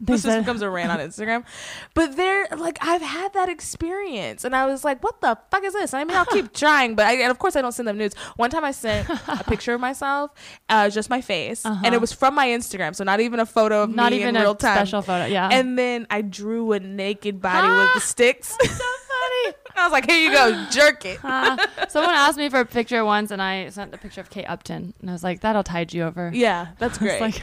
They 0.05 0.13
this 0.13 0.23
just 0.23 0.33
said- 0.33 0.41
becomes 0.41 0.61
a 0.61 0.69
rant 0.69 0.91
on 0.91 0.99
Instagram. 0.99 1.45
But 1.93 2.15
they're 2.17 2.45
like, 2.57 2.77
I've 2.81 3.01
had 3.01 3.33
that 3.33 3.47
experience, 3.49 4.43
and 4.43 4.55
I 4.55 4.65
was 4.65 4.83
like, 4.83 5.01
what 5.03 5.21
the 5.21 5.37
fuck 5.49 5.63
is 5.63 5.73
this? 5.73 5.93
And 5.93 6.01
I 6.01 6.03
mean, 6.03 6.17
I'll 6.17 6.25
keep 6.25 6.53
trying, 6.63 6.95
but 6.95 7.05
I, 7.05 7.13
and 7.13 7.31
of 7.31 7.39
course 7.39 7.55
I 7.55 7.61
don't 7.61 7.71
send 7.71 7.87
them 7.87 7.97
nudes. 7.97 8.15
One 8.35 8.49
time 8.49 8.63
I 8.65 8.71
sent 8.71 9.09
a 9.09 9.43
picture 9.45 9.73
of 9.73 9.81
myself, 9.81 10.31
uh, 10.69 10.89
just 10.89 11.09
my 11.09 11.21
face, 11.21 11.63
and 11.65 11.75
Uh-huh. 11.85 11.93
it 11.95 12.01
was 12.01 12.11
from 12.11 12.35
my 12.35 12.47
Instagram, 12.47 12.95
so 12.95 13.03
not 13.03 13.19
even 13.19 13.39
a 13.39 13.45
photo 13.45 13.83
of 13.83 13.93
not 13.95 14.11
me 14.11 14.17
even 14.17 14.29
in 14.29 14.35
a 14.35 14.41
real 14.41 14.55
time. 14.55 14.75
special 14.75 15.01
photo. 15.01 15.25
Yeah. 15.25 15.49
And 15.51 15.77
then 15.79 16.05
I 16.09 16.21
drew 16.21 16.73
a 16.73 16.79
naked 16.79 17.41
body 17.41 17.67
with 17.79 17.93
the 17.95 18.01
sticks. 18.01 18.49
so 18.49 18.57
funny. 18.67 19.55
I 19.75 19.83
was 19.85 19.91
like, 19.91 20.05
here 20.09 20.17
you 20.19 20.31
go, 20.31 20.65
jerk 20.69 21.03
it. 21.05 21.19
Uh, 21.23 21.57
someone 21.89 22.13
asked 22.13 22.37
me 22.37 22.49
for 22.49 22.59
a 22.59 22.65
picture 22.65 23.03
once, 23.03 23.31
and 23.31 23.41
I 23.41 23.69
sent 23.69 23.91
the 23.91 23.97
picture 23.97 24.21
of 24.21 24.29
Kate 24.29 24.45
Upton, 24.45 24.93
and 25.01 25.09
I 25.09 25.13
was 25.13 25.23
like, 25.23 25.39
"That'll 25.41 25.63
tide 25.63 25.93
you 25.93 26.03
over." 26.03 26.29
Yeah, 26.33 26.67
that's 26.77 26.97
great. 26.99 27.19
like, 27.19 27.41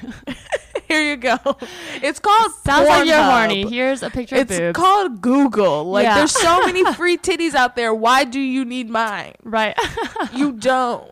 Here 0.90 1.08
you 1.10 1.16
go. 1.16 1.36
It's 2.02 2.18
called 2.18 2.52
Sounds 2.64 2.88
like 2.88 3.06
you're 3.06 3.16
Pornhub. 3.16 3.38
horny. 3.38 3.68
Here's 3.68 4.02
a 4.02 4.10
picture 4.10 4.34
It's 4.36 4.42
of 4.44 4.48
boobs. 4.48 4.60
It's 4.60 4.76
called 4.76 5.20
Google. 5.20 5.84
Like 5.90 6.04
Yeah. 6.04 6.14
there's 6.16 6.32
so 6.32 6.64
many 6.66 6.82
free 6.94 7.16
titties 7.16 7.54
out 7.54 7.76
there. 7.76 7.94
Why 7.94 8.24
do 8.24 8.40
you 8.40 8.64
need 8.64 8.90
mine? 8.90 9.34
right. 9.44 9.76
You 10.34 10.52
don't. 10.52 11.04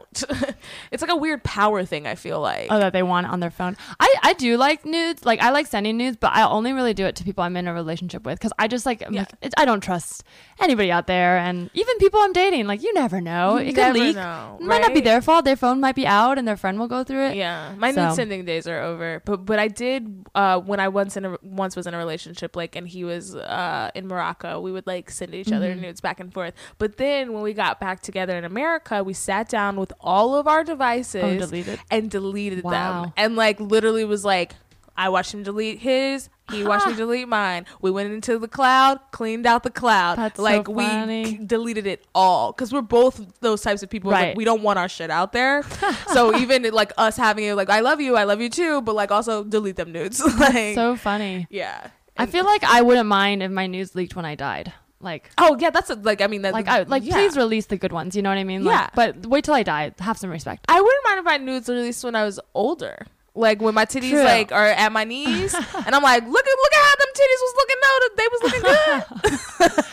it's 0.91 1.03
like 1.03 1.11
a 1.11 1.17
weird 1.17 1.43
power 1.45 1.85
thing. 1.85 2.07
I 2.07 2.15
feel 2.15 2.41
like. 2.41 2.69
oh, 2.71 2.79
that 2.79 2.93
they 2.93 3.03
want 3.03 3.27
on 3.27 3.41
their 3.41 3.51
phone. 3.51 3.77
I, 4.01 4.15
I 4.23 4.33
do 4.35 4.57
like 4.57 4.85
nudes. 4.85 5.25
Like 5.25 5.41
I 5.41 5.51
like 5.51 5.67
sending 5.67 5.97
nudes, 5.97 6.17
but 6.19 6.33
I 6.33 6.43
only 6.49 6.73
really 6.73 6.95
do 6.95 7.05
it 7.07 7.17
to 7.17 7.25
people 7.25 7.45
I'm 7.45 7.57
in 7.57 7.67
a 7.69 7.75
relationship 7.75 8.25
with 8.25 8.39
because 8.39 8.53
I 8.59 8.69
just 8.69 8.85
like, 8.87 9.01
Yeah. 9.11 9.27
like 9.43 9.53
I 9.57 9.65
don't 9.65 9.81
trust 9.83 10.25
anybody 10.61 10.91
out 10.91 11.07
there, 11.07 11.39
and 11.39 11.71
even 11.75 11.99
people 11.99 12.21
I'm 12.21 12.33
dating. 12.33 12.67
Like 12.67 12.83
you 12.83 12.93
never 12.95 13.21
know. 13.21 13.59
You 13.59 13.69
it 13.71 13.77
never 13.77 13.93
could 13.95 14.03
leak. 14.03 14.17
know, 14.17 14.59
it 14.61 14.65
might 14.65 14.81
not 14.83 14.95
be 14.95 15.01
their 15.01 15.21
fault. 15.23 15.45
Their 15.45 15.57
phone 15.57 15.81
might 15.81 15.95
be 15.95 16.07
out, 16.07 16.39
and 16.39 16.47
their 16.47 16.57
friend 16.57 16.79
will 16.79 16.89
go 16.89 17.05
through 17.05 17.27
it. 17.29 17.37
Yeah, 17.37 17.75
my 17.77 17.93
So- 17.93 18.07
nude 18.07 18.15
sending 18.17 18.45
days 18.45 18.67
are 18.67 18.81
over. 18.81 19.23
But 19.25 19.45
but 19.47 19.59
I 19.59 19.69
did 19.69 20.27
uh, 20.35 20.61
when 20.61 20.81
I 20.81 20.89
once 20.89 21.17
in 21.17 21.25
a, 21.25 21.37
once 21.43 21.77
was 21.77 21.87
in 21.87 21.95
a 21.95 21.99
relationship 21.99 22.57
like 22.57 22.77
and 22.77 22.87
he 22.89 23.05
was 23.05 23.35
uh, 23.35 23.91
in 23.95 24.07
Morocco. 24.09 24.61
We 24.61 24.73
would 24.73 24.87
like 24.87 25.11
send 25.11 25.35
each 25.35 25.53
other 25.53 25.75
Mhm. 25.75 25.81
nudes 25.81 26.01
back 26.01 26.21
and 26.21 26.33
forth. 26.33 26.55
But 26.79 26.97
then 26.97 27.33
when 27.33 27.43
we 27.43 27.53
got 27.55 27.81
back 27.81 28.01
together 28.01 28.37
in 28.37 28.45
America, 28.45 29.03
we 29.05 29.13
sat 29.15 29.49
down 29.49 29.77
with 29.77 29.93
all 30.01 30.35
of 30.35 30.47
our 30.49 30.65
devices 30.65 31.23
Oh, 31.23 31.39
deleted. 31.39 31.79
and 31.91 32.11
deleted 32.11 32.65
Wow. 32.65 33.03
them. 33.05 33.13
And 33.17 33.37
like 33.37 33.61
literally 33.61 34.05
was 34.05 34.25
like, 34.25 34.53
I 34.99 35.09
watched 35.11 35.33
him 35.33 35.43
delete 35.45 35.79
his. 35.79 36.29
He 36.51 36.65
watched 36.65 36.87
me 36.87 36.95
delete 36.97 37.29
mine. 37.29 37.67
We 37.81 37.91
went 37.91 38.13
into 38.13 38.39
the 38.39 38.49
cloud, 38.49 38.99
cleaned 39.13 39.47
out 39.47 39.63
the 39.63 39.71
cloud. 39.71 40.19
That's 40.19 40.37
so 40.37 40.43
like 40.43 40.67
we 40.67 40.85
c- 41.25 41.39
deleted 41.47 41.87
it 41.87 42.05
all 42.15 42.53
because 42.53 42.73
we're 42.73 42.83
both 42.83 43.39
those 43.41 43.63
types 43.63 43.83
of 43.85 43.91
people. 43.91 44.11
Right. 44.11 44.29
Like 44.31 44.37
we 44.37 44.45
don't 44.45 44.63
want 44.63 44.79
our 44.79 44.89
shit 44.89 45.11
out 45.11 45.33
there. 45.33 45.63
so 46.13 46.35
even 46.37 46.65
like 46.73 46.93
us 46.99 47.17
having 47.17 47.45
it, 47.45 47.55
like 47.55 47.71
I 47.71 47.81
love 47.81 48.01
you, 48.01 48.17
I 48.17 48.25
love 48.25 48.41
you 48.41 48.51
too, 48.51 48.83
but 48.83 48.95
like 48.97 49.11
also 49.13 49.45
delete 49.45 49.77
them 49.77 49.93
nudes. 49.93 50.21
like 50.39 50.75
So 50.75 50.97
funny. 50.97 51.47
yeah. 51.49 51.89
I 52.17 52.27
feel 52.27 52.45
like 52.45 52.65
I 52.65 52.83
wouldn't 52.83 53.07
mind 53.07 53.45
if 53.45 53.51
my 53.53 53.69
news 53.69 53.95
leaked 53.95 54.17
when 54.17 54.25
I 54.25 54.35
died. 54.35 54.73
Like, 55.01 55.31
Oh 55.39 55.57
yeah, 55.61 55.71
that's 55.71 55.91
a, 55.91 55.95
like 55.95 56.21
I 56.21 56.27
mean 56.27 56.43
that 56.43 56.53
like 56.53 56.67
I 56.67 56.83
like 56.83 57.05
yeah. 57.05 57.15
please 57.15 57.37
release 57.37 57.67
the 57.67 57.77
good 57.77 57.93
ones. 57.93 58.17
You 58.17 58.23
know 58.23 58.31
what 58.31 58.39
I 58.39 58.43
mean? 58.43 58.65
Like, 58.65 58.75
Yeah. 58.75 58.89
But 58.97 59.27
wait 59.27 59.45
till 59.45 59.55
I 59.55 59.63
die. 59.63 59.93
Have 60.01 60.19
some 60.19 60.31
respect. 60.31 60.65
I 60.69 60.81
wouldn't 60.81 61.05
mind 61.05 61.19
if 61.21 61.25
my 61.25 61.37
nudes 61.37 61.69
released 61.69 62.03
when 62.03 62.17
I 62.17 62.25
was 62.25 62.41
older. 62.55 63.07
Like 63.39 63.63
when 63.63 63.75
my 63.75 63.85
titties 63.87 64.11
True. 64.11 64.23
like 64.25 64.51
are 64.53 64.67
at 64.67 64.91
my 64.93 65.05
knees, 65.05 65.55
and 65.87 65.95
I'm 65.95 66.03
like, 66.03 66.25
look 66.27 66.47
at 66.47 66.57
look 66.63 66.73
at 66.73 66.85
how 66.85 66.95
them 66.97 67.09
titties 67.15 67.41
was 67.43 67.55
looking. 67.57 67.77
No, 67.83 68.09
they 68.17 68.29
was 68.33 68.43
looking 68.43 68.63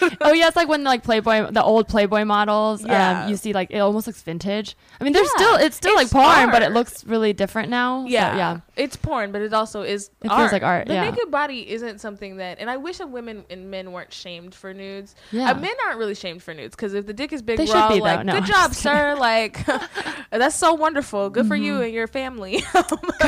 good. 0.09 0.17
oh 0.21 0.33
yeah, 0.33 0.47
it's 0.47 0.55
like 0.55 0.67
when 0.67 0.83
like 0.83 1.03
Playboy, 1.03 1.51
the 1.51 1.63
old 1.63 1.87
Playboy 1.87 2.25
models. 2.25 2.83
Yeah. 2.83 3.23
Um, 3.23 3.29
you 3.29 3.35
see 3.37 3.53
like 3.53 3.71
it 3.71 3.79
almost 3.79 4.07
looks 4.07 4.21
vintage. 4.21 4.75
I 4.99 5.03
mean, 5.03 5.13
there's 5.13 5.29
Yeah. 5.37 5.45
still 5.45 5.55
it's 5.57 5.75
still 5.77 5.97
It's 5.99 6.13
like 6.13 6.23
porn, 6.25 6.51
but 6.51 6.61
it 6.63 6.71
looks 6.71 7.05
really 7.05 7.33
different 7.33 7.69
now. 7.69 8.03
So, 8.03 8.09
Yeah, 8.09 8.35
yeah. 8.35 8.59
It's 8.75 8.95
porn, 8.95 9.31
but 9.31 9.41
it 9.41 9.53
also 9.53 9.83
is. 9.83 10.09
It 10.23 10.29
art. 10.31 10.39
feels 10.39 10.51
like 10.51 10.63
art, 10.63 10.87
The 10.87 10.95
yeah. 10.95 11.09
naked 11.09 11.31
body 11.31 11.69
isn't 11.69 11.99
something 12.01 12.37
that, 12.37 12.59
and 12.59 12.69
I 12.69 12.77
wish 12.77 12.97
that 12.97 13.09
women 13.09 13.45
and 13.49 13.71
men 13.71 13.91
weren't 13.91 14.11
shamed 14.11 14.53
for 14.55 14.73
nudes. 14.73 15.15
Yeah. 15.31 15.51
Uh, 15.51 15.55
men 15.59 15.71
aren't 15.85 15.97
really 15.99 16.15
shamed 16.15 16.43
for 16.43 16.53
nudes 16.53 16.75
because 16.75 16.93
if 16.93 17.05
the 17.05 17.13
dick 17.13 17.31
is 17.31 17.41
big, 17.41 17.57
They 17.57 17.65
we're 17.65 17.67
should 17.73 17.89
be, 17.89 17.95
though. 17.99 18.03
like, 18.05 18.25
No, 18.25 18.33
"Good 18.33 18.43
I'm 18.43 18.47
job, 18.49 18.73
sir!" 18.73 19.15
Like, 19.17 19.59
that's 20.31 20.55
so 20.55 20.73
wonderful. 20.73 21.29
Good 21.29 21.47
for 21.47 21.55
you 21.55 21.81
and 21.81 21.93
your 21.93 22.07
family. 22.07 22.63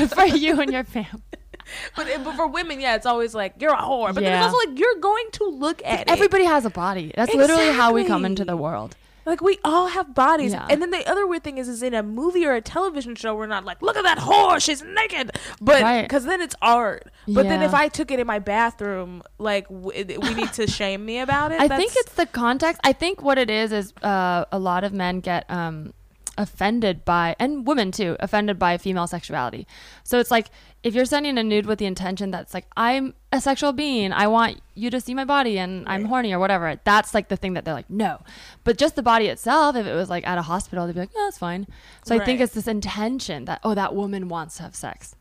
For 0.15 0.25
you 0.25 0.59
and 0.61 0.71
your 0.71 0.83
family. 0.83 1.21
but, 1.95 2.07
but 2.23 2.35
for 2.35 2.47
women, 2.47 2.79
yeah, 2.79 2.95
it's 2.95 3.05
always 3.05 3.35
like 3.35 3.55
you're 3.59 3.73
a 3.73 3.77
whore. 3.77 4.13
But 4.13 4.23
then 4.23 4.33
it's 4.41 4.45
also 4.53 4.69
like 4.69 4.79
you're 4.79 4.95
going 5.01 5.25
to 5.33 5.43
look 5.45 5.81
at 5.85 6.01
it. 6.01 6.09
Everybody 6.09 6.45
has 6.45 6.65
a 6.65 6.69
body. 6.69 7.11
That's 7.15 7.33
literally 7.33 7.73
how 7.73 7.93
we 7.93 8.05
come 8.05 8.23
into 8.25 8.45
the 8.45 8.55
world. 8.55 8.95
Like 9.25 9.41
we 9.41 9.59
all 9.65 9.87
have 9.87 10.15
bodies, 10.15 10.53
Yeah. 10.53 10.65
and 10.69 10.81
then 10.81 10.89
the 10.89 11.05
other 11.05 11.27
weird 11.27 11.43
thing 11.43 11.57
is, 11.57 11.67
is 11.67 11.83
in 11.83 11.93
a 11.93 12.01
movie 12.01 12.45
or 12.45 12.53
a 12.53 12.61
television 12.61 13.13
show, 13.13 13.35
we're 13.35 13.45
not 13.45 13.65
like, 13.65 13.81
look 13.81 13.97
at 13.97 14.03
that 14.03 14.19
whore, 14.19 14.63
she's 14.63 14.81
naked, 14.81 15.31
but 15.59 15.81
Right. 15.81 16.03
because 16.03 16.23
then 16.23 16.39
it's 16.41 16.55
art. 16.61 17.11
But 17.27 17.43
then 17.43 17.61
if 17.61 17.73
I 17.73 17.89
took 17.89 18.09
it 18.09 18.21
in 18.21 18.25
my 18.27 18.39
bathroom, 18.39 19.21
like 19.37 19.67
w- 19.67 20.17
we 20.21 20.33
need 20.33 20.53
to 20.53 20.65
shame 20.65 21.05
me 21.05 21.19
about 21.19 21.51
it. 21.51 21.59
I 21.59 21.67
think 21.67 21.91
it's 21.97 22.13
the 22.13 22.25
context. 22.25 22.79
I 22.85 22.93
think 22.93 23.21
what 23.21 23.37
it 23.37 23.49
is 23.49 23.73
is 23.73 23.91
uh, 24.01 24.45
a 24.49 24.59
lot 24.59 24.85
of 24.85 24.93
men 24.93 25.19
get 25.19 25.43
um, 25.51 25.91
offended 26.37 27.03
by, 27.05 27.35
and 27.39 27.65
women 27.67 27.91
too, 27.91 28.15
offended 28.19 28.57
by 28.59 28.77
female 28.77 29.07
sexuality. 29.07 29.67
So 30.03 30.19
it's 30.19 30.31
like 30.31 30.47
if 30.83 30.93
you're 30.93 31.05
sending 31.05 31.37
a 31.37 31.43
nude 31.43 31.65
with 31.65 31.79
the 31.79 31.85
intention 31.85 32.31
that's 32.31 32.53
like 32.53 32.65
I'm 32.77 33.13
a 33.33 33.41
sexual 33.41 33.73
being, 33.73 34.11
I 34.13 34.27
want 34.27 34.61
you 34.75 34.89
to 34.91 35.01
see 35.01 35.13
my 35.13 35.25
body, 35.25 35.57
and 35.57 35.87
I'm 35.89 36.03
Right. 36.03 36.09
horny 36.09 36.33
or 36.33 36.39
whatever. 36.39 36.79
That's 36.83 37.13
like 37.13 37.27
the 37.29 37.35
thing 37.37 37.53
that 37.55 37.65
they're 37.65 37.73
like 37.73 37.89
no. 37.89 38.19
But 38.63 38.77
just 38.77 38.95
the 38.95 39.03
body 39.03 39.27
itself, 39.27 39.75
if 39.75 39.85
it 39.87 39.93
was 39.93 40.09
like 40.09 40.25
at 40.27 40.37
a 40.37 40.43
hospital, 40.43 40.85
they'd 40.85 40.93
be 40.93 40.99
like, 41.01 41.09
oh, 41.15 41.27
it's 41.27 41.37
fine. 41.37 41.67
So 42.05 42.15
I 42.15 42.23
think 42.23 42.39
it's 42.39 42.53
this 42.53 42.67
intention 42.67 43.45
that 43.45 43.59
oh, 43.63 43.73
that 43.73 43.95
woman 43.95 44.29
wants 44.29 44.57
to 44.57 44.63
have 44.63 44.75
sex. 44.75 45.15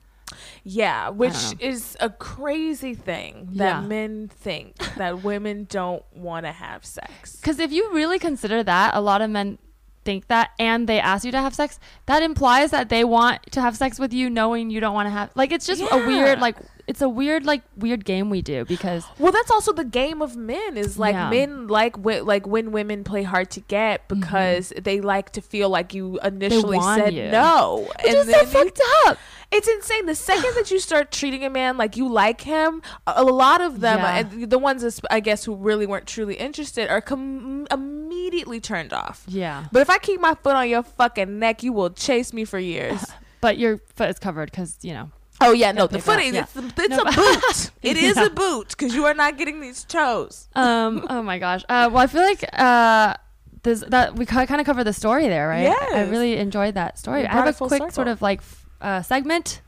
yeah, 0.64 1.08
which 1.08 1.36
is 1.60 1.96
a 2.00 2.10
crazy 2.10 2.94
thing 2.94 3.48
that 3.54 3.82
Yeah. 3.82 3.86
men 3.86 4.28
think 4.28 4.76
that 4.96 5.22
women 5.22 5.66
don't 5.70 6.02
want 6.14 6.46
to 6.46 6.52
have 6.52 6.84
sex. 6.84 7.36
Because 7.40 7.58
if 7.60 7.70
you 7.72 7.92
really 7.92 8.18
consider 8.18 8.62
that, 8.64 8.94
a 8.94 9.00
lot 9.00 9.22
of 9.22 9.30
men 9.30 9.58
think 10.06 10.28
that 10.28 10.50
and 10.58 10.88
they 10.88 10.98
ask 11.00 11.24
you 11.24 11.32
to 11.32 11.40
have 11.40 11.54
sex, 11.54 11.78
that 12.06 12.22
implies 12.22 12.70
that 12.70 12.88
they 12.88 13.04
want 13.04 13.42
to 13.52 13.60
have 13.60 13.76
sex 13.76 13.98
with 13.98 14.12
you 14.14 14.30
knowing 14.30 14.70
you 14.70 14.80
don't 14.80 14.94
want 14.94 15.06
to 15.06 15.10
have 15.10 15.30
like 15.34 15.52
it's 15.52 15.66
just 15.66 15.82
a 15.82 15.96
weird 16.06 16.40
like 16.40 16.56
it's 16.86 17.02
a 17.02 17.08
weird 17.08 17.44
like 17.44 17.62
weird 17.76 18.04
game 18.04 18.30
we 18.30 18.40
do 18.42 18.64
because 18.64 19.04
Well, 19.18 19.32
that's 19.32 19.50
also 19.50 19.72
the 19.72 19.84
game 19.84 20.22
of 20.22 20.36
men. 20.36 20.76
Is 20.76 20.98
like 20.98 21.14
Yeah. 21.14 21.30
men 21.30 21.66
like 21.66 21.96
like 21.98 22.46
when 22.46 22.70
women 22.70 23.02
play 23.02 23.24
hard 23.24 23.50
to 23.50 23.60
get 23.60 24.08
mm-hmm. 24.08 24.20
because 24.20 24.72
they 24.80 25.00
like 25.00 25.32
to 25.32 25.40
feel 25.40 25.68
like 25.68 25.94
you 25.94 26.18
initially 26.22 26.80
said 26.80 27.12
you. 27.12 27.28
no, 27.30 27.88
which 28.04 28.14
is 28.14 28.30
so 28.30 28.40
you- 28.40 28.46
fucked 28.46 28.80
up. 29.06 29.18
It's 29.52 29.68
insane. 29.68 30.06
The 30.06 30.14
second 30.14 30.54
that 30.56 30.70
you 30.70 30.78
start 30.80 31.12
treating 31.12 31.44
a 31.44 31.50
man 31.50 31.76
like 31.76 31.96
you 31.96 32.08
like 32.08 32.40
him, 32.42 32.82
a 33.06 33.22
lot 33.24 33.60
of 33.60 33.80
them, 33.80 33.98
Yeah. 34.00 34.46
the 34.46 34.58
ones 34.58 35.00
I 35.10 35.20
guess 35.20 35.44
who 35.44 35.54
really 35.54 35.86
weren't 35.86 36.06
truly 36.06 36.34
interested, 36.34 36.88
are 36.90 37.00
com- 37.00 37.66
immediately 37.70 38.60
turned 38.60 38.92
off. 38.92 39.24
Yeah. 39.28 39.66
But 39.72 39.82
if 39.82 39.90
I 39.90 39.98
keep 39.98 40.20
my 40.20 40.34
foot 40.34 40.56
on 40.56 40.68
your 40.68 40.82
fucking 40.82 41.38
neck, 41.38 41.62
you 41.62 41.72
will 41.72 41.90
chase 41.90 42.32
me 42.32 42.44
for 42.44 42.58
years. 42.58 43.04
But 43.42 43.58
your 43.58 43.78
foot 43.94 44.08
is 44.08 44.18
covered 44.18 44.50
because, 44.50 44.78
you 44.82 44.92
know. 44.94 45.10
Oh 45.40 45.52
yeah, 45.52 45.70
no, 45.70 45.86
the 45.86 45.98
foot 46.00 46.18
is 46.20 46.34
yeah. 46.34 46.42
it's, 46.44 46.56
it's 46.56 46.88
No, 46.88 47.02
a 47.02 47.12
boot. 47.12 47.70
It 47.82 47.96
is 47.98 48.16
Yeah. 48.16 48.24
a 48.26 48.30
boot 48.30 48.68
because 48.70 48.94
you 48.94 49.04
are 49.04 49.12
not 49.14 49.36
getting 49.36 49.60
these 49.60 49.84
toes. 49.84 50.48
Um 50.56 51.06
oh 51.10 51.22
my 51.22 51.38
gosh. 51.38 51.62
Uh 51.68 51.88
well 51.92 52.02
I 52.02 52.06
feel 52.08 52.22
like 52.22 52.44
uh 52.58 53.14
this 53.62 53.84
that 53.88 54.16
we 54.16 54.24
kind 54.26 54.50
of 54.60 54.64
covered 54.66 54.84
the 54.84 54.92
story 54.94 55.28
there, 55.28 55.46
right? 55.48 55.64
Yeah, 55.64 55.76
I 55.92 56.02
really 56.08 56.36
enjoyed 56.38 56.74
that 56.74 56.98
story. 56.98 57.26
I 57.26 57.32
have 57.32 57.46
a 57.46 57.52
quick 57.52 57.70
circle. 57.70 57.90
sort 57.90 58.08
of 58.08 58.22
like 58.22 58.40
f- 58.40 58.65
uh, 58.80 59.02
segment, 59.02 59.60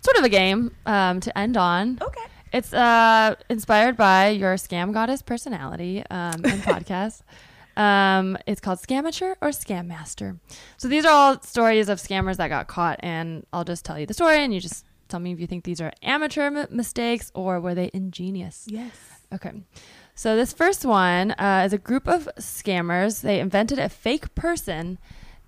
sort 0.00 0.16
of 0.18 0.24
a 0.24 0.28
game 0.28 0.74
um, 0.86 1.20
to 1.20 1.36
end 1.36 1.56
on. 1.56 1.98
Okay. 2.00 2.20
It's 2.52 2.72
uh, 2.72 3.34
inspired 3.48 3.96
by 3.96 4.28
your 4.28 4.54
scam 4.54 4.92
goddess 4.92 5.22
personality 5.22 6.04
um, 6.10 6.44
and 6.44 6.62
podcast. 6.62 7.22
Um, 7.76 8.38
it's 8.46 8.60
called 8.60 8.78
Scamateur 8.78 9.34
or 9.42 9.48
Scam 9.48 9.86
Master. 9.86 10.36
So 10.76 10.86
these 10.86 11.04
are 11.04 11.10
all 11.10 11.42
stories 11.42 11.88
of 11.88 11.98
scammers 11.98 12.36
that 12.36 12.48
got 12.48 12.68
caught, 12.68 13.00
and 13.02 13.44
I'll 13.52 13.64
just 13.64 13.84
tell 13.84 13.98
you 13.98 14.06
the 14.06 14.14
story, 14.14 14.38
and 14.38 14.54
you 14.54 14.60
just 14.60 14.84
tell 15.08 15.18
me 15.20 15.32
if 15.32 15.40
you 15.40 15.46
think 15.46 15.64
these 15.64 15.80
are 15.80 15.92
amateur 16.02 16.42
m- 16.46 16.66
mistakes 16.70 17.32
or 17.34 17.60
were 17.60 17.74
they 17.74 17.90
ingenious. 17.92 18.66
Yes. 18.68 18.96
Okay. 19.32 19.52
So 20.14 20.36
this 20.36 20.52
first 20.52 20.84
one 20.84 21.32
uh, 21.32 21.64
is 21.66 21.72
a 21.72 21.78
group 21.78 22.06
of 22.06 22.28
scammers. 22.38 23.22
They 23.22 23.40
invented 23.40 23.80
a 23.80 23.88
fake 23.88 24.32
person, 24.36 24.98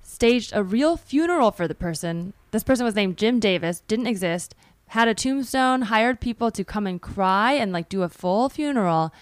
staged 0.03 0.51
a 0.55 0.64
real 0.64 0.97
funeral 0.97 1.53
for 1.53 1.69
the 1.69 1.75
person. 1.75 2.33
This 2.57 2.65
person 2.65 2.87
was 2.87 2.95
named 2.95 3.19
Jim 3.19 3.39
Davis, 3.39 3.83
didn't 3.87 4.07
exist, 4.07 4.55
had 4.87 5.09
a 5.09 5.15
tombstone, 5.15 5.83
hired 5.83 6.23
people 6.23 6.51
to 6.53 6.65
come 6.65 6.87
and 6.87 7.03
cry 7.03 7.53
and 7.53 7.71
like 7.71 7.91
do 7.91 8.03
a 8.03 8.09
full 8.09 8.49
funeral, 8.49 9.13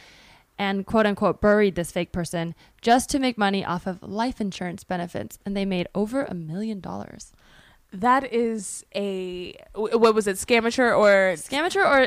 and 0.57 0.87
quote 0.87 1.05
unquote 1.05 1.41
buried 1.41 1.75
this 1.75 1.91
fake 1.91 2.13
person 2.13 2.55
just 2.81 3.11
to 3.11 3.19
make 3.19 3.37
money 3.37 3.65
off 3.65 3.89
of 3.89 4.01
life 4.05 4.41
insurance 4.41 4.85
benefits. 4.85 5.41
And 5.45 5.57
they 5.57 5.65
made 5.65 5.89
over 5.97 6.23
a 6.23 6.33
million 6.33 6.79
dollars. 6.79 7.33
That 7.93 8.33
is 8.33 8.87
a 8.95 9.57
what 9.75 10.15
was 10.15 10.29
it? 10.29 10.37
Scamateur 10.37 10.97
or 10.97 11.35
Scamateur 11.37 11.85
or 11.85 12.07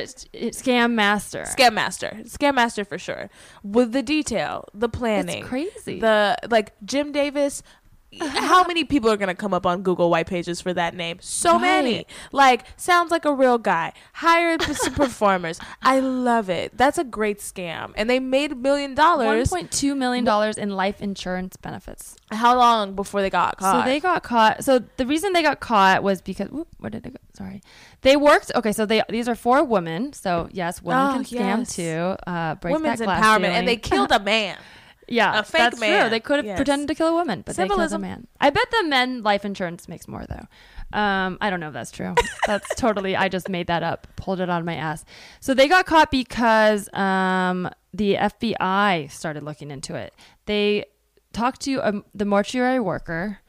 scam 0.54 0.94
master? 0.94 1.44
Scam 1.44 1.74
Master? 1.74 2.22
Scam 2.24 2.56
Master 2.56 2.86
for 2.86 2.98
sure. 2.98 3.30
With 3.64 3.92
the 3.92 4.02
detail, 4.02 4.64
the 4.74 4.88
planning, 4.88 5.40
It's 5.40 5.48
crazy. 5.50 6.00
the 6.00 6.38
like 6.50 6.72
Jim 6.86 7.12
Davis. 7.12 7.64
How 8.22 8.64
many 8.64 8.84
people 8.86 9.10
are 9.12 9.18
gonna 9.18 9.36
come 9.36 9.54
up 9.54 9.66
on 9.66 9.82
Google 9.84 10.10
white 10.10 10.28
pages 10.28 10.62
for 10.62 10.74
that 10.74 10.96
name? 10.96 11.18
So 11.20 11.60
many. 11.60 12.08
Like 12.32 12.64
sounds 12.78 13.12
like 13.12 13.26
a 13.26 13.34
real 13.34 13.58
guy. 13.58 13.92
Hired 14.14 14.62
some 14.62 14.94
performers. 14.96 15.60
I 15.82 16.00
love 16.00 16.50
it. 16.50 16.78
That's 16.78 16.98
a 16.98 17.04
great 17.04 17.40
scam, 17.40 17.92
and 17.96 18.10
they 18.10 18.20
made 18.20 18.54
a 18.54 18.56
million 18.56 18.96
dollars. 18.96 19.52
$1.2 19.52 19.98
million 19.98 20.26
in 20.58 20.70
life 20.76 21.02
insurance 21.02 21.58
benefits. 21.58 22.16
How 22.32 22.56
long 22.58 22.94
before 22.96 23.22
they 23.22 23.30
got 23.30 23.58
caught? 23.58 23.84
So 23.84 23.90
they 23.90 24.00
got 24.00 24.24
caught. 24.24 24.64
So 24.64 24.80
the 24.96 25.06
reason 25.06 25.34
they 25.34 25.42
got 25.44 25.60
caught 25.60 26.02
was 26.02 26.22
because 26.22 26.50
whoop, 26.50 26.68
where 26.78 26.90
did 26.90 27.06
it 27.06 27.12
go? 27.14 27.20
Sorry, 27.34 27.62
they 28.02 28.16
worked. 28.16 28.52
Okay, 28.56 28.72
so 28.72 28.86
they 28.86 29.04
these 29.10 29.28
are 29.28 29.36
four 29.36 29.64
women. 29.66 30.14
So 30.14 30.48
yes, 30.52 30.82
women 30.82 31.08
Oh, 31.10 31.14
can 31.14 31.24
scam 31.24 31.60
yes. 31.60 31.76
too. 31.76 32.16
Uh, 32.26 32.56
break 32.56 32.74
women's 32.74 33.00
that 33.00 33.06
glass 33.06 33.24
empowerment, 33.24 33.42
ceiling. 33.42 33.56
and 33.58 33.68
they 33.68 33.78
killed 33.78 34.12
a 34.12 34.20
man. 34.20 34.58
Yeah, 35.08 35.40
A 35.40 35.44
fake 35.44 35.60
that's 35.60 35.80
man. 35.80 36.02
true. 36.02 36.10
They 36.10 36.20
could 36.20 36.38
have 36.38 36.46
Yes. 36.46 36.58
pretended 36.58 36.88
to 36.90 36.96
kill 36.96 37.08
a 37.08 37.14
woman, 37.14 37.44
but 37.46 37.56
they 37.56 37.68
killed 37.68 37.92
a 37.94 37.98
man. 38.00 38.28
I 38.42 38.50
bet 38.50 38.70
the 38.72 38.84
men 38.88 39.24
life 39.24 39.46
insurance 39.46 39.88
makes 39.88 40.08
more 40.08 40.26
though. 40.28 40.98
Um, 40.98 41.38
I 41.42 41.50
don't 41.50 41.60
know 41.60 41.68
if 41.68 41.74
that's 41.74 41.92
true. 41.92 42.14
That's 42.46 42.74
totally. 42.78 43.16
I 43.16 43.28
just 43.30 43.50
made 43.50 43.68
that 43.68 43.84
up, 43.84 44.08
pulled 44.16 44.40
it 44.40 44.50
out 44.50 44.60
of 44.60 44.66
my 44.66 44.76
ass. 44.76 45.04
So 45.40 45.54
they 45.54 45.68
got 45.68 45.86
caught 45.86 46.12
because 46.12 46.92
um, 46.94 47.70
the 47.94 48.16
FBI 48.16 49.12
started 49.12 49.44
looking 49.44 49.72
into 49.72 49.96
it. 49.96 50.14
They 50.46 50.86
talked 51.34 51.62
to 51.62 51.82
um, 51.86 52.06
the 52.14 52.26
mortuary 52.26 52.80
worker. 52.80 53.40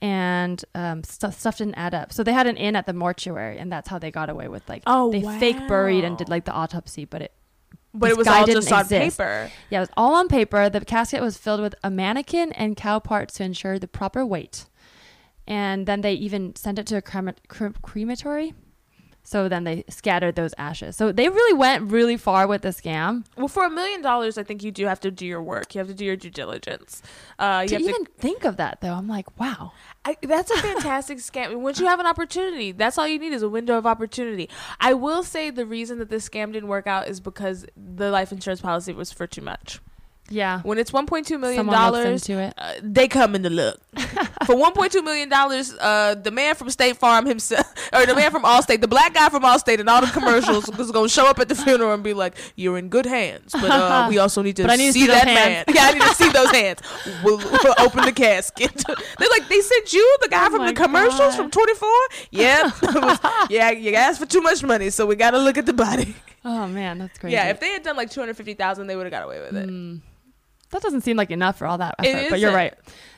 And 0.00 0.64
um, 0.76 1.02
stuff, 1.02 1.36
stuff 1.40 1.58
didn't 1.58 1.74
add 1.74 1.92
up, 1.92 2.12
so 2.12 2.22
they 2.22 2.32
had 2.32 2.46
an 2.46 2.56
in 2.56 2.76
at 2.76 2.86
the 2.86 2.92
mortuary, 2.92 3.58
and 3.58 3.72
that's 3.72 3.88
how 3.88 3.98
they 3.98 4.12
got 4.12 4.30
away 4.30 4.46
with 4.46 4.62
like 4.68 4.84
Oh, 4.86 5.10
they 5.10 5.22
fake 5.40 5.56
buried 5.66 6.04
and 6.04 6.16
did 6.16 6.28
like 6.28 6.44
the 6.44 6.52
autopsy, 6.52 7.04
but 7.04 7.20
it 7.20 7.32
But 7.94 8.08
This 8.08 8.12
it 8.14 8.18
was 8.18 8.26
all 8.28 8.46
just 8.46 8.72
on 8.72 8.80
exist. 8.82 9.18
paper. 9.18 9.50
yeah, 9.70 9.78
it 9.78 9.80
was 9.80 9.88
all 9.96 10.14
on 10.14 10.28
paper. 10.28 10.68
The 10.68 10.84
casket 10.84 11.20
was 11.22 11.36
filled 11.38 11.60
with 11.60 11.74
a 11.82 11.90
mannequin 11.90 12.52
and 12.52 12.76
cow 12.76 12.98
parts 12.98 13.34
to 13.34 13.44
ensure 13.44 13.78
the 13.78 13.88
proper 13.88 14.24
weight. 14.26 14.66
And 15.46 15.86
then 15.86 16.02
they 16.02 16.12
even 16.12 16.54
sent 16.54 16.78
it 16.78 16.86
to 16.88 16.96
a 16.96 17.02
crema- 17.02 17.34
cre- 17.48 17.68
crematory. 17.82 18.52
So 19.28 19.46
then 19.46 19.64
they 19.64 19.84
scattered 19.90 20.36
those 20.36 20.54
ashes. 20.56 20.96
So 20.96 21.12
they 21.12 21.28
really 21.28 21.52
went 21.52 21.90
really 21.90 22.16
far 22.16 22.46
with 22.46 22.62
the 22.62 22.70
scam. 22.70 23.26
Well, 23.36 23.46
for 23.46 23.66
a 23.66 23.68
million 23.68 24.00
dollars, 24.00 24.38
I 24.38 24.42
think 24.42 24.62
you 24.62 24.70
do 24.70 24.86
have 24.86 25.00
to 25.00 25.10
do 25.10 25.26
your 25.26 25.42
work. 25.42 25.74
You 25.74 25.80
have 25.80 25.88
to 25.88 25.92
do 25.92 26.06
your 26.06 26.16
due 26.16 26.30
diligence. 26.30 27.02
Uh, 27.38 27.60
you 27.64 27.68
to 27.68 27.74
have 27.74 27.82
even 27.82 28.06
think 28.06 28.46
of 28.46 28.56
that, 28.56 28.80
though, 28.80 28.94
I'm 28.94 29.06
like, 29.06 29.38
wow. 29.38 29.72
I, 30.06 30.16
that's 30.22 30.50
a 30.50 30.56
fantastic 30.62 31.18
scam. 31.18 31.54
Once 31.60 31.78
you 31.78 31.84
have 31.84 32.00
an 32.00 32.06
opportunity, 32.06 32.72
that's 32.72 32.96
all 32.96 33.06
you 33.06 33.18
need 33.18 33.34
is 33.34 33.42
a 33.42 33.50
window 33.50 33.76
of 33.76 33.84
opportunity. 33.84 34.48
I 34.80 34.94
will 34.94 35.22
say 35.22 35.50
the 35.50 35.66
reason 35.66 35.98
that 35.98 36.08
this 36.08 36.26
scam 36.26 36.54
didn't 36.54 36.70
work 36.70 36.86
out 36.86 37.06
is 37.06 37.20
because 37.20 37.66
the 37.76 38.10
life 38.10 38.32
insurance 38.32 38.62
policy 38.62 38.94
was 38.94 39.12
for 39.12 39.26
too 39.26 39.42
much. 39.42 39.80
Yeah. 40.30 40.60
When 40.62 40.78
it's 40.78 40.90
1.2 40.90 41.40
million 41.40 41.66
dollars, 41.66 42.28
uh, 42.28 42.74
they 42.82 43.08
come 43.08 43.34
in 43.34 43.42
to 43.44 43.50
look. 43.50 43.80
For 44.46 44.54
1.2 44.54 45.02
million 45.04 45.28
dollars, 45.28 45.74
uh, 45.74 46.14
the 46.14 46.30
man 46.30 46.54
from 46.54 46.70
State 46.70 46.96
Farm 46.96 47.26
himself, 47.26 47.66
or 47.92 48.06
the 48.06 48.14
man 48.14 48.30
from 48.30 48.44
Allstate, 48.44 48.80
the 48.80 48.88
black 48.88 49.12
guy 49.14 49.28
from 49.28 49.42
Allstate, 49.42 49.80
and 49.80 49.88
all 49.88 50.00
the 50.00 50.06
commercials 50.06 50.68
was 50.78 50.90
gonna 50.90 51.08
show 51.08 51.26
up 51.26 51.38
at 51.38 51.48
the 51.48 51.54
funeral 51.54 51.92
and 51.92 52.02
be 52.02 52.14
like, 52.14 52.34
"You're 52.56 52.78
in 52.78 52.88
good 52.88 53.04
hands, 53.06 53.52
but 53.52 53.70
uh, 53.70 54.06
we 54.08 54.18
also 54.18 54.40
need 54.42 54.56
to, 54.56 54.64
I 54.64 54.76
to 54.76 54.76
see, 54.76 54.92
see 54.92 55.06
that 55.08 55.26
hands." 55.26 55.66
man. 55.66 55.76
Yeah, 55.76 55.86
I 55.86 55.92
need 55.92 56.02
to 56.02 56.14
see 56.14 56.30
those 56.30 56.50
hands. 56.50 56.80
We'll, 57.24 57.38
we'll 57.38 57.74
open 57.80 58.04
the 58.04 58.12
casket." 58.12 58.72
They're 59.18 59.28
like, 59.28 59.48
"They 59.48 59.60
sent 59.60 59.92
you, 59.92 60.16
the 60.22 60.28
guy 60.28 60.46
Oh 60.46 60.50
from 60.50 60.66
the 60.66 60.72
commercials 60.74 61.18
God. 61.18 61.36
from 61.36 61.50
24." 61.50 61.88
Yeah, 62.30 62.70
was- 62.82 63.18
yeah, 63.50 63.70
you 63.72 63.94
asked 63.94 64.20
for 64.20 64.26
too 64.26 64.40
much 64.40 64.62
money, 64.62 64.90
so 64.90 65.04
we 65.06 65.16
got 65.16 65.32
to 65.32 65.38
look 65.38 65.58
at 65.58 65.66
the 65.66 65.72
body. 65.72 66.14
Oh, 66.44 66.66
man, 66.68 66.98
that's 66.98 67.18
crazy. 67.18 67.34
Yeah, 67.34 67.50
if 67.50 67.60
they 67.60 67.70
had 67.72 67.82
done 67.82 67.96
like 67.96 68.10
250,000, 68.10 68.86
they 68.86 68.96
would 68.96 69.04
have 69.04 69.10
got 69.10 69.24
away 69.24 69.40
with 69.40 69.56
it. 69.56 69.68
Mm. 69.68 70.00
That 70.70 70.82
doesn't 70.82 71.02
seem 71.02 71.16
like 71.16 71.30
enough 71.30 71.58
for 71.58 71.66
all 71.66 71.78
that 71.78 71.94
effort, 71.98 72.30
but 72.30 72.40
you're 72.40 72.52
right. 72.52 72.74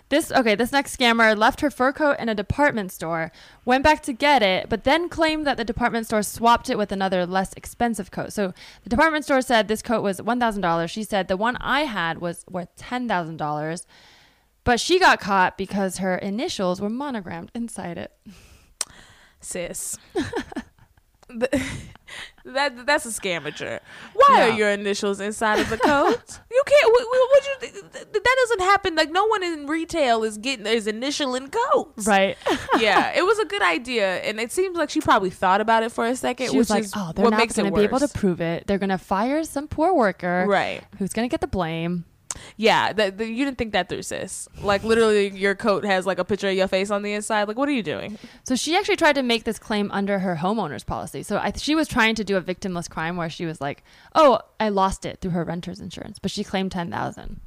This 0.08 0.32
okay, 0.32 0.56
this 0.56 0.72
next 0.72 0.96
scammer 0.96 1.36
left 1.36 1.60
her 1.60 1.70
fur 1.70 1.92
coat 1.92 2.16
in 2.18 2.28
a 2.28 2.34
department 2.34 2.90
store, 2.90 3.30
went 3.64 3.84
back 3.84 4.02
to 4.02 4.12
get 4.12 4.42
it, 4.42 4.68
but 4.68 4.82
then 4.82 5.08
claimed 5.08 5.46
that 5.46 5.56
the 5.56 5.64
department 5.64 6.06
store 6.06 6.24
swapped 6.24 6.68
it 6.68 6.76
with 6.76 6.90
another 6.90 7.24
less 7.26 7.52
expensive 7.52 8.10
coat. 8.10 8.32
So 8.32 8.52
the 8.82 8.90
department 8.90 9.24
store 9.24 9.40
said 9.40 9.68
this 9.68 9.82
coat 9.82 10.02
was 10.02 10.20
$1,000. 10.20 10.90
She 10.90 11.04
said 11.04 11.28
the 11.28 11.36
one 11.36 11.56
I 11.60 11.82
had 11.82 12.20
was 12.20 12.44
worth 12.50 12.74
$10,000. 12.76 13.86
But 14.64 14.80
she 14.80 14.98
got 14.98 15.20
caught 15.20 15.56
because 15.56 15.98
her 15.98 16.16
initials 16.16 16.80
were 16.80 16.90
monogrammed 16.90 17.52
inside 17.54 17.96
it. 17.96 18.12
sis. 19.40 19.96
that 22.54 22.86
that's 22.86 23.06
a 23.06 23.08
scamager. 23.08 23.80
Why 24.14 24.48
are 24.48 24.50
your 24.56 24.70
initials 24.70 25.20
inside 25.20 25.58
of 25.60 25.68
the 25.70 25.78
coat? 25.78 26.40
you 26.50 26.62
can't. 26.66 26.92
What, 26.92 27.06
what, 27.08 27.46
you? 27.46 27.54
th- 27.60 27.72
th- 27.92 28.06
That 28.12 28.36
doesn't 28.42 28.60
happen. 28.60 28.94
Like 28.94 29.10
no 29.10 29.26
one 29.26 29.42
in 29.42 29.66
retail 29.66 30.24
is 30.24 30.38
getting 30.38 30.66
his 30.66 30.86
initial 30.86 31.34
in 31.34 31.48
coats. 31.48 32.06
Right. 32.06 32.36
yeah, 32.78 33.12
it 33.16 33.24
was 33.24 33.38
a 33.38 33.44
good 33.44 33.62
idea, 33.62 34.16
and 34.20 34.40
it 34.40 34.52
seems 34.52 34.76
like 34.76 34.90
she 34.90 35.00
probably 35.00 35.30
thought 35.30 35.60
about 35.60 35.82
it 35.82 35.92
for 35.92 36.06
a 36.06 36.16
second, 36.16 36.50
She 36.50 36.58
was 36.58 36.70
like, 36.70 36.84
is 36.84 36.92
oh, 36.96 37.12
they're 37.14 37.30
not 37.30 37.48
going 37.54 37.70
to 37.70 37.76
be 37.76 37.84
able 37.84 37.98
to 38.00 38.08
prove 38.08 38.40
it. 38.40 38.66
They're 38.66 38.78
going 38.78 38.90
to 38.90 38.98
fire 38.98 39.44
some 39.44 39.68
poor 39.68 39.94
worker 39.94 40.44
Right. 40.48 40.82
who's 40.98 41.12
going 41.12 41.28
to 41.28 41.32
get 41.32 41.40
the 41.40 41.46
blame. 41.48 42.04
Yeah. 42.56 42.92
That 42.92 43.18
that- 43.18 43.26
you 43.26 43.44
didn't 43.44 43.58
think 43.58 43.72
that 43.72 43.88
through, 43.88 44.02
sis. 44.02 44.48
Like 44.62 44.82
literally, 44.84 45.28
your 45.30 45.54
coat 45.54 45.84
has 45.84 46.06
like 46.06 46.18
a 46.18 46.24
picture 46.24 46.48
of 46.48 46.54
your 46.54 46.68
face 46.68 46.90
on 46.90 47.02
the 47.02 47.12
inside. 47.12 47.48
Like, 47.48 47.56
what 47.56 47.68
are 47.68 47.72
you 47.72 47.82
doing? 47.82 48.18
So 48.44 48.56
she 48.56 48.76
actually 48.76 48.96
tried 48.96 49.14
to 49.14 49.22
make 49.22 49.44
this 49.44 49.58
claim 49.58 49.90
under 49.92 50.18
her 50.20 50.36
homeowner's 50.36 50.84
policy. 50.84 51.22
So 51.22 51.38
I, 51.38 51.52
she 51.56 51.74
was 51.74 51.88
trying 51.88 52.14
to 52.16 52.24
do 52.24 52.36
a 52.36 52.42
victimless 52.42 52.88
crime 52.88 53.16
where 53.16 53.30
she 53.30 53.46
was 53.46 53.60
like, 53.60 53.82
"Oh, 54.14 54.40
I 54.58 54.68
lost 54.68 55.04
it 55.06 55.20
through 55.20 55.32
her 55.32 55.44
renter's 55.44 55.80
insurance," 55.80 56.18
but 56.18 56.30
she 56.30 56.44
claimed 56.44 56.72
ten 56.72 56.90
thousand. 56.90 57.40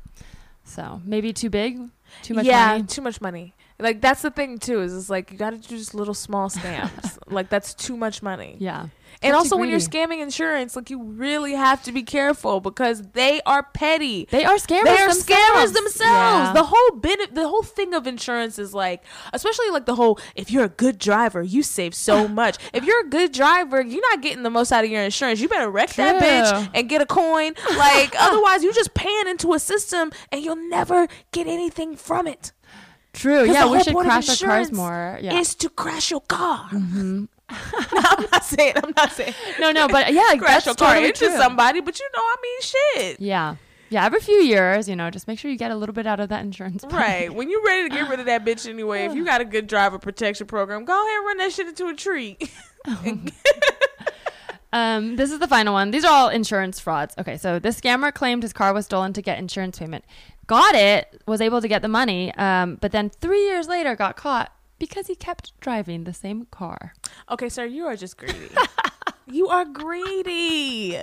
So 0.65 1.01
maybe 1.03 1.33
too 1.33 1.49
big, 1.49 1.79
too 2.21 2.33
much 2.33 2.45
yeah, 2.45 2.73
money. 2.73 2.83
too 2.83 3.01
much 3.01 3.19
money. 3.21 3.53
Like 3.79 4.01
that's 4.01 4.21
the 4.21 4.31
thing 4.31 4.59
too. 4.59 4.81
Is 4.81 4.95
it's 4.95 5.09
like 5.09 5.31
you 5.31 5.37
got 5.37 5.49
to 5.49 5.57
do 5.57 5.77
just 5.77 5.93
little 5.93 6.13
small 6.13 6.49
scams. 6.49 7.17
like 7.27 7.49
that's 7.49 7.73
too 7.73 7.97
much 7.97 8.21
money. 8.23 8.55
Yeah, 8.59 8.87
And 9.23 9.35
also 9.35 9.55
when 9.57 9.69
you're 9.69 9.79
scamming 9.79 10.21
insurance, 10.21 10.75
like 10.75 10.89
you 10.89 11.01
really 11.01 11.53
have 11.53 11.81
to 11.83 11.91
be 11.91 12.03
careful 12.03 12.59
because 12.59 13.01
they 13.13 13.41
are 13.45 13.63
petty. 13.63 14.27
they 14.31 14.43
are 14.45 14.55
scammers. 14.55 14.83
They 14.83 14.89
are 14.97 15.07
themselves. 15.09 15.25
scammers 15.25 15.73
themselves. 15.73 15.99
Yeah. 16.03 16.53
The 16.53 16.63
whole 16.63 16.91
bit, 16.99 17.33
the 17.35 17.47
whole 17.47 17.63
thing 17.63 17.93
of 17.93 18.05
insurance 18.07 18.59
is 18.59 18.73
like, 18.73 19.03
especially 19.33 19.69
like 19.69 19.85
the 19.85 19.95
whole. 19.95 20.19
If 20.35 20.51
you're 20.51 20.65
a 20.65 20.69
good 20.69 20.97
driver, 20.99 21.41
you 21.41 21.63
save 21.63 21.95
so 21.95 22.27
much. 22.43 22.57
if 22.73 22.83
you're 22.85 23.01
a 23.05 23.09
good 23.09 23.31
driver, 23.31 23.81
you're 23.81 24.01
not 24.11 24.21
getting 24.21 24.43
the 24.43 24.49
most 24.49 24.71
out 24.71 24.83
of 24.83 24.89
your 24.89 25.01
insurance. 25.03 25.39
You 25.39 25.47
better 25.49 25.69
wreck 25.69 25.93
that 25.93 26.21
bitch 26.21 26.69
and 26.73 26.89
get 26.89 27.01
a 27.01 27.05
coin. 27.05 27.53
Like 27.77 28.13
otherwise, 28.19 28.63
you're 28.63 28.73
just 28.73 28.93
paying 28.93 29.27
into 29.27 29.53
a 29.53 29.59
system 29.59 30.11
and 30.31 30.41
you'll 30.43 30.55
never 30.69 31.07
get 31.31 31.47
anything 31.47 31.95
from 31.95 32.27
it. 32.27 32.51
True. 33.13 33.45
Yeah, 33.45 33.69
we 33.69 33.81
should 33.83 33.95
crash 33.95 34.41
our 34.41 34.47
cars 34.47 34.71
more. 34.71 35.19
Yeah. 35.21 35.37
Is 35.37 35.53
to 35.55 35.69
crash 35.69 36.09
your 36.09 36.21
car. 36.21 36.69
Mhm. 36.71 37.27
No, 37.93 38.01
I'm 38.03 38.25
not 38.31 38.43
saying. 38.43 38.73
I'm 38.83 38.93
not 38.95 39.11
saying. 39.11 39.33
No, 39.59 39.71
no, 39.71 39.87
but 39.87 40.13
yeah, 40.13 40.35
crash 40.37 40.63
that's 40.63 40.65
your 40.65 40.75
car 40.75 40.89
totally 40.89 41.07
into 41.09 41.27
true. 41.27 41.37
somebody, 41.37 41.81
but 41.81 41.99
you 41.99 42.09
know, 42.15 42.21
I 42.21 42.35
mean, 42.41 42.61
shit. 42.61 43.19
Yeah, 43.19 43.55
yeah. 43.89 44.05
Every 44.05 44.19
few 44.19 44.35
years, 44.35 44.89
you 44.89 44.95
know, 44.95 45.09
just 45.09 45.27
make 45.27 45.39
sure 45.39 45.51
you 45.51 45.57
get 45.57 45.71
a 45.71 45.75
little 45.75 45.93
bit 45.93 46.07
out 46.07 46.19
of 46.19 46.29
that 46.29 46.43
insurance. 46.43 46.83
plan. 46.83 47.01
Right. 47.01 47.33
When 47.33 47.49
you're 47.49 47.63
ready 47.63 47.89
to 47.89 47.95
get 47.95 48.09
rid 48.09 48.19
of 48.19 48.25
that 48.25 48.43
bitch 48.43 48.67
anyway, 48.67 49.05
if 49.05 49.13
you 49.13 49.23
got 49.33 49.41
a 49.41 49.45
good 49.45 49.67
driver 49.67 49.99
protection 49.99 50.47
program, 50.47 50.85
go 50.85 50.93
ahead 50.93 51.17
and 51.17 51.25
run 51.25 51.37
that 51.37 51.51
shit 51.51 51.67
into 51.67 51.87
a 51.87 51.93
tree. 51.93 52.37
Um, 54.73 55.17
this 55.17 55.31
is 55.31 55.37
the 55.37 55.47
final 55.47 55.73
one. 55.73 55.91
These 55.91 56.03
are 56.03 56.11
all 56.11 56.29
insurance 56.29 56.79
frauds. 56.79 57.13
Okay, 57.19 57.37
so 57.37 57.59
this 57.59 57.79
scammer 57.79 58.11
claimed 58.11 58.41
his 58.41 58.53
car 58.53 58.73
was 58.73 58.85
stolen 58.85 59.13
to 59.13 59.21
get 59.21 59.37
insurance 59.37 59.77
payment. 59.77 60.03
Got 60.47 60.73
it, 60.73 61.21
was 61.27 61.41
able 61.41 61.61
to 61.61 61.67
get 61.67 61.83
the 61.83 61.87
money, 61.87 62.33
um, 62.35 62.79
but 62.81 62.91
then 62.91 63.11
three 63.11 63.45
years 63.45 63.67
later 63.67 63.95
got 63.95 64.17
caught 64.17 64.51
because 64.83 65.07
he 65.07 65.15
kept 65.15 65.57
driving 65.61 66.03
the 66.03 66.11
same 66.11 66.45
car. 66.51 66.93
okay, 67.29 67.47
sir, 67.47 67.63
you 67.63 67.85
are 67.85 67.95
just 67.95 68.17
greedy. 68.17 68.49
you 69.31 69.47
are 69.47 69.63
greedy. 69.63 70.97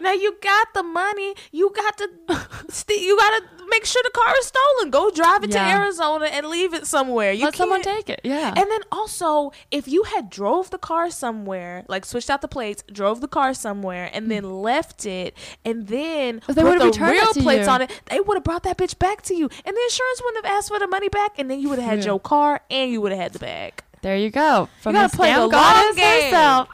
Now 0.00 0.12
you 0.12 0.36
got 0.42 0.74
the 0.74 0.82
money. 0.82 1.34
You 1.52 1.72
got 1.74 1.98
to, 1.98 2.08
st- 2.68 3.00
you 3.02 3.16
got 3.16 3.38
to 3.38 3.44
make 3.70 3.84
sure 3.86 4.02
the 4.04 4.10
car 4.10 4.34
is 4.40 4.46
stolen. 4.46 4.90
Go 4.90 5.10
drive 5.10 5.44
it 5.44 5.50
Yeah. 5.50 5.64
to 5.76 5.82
Arizona 5.82 6.26
and 6.26 6.46
leave 6.46 6.74
it 6.74 6.86
somewhere. 6.86 7.32
You 7.32 7.44
Let 7.46 7.56
someone 7.56 7.82
take 7.82 8.10
it. 8.10 8.20
Yeah. 8.24 8.48
And 8.48 8.70
then 8.70 8.80
also, 8.92 9.52
if 9.70 9.88
you 9.88 10.02
had 10.04 10.28
drove 10.30 10.70
the 10.70 10.78
car 10.78 11.10
somewhere, 11.10 11.84
like 11.88 12.04
switched 12.04 12.28
out 12.30 12.42
the 12.42 12.48
plates, 12.48 12.84
drove 12.92 13.20
the 13.20 13.28
car 13.28 13.54
somewhere, 13.54 14.10
and 14.12 14.30
then 14.30 14.42
mm. 14.42 14.62
left 14.62 15.06
it, 15.06 15.34
and 15.64 15.86
then 15.88 16.42
But 16.46 16.56
they 16.56 16.62
put 16.62 16.78
the 16.78 17.00
real 17.04 17.32
plates 17.34 17.66
you. 17.66 17.72
on 17.72 17.82
it, 17.82 17.90
they 18.06 18.20
would 18.20 18.36
have 18.36 18.44
brought 18.44 18.62
that 18.64 18.76
bitch 18.76 18.98
back 18.98 19.22
to 19.22 19.34
you, 19.34 19.48
and 19.64 19.76
the 19.76 19.80
insurance 19.88 20.20
wouldn't 20.24 20.44
have 20.44 20.56
asked 20.56 20.68
for 20.68 20.78
the 20.78 20.86
money 20.88 21.08
back, 21.08 21.38
and 21.38 21.50
then 21.50 21.60
you 21.60 21.68
would 21.70 21.78
have 21.78 21.88
had 21.90 22.02
True. 22.02 22.12
your 22.12 22.20
car 22.20 22.60
and 22.70 22.90
you 22.90 23.00
would 23.00 23.12
have 23.12 23.20
had 23.20 23.32
the 23.32 23.38
bag. 23.38 23.82
there 24.02 24.16
you 24.16 24.30
go. 24.30 24.68
From 24.80 24.92
gotta 24.92 25.10
the 25.10 25.16
play 25.16 25.32
the 25.32 25.46
long 25.46 25.94
game. 25.96 26.66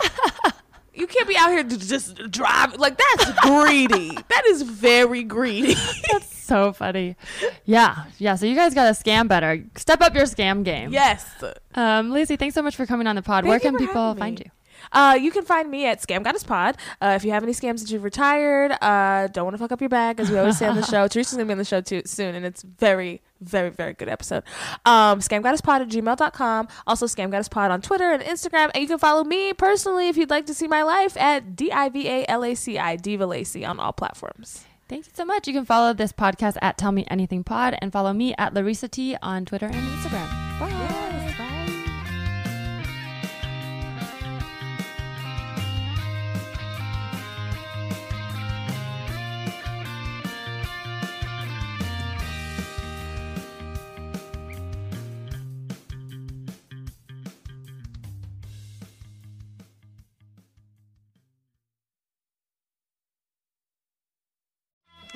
You 1.01 1.07
can't 1.07 1.27
be 1.27 1.37
out 1.37 1.51
here 1.51 1.65
to 1.65 1.79
just 1.79 2.31
drive 2.31 2.77
like 2.77 2.99
that's 2.99 3.33
greedy. 3.41 4.11
that 4.29 4.47
is 4.47 4.63
very 4.63 5.23
greedy. 5.23 5.75
That's 6.13 6.37
so 6.37 6.73
funny. 6.75 7.17
Yeah, 7.65 8.05
yeah. 8.19 8.35
So 8.35 8.45
you 8.45 8.55
guys 8.55 8.75
got 8.75 8.95
to 8.95 9.03
scam 9.03 9.27
better. 9.27 9.65
Step 9.77 10.03
up 10.03 10.15
your 10.15 10.25
scam 10.25 10.63
game. 10.63 10.93
yes. 10.93 11.27
Um, 11.75 12.11
Laci, 12.11 12.39
thanks 12.39 12.55
so 12.55 12.61
much 12.61 12.77
for 12.77 12.85
coming 12.85 13.07
on 13.07 13.17
the 13.17 13.23
pod. 13.23 13.45
Thank 13.45 13.49
Where 13.49 13.61
can 13.61 13.79
people 13.79 14.15
find 14.15 14.39
you? 14.39 14.51
Uh, 14.93 15.19
you 15.21 15.31
can 15.31 15.45
find 15.45 15.71
me 15.71 15.87
at 15.87 16.01
Scam 16.01 16.23
Goddess 16.23 16.45
Pod. 16.45 16.77
Uh, 17.01 17.15
if 17.17 17.25
you 17.25 17.31
have 17.33 17.43
any 17.43 17.53
scams 17.53 17.81
that 17.81 17.91
you've 17.91 18.05
retired, 18.05 18.73
uh, 18.83 19.29
don't 19.29 19.45
want 19.45 19.55
to 19.55 19.59
fuck 19.59 19.73
up 19.73 19.81
your 19.81 19.89
bag, 19.89 20.21
as 20.21 20.31
we 20.31 20.39
always 20.39 20.59
say 20.59 20.67
on 20.67 20.77
the 20.77 20.85
show. 20.85 21.07
Teresa's 21.09 21.35
gonna 21.37 21.47
be 21.47 21.53
on 21.53 21.59
the 21.59 21.65
show 21.65 21.81
too 21.81 22.03
soon, 22.05 22.35
and 22.35 22.45
it's 22.45 22.63
very, 22.63 23.21
very, 23.41 23.71
very 23.71 23.93
good 23.93 24.09
episode. 24.09 24.43
Um, 24.85 25.21
scamgoddesspod 25.21 25.81
at 25.83 25.89
gmail.com. 25.89 26.69
Also, 26.87 27.07
Scam 27.07 27.31
Goddess 27.31 27.49
Pod 27.49 27.71
on 27.71 27.81
Twitter 27.81 28.13
and 28.13 28.23
Instagram. 28.23 28.71
And 28.75 28.83
you 28.83 28.89
can 28.89 28.99
follow 28.99 29.25
me 29.25 29.53
personally 29.53 30.09
if 30.09 30.17
you'd 30.17 30.31
like 30.31 30.47
to 30.47 30.55
see 30.55 30.69
my 30.69 30.83
life 30.83 31.17
at 31.17 31.57
D 31.57 31.71
I 31.71 31.89
V 31.89 32.09
A 32.09 32.25
L 32.29 32.45
A 32.45 32.55
C 32.55 32.79
I, 32.79 32.97
Diva 32.97 33.27
Laci, 33.27 33.69
on 33.69 33.79
all 33.79 33.93
platforms. 33.93 34.65
Thank 34.89 35.07
you 35.07 35.13
so 35.15 35.25
much. 35.25 35.47
You 35.47 35.55
can 35.55 35.65
follow 35.65 35.93
this 35.93 36.13
podcast 36.13 36.57
at 36.61 36.77
Tell 36.77 36.91
Me 36.91 37.07
Anything 37.09 37.45
Pod 37.45 37.77
and 37.81 37.93
follow 37.93 38.13
me 38.13 38.35
at 38.37 38.55
Larissa 38.55 38.89
T 38.89 39.17
on 39.23 39.45
Twitter 39.45 39.67
and 39.67 39.75
Instagram. 39.77 40.29
Bye. 40.59 41.00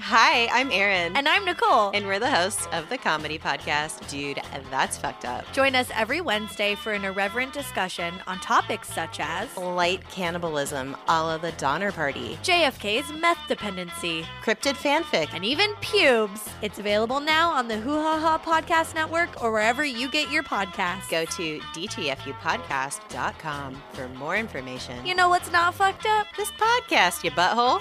Hi, 0.07 0.49
I'm 0.53 0.71
Erin. 0.71 1.17
And 1.17 1.27
I'm 1.27 1.47
Nicole. 1.47 1.91
And 1.95 2.05
we're 2.05 2.19
the 2.19 2.31
hosts 2.31 2.69
of 2.73 2.91
the 2.91 2.99
comedy 2.99 3.39
podcast, 3.39 4.07
Dude, 4.11 4.39
That's 4.71 4.99
Fucked 4.99 5.25
Up. 5.25 5.51
Join 5.55 5.75
us 5.75 5.91
every 5.95 6.21
Wednesday 6.21 6.75
for 6.75 6.93
an 6.93 7.07
irreverent 7.07 7.55
discussion 7.55 8.13
on 8.27 8.39
topics 8.41 8.93
such 8.93 9.19
as 9.19 9.57
light 9.57 10.07
cannibalism 10.11 10.95
a 11.09 11.23
la 11.23 11.39
the 11.39 11.53
Donner 11.53 11.91
Party, 11.91 12.39
JFK's 12.43 13.15
meth 13.15 13.49
dependency, 13.49 14.27
cryptid 14.43 14.75
fanfic, 14.75 15.31
and 15.33 15.43
even 15.43 15.75
pubes. 15.77 16.51
It's 16.61 16.79
available 16.79 17.21
now 17.21 17.51
on 17.51 17.67
the 17.67 17.79
Hoo 17.79 17.95
Ha 17.95 18.21
Ha 18.21 18.37
Podcast 18.37 18.95
Network 18.95 19.43
or 19.43 19.51
wherever 19.51 19.87
you 19.87 20.11
get 20.11 20.31
your 20.31 20.43
podcasts. 20.43 21.09
Go 21.09 21.25
to 21.25 21.61
dtfupodcast.com 21.61 23.83
for 23.95 24.09
more 24.09 24.37
information. 24.37 25.07
You 25.07 25.15
know 25.15 25.31
what's 25.31 25.51
not 25.51 25.75
fucked 25.75 26.05
up? 26.05 26.27
This 26.37 26.51
podcast, 26.51 27.25
you 27.25 27.31
butthole. 27.31 27.81